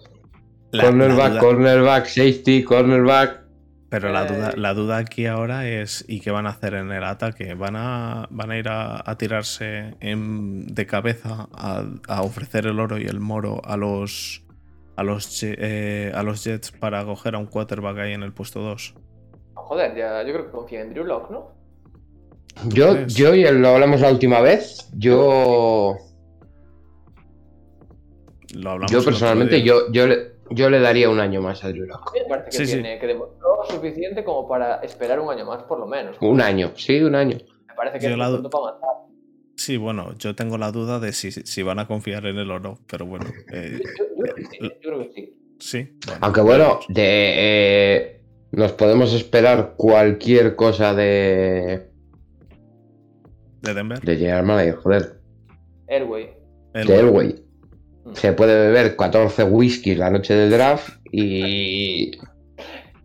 La- 0.73 0.85
cornerback, 0.85 1.19
la 1.19 1.29
duda- 1.31 1.41
cornerback, 1.41 2.07
safety, 2.07 2.63
cornerback. 2.65 3.43
Pero 3.91 4.11
la 4.11 4.25
duda, 4.25 4.51
Eh, 4.51 4.57
la 4.57 4.73
duda 4.73 4.97
aquí 4.97 5.27
ahora 5.27 5.69
es 5.69 6.03
¿y 6.09 6.21
qué 6.21 6.31
van 6.31 6.47
a 6.47 6.51
hacer 6.51 6.73
en 6.75 6.91
el 6.93 7.05
ataque? 7.05 7.53
¿Van 7.53 7.77
a, 7.77 8.27
van 8.31 8.51
a 8.51 8.57
ir 8.57 8.69
a, 8.71 9.03
a 9.05 9.19
tirarse 9.19 9.95
en- 10.01 10.67
de 10.67 10.87
cabeza 10.87 11.49
a, 11.53 11.85
a 12.09 12.23
ofrecer 12.23 12.67
el 12.67 12.81
oro 12.81 12.99
y 12.99 13.05
el 13.05 13.21
moro 13.21 13.61
a 13.65 13.77
los 13.77 14.42
a 14.97 15.03
los, 15.03 15.43
eh, 15.43 16.13
a 16.15 16.23
los 16.23 16.45
Jets 16.45 16.71
para 16.73 17.05
coger 17.05 17.35
a 17.35 17.39
un 17.39 17.47
quarterback 17.47 17.99
ahí 17.99 18.13
en 18.13 18.23
el 18.23 18.33
puesto 18.33 18.61
2? 18.61 18.95
Joder, 19.55 19.95
ya, 19.97 20.23
yo 20.23 20.33
creo 20.33 20.47
que 20.47 20.51
confía 20.53 20.81
en 20.83 20.91
Drew 20.93 21.05
Lock, 21.05 21.31
¿no? 21.31 21.51
Yo, 22.69 23.07
yo, 23.07 23.35
y 23.35 23.45
lo 23.51 23.69
hablamos 23.69 24.01
la 24.03 24.11
última 24.11 24.41
vez, 24.41 24.91
yo, 24.95 25.97
Lo 28.55 28.71
hablamos 28.71 28.93
yo 28.93 29.03
personalmente, 29.03 29.63
yo, 29.63 29.91
yo, 29.91 30.07
le, 30.07 30.33
yo 30.51 30.69
le 30.69 30.81
daría 30.81 31.09
un 31.09 31.19
año 31.21 31.41
más 31.41 31.65
a 31.65 31.69
Drew 31.69 31.87
Lock. 31.87 32.13
Me 32.15 32.25
parece 32.29 32.51
que 32.51 32.57
Sí, 32.59 32.67
sí. 32.67 32.73
tiene 32.75 32.99
que 32.99 33.07
demostró 33.07 33.65
suficiente 33.71 34.23
como 34.23 34.47
para 34.47 34.77
esperar 34.77 35.19
un 35.21 35.31
año 35.31 35.47
más, 35.47 35.63
por 35.63 35.79
lo 35.79 35.87
menos. 35.87 36.17
Un 36.21 36.41
año, 36.43 36.73
sí, 36.77 37.01
un 37.03 37.15
año. 37.15 37.39
Me 37.67 37.75
parece 37.75 37.99
que 37.99 38.05
Yo 38.05 38.11
es 38.13 38.19
la 38.19 38.27
para 38.51 38.65
matar. 38.65 38.91
Sí, 39.65 39.77
bueno, 39.77 40.13
yo 40.19 40.35
tengo 40.35 40.59
la 40.59 40.73
duda 40.73 40.99
de 40.99 41.13
si, 41.13 41.31
si 41.31 41.63
van 41.63 41.79
a 41.79 41.87
confiar 41.87 42.27
en 42.27 42.37
él 42.37 42.51
o 42.51 42.59
no, 42.59 42.81
pero 42.91 43.07
bueno, 43.07 43.27
eh, 43.53 43.79
Yo, 43.81 43.91
yo 44.17 44.23
creo 44.25 44.35
que 44.35 44.45
sí, 44.45 44.59
yo 44.61 44.71
creo 44.81 44.99
que 44.99 45.13
sí. 45.15 45.35
sí. 45.61 45.89
bueno, 46.05 46.19
Aunque 46.21 46.41
bueno, 46.41 46.81
de, 46.89 47.05
eh, 47.07 48.21
nos 48.51 48.73
podemos 48.73 49.13
esperar 49.15 49.75
cualquier 49.77 50.57
cosa 50.57 50.95
de, 50.95 51.87
de 53.61 53.75
Denver, 53.75 54.01
de 54.01 54.17
General 54.17 54.45
Manager, 54.45 54.75
joder, 54.75 55.21
Elway. 55.87 56.31
el- 56.75 56.87
de 56.89 56.99
Elway. 56.99 57.45
Mm. 58.05 58.15
Se 58.15 58.33
puede 58.33 58.67
beber 58.67 58.97
14 58.97 59.45
whiskies 59.45 59.97
la 59.97 60.11
noche 60.11 60.35
del 60.35 60.51
draft 60.51 60.89
y... 61.13 62.11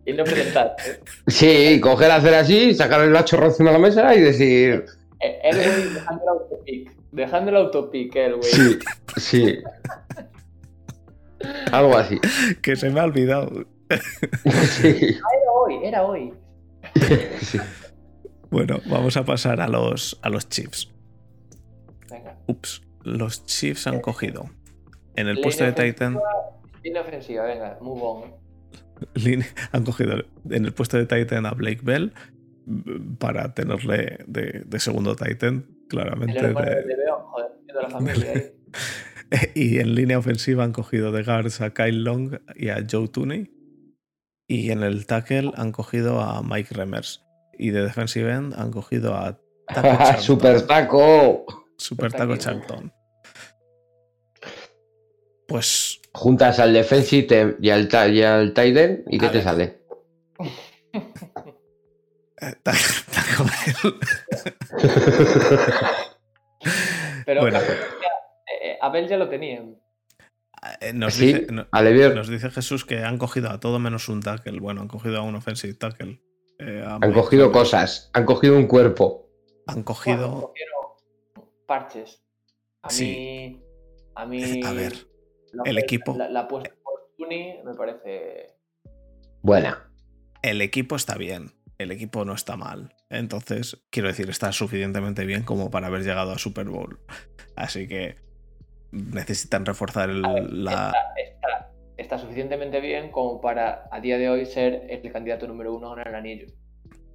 Y 0.04 0.12
no 0.12 0.24
presentarte. 0.24 1.02
Sí, 1.28 1.78
coger, 1.80 2.10
hacer 2.10 2.34
así, 2.34 2.74
sacar 2.74 3.02
el 3.02 3.24
chorro 3.24 3.46
encima 3.46 3.70
de 3.70 3.78
la 3.78 3.82
mesa 3.86 4.12
y 4.16 4.20
decir... 4.22 4.84
Eh, 5.20 5.40
Elway 5.42 5.94
dejando 5.94 6.22
el 6.22 6.28
autopic. 6.28 6.96
Dejando 7.12 7.50
el 7.50 7.56
autopic, 7.56 8.16
Elway. 8.16 8.42
Sí, 8.42 8.78
sí. 9.16 9.58
Algo 11.72 11.96
así. 11.96 12.18
que 12.62 12.76
se 12.76 12.90
me 12.90 13.00
ha 13.00 13.04
olvidado. 13.04 13.66
Sí. 14.68 14.86
Era 14.88 15.52
hoy, 15.54 15.74
era 15.82 16.02
hoy. 16.04 16.34
sí. 17.40 17.58
Bueno, 18.50 18.80
vamos 18.86 19.16
a 19.16 19.24
pasar 19.24 19.60
a 19.60 19.68
los, 19.68 20.18
a 20.22 20.28
los 20.30 20.48
Chiefs. 20.48 20.90
Venga. 22.10 22.38
Ups, 22.46 22.82
los 23.02 23.44
Chiefs 23.46 23.86
han 23.86 24.00
cogido 24.00 24.44
en 25.16 25.26
el 25.28 25.34
Línea 25.34 25.42
puesto 25.42 25.64
de 25.64 25.72
Titan. 25.72 26.18
Línea 26.82 27.02
ofensiva, 27.02 27.44
venga, 27.44 27.76
move 27.80 28.00
on. 28.02 28.34
Lin- 29.14 29.44
Han 29.72 29.84
cogido 29.84 30.24
en 30.50 30.64
el 30.64 30.72
puesto 30.72 30.96
de 30.96 31.06
Titan 31.06 31.44
a 31.46 31.52
Blake 31.52 31.80
Bell 31.82 32.12
para 33.18 33.54
tenerle 33.54 34.18
de, 34.26 34.62
de 34.66 34.80
segundo 34.80 35.16
Titan, 35.16 35.66
claramente. 35.88 36.38
El 36.38 36.44
hermano 36.46 36.70
de- 36.70 36.82
de 36.84 36.96
León, 36.96 37.20
joder, 37.24 37.50
de 37.66 37.74
la 37.74 37.88
familia 37.90 38.32
ahí. 38.32 38.52
y 39.54 39.78
en 39.78 39.94
línea 39.94 40.18
ofensiva 40.18 40.64
han 40.64 40.72
cogido 40.72 41.12
de 41.12 41.22
guards 41.22 41.60
a 41.60 41.70
Kyle 41.74 42.02
Long 42.04 42.38
y 42.56 42.68
a 42.70 42.84
Joe 42.90 43.08
Tooney. 43.08 43.50
Y 44.46 44.70
en 44.70 44.82
el 44.82 45.06
tackle 45.06 45.52
han 45.56 45.72
cogido 45.72 46.20
a 46.20 46.42
Mike 46.42 46.74
Remers. 46.74 47.22
Y 47.58 47.70
de 47.70 47.82
defensive 47.82 48.32
end 48.32 48.54
han 48.54 48.70
cogido 48.70 49.14
a 49.14 49.38
Taco. 49.74 50.18
Super 50.20 50.62
taco. 50.66 51.44
Super 51.76 52.12
Taco 52.12 52.36
Charlton. 52.36 52.92
Pues 55.46 56.00
Juntas 56.12 56.58
al 56.58 56.72
defensive 56.72 57.56
y 57.60 57.70
al, 57.70 57.88
y 58.14 58.22
al 58.22 58.52
tight 58.54 58.76
end, 58.76 59.04
y 59.08 59.18
¿qué 59.18 59.28
te 59.28 59.34
ver. 59.34 59.42
sale? 59.44 59.78
eh, 62.40 62.54
Ta- 62.62 62.72
Taco 63.12 63.44
Bell. 63.44 63.94
Pero 67.26 67.40
Bueno. 67.42 67.58
ya, 67.60 67.66
eh, 68.62 68.78
Abel 68.80 69.08
ya 69.08 69.16
lo 69.16 69.28
tenían. 69.28 69.76
Eh, 70.80 70.92
Nos, 70.92 71.14
Sí, 71.14 71.26
dice, 71.26 71.46
no- 71.52 71.66
nos 72.14 72.28
dice 72.28 72.50
Jesús 72.50 72.84
que 72.84 72.98
han 73.04 73.16
cogido 73.18 73.50
a 73.50 73.60
todo 73.60 73.78
menos 73.78 74.08
un 74.08 74.20
tackle. 74.20 74.58
Bueno, 74.60 74.80
han 74.80 74.88
cogido 74.88 75.18
a 75.18 75.22
un 75.22 75.36
offensive 75.36 75.74
tackle. 75.74 76.20
Eh, 76.58 76.82
han 76.84 76.98
Mike 77.00 77.14
cogido 77.14 77.52
cosas, 77.52 78.10
han 78.14 78.24
cogido 78.24 78.56
un 78.56 78.66
cuerpo. 78.66 79.28
Han 79.66 79.82
cogido. 79.84 80.52
parches. 81.66 82.22
A 82.82 82.88
Sí. 82.90 83.04
mí. 83.04 83.62
A 84.14 84.24
mí. 84.26 84.62
A 84.64 84.72
ver, 84.72 84.94
la 85.52 85.62
el 85.66 85.78
equipo- 85.78 86.16
La, 86.16 86.28
la 86.30 86.40
apuesta 86.40 86.74
por 86.82 87.12
Tuni 87.16 87.58
me 87.64 87.74
parece. 87.74 88.56
Buena. 89.42 89.84
el 90.42 90.62
equipo 90.62 90.96
está 90.96 91.16
bien. 91.16 91.52
El 91.78 91.92
equipo 91.92 92.24
no 92.24 92.34
está 92.34 92.56
mal. 92.56 92.92
Entonces, 93.08 93.84
quiero 93.90 94.08
decir, 94.08 94.28
está 94.28 94.50
suficientemente 94.52 95.24
bien 95.24 95.44
como 95.44 95.70
para 95.70 95.86
haber 95.86 96.02
llegado 96.02 96.32
a 96.32 96.38
Super 96.38 96.66
Bowl. 96.68 96.98
Así 97.54 97.86
que 97.86 98.16
necesitan 98.90 99.64
reforzar 99.64 100.10
el- 100.10 100.22
ver, 100.22 100.52
la. 100.52 100.86
está, 100.88 100.92
está- 101.16 101.70
está 101.96 102.18
suficientemente 102.18 102.80
bien 102.80 103.10
como 103.12 103.40
para 103.40 103.84
a 103.92 104.00
día 104.00 104.18
de 104.18 104.28
hoy 104.28 104.44
ser 104.46 104.86
el 104.88 105.12
candidato 105.12 105.46
número 105.46 105.74
uno 105.74 105.86
a 105.92 105.94
ganar 105.94 106.08
el 106.08 106.14
anillo. 106.16 106.46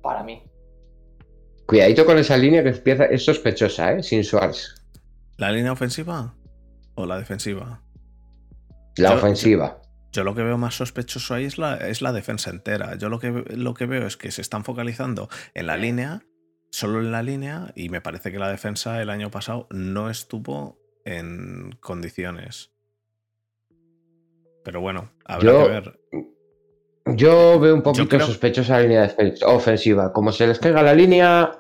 Para 0.02 0.24
mí. 0.24 0.44
Cuidadito 1.66 2.06
con 2.06 2.18
esa 2.18 2.38
línea 2.38 2.64
que 2.64 2.70
empieza, 2.70 3.06
es 3.06 3.24
sospechosa, 3.26 3.94
¿eh? 3.94 4.04
Sin 4.04 4.24
Swartz. 4.24 4.76
¿La 5.38 5.52
línea 5.52 5.72
ofensiva 5.72 6.36
o 6.96 7.06
la 7.06 7.18
defensiva? 7.18 7.82
La 8.98 9.10
Yo- 9.12 9.16
ofensiva. 9.16 9.82
Yo 10.14 10.24
lo 10.24 10.36
que 10.36 10.44
veo 10.44 10.58
más 10.58 10.76
sospechoso 10.76 11.34
ahí 11.34 11.46
es 11.46 11.58
la, 11.58 11.76
es 11.76 12.02
la 12.02 12.14
defensa 12.14 12.50
entera. 12.52 12.96
Yo 12.98 13.10
lo 13.10 13.20
que, 13.20 13.32
lo 13.56 13.74
que 13.74 13.86
veo 13.88 14.06
es 14.08 14.16
que 14.16 14.32
se 14.32 14.42
están 14.42 14.64
focalizando 14.64 15.28
en 15.56 15.66
la 15.68 15.76
línea, 15.76 16.22
solo 16.72 17.00
en 17.00 17.12
la 17.12 17.24
línea, 17.24 17.72
y 17.76 17.90
me 17.90 18.00
parece 18.00 18.32
que 18.32 18.38
la 18.40 18.50
defensa 18.50 19.02
el 19.02 19.10
año 19.10 19.32
pasado 19.32 19.68
no 19.72 20.10
estuvo 20.12 20.78
en 21.04 21.76
condiciones. 21.82 22.72
Pero 24.64 24.82
bueno, 24.82 25.12
habrá 25.26 25.52
Yo- 25.52 25.64
que 25.66 25.70
ver. 25.70 26.00
Yo 27.06 27.60
veo 27.60 27.76
un 27.76 27.82
poquito 27.82 28.08
creo- 28.08 28.26
sospechosa 28.28 28.78
la 28.80 28.84
línea 28.84 29.16
ofensiva. 29.48 30.14
Como 30.14 30.32
se 30.32 30.48
les 30.48 30.58
caiga 30.60 30.82
la 30.84 30.94
línea. 30.94 31.52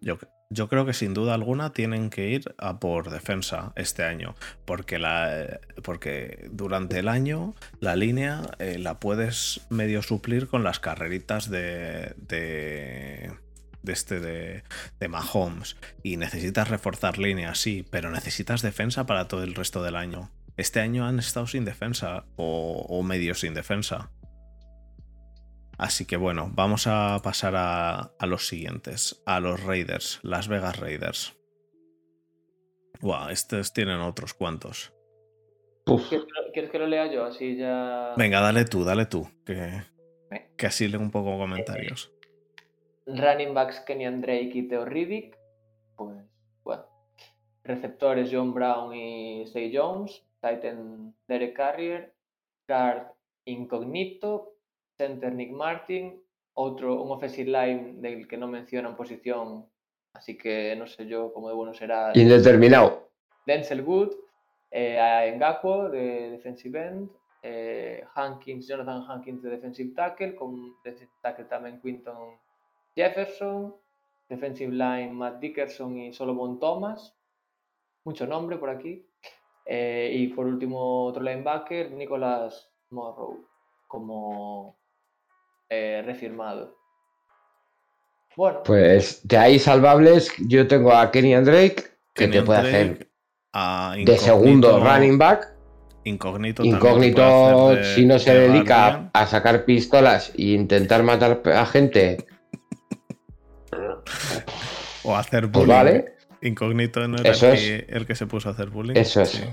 Yo, 0.00 0.16
yo 0.48 0.68
creo 0.68 0.86
que 0.86 0.92
sin 0.92 1.14
duda 1.14 1.34
alguna 1.34 1.72
tienen 1.72 2.10
que 2.10 2.28
ir 2.28 2.54
a 2.58 2.78
por 2.78 3.10
defensa 3.10 3.72
este 3.76 4.04
año, 4.04 4.34
porque, 4.64 4.98
la, 4.98 5.60
porque 5.82 6.48
durante 6.52 6.98
el 6.98 7.08
año 7.08 7.54
la 7.80 7.96
línea 7.96 8.42
eh, 8.58 8.78
la 8.78 9.00
puedes 9.00 9.66
medio 9.70 10.02
suplir 10.02 10.46
con 10.46 10.62
las 10.62 10.78
carreritas 10.78 11.50
de, 11.50 12.14
de, 12.16 13.32
de 13.82 13.92
este 13.92 14.20
de, 14.20 14.62
de 15.00 15.08
Mahomes 15.08 15.76
y 16.02 16.16
necesitas 16.16 16.68
reforzar 16.68 17.18
línea, 17.18 17.54
sí, 17.54 17.84
pero 17.90 18.10
necesitas 18.10 18.62
defensa 18.62 19.04
para 19.06 19.28
todo 19.28 19.42
el 19.42 19.54
resto 19.54 19.82
del 19.82 19.96
año. 19.96 20.30
Este 20.56 20.80
año 20.80 21.06
han 21.06 21.18
estado 21.18 21.46
sin 21.46 21.64
defensa 21.64 22.24
o, 22.36 22.86
o 22.88 23.02
medio 23.02 23.34
sin 23.34 23.52
defensa. 23.52 24.10
Así 25.78 26.06
que 26.06 26.16
bueno, 26.16 26.50
vamos 26.54 26.86
a 26.86 27.20
pasar 27.22 27.54
a, 27.56 28.12
a 28.18 28.26
los 28.26 28.48
siguientes, 28.48 29.22
a 29.26 29.40
los 29.40 29.62
Raiders, 29.62 30.20
Las 30.22 30.48
Vegas 30.48 30.78
Raiders. 30.78 31.36
Buah, 33.00 33.30
estos 33.30 33.72
tienen 33.72 34.00
otros 34.00 34.32
cuantos. 34.32 34.92
Uf, 35.86 36.08
¿Quieres 36.08 36.26
que, 36.26 36.32
lo, 36.32 36.52
quieres 36.52 36.70
que 36.70 36.78
lo 36.78 36.86
lea 36.86 37.12
yo? 37.12 37.24
Así 37.24 37.56
ya. 37.56 38.14
Venga, 38.16 38.40
dale 38.40 38.64
tú, 38.64 38.84
dale 38.84 39.06
tú, 39.06 39.28
que, 39.44 39.82
que 40.56 40.66
así 40.66 40.88
leo 40.88 41.00
un 41.00 41.10
poco 41.10 41.38
comentarios. 41.38 42.12
Running 43.06 43.54
backs 43.54 43.80
Kenyan 43.80 44.20
Drake 44.20 44.50
y 44.52 44.68
Theo 44.68 44.84
Riddick. 44.84 45.38
Pues, 45.94 46.16
bueno. 46.64 46.86
Receptores 47.62 48.30
John 48.32 48.52
Brown 48.52 48.94
y 48.94 49.46
Say 49.46 49.72
Jones. 49.74 50.24
Titan 50.40 51.14
Derek 51.28 51.56
Carrier. 51.56 52.14
Guard 52.66 53.12
Incognito. 53.44 54.55
Center 54.96 55.32
Nick 55.32 55.52
Martin. 55.52 56.22
Otro, 56.54 57.02
un 57.02 57.10
offensive 57.10 57.50
line 57.50 57.94
del 58.00 58.26
que 58.26 58.36
no 58.36 58.48
mencionan 58.48 58.96
posición. 58.96 59.66
Así 60.14 60.36
que 60.38 60.74
no 60.76 60.86
sé 60.86 61.06
yo 61.06 61.32
cómo 61.32 61.48
de 61.48 61.54
bueno 61.54 61.74
será. 61.74 62.12
indeterminado. 62.14 63.10
Denzel 63.46 63.82
Wood, 63.82 64.14
eh, 64.70 64.98
de 65.90 66.30
defensive 66.30 66.86
end, 66.86 67.10
eh, 67.42 68.02
Hankins, 68.14 68.66
Jonathan 68.66 69.04
Hankins 69.08 69.42
de 69.42 69.50
defensive 69.50 69.94
tackle, 69.94 70.34
con 70.34 70.74
defensive 70.82 71.10
tackle 71.22 71.44
también 71.44 71.80
Quinton 71.80 72.38
Jefferson, 72.96 73.74
defensive 74.28 74.72
line 74.72 75.12
Matt 75.12 75.38
Dickerson 75.38 75.96
y 75.98 76.12
Solomon 76.12 76.58
Thomas, 76.58 77.14
mucho 78.04 78.26
nombre 78.26 78.56
por 78.56 78.70
aquí, 78.70 79.06
Eh, 79.68 80.10
y 80.14 80.28
por 80.28 80.46
último 80.46 81.06
otro 81.06 81.22
linebacker, 81.22 81.90
Nicholas 81.90 82.70
Morrow, 82.90 83.44
como 83.88 84.76
eh, 85.68 86.02
refirmado. 86.04 86.76
Bueno, 88.36 88.62
Pues 88.64 89.26
de 89.26 89.38
ahí 89.38 89.58
salvables, 89.58 90.30
yo 90.46 90.66
tengo 90.68 90.92
a 90.92 91.10
Kenny 91.10 91.34
Drake, 91.36 91.84
que 92.14 92.28
te 92.28 92.42
puede 92.42 92.60
Drake, 92.62 92.76
hacer 92.92 93.08
a 93.54 93.94
de 93.96 94.18
segundo 94.18 94.78
running 94.80 95.16
back. 95.18 95.52
Incógnito, 96.04 96.62
hacer 97.72 97.78
de- 97.78 97.94
si 97.94 98.04
no 98.04 98.18
se 98.18 98.32
de 98.34 98.48
dedica 98.48 99.10
a 99.12 99.26
sacar 99.26 99.64
pistolas 99.64 100.32
e 100.36 100.42
intentar 100.52 101.02
matar 101.02 101.40
a 101.46 101.64
gente, 101.66 102.26
O 105.02 105.16
hacer 105.16 105.42
pues 105.50 105.52
bullying. 105.52 105.68
vale. 105.68 106.12
Incógnito 106.42 107.06
no 107.08 107.16
era 107.18 107.30
Eso 107.30 107.48
el, 107.48 107.54
es. 107.54 107.60
que, 107.60 107.86
el 107.88 108.06
que 108.06 108.14
se 108.14 108.26
puso 108.26 108.48
a 108.48 108.52
hacer 108.52 108.68
bullying. 108.70 108.96
Eso 108.96 109.22
es. 109.22 109.30
Sí. 109.30 109.44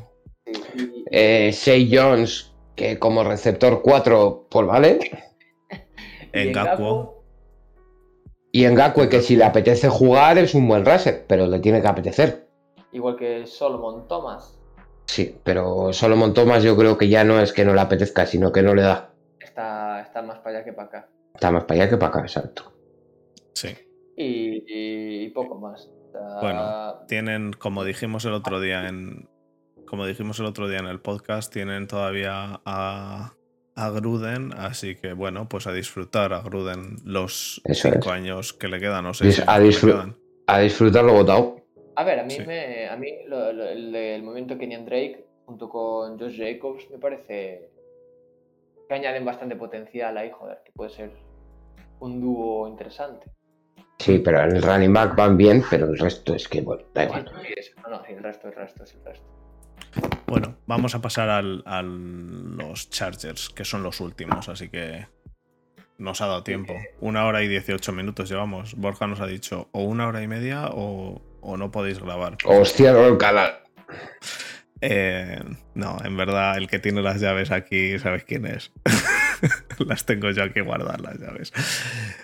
Eh, 1.11 1.51
Jones, 1.91 2.51
que 2.75 2.99
como 2.99 3.23
receptor 3.23 3.81
4, 3.81 4.47
pues 4.49 4.67
vale. 4.67 4.99
Y 6.33 6.49
Ngakwo. 6.51 7.23
Y 8.51 8.65
en 8.65 8.75
Gakwe, 8.75 9.09
que 9.09 9.21
si 9.21 9.35
le 9.35 9.45
apetece 9.45 9.89
jugar, 9.89 10.37
es 10.37 10.53
un 10.53 10.67
buen 10.67 10.85
rusher, 10.85 11.25
pero 11.27 11.47
le 11.47 11.59
tiene 11.59 11.81
que 11.81 11.87
apetecer. 11.87 12.47
igual 12.91 13.15
que 13.15 13.47
Solomon 13.47 14.07
Thomas. 14.07 14.59
Sí, 15.07 15.35
pero 15.43 15.91
Solomon 15.91 16.33
Thomas 16.33 16.61
yo 16.63 16.77
creo 16.77 16.97
que 16.97 17.09
ya 17.09 17.23
no 17.23 17.39
es 17.39 17.51
que 17.51 17.65
no 17.65 17.73
le 17.73 17.81
apetezca, 17.81 18.25
sino 18.27 18.51
que 18.51 18.61
no 18.61 18.75
le 18.75 18.83
da. 18.83 19.09
Está, 19.39 20.01
está 20.01 20.21
más 20.21 20.37
para 20.39 20.57
allá 20.57 20.65
que 20.65 20.73
para 20.73 20.87
acá. 20.87 21.09
Está 21.33 21.51
más 21.51 21.63
para 21.63 21.81
allá 21.81 21.89
que 21.89 21.97
para 21.97 22.09
acá, 22.09 22.19
exacto. 22.21 22.71
Sí. 23.55 23.69
Y, 24.15 24.63
y- 24.71 25.25
y 25.25 25.29
poco 25.29 25.55
más. 25.59 25.89
Bueno, 26.41 26.99
Tienen, 27.07 27.53
como 27.53 27.83
dijimos 27.83 28.23
el 28.25 28.33
otro 28.33 28.59
día 28.59 28.87
en. 28.87 29.27
Como 29.87 30.05
dijimos 30.05 30.39
el 30.39 30.45
otro 30.45 30.67
día 30.69 30.77
en 30.79 30.85
el 30.85 30.99
podcast, 31.01 31.51
tienen 31.51 31.87
todavía 31.87 32.61
a, 32.65 33.33
a 33.75 33.89
Gruden, 33.89 34.53
así 34.57 34.95
que 34.95 35.13
bueno, 35.13 35.47
pues 35.49 35.67
a 35.67 35.73
disfrutar 35.73 36.33
a 36.33 36.41
Gruden 36.41 36.97
los 37.03 37.61
Eso 37.65 37.91
cinco 37.91 38.09
es. 38.09 38.15
años 38.15 38.53
que 38.53 38.67
le 38.67 38.79
quedan, 38.79 39.03
no 39.03 39.13
sé 39.13 39.25
Dis- 39.25 39.31
si 39.33 39.43
a 39.45 39.59
le 39.59 39.65
disfrut- 39.69 39.91
quedan. 39.93 40.15
A 40.47 40.59
disfrutar 40.59 41.03
lo 41.03 41.13
votado. 41.13 41.57
A 41.95 42.03
ver, 42.03 42.19
a 42.19 42.23
mí, 42.23 42.31
Sí. 42.31 42.43
me, 42.45 42.87
a 42.87 42.95
mí 42.97 43.09
lo- 43.27 43.53
lo- 43.53 43.67
el, 43.69 43.91
del 43.91 44.23
movimiento 44.23 44.57
Kenyan 44.57 44.85
Drake 44.85 45.25
junto 45.45 45.69
con 45.69 46.19
Josh 46.19 46.37
Jacobs 46.37 46.89
me 46.91 46.97
parece 46.97 47.69
que 48.87 48.93
añaden 48.93 49.25
bastante 49.25 49.55
potencial 49.55 50.17
ahí, 50.17 50.31
joder, 50.31 50.59
que 50.65 50.71
puede 50.71 50.89
ser 50.89 51.11
un 51.99 52.19
dúo 52.19 52.67
interesante. 52.67 53.27
Sí, 53.99 54.19
pero 54.19 54.41
en 54.41 54.55
el 54.57 54.61
running 54.61 54.91
back 54.93 55.15
van 55.15 55.37
bien, 55.37 55.63
pero 55.69 55.85
el 55.85 55.97
resto 55.97 56.35
es 56.35 56.47
que, 56.49 56.61
bueno, 56.61 56.83
da 56.93 57.05
igual. 57.05 57.25
Sí, 57.43 57.71
no, 57.83 57.89
no, 57.89 58.03
sí, 58.05 58.13
el 58.13 58.23
resto, 58.23 58.47
el 58.49 58.55
resto, 58.55 58.83
es 58.83 58.93
el 58.95 59.05
resto. 59.05 59.25
Vamos 60.65 60.95
a 60.95 61.01
pasar 61.01 61.29
al- 61.29 61.63
a 61.65 61.81
los 61.81 62.89
Chargers, 62.89 63.49
que 63.49 63.65
son 63.65 63.83
los 63.83 63.99
últimos, 63.99 64.47
así 64.49 64.69
que 64.69 65.07
nos 65.97 66.21
ha 66.21 66.27
dado 66.27 66.43
tiempo. 66.43 66.73
Una 67.01 67.25
hora 67.25 67.43
y 67.43 67.47
18 67.47 67.91
minutos 67.91 68.29
llevamos. 68.29 68.75
Borja 68.75 69.07
nos 69.07 69.19
ha 69.19 69.27
dicho 69.27 69.69
o 69.73 69.83
una 69.83 70.07
hora 70.07 70.21
y 70.21 70.27
media 70.27 70.67
o, 70.71 71.21
o 71.41 71.57
no 71.57 71.71
podéis 71.71 71.99
grabar. 71.99 72.37
Os 72.45 72.73
cierro 72.73 73.05
el 73.07 73.17
canal. 73.17 73.59
Eh, 74.81 75.39
no, 75.75 75.97
en 76.03 76.17
verdad, 76.17 76.57
el 76.57 76.67
que 76.67 76.79
tiene 76.79 77.01
las 77.01 77.21
llaves 77.21 77.51
aquí, 77.51 77.97
¿sabes 77.99 78.23
quién 78.25 78.45
es? 78.45 78.71
las 79.79 80.05
tengo 80.05 80.29
yo 80.31 80.43
aquí 80.43 80.59
guardadas, 80.61 80.99
las 81.01 81.19
llaves. 81.19 81.53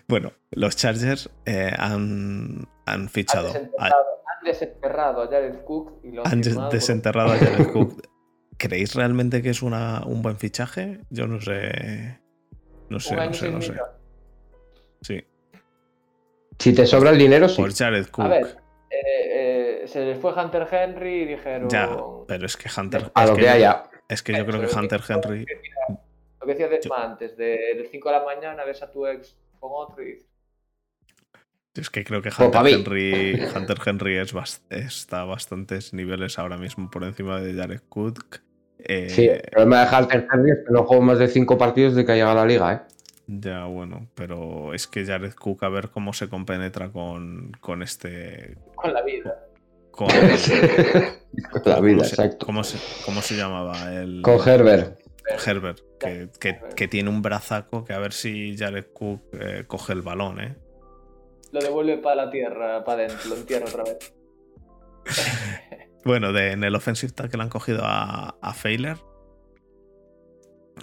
Bueno, 0.08 0.34
los 0.52 0.76
Chargers 0.76 1.30
eh, 1.46 1.72
han, 1.78 2.68
han 2.86 3.02
Han 3.02 3.10
fichado. 3.10 3.50
a- 3.50 3.54
desenterrado, 3.54 4.06
han 4.26 4.44
desenterrado 4.46 5.22
a 5.24 5.28
Jared 5.28 5.64
Cook 5.64 6.00
y 6.04 6.12
lo 6.12 6.26
han 6.28 6.34
han 6.34 6.42
por- 6.56 6.70
desenterrado 6.72 7.32
a 7.34 7.38
Jared 7.38 7.68
Cook. 7.72 8.02
¿Creéis 8.60 8.94
realmente 8.94 9.42
que 9.42 9.50
es 9.50 9.62
una, 9.64 10.04
un 10.06 10.22
buen 10.22 10.38
fichaje? 10.38 11.00
Yo 11.10 11.26
no 11.28 11.40
sé. 11.42 12.20
No 12.90 13.00
sé, 13.00 13.16
no 13.16 13.34
sé, 13.34 13.52
no 13.52 13.62
sé. 13.62 13.74
Sí, 15.02 15.24
Si 16.60 16.74
te 16.74 16.86
sobra 16.86 17.12
el 17.12 17.18
dinero, 17.18 17.48
sí. 17.48 17.62
por 17.62 17.74
Jared 17.74 18.08
Cook. 18.08 18.26
A 18.26 18.28
ver, 18.28 18.58
eh, 18.90 19.82
eh, 19.84 19.88
se 19.88 20.04
les 20.04 20.20
fue 20.20 20.34
Hunter 20.34 20.68
Henry 20.70 21.22
y 21.22 21.26
dijeron. 21.26 21.70
Ya, 21.70 21.90
pero 22.28 22.46
es 22.46 22.58
que 22.58 22.70
Hunter. 22.76 23.12
A 23.16 23.24
es 23.24 23.30
lo 23.30 23.36
que 23.36 23.42
que 23.42 23.48
yo- 23.48 23.54
haya. 23.54 23.84
Es 24.10 24.22
que 24.24 24.34
yo 24.38 24.46
creo 24.46 24.60
que 24.62 24.76
Hunter 24.76 25.02
Henry. 25.08 25.46
Lo 26.42 26.46
que 26.46 26.52
decía 26.54 26.68
de 26.68 26.80
Yo- 26.84 26.94
antes, 26.94 27.38
de, 27.38 27.46
de 27.78 27.88
5 27.90 28.10
de 28.10 28.16
la 28.20 28.26
mañana 28.26 28.64
ves 28.66 28.82
a 28.84 28.92
tu 28.92 29.06
ex 29.08 29.38
con 29.60 29.70
otro 29.74 30.04
y 30.06 30.18
Es 31.76 31.90
que 31.90 32.04
creo 32.04 32.22
que 32.22 32.30
Pues 32.36 32.40
Hunter. 32.56 32.74
Henry, 32.74 33.40
Hunter 33.56 33.78
Henry 33.86 34.18
es 34.18 34.34
bast- 34.34 34.64
está 34.70 35.22
a 35.22 35.26
bastantes 35.26 35.94
niveles 35.94 36.38
ahora 36.40 36.58
mismo 36.58 36.90
por 36.90 37.04
encima 37.06 37.40
de 37.40 37.54
Jared 37.54 37.82
Cook. 37.88 38.42
Eh, 38.86 39.10
Sí, 39.10 39.28
el 39.28 39.42
problema 39.52 39.86
de 39.86 39.96
Hunter 39.98 40.28
Henry 40.34 40.52
es 40.52 40.58
que 40.66 40.72
no 40.74 40.84
juego 40.86 41.04
más 41.04 41.20
de 41.20 41.28
5 41.28 41.58
partidos 41.58 41.96
de 41.96 42.06
que 42.06 42.12
ha 42.14 42.16
llegado 42.16 42.32
a 42.40 42.42
la 42.42 42.46
liga, 42.46 42.74
¿eh? 42.74 42.80
Ya, 43.28 43.66
bueno, 43.66 44.08
pero 44.16 44.74
es 44.74 44.88
que 44.88 45.06
Jared 45.06 45.34
Cook, 45.34 45.64
a 45.64 45.70
ver 45.70 45.90
cómo 45.90 46.14
se 46.14 46.28
compenetra 46.30 46.90
con, 46.92 47.52
con 47.62 47.84
este. 47.84 48.58
con 48.76 48.92
la 48.94 49.04
vida. 49.04 49.46
Con, 49.92 50.08
la 51.66 51.76
¿cómo 51.76 51.82
vida, 51.82 52.04
se- 52.06 52.16
exacto. 52.16 52.46
¿cómo 52.46 52.64
se, 52.64 52.78
cómo 53.06 53.22
se 53.22 53.36
llamaba? 53.36 53.94
El, 53.94 54.22
Con 54.24 54.40
Herbert. 54.48 55.00
Herbert, 55.46 55.80
que, 56.00 56.30
que- 56.40 56.60
que 56.76 56.88
tiene 56.88 57.10
un 57.10 57.22
brazaco 57.22 57.86
que 57.86 57.94
a 57.94 58.00
ver 58.00 58.14
si 58.14 58.58
Jared 58.58 58.88
Cook 58.94 59.22
eh, 59.34 59.64
coge 59.68 59.94
el 59.94 60.02
balón, 60.02 60.40
¿eh? 60.40 60.56
Lo 61.52 61.60
devuelve 61.60 61.98
para 61.98 62.26
la 62.26 62.32
tierra, 62.32 62.84
para 62.84 63.04
adentro, 63.06 63.30
lo 63.30 63.36
entierra 63.36 63.66
otra 63.68 63.84
vez. 63.84 64.14
Bueno, 66.06 66.32
de, 66.34 66.52
en 66.54 66.64
el 66.64 66.76
offensive 66.76 67.12
tackle 67.14 67.42
han 67.44 67.50
cogido 67.50 67.82
a, 67.84 68.36
a 68.42 68.54
Failer. 68.54 68.98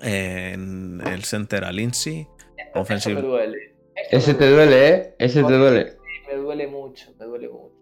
En 0.03 1.01
el 1.07 1.25
center 1.25 1.65
a 1.65 1.73
Lindsay. 1.73 2.29
Eso 2.57 2.81
Offensive. 2.81 3.15
me 3.23 3.23
duele. 3.29 3.59
Eso 4.11 4.17
Ese 4.19 4.33
me 4.35 4.39
te 4.39 4.51
duele, 4.51 4.89
¿eh? 4.89 5.15
Ese 5.19 5.43
te 5.43 5.53
duele. 5.55 5.97
Me 6.29 6.35
duele 6.37 6.67
mucho, 6.67 7.15
me 7.19 7.25
duele 7.25 7.49
mucho. 7.49 7.75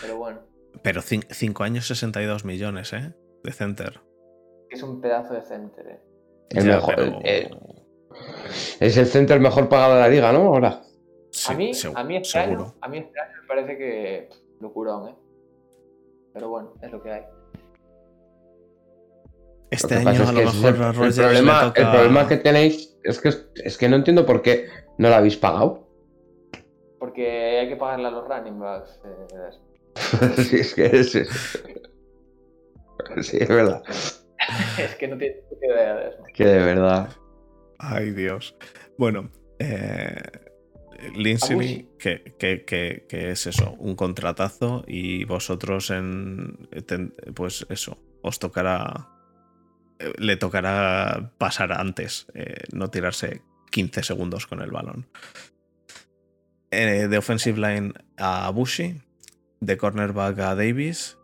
Pero 0.00 0.16
bueno, 0.16 0.40
Pero 0.82 1.02
5 1.02 1.62
años 1.64 1.86
62 1.86 2.44
millones, 2.44 2.92
¿eh? 2.92 3.12
De 3.44 3.52
center. 3.52 4.00
es 4.70 4.82
un 4.82 5.00
pedazo 5.00 5.34
de 5.34 5.42
center, 5.42 5.86
eh. 5.88 6.00
El 6.50 6.64
Ya, 6.64 6.74
mejor, 6.76 6.94
pero- 6.96 7.20
eh, 7.24 7.50
Es 8.80 8.96
el 8.96 9.06
center 9.06 9.38
mejor 9.40 9.68
pagado 9.68 9.94
de 9.94 10.00
la 10.00 10.08
liga, 10.08 10.32
¿no? 10.32 10.40
Ahora. 10.40 10.82
Sí, 11.30 11.52
a, 11.52 11.56
mí, 11.56 11.72
a, 11.94 12.04
mí 12.04 12.16
este 12.16 12.38
año, 12.38 12.74
a 12.80 12.88
mí 12.88 12.98
este 12.98 13.20
año 13.20 13.32
me 13.42 13.46
parece 13.46 13.76
que 13.78 14.28
locurón, 14.60 15.08
¿eh? 15.10 15.14
Pero 16.34 16.48
bueno, 16.48 16.74
es 16.82 16.90
lo 16.92 17.02
que 17.02 17.12
hay. 17.12 17.22
Este 19.70 19.96
Lo 19.96 20.00
que 20.02 20.08
año 20.08 20.20
a 20.20 20.24
es 20.24 20.32
lo 20.32 20.40
mejor 20.40 20.68
el, 20.74 20.94
Rodgers 20.94 21.18
el 21.18 21.24
problema, 21.24 21.60
le 21.62 21.68
toca... 21.68 21.82
el 21.82 21.90
problema 21.90 22.28
que 22.28 22.36
tenéis 22.38 22.98
es 23.04 23.20
que, 23.20 23.30
es 23.64 23.76
que 23.78 23.88
no 23.88 23.96
entiendo 23.96 24.24
por 24.24 24.40
qué 24.42 24.68
no 24.96 25.08
lo 25.08 25.14
habéis 25.14 25.36
pagado. 25.36 25.86
Porque 26.98 27.58
hay 27.60 27.68
que 27.68 27.76
pagarle 27.76 28.08
a 28.08 28.10
los 28.10 28.26
running 28.26 28.58
backs. 28.58 29.00
eh, 29.04 30.36
sí, 30.42 30.56
es 30.60 30.74
que 30.74 30.86
es. 30.86 31.14
es- 31.14 31.64
Sí, 33.22 33.38
es 33.40 33.48
verdad. 33.48 33.82
es 34.78 34.94
que 34.96 35.08
no 35.08 35.16
tiene 35.16 35.36
idea 35.62 35.94
de 35.96 36.08
eso. 36.10 36.18
Que 36.34 36.44
de 36.44 36.58
verdad. 36.58 37.08
Ay, 37.78 38.10
Dios. 38.10 38.56
Bueno, 38.98 39.30
eh, 39.60 40.14
Lindsay, 41.14 41.52
Abushi. 41.54 41.88
que, 41.98 42.34
que- 42.38 42.64
que- 42.64 43.06
que 43.08 43.30
es 43.30 43.46
eso, 43.46 43.72
un 43.78 43.94
contratazo 43.96 44.84
y 44.86 45.24
vosotros 45.24 45.90
en... 45.90 46.68
pues 47.34 47.66
eso, 47.70 47.98
os 48.22 48.38
tocará... 48.38 49.08
eh, 49.98 50.12
Le 50.18 50.36
tocará 50.36 51.32
pasar 51.38 51.72
antes, 51.72 52.26
eh, 52.34 52.64
no 52.72 52.90
tirarse 52.90 53.42
15 53.70 54.02
segundos 54.02 54.46
con 54.46 54.60
el 54.60 54.70
balón. 54.70 55.06
Eh, 56.70 57.08
de 57.08 57.18
offensive 57.18 57.58
line 57.58 57.92
a 58.18 58.50
Bushi, 58.50 59.00
de 59.60 59.76
cornerback 59.76 60.38
a 60.40 60.54
Davis, 60.54 61.16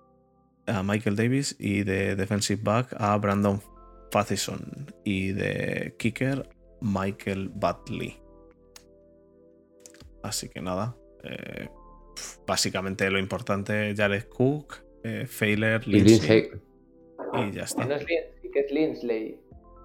a 0.66 0.82
Michael 0.82 1.16
Davis 1.16 1.54
y 1.58 1.82
de 1.82 2.16
defensive 2.16 2.62
back 2.62 2.94
a 2.98 3.16
Brandon 3.18 3.60
Fathison 4.10 4.86
y 5.04 5.32
de 5.32 5.94
kicker 5.98 6.48
Michael 6.80 7.50
Butley. 7.50 8.16
Así 10.24 10.48
que 10.48 10.62
nada, 10.62 10.96
eh, 11.22 11.68
básicamente 12.46 13.10
lo 13.10 13.18
importante, 13.18 13.94
Jared 13.94 14.24
Cook, 14.28 14.76
eh, 15.02 15.26
Failer, 15.26 15.82
Y 15.86 16.00
Lindsay. 16.00 16.50
y 17.34 17.52
ya 17.52 17.64
está. 17.64 17.84
No 17.84 17.94
es 17.94 18.06
Lindsay, 18.06 18.50
que 18.50 18.60
es 18.60 18.72
Linsley. 18.72 19.40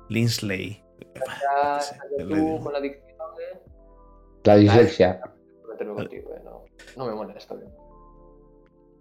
Linsley. 0.07 0.82
Ya, 1.16 1.80
Sí, 1.82 1.95
ya 2.18 2.24
le 2.24 2.36
tú 2.36 2.64
con 2.64 2.72
la 2.74 2.80
dicción, 2.80 3.03
eh, 3.53 3.60
La 4.45 4.56
dislexia. 4.56 5.22
no 5.86 5.95
contigo, 5.95 6.30
no, 6.45 6.64
no 6.95 7.06
me 7.06 7.16
molesta. 7.16 7.56
bien. 7.56 7.70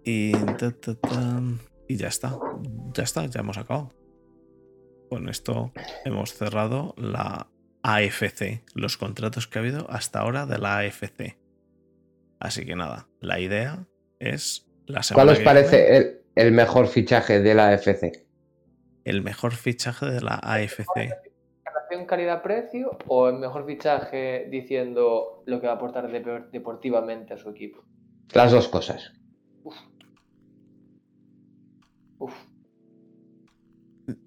Y, 0.03 0.31
ta, 0.33 0.71
ta, 0.71 0.95
ta, 0.95 1.41
y 1.87 1.95
ya 1.95 2.07
está. 2.09 2.37
Ya 2.93 3.03
está, 3.03 3.25
ya 3.27 3.39
hemos 3.39 3.57
acabado. 3.57 3.91
Con 5.09 5.29
esto 5.29 5.71
hemos 6.03 6.33
cerrado 6.33 6.93
la 6.97 7.47
AFC, 7.83 8.63
los 8.75 8.97
contratos 8.97 9.47
que 9.47 9.59
ha 9.59 9.61
habido 9.61 9.89
hasta 9.89 10.19
ahora 10.19 10.45
de 10.45 10.57
la 10.57 10.79
AFC. 10.79 11.37
Así 12.39 12.65
que 12.65 12.75
nada, 12.75 13.07
la 13.19 13.39
idea 13.39 13.85
es 14.19 14.69
la 14.85 15.03
semana 15.03 15.25
¿Cuál 15.25 15.37
os 15.37 15.43
parece 15.43 15.97
el, 15.97 16.21
el 16.35 16.51
mejor 16.51 16.87
fichaje 16.87 17.39
de 17.41 17.53
la 17.55 17.73
FC? 17.73 18.25
el 19.05 19.21
mejor 19.23 19.53
fichaje 19.53 20.05
de 20.05 20.21
la 20.21 20.35
AFC. 20.35 21.09
¿Relación 21.65 22.05
calidad-precio 22.05 22.97
o 23.07 23.29
el 23.29 23.37
mejor 23.39 23.65
fichaje 23.65 24.47
diciendo 24.51 25.43
lo 25.47 25.59
que 25.59 25.67
va 25.67 25.73
a 25.73 25.75
aportar 25.77 26.07
dep- 26.11 26.49
deportivamente 26.51 27.33
a 27.33 27.37
su 27.37 27.49
equipo? 27.49 27.83
Las 28.33 28.51
dos 28.51 28.67
cosas. 28.67 29.11
Uf, 29.63 29.75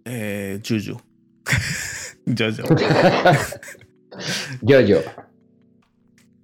Eh, 0.05 0.61
Juju. 0.67 0.97
Jojo. 2.27 2.75
yo, 4.63 4.81
yo. 4.81 4.99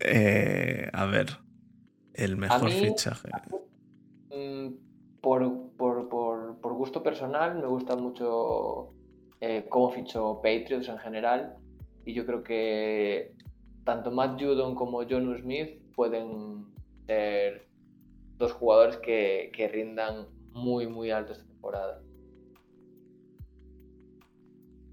Eh, 0.01 0.89
a 0.93 1.07
ver, 1.07 1.27
el 2.15 2.37
mejor 2.37 2.65
mí- 2.65 2.73
fichaje. 2.73 3.29
Mm, 4.31 4.75
por, 5.21 5.71
por- 5.77 6.09
por- 6.09 6.61
por 6.61 6.73
gusto 6.75 7.03
personal, 7.03 7.59
me 7.61 7.67
gusta 7.67 7.97
mucho 7.97 8.93
eh, 9.41 9.67
cómo 9.69 9.91
fichó 9.91 10.37
Patriots 10.43 10.89
en 10.89 10.99
general. 10.99 11.57
Y 12.05 12.15
yo 12.15 12.25
creo 12.27 12.43
que 12.43 13.35
tanto 13.85 14.11
Matt 14.11 14.41
Judon 14.41 14.75
como 14.75 15.03
John 15.09 15.37
Smith 15.41 15.81
pueden 15.95 16.67
ser 17.07 17.67
dos 18.37 18.53
jugadores 18.53 18.97
que, 18.99 19.51
que 19.55 19.69
rindan 19.69 20.27
muy, 20.53 20.87
muy 20.87 21.11
alto 21.11 21.33
esta 21.33 21.47
temporada. 21.47 22.01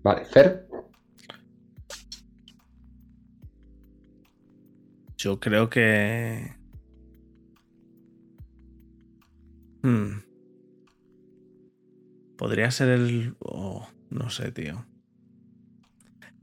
Vale, 0.03 0.25
Fer. 0.25 0.64
Yo 5.17 5.39
creo 5.39 5.69
que. 5.69 6.53
Hmm. 9.83 10.19
Podría 12.37 12.71
ser 12.71 12.89
el. 12.89 13.35
oh, 13.39 13.87
no 14.09 14.29
sé, 14.29 14.51
tío. 14.51 14.85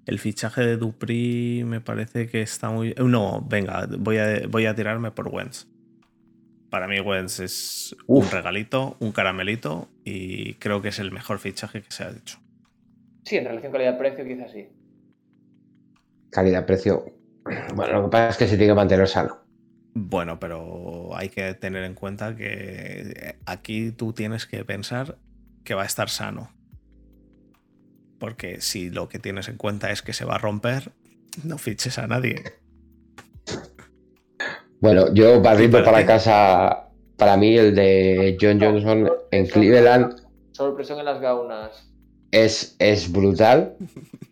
El 0.05 0.19
fichaje 0.19 0.63
de 0.63 0.77
Dupri 0.77 1.63
me 1.65 1.81
parece 1.81 2.29
que 2.29 2.43
está 2.43 2.71
muy. 2.71 2.91
eh, 2.91 2.95
No, 2.99 3.47
venga, 3.49 3.87
voy 3.99 4.19
a, 4.19 4.47
voy 4.49 4.67
a 4.67 4.75
tirarme 4.75 5.11
por 5.11 5.29
Wentz. 5.29 5.67
Para 6.71 6.89
mí, 6.89 6.99
Wentz 7.01 7.41
es 7.41 7.95
un 8.07 8.29
regalito, 8.31 8.97
un 8.99 9.13
caramelito 9.13 9.91
y 10.05 10.55
creo 10.55 10.81
que 10.81 10.89
es 10.89 10.99
el 10.99 11.13
mejor 11.13 11.39
fichaje 11.39 11.83
que 11.83 11.91
se 11.91 12.05
ha 12.05 12.11
hecho. 12.11 12.39
Sí, 13.25 13.37
en 13.37 13.45
relación 13.45 13.71
calidad-precio 13.73 14.25
quizás 14.25 14.51
sí. 14.51 14.69
Calidad-precio. 16.31 17.05
Bueno, 17.75 17.95
lo 17.95 18.05
que 18.05 18.11
pasa 18.11 18.29
es 18.29 18.37
que 18.37 18.47
se 18.47 18.57
tiene 18.57 18.73
que 18.73 18.77
mantener 18.77 19.09
sano. 19.09 19.39
Bueno, 19.95 20.39
pero 20.39 21.15
hay 21.17 21.29
que 21.29 21.55
tener 21.55 21.85
en 21.85 21.95
cuenta 21.95 22.35
que 22.35 23.37
aquí 23.47 23.91
tú 23.93 24.13
tienes 24.13 24.47
que 24.47 24.65
pensar 24.65 25.19
que 25.65 25.75
va 25.75 25.83
a 25.83 25.87
estar 25.87 26.09
sano. 26.09 26.51
Porque 28.19 28.61
si 28.61 28.91
lo 28.91 29.09
que 29.09 29.19
tienes 29.19 29.49
en 29.49 29.57
cuenta 29.57 29.91
es 29.91 30.03
que 30.03 30.13
se 30.13 30.25
va 30.25 30.37
a 30.37 30.39
romper, 30.39 30.93
no 31.45 31.59
fiches 31.59 31.99
a 31.99 32.07
nadie. 32.07 32.43
Bueno, 34.81 35.13
yo 35.13 35.41
barriendo 35.43 35.85
para 35.85 36.07
casa, 36.07 36.89
para 37.17 37.37
mí 37.37 37.57
el 37.57 37.75
de 37.75 38.37
John 38.41 38.61
Johnson 38.61 39.11
en 39.31 39.47
Cleveland 39.47 40.23
Sorpresión 40.53 40.99
en 40.99 41.07
las 41.07 41.21
gaunas. 41.21 41.91
es, 42.31 42.77
es 42.79 43.11
brutal. 43.11 43.77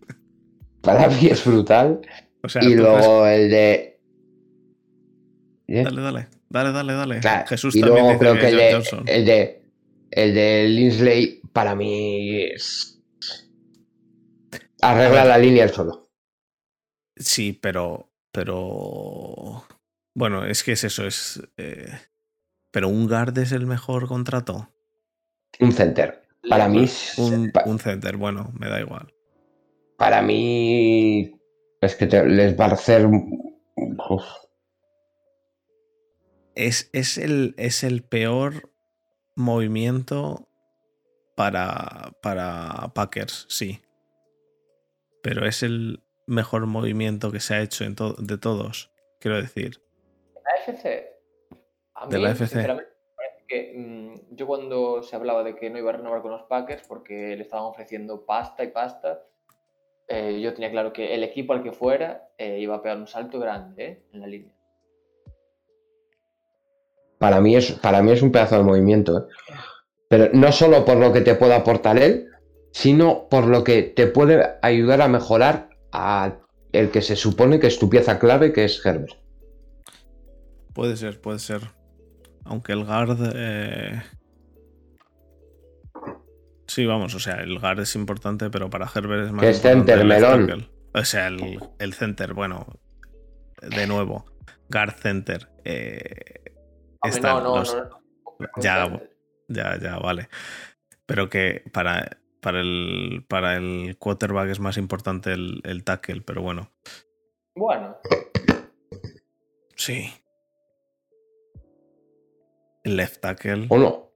Para 0.82 1.08
mí 1.08 1.26
es 1.26 1.44
brutal. 1.44 2.00
O 2.42 2.48
sea, 2.48 2.62
Y 2.64 2.74
luego 2.74 3.26
el 3.26 3.50
de... 3.50 4.00
puedes- 5.66 5.84
Dale, 5.84 6.00
dale, 6.02 6.28
dale, 6.48 6.72
dale, 6.72 6.92
dale. 6.94 7.20
Claro, 7.20 7.46
Jesús 7.46 7.76
y 7.76 7.80
también 7.80 8.04
luego 8.04 8.18
creo 8.18 8.34
que 8.34 8.40
que 8.40 8.48
el 8.48 8.56
de, 8.56 9.04
el 9.06 9.24
de 9.26 9.62
el 10.10 10.34
de 10.34 10.68
Linsley 10.68 11.40
para 11.52 11.74
mí 11.76 12.42
es 12.42 13.00
arregla 14.82 15.24
la 15.24 15.38
línea 15.38 15.64
el 15.64 15.70
solo. 15.70 16.10
Sí, 17.16 17.52
pero. 17.52 18.10
Pero. 18.32 19.64
Bueno, 20.14 20.44
es 20.44 20.64
que 20.64 20.72
es 20.72 20.84
eso, 20.84 21.06
es. 21.06 21.40
eh, 21.56 21.92
Pero 22.72 22.88
un 22.88 23.06
guard 23.06 23.36
es 23.38 23.52
el 23.52 23.66
mejor 23.66 24.08
contrato. 24.08 24.68
Un 25.60 25.72
center. 25.72 26.22
Para 26.48 26.68
mí 26.68 26.88
Un, 27.18 27.52
un 27.66 27.78
center, 27.78 28.16
bueno, 28.16 28.50
me 28.58 28.68
da 28.68 28.80
igual. 28.80 29.12
para 29.98 30.22
mí 30.22 31.30
es 31.80 31.96
que 31.96 32.06
te- 32.06 32.26
les 32.26 32.58
va 32.58 32.66
a 32.66 32.72
hacer 32.72 33.06
uf, 33.06 34.24
Es, 36.54 36.90
es, 36.92 37.16
el, 37.16 37.54
es 37.56 37.84
el 37.84 38.02
peor 38.02 38.70
movimiento 39.36 40.48
para, 41.36 42.12
para 42.22 42.92
Packers, 42.94 43.46
sí. 43.48 43.80
Pero 45.22 45.46
es 45.46 45.62
el 45.62 46.02
mejor 46.26 46.66
movimiento 46.66 47.30
que 47.32 47.40
se 47.40 47.54
ha 47.54 47.60
hecho 47.60 47.84
en 47.84 47.94
to- 47.94 48.14
de 48.18 48.36
todos, 48.36 48.90
quiero 49.20 49.40
decir. 49.40 49.80
La 50.44 50.72
FC. 50.72 51.08
A 51.94 52.06
De 52.08 52.16
mí, 52.18 52.24
la 52.24 52.30
FC. 52.30 52.46
sinceramente, 52.48 52.90
me 52.90 53.14
parece 53.16 53.44
que 53.46 53.74
mm, 53.78 54.34
yo 54.36 54.46
cuando 54.46 55.02
se 55.02 55.16
hablaba 55.16 55.42
de 55.44 55.54
que 55.56 55.70
no 55.70 55.78
iba 55.78 55.90
a 55.90 55.96
renovar 55.96 56.20
con 56.20 56.32
los 56.32 56.42
Packers 56.42 56.86
porque 56.86 57.36
le 57.36 57.42
estaban 57.42 57.64
ofreciendo 57.66 58.26
pasta 58.26 58.64
y 58.64 58.68
pasta, 58.68 59.22
eh, 60.10 60.40
yo 60.42 60.52
tenía 60.52 60.70
claro 60.70 60.92
que 60.92 61.14
el 61.14 61.22
equipo 61.24 61.52
al 61.52 61.62
que 61.62 61.72
fuera 61.72 62.28
eh, 62.36 62.58
iba 62.60 62.74
a 62.76 62.82
pegar 62.82 62.98
un 62.98 63.06
salto 63.06 63.38
grande 63.38 63.84
eh, 63.84 64.02
en 64.12 64.20
la 64.20 64.26
línea. 64.26 64.54
para 67.18 67.40
mí 67.40 67.54
es 67.56 67.72
para 67.72 68.02
mí 68.02 68.12
es 68.12 68.22
un 68.22 68.32
pedazo 68.32 68.56
de 68.58 68.64
movimiento 68.64 69.18
¿eh? 69.18 69.22
pero 70.08 70.30
no 70.32 70.50
solo 70.52 70.84
por 70.84 70.96
lo 70.96 71.12
que 71.12 71.20
te 71.20 71.34
puede 71.34 71.54
aportar 71.54 71.96
él 71.98 72.26
sino 72.72 73.28
por 73.28 73.46
lo 73.46 73.62
que 73.62 73.82
te 73.82 74.06
puede 74.06 74.58
ayudar 74.62 75.00
a 75.00 75.08
mejorar 75.08 75.70
a 75.92 76.36
el 76.72 76.90
que 76.90 77.02
se 77.02 77.16
supone 77.16 77.58
que 77.60 77.66
es 77.66 77.78
tu 77.78 77.88
pieza 77.88 78.18
clave 78.18 78.52
que 78.52 78.64
es 78.64 78.84
Herbert 78.84 79.20
Puede 80.72 80.96
ser, 80.96 81.20
puede 81.20 81.40
ser. 81.40 81.62
Aunque 82.44 82.72
el 82.72 82.84
guard. 82.84 83.18
eh, 83.34 84.00
Sí, 86.70 86.86
vamos, 86.86 87.16
o 87.16 87.18
sea, 87.18 87.34
el 87.40 87.58
guard 87.58 87.80
es 87.80 87.96
importante, 87.96 88.48
pero 88.48 88.70
para 88.70 88.86
Herbert 88.94 89.26
es 89.26 89.32
más. 89.32 89.40
Que 89.42 89.50
es 89.50 89.56
importante 89.56 89.92
center, 89.92 90.06
melón. 90.06 90.70
O 90.94 91.04
sea, 91.04 91.26
el, 91.26 91.58
el 91.80 91.94
center, 91.94 92.32
bueno. 92.32 92.64
De 93.60 93.88
nuevo, 93.88 94.24
guard 94.68 94.92
center. 94.94 95.48
eh, 95.64 96.54
están 97.02 97.38
no, 97.38 97.40
no, 97.42 97.56
los- 97.58 97.74
no, 97.74 97.82
no, 97.82 98.00
no, 98.38 98.48
Ya, 98.62 99.00
Ya, 99.48 99.78
ya, 99.80 99.98
vale. 99.98 100.28
Pero 101.06 101.28
que 101.28 101.64
para, 101.72 102.18
para, 102.40 102.60
el, 102.60 103.24
para 103.28 103.56
el 103.56 103.96
quarterback 103.98 104.50
es 104.50 104.60
más 104.60 104.76
importante 104.76 105.32
el, 105.32 105.60
el 105.64 105.82
tackle, 105.82 106.20
pero 106.22 106.40
bueno. 106.40 106.70
Bueno, 107.56 107.96
Sí. 109.74 110.12
El 112.84 112.96
left 112.96 113.20
tackle. 113.20 113.66
o 113.70 113.76
no 113.76 114.09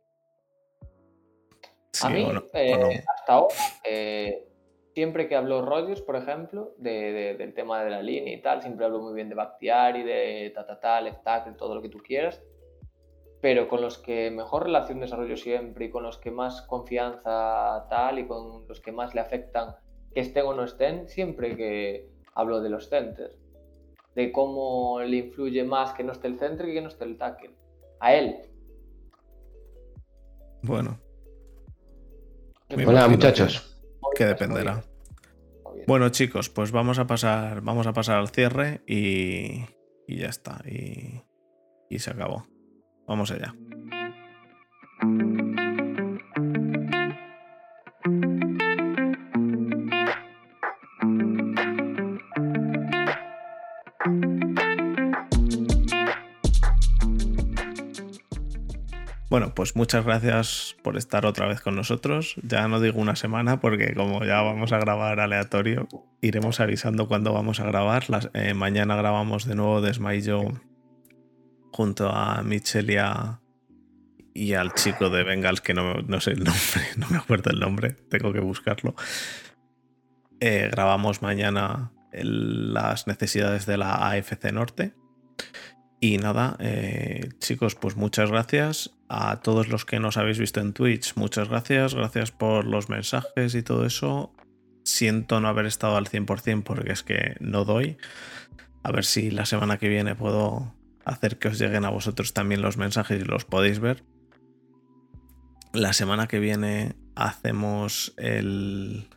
Sí, 1.95 2.07
a 2.07 2.11
mí, 2.11 2.25
no, 2.25 2.43
eh, 2.55 2.77
no. 2.77 2.89
hasta 2.89 3.33
ahora, 3.33 3.55
eh, 3.85 4.49
siempre 4.95 5.29
que 5.29 5.37
hablo 5.37 5.65
Rodgers, 5.65 6.03
por 6.03 6.17
ejemplo, 6.17 6.75
de- 6.77 7.13
de- 7.13 7.35
del 7.37 7.55
tema 7.55 7.85
de 7.85 7.91
la 7.91 8.03
línea 8.03 8.35
y 8.35 8.43
tal, 8.43 8.63
siempre 8.63 8.85
hablo 8.85 9.01
muy 9.01 9.15
bien 9.15 9.29
de 9.29 9.37
Bakhtiari, 9.37 10.03
de 10.03 10.51
ta, 10.53 10.67
ta, 10.67 10.81
ta, 10.81 11.01
left 11.01 11.23
tackle, 11.23 11.53
todo 11.53 11.77
lo 11.77 11.81
que 11.83 11.89
tú 11.89 11.99
quieras. 11.99 12.43
Pero 13.41 13.69
con 13.69 13.81
los 13.81 13.99
que 13.99 14.33
mejor 14.33 14.65
relación 14.65 14.99
desarrollo 14.99 15.37
siempre 15.37 15.85
y 15.85 15.91
con 15.91 16.03
los 16.03 16.19
que 16.19 16.33
más 16.33 16.63
confianza 16.63 17.87
tal 17.89 18.19
y 18.19 18.27
con 18.27 18.67
los 18.67 18.81
que 18.81 18.91
más 18.91 19.15
le 19.15 19.21
afectan 19.21 19.77
que 20.13 20.21
estén 20.21 20.47
o 20.47 20.55
no 20.55 20.65
estén, 20.65 21.09
siempre 21.09 21.57
que, 21.57 22.09
hablo 22.35 22.61
de 22.61 22.71
los 22.71 22.89
centers, 22.89 23.39
de 24.17 24.33
cómo 24.33 25.01
le 25.01 25.17
influye 25.19 25.63
más 25.63 25.93
que 25.93 26.03
no 26.03 26.11
esté 26.13 26.27
el 26.27 26.39
center 26.41 26.67
que 26.67 26.75
que 26.75 26.81
no 26.83 26.89
esté 26.89 27.05
el 27.05 27.19
tackle. 27.19 27.51
A 28.01 28.15
él. 28.15 28.51
Bueno, 30.63 30.99
Me 32.71 32.83
imagino 32.83 33.09
muchachos. 33.09 33.79
que 34.17 34.27
dependerá. 34.27 34.83
Bueno, 35.87 36.09
chicos, 36.09 36.49
pues 36.49 36.73
vamos 36.73 36.99
a 36.99 37.07
pasar, 37.07 37.61
vamos 37.61 37.87
a 37.87 37.93
pasar 37.93 38.17
al 38.17 38.29
cierre 38.29 38.83
y, 38.87 39.65
y 40.07 40.17
ya 40.19 40.29
está. 40.29 40.63
Y, 40.67 41.23
y 41.91 41.99
se 41.99 42.11
acabó. 42.11 42.47
Vamos 43.07 43.31
allá. 43.31 43.55
Bueno, 59.35 59.53
pues 59.53 59.75
muchas 59.75 60.05
gracias 60.05 60.77
por 60.85 60.97
estar 60.97 61.27
otra 61.27 61.49
vez 61.49 61.61
con 61.61 61.75
nosotros. 61.75 62.37
Ya 62.45 62.69
no 62.69 62.79
digo 62.79 63.01
una 63.01 63.17
semana 63.17 63.59
porque 63.59 63.93
como 63.93 64.25
ya 64.25 64.43
vamos 64.43 64.71
a 64.71 64.79
grabar 64.79 65.19
aleatorio, 65.19 65.89
iremos 66.21 66.61
avisando 66.61 67.09
cuándo 67.09 67.33
vamos 67.33 67.59
a 67.59 67.65
grabar. 67.65 68.05
Eh, 68.33 68.55
mañana 68.55 68.95
grabamos 68.95 69.45
de 69.47 69.57
nuevo 69.57 69.81
Desmayo 69.81 70.53
junto 71.73 72.11
a 72.11 72.45
Michelle 72.45 73.03
y, 74.35 74.55
al 74.55 74.73
chico 74.75 75.11
de 75.11 75.25
Bengals, 75.25 75.61
que 75.61 75.75
no, 75.75 75.95
no 75.95 76.21
sé 76.21 76.31
el 76.31 76.45
nombre, 76.45 76.83
no 76.97 77.09
me 77.11 77.17
acuerdo 77.17 77.51
el 77.51 77.59
nombre, 77.59 77.91
tengo 78.09 78.33
que 78.33 78.39
buscarlo. 78.39 78.95
Eh, 80.39 80.69
grabamos 80.71 81.23
mañana 81.23 81.91
las 82.13 83.09
necesidades 83.09 83.67
de 83.67 83.79
la 83.79 84.11
AFC 84.11 84.53
Norte. 84.53 84.95
Y 86.05 86.19
nada, 86.19 86.59
eh, 86.59 87.31
chicos, 87.39 87.77
pues 87.77 87.97
muchas 87.97 88.31
gracias 88.31 88.91
a 89.09 89.41
todos 89.41 89.69
los 89.69 89.87
que 89.87 90.01
nos 90.01 90.19
habéis 90.19 90.39
visto 90.39 90.61
en 90.61 90.75
Twitch. 90.75 91.17
Muchas 91.17 91.49
gracias, 91.49 91.95
gracias 91.95 92.31
por 92.31 92.67
los 92.67 92.91
mensajes 92.91 93.55
y 93.55 93.63
todo 93.63 93.87
eso. 93.87 94.31
Siento 94.85 95.41
no 95.41 95.49
haber 95.49 95.65
estado 95.65 95.97
al 95.97 96.07
100% 96.07 96.63
porque 96.63 96.93
es 96.93 97.03
que 97.03 97.37
no 97.41 97.65
doy. 97.65 97.97
A 98.83 98.93
ver 98.93 99.07
si 99.07 99.31
la 99.31 99.47
semana 99.47 99.79
que 99.79 99.89
viene 99.89 100.15
puedo 100.15 100.75
hacer 101.07 101.39
que 101.39 101.49
os 101.49 101.59
lleguen 101.59 101.87
a 101.87 101.91
vosotros 101.91 102.35
también 102.35 102.61
los 102.61 102.77
mensajes 102.77 103.23
y 103.23 103.25
los 103.25 103.47
podéis 103.47 103.79
ver. 103.79 104.05
La 105.73 105.95
semana 105.95 106.27
que 106.27 106.39
viene 106.39 106.97
hacemos 107.15 108.13
el. 108.19 109.09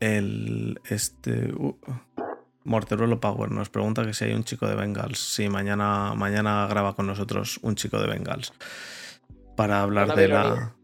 El. 0.00 0.80
Este. 0.88 1.52
uh, 1.52 1.78
Morteruelo 2.70 3.18
Power 3.20 3.50
nos 3.50 3.68
pregunta 3.68 4.06
que 4.06 4.14
si 4.14 4.24
hay 4.26 4.32
un 4.32 4.44
chico 4.44 4.68
de 4.68 4.76
Bengals. 4.76 5.18
Sí, 5.18 5.48
mañana, 5.48 6.14
mañana 6.14 6.66
graba 6.70 6.94
con 6.94 7.06
nosotros 7.08 7.58
un 7.62 7.74
chico 7.74 7.98
de 8.00 8.06
Bengals. 8.06 8.52
Para 9.56 9.82
hablar 9.82 10.06
Una 10.06 10.14
de 10.14 10.28
la. 10.28 10.74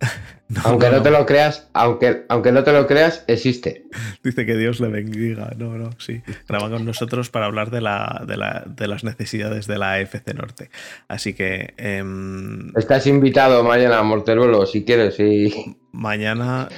No, 0.48 0.60
Aunque 0.62 0.86
no, 0.90 0.98
no 0.98 1.02
te 1.02 1.10
lo 1.10 1.26
creas, 1.26 1.68
aunque, 1.72 2.24
aunque 2.28 2.52
no 2.52 2.62
te 2.62 2.72
lo 2.72 2.86
creas, 2.86 3.24
existe. 3.26 3.86
Dice 4.22 4.46
que 4.46 4.56
Dios 4.56 4.78
le 4.78 4.86
bendiga. 4.86 5.50
No, 5.56 5.76
no, 5.76 5.90
sí. 5.98 6.22
Graba 6.48 6.70
con 6.70 6.84
nosotros 6.84 7.30
para 7.30 7.46
hablar 7.46 7.72
de, 7.72 7.80
la, 7.80 8.22
de, 8.24 8.36
la- 8.36 8.62
de 8.64 8.86
las 8.86 9.02
necesidades 9.02 9.66
de 9.66 9.78
la 9.78 9.94
AFC 9.94 10.32
Norte. 10.34 10.70
Así 11.08 11.34
que 11.34 11.74
em, 11.78 12.70
Estás 12.76 13.08
invitado 13.08 13.64
mañana 13.64 13.98
a 13.98 14.02
Morteruelo 14.04 14.66
si 14.66 14.84
quieres 14.84 15.18
y, 15.18 15.76
mañana 15.90 16.68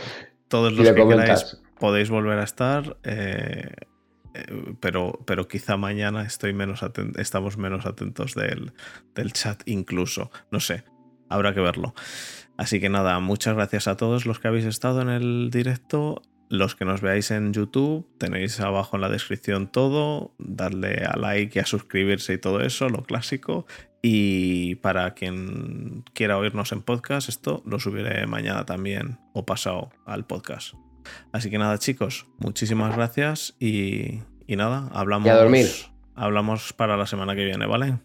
todos 0.49 0.73
los 0.73 0.89
que 0.89 1.07
queráis 1.07 1.59
podéis 1.79 2.09
volver 2.09 2.39
a 2.39 2.45
estar. 2.45 2.97
eh, 3.05 3.69
pero, 4.81 5.21
pero 5.27 5.49
quizá 5.49 5.77
mañana 5.77 6.23
estoy 6.23 6.53
menos 6.53 6.85
estamos 7.17 7.57
menos 7.57 7.87
atentos 7.87 8.35
del, 8.35 8.73
del 9.15 9.33
chat 9.33 9.63
incluso. 9.67 10.31
No 10.51 10.61
sé, 10.61 10.85
habrá 11.29 11.55
que 11.55 11.61
verlo. 11.61 11.95
Así 12.57 12.81
que 12.81 12.89
nada, 12.89 13.21
muchas 13.21 13.55
gracias 13.55 13.87
a 13.89 13.97
todos 13.97 14.27
los 14.27 14.41
que 14.41 14.49
habéis 14.49 14.65
estado 14.65 15.01
en 15.03 15.09
el 15.09 15.51
directo. 15.51 16.23
Los 16.51 16.75
que 16.75 16.87
nos 16.87 17.03
veáis 17.03 17.31
en 17.31 17.53
YouTube, 17.53 18.09
tenéis 18.19 18.59
abajo 18.61 18.97
en 18.97 19.03
la 19.03 19.11
descripción 19.11 19.71
todo. 19.71 20.35
Darle 20.39 21.05
a 21.05 21.17
like 21.17 21.59
y 21.59 21.63
a 21.63 21.67
suscribirse 21.67 22.33
y 22.33 22.39
todo 22.39 22.61
eso, 22.61 22.89
lo 22.89 23.05
clásico. 23.05 23.67
Y 24.03 24.77
para 24.77 25.15
quien 25.15 26.05
quiera 26.15 26.39
oírnos 26.39 26.73
en 26.73 26.83
podcast, 26.83 27.29
esto 27.29 27.63
lo 27.67 27.79
subiré 27.79 28.27
mañana 28.27 28.65
también 28.65 29.19
o 29.35 29.45
pasado 29.45 29.91
al 30.07 30.27
podcast. 30.27 30.75
Así 31.33 31.51
que 31.51 31.59
nada, 31.59 31.79
chicos, 31.79 32.27
muchísimas 32.39 32.95
gracias 32.97 33.55
y, 33.59 34.21
y 34.47 34.57
nada, 34.57 34.89
hablamos. 34.93 35.27
Y 35.27 35.31
a 35.31 35.37
dormir. 35.37 35.67
Hablamos 36.15 36.73
para 36.73 36.97
la 36.97 37.07
semana 37.07 37.35
que 37.37 37.45
viene, 37.45 37.67
¿vale? 37.67 37.99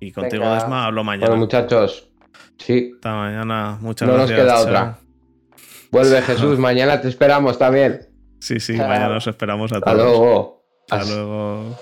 Y 0.00 0.12
contigo, 0.12 0.42
Venga. 0.44 0.54
Desma, 0.56 0.86
hablo 0.86 1.04
mañana. 1.04 1.26
Bueno, 1.28 1.40
muchachos, 1.42 2.10
sí, 2.58 2.92
Hasta 2.94 3.14
mañana, 3.14 3.78
muchas 3.80 4.08
no 4.08 4.16
nos 4.16 4.30
gracias. 4.30 4.40
queda 4.46 4.54
chao. 4.54 4.62
otra. 4.64 4.98
Vuelve 5.92 6.22
Jesús, 6.26 6.58
mañana 6.58 7.00
te 7.00 7.08
esperamos 7.08 7.58
también. 7.58 8.00
Sí, 8.40 8.58
sí, 8.60 8.72
mañana 8.76 9.16
os 9.18 9.26
esperamos 9.26 9.70
a 9.72 9.76
Hasta 9.76 9.92
todos. 9.92 10.02
luego. 10.04 10.64
Hasta 10.90 11.14
luego. 11.14 11.76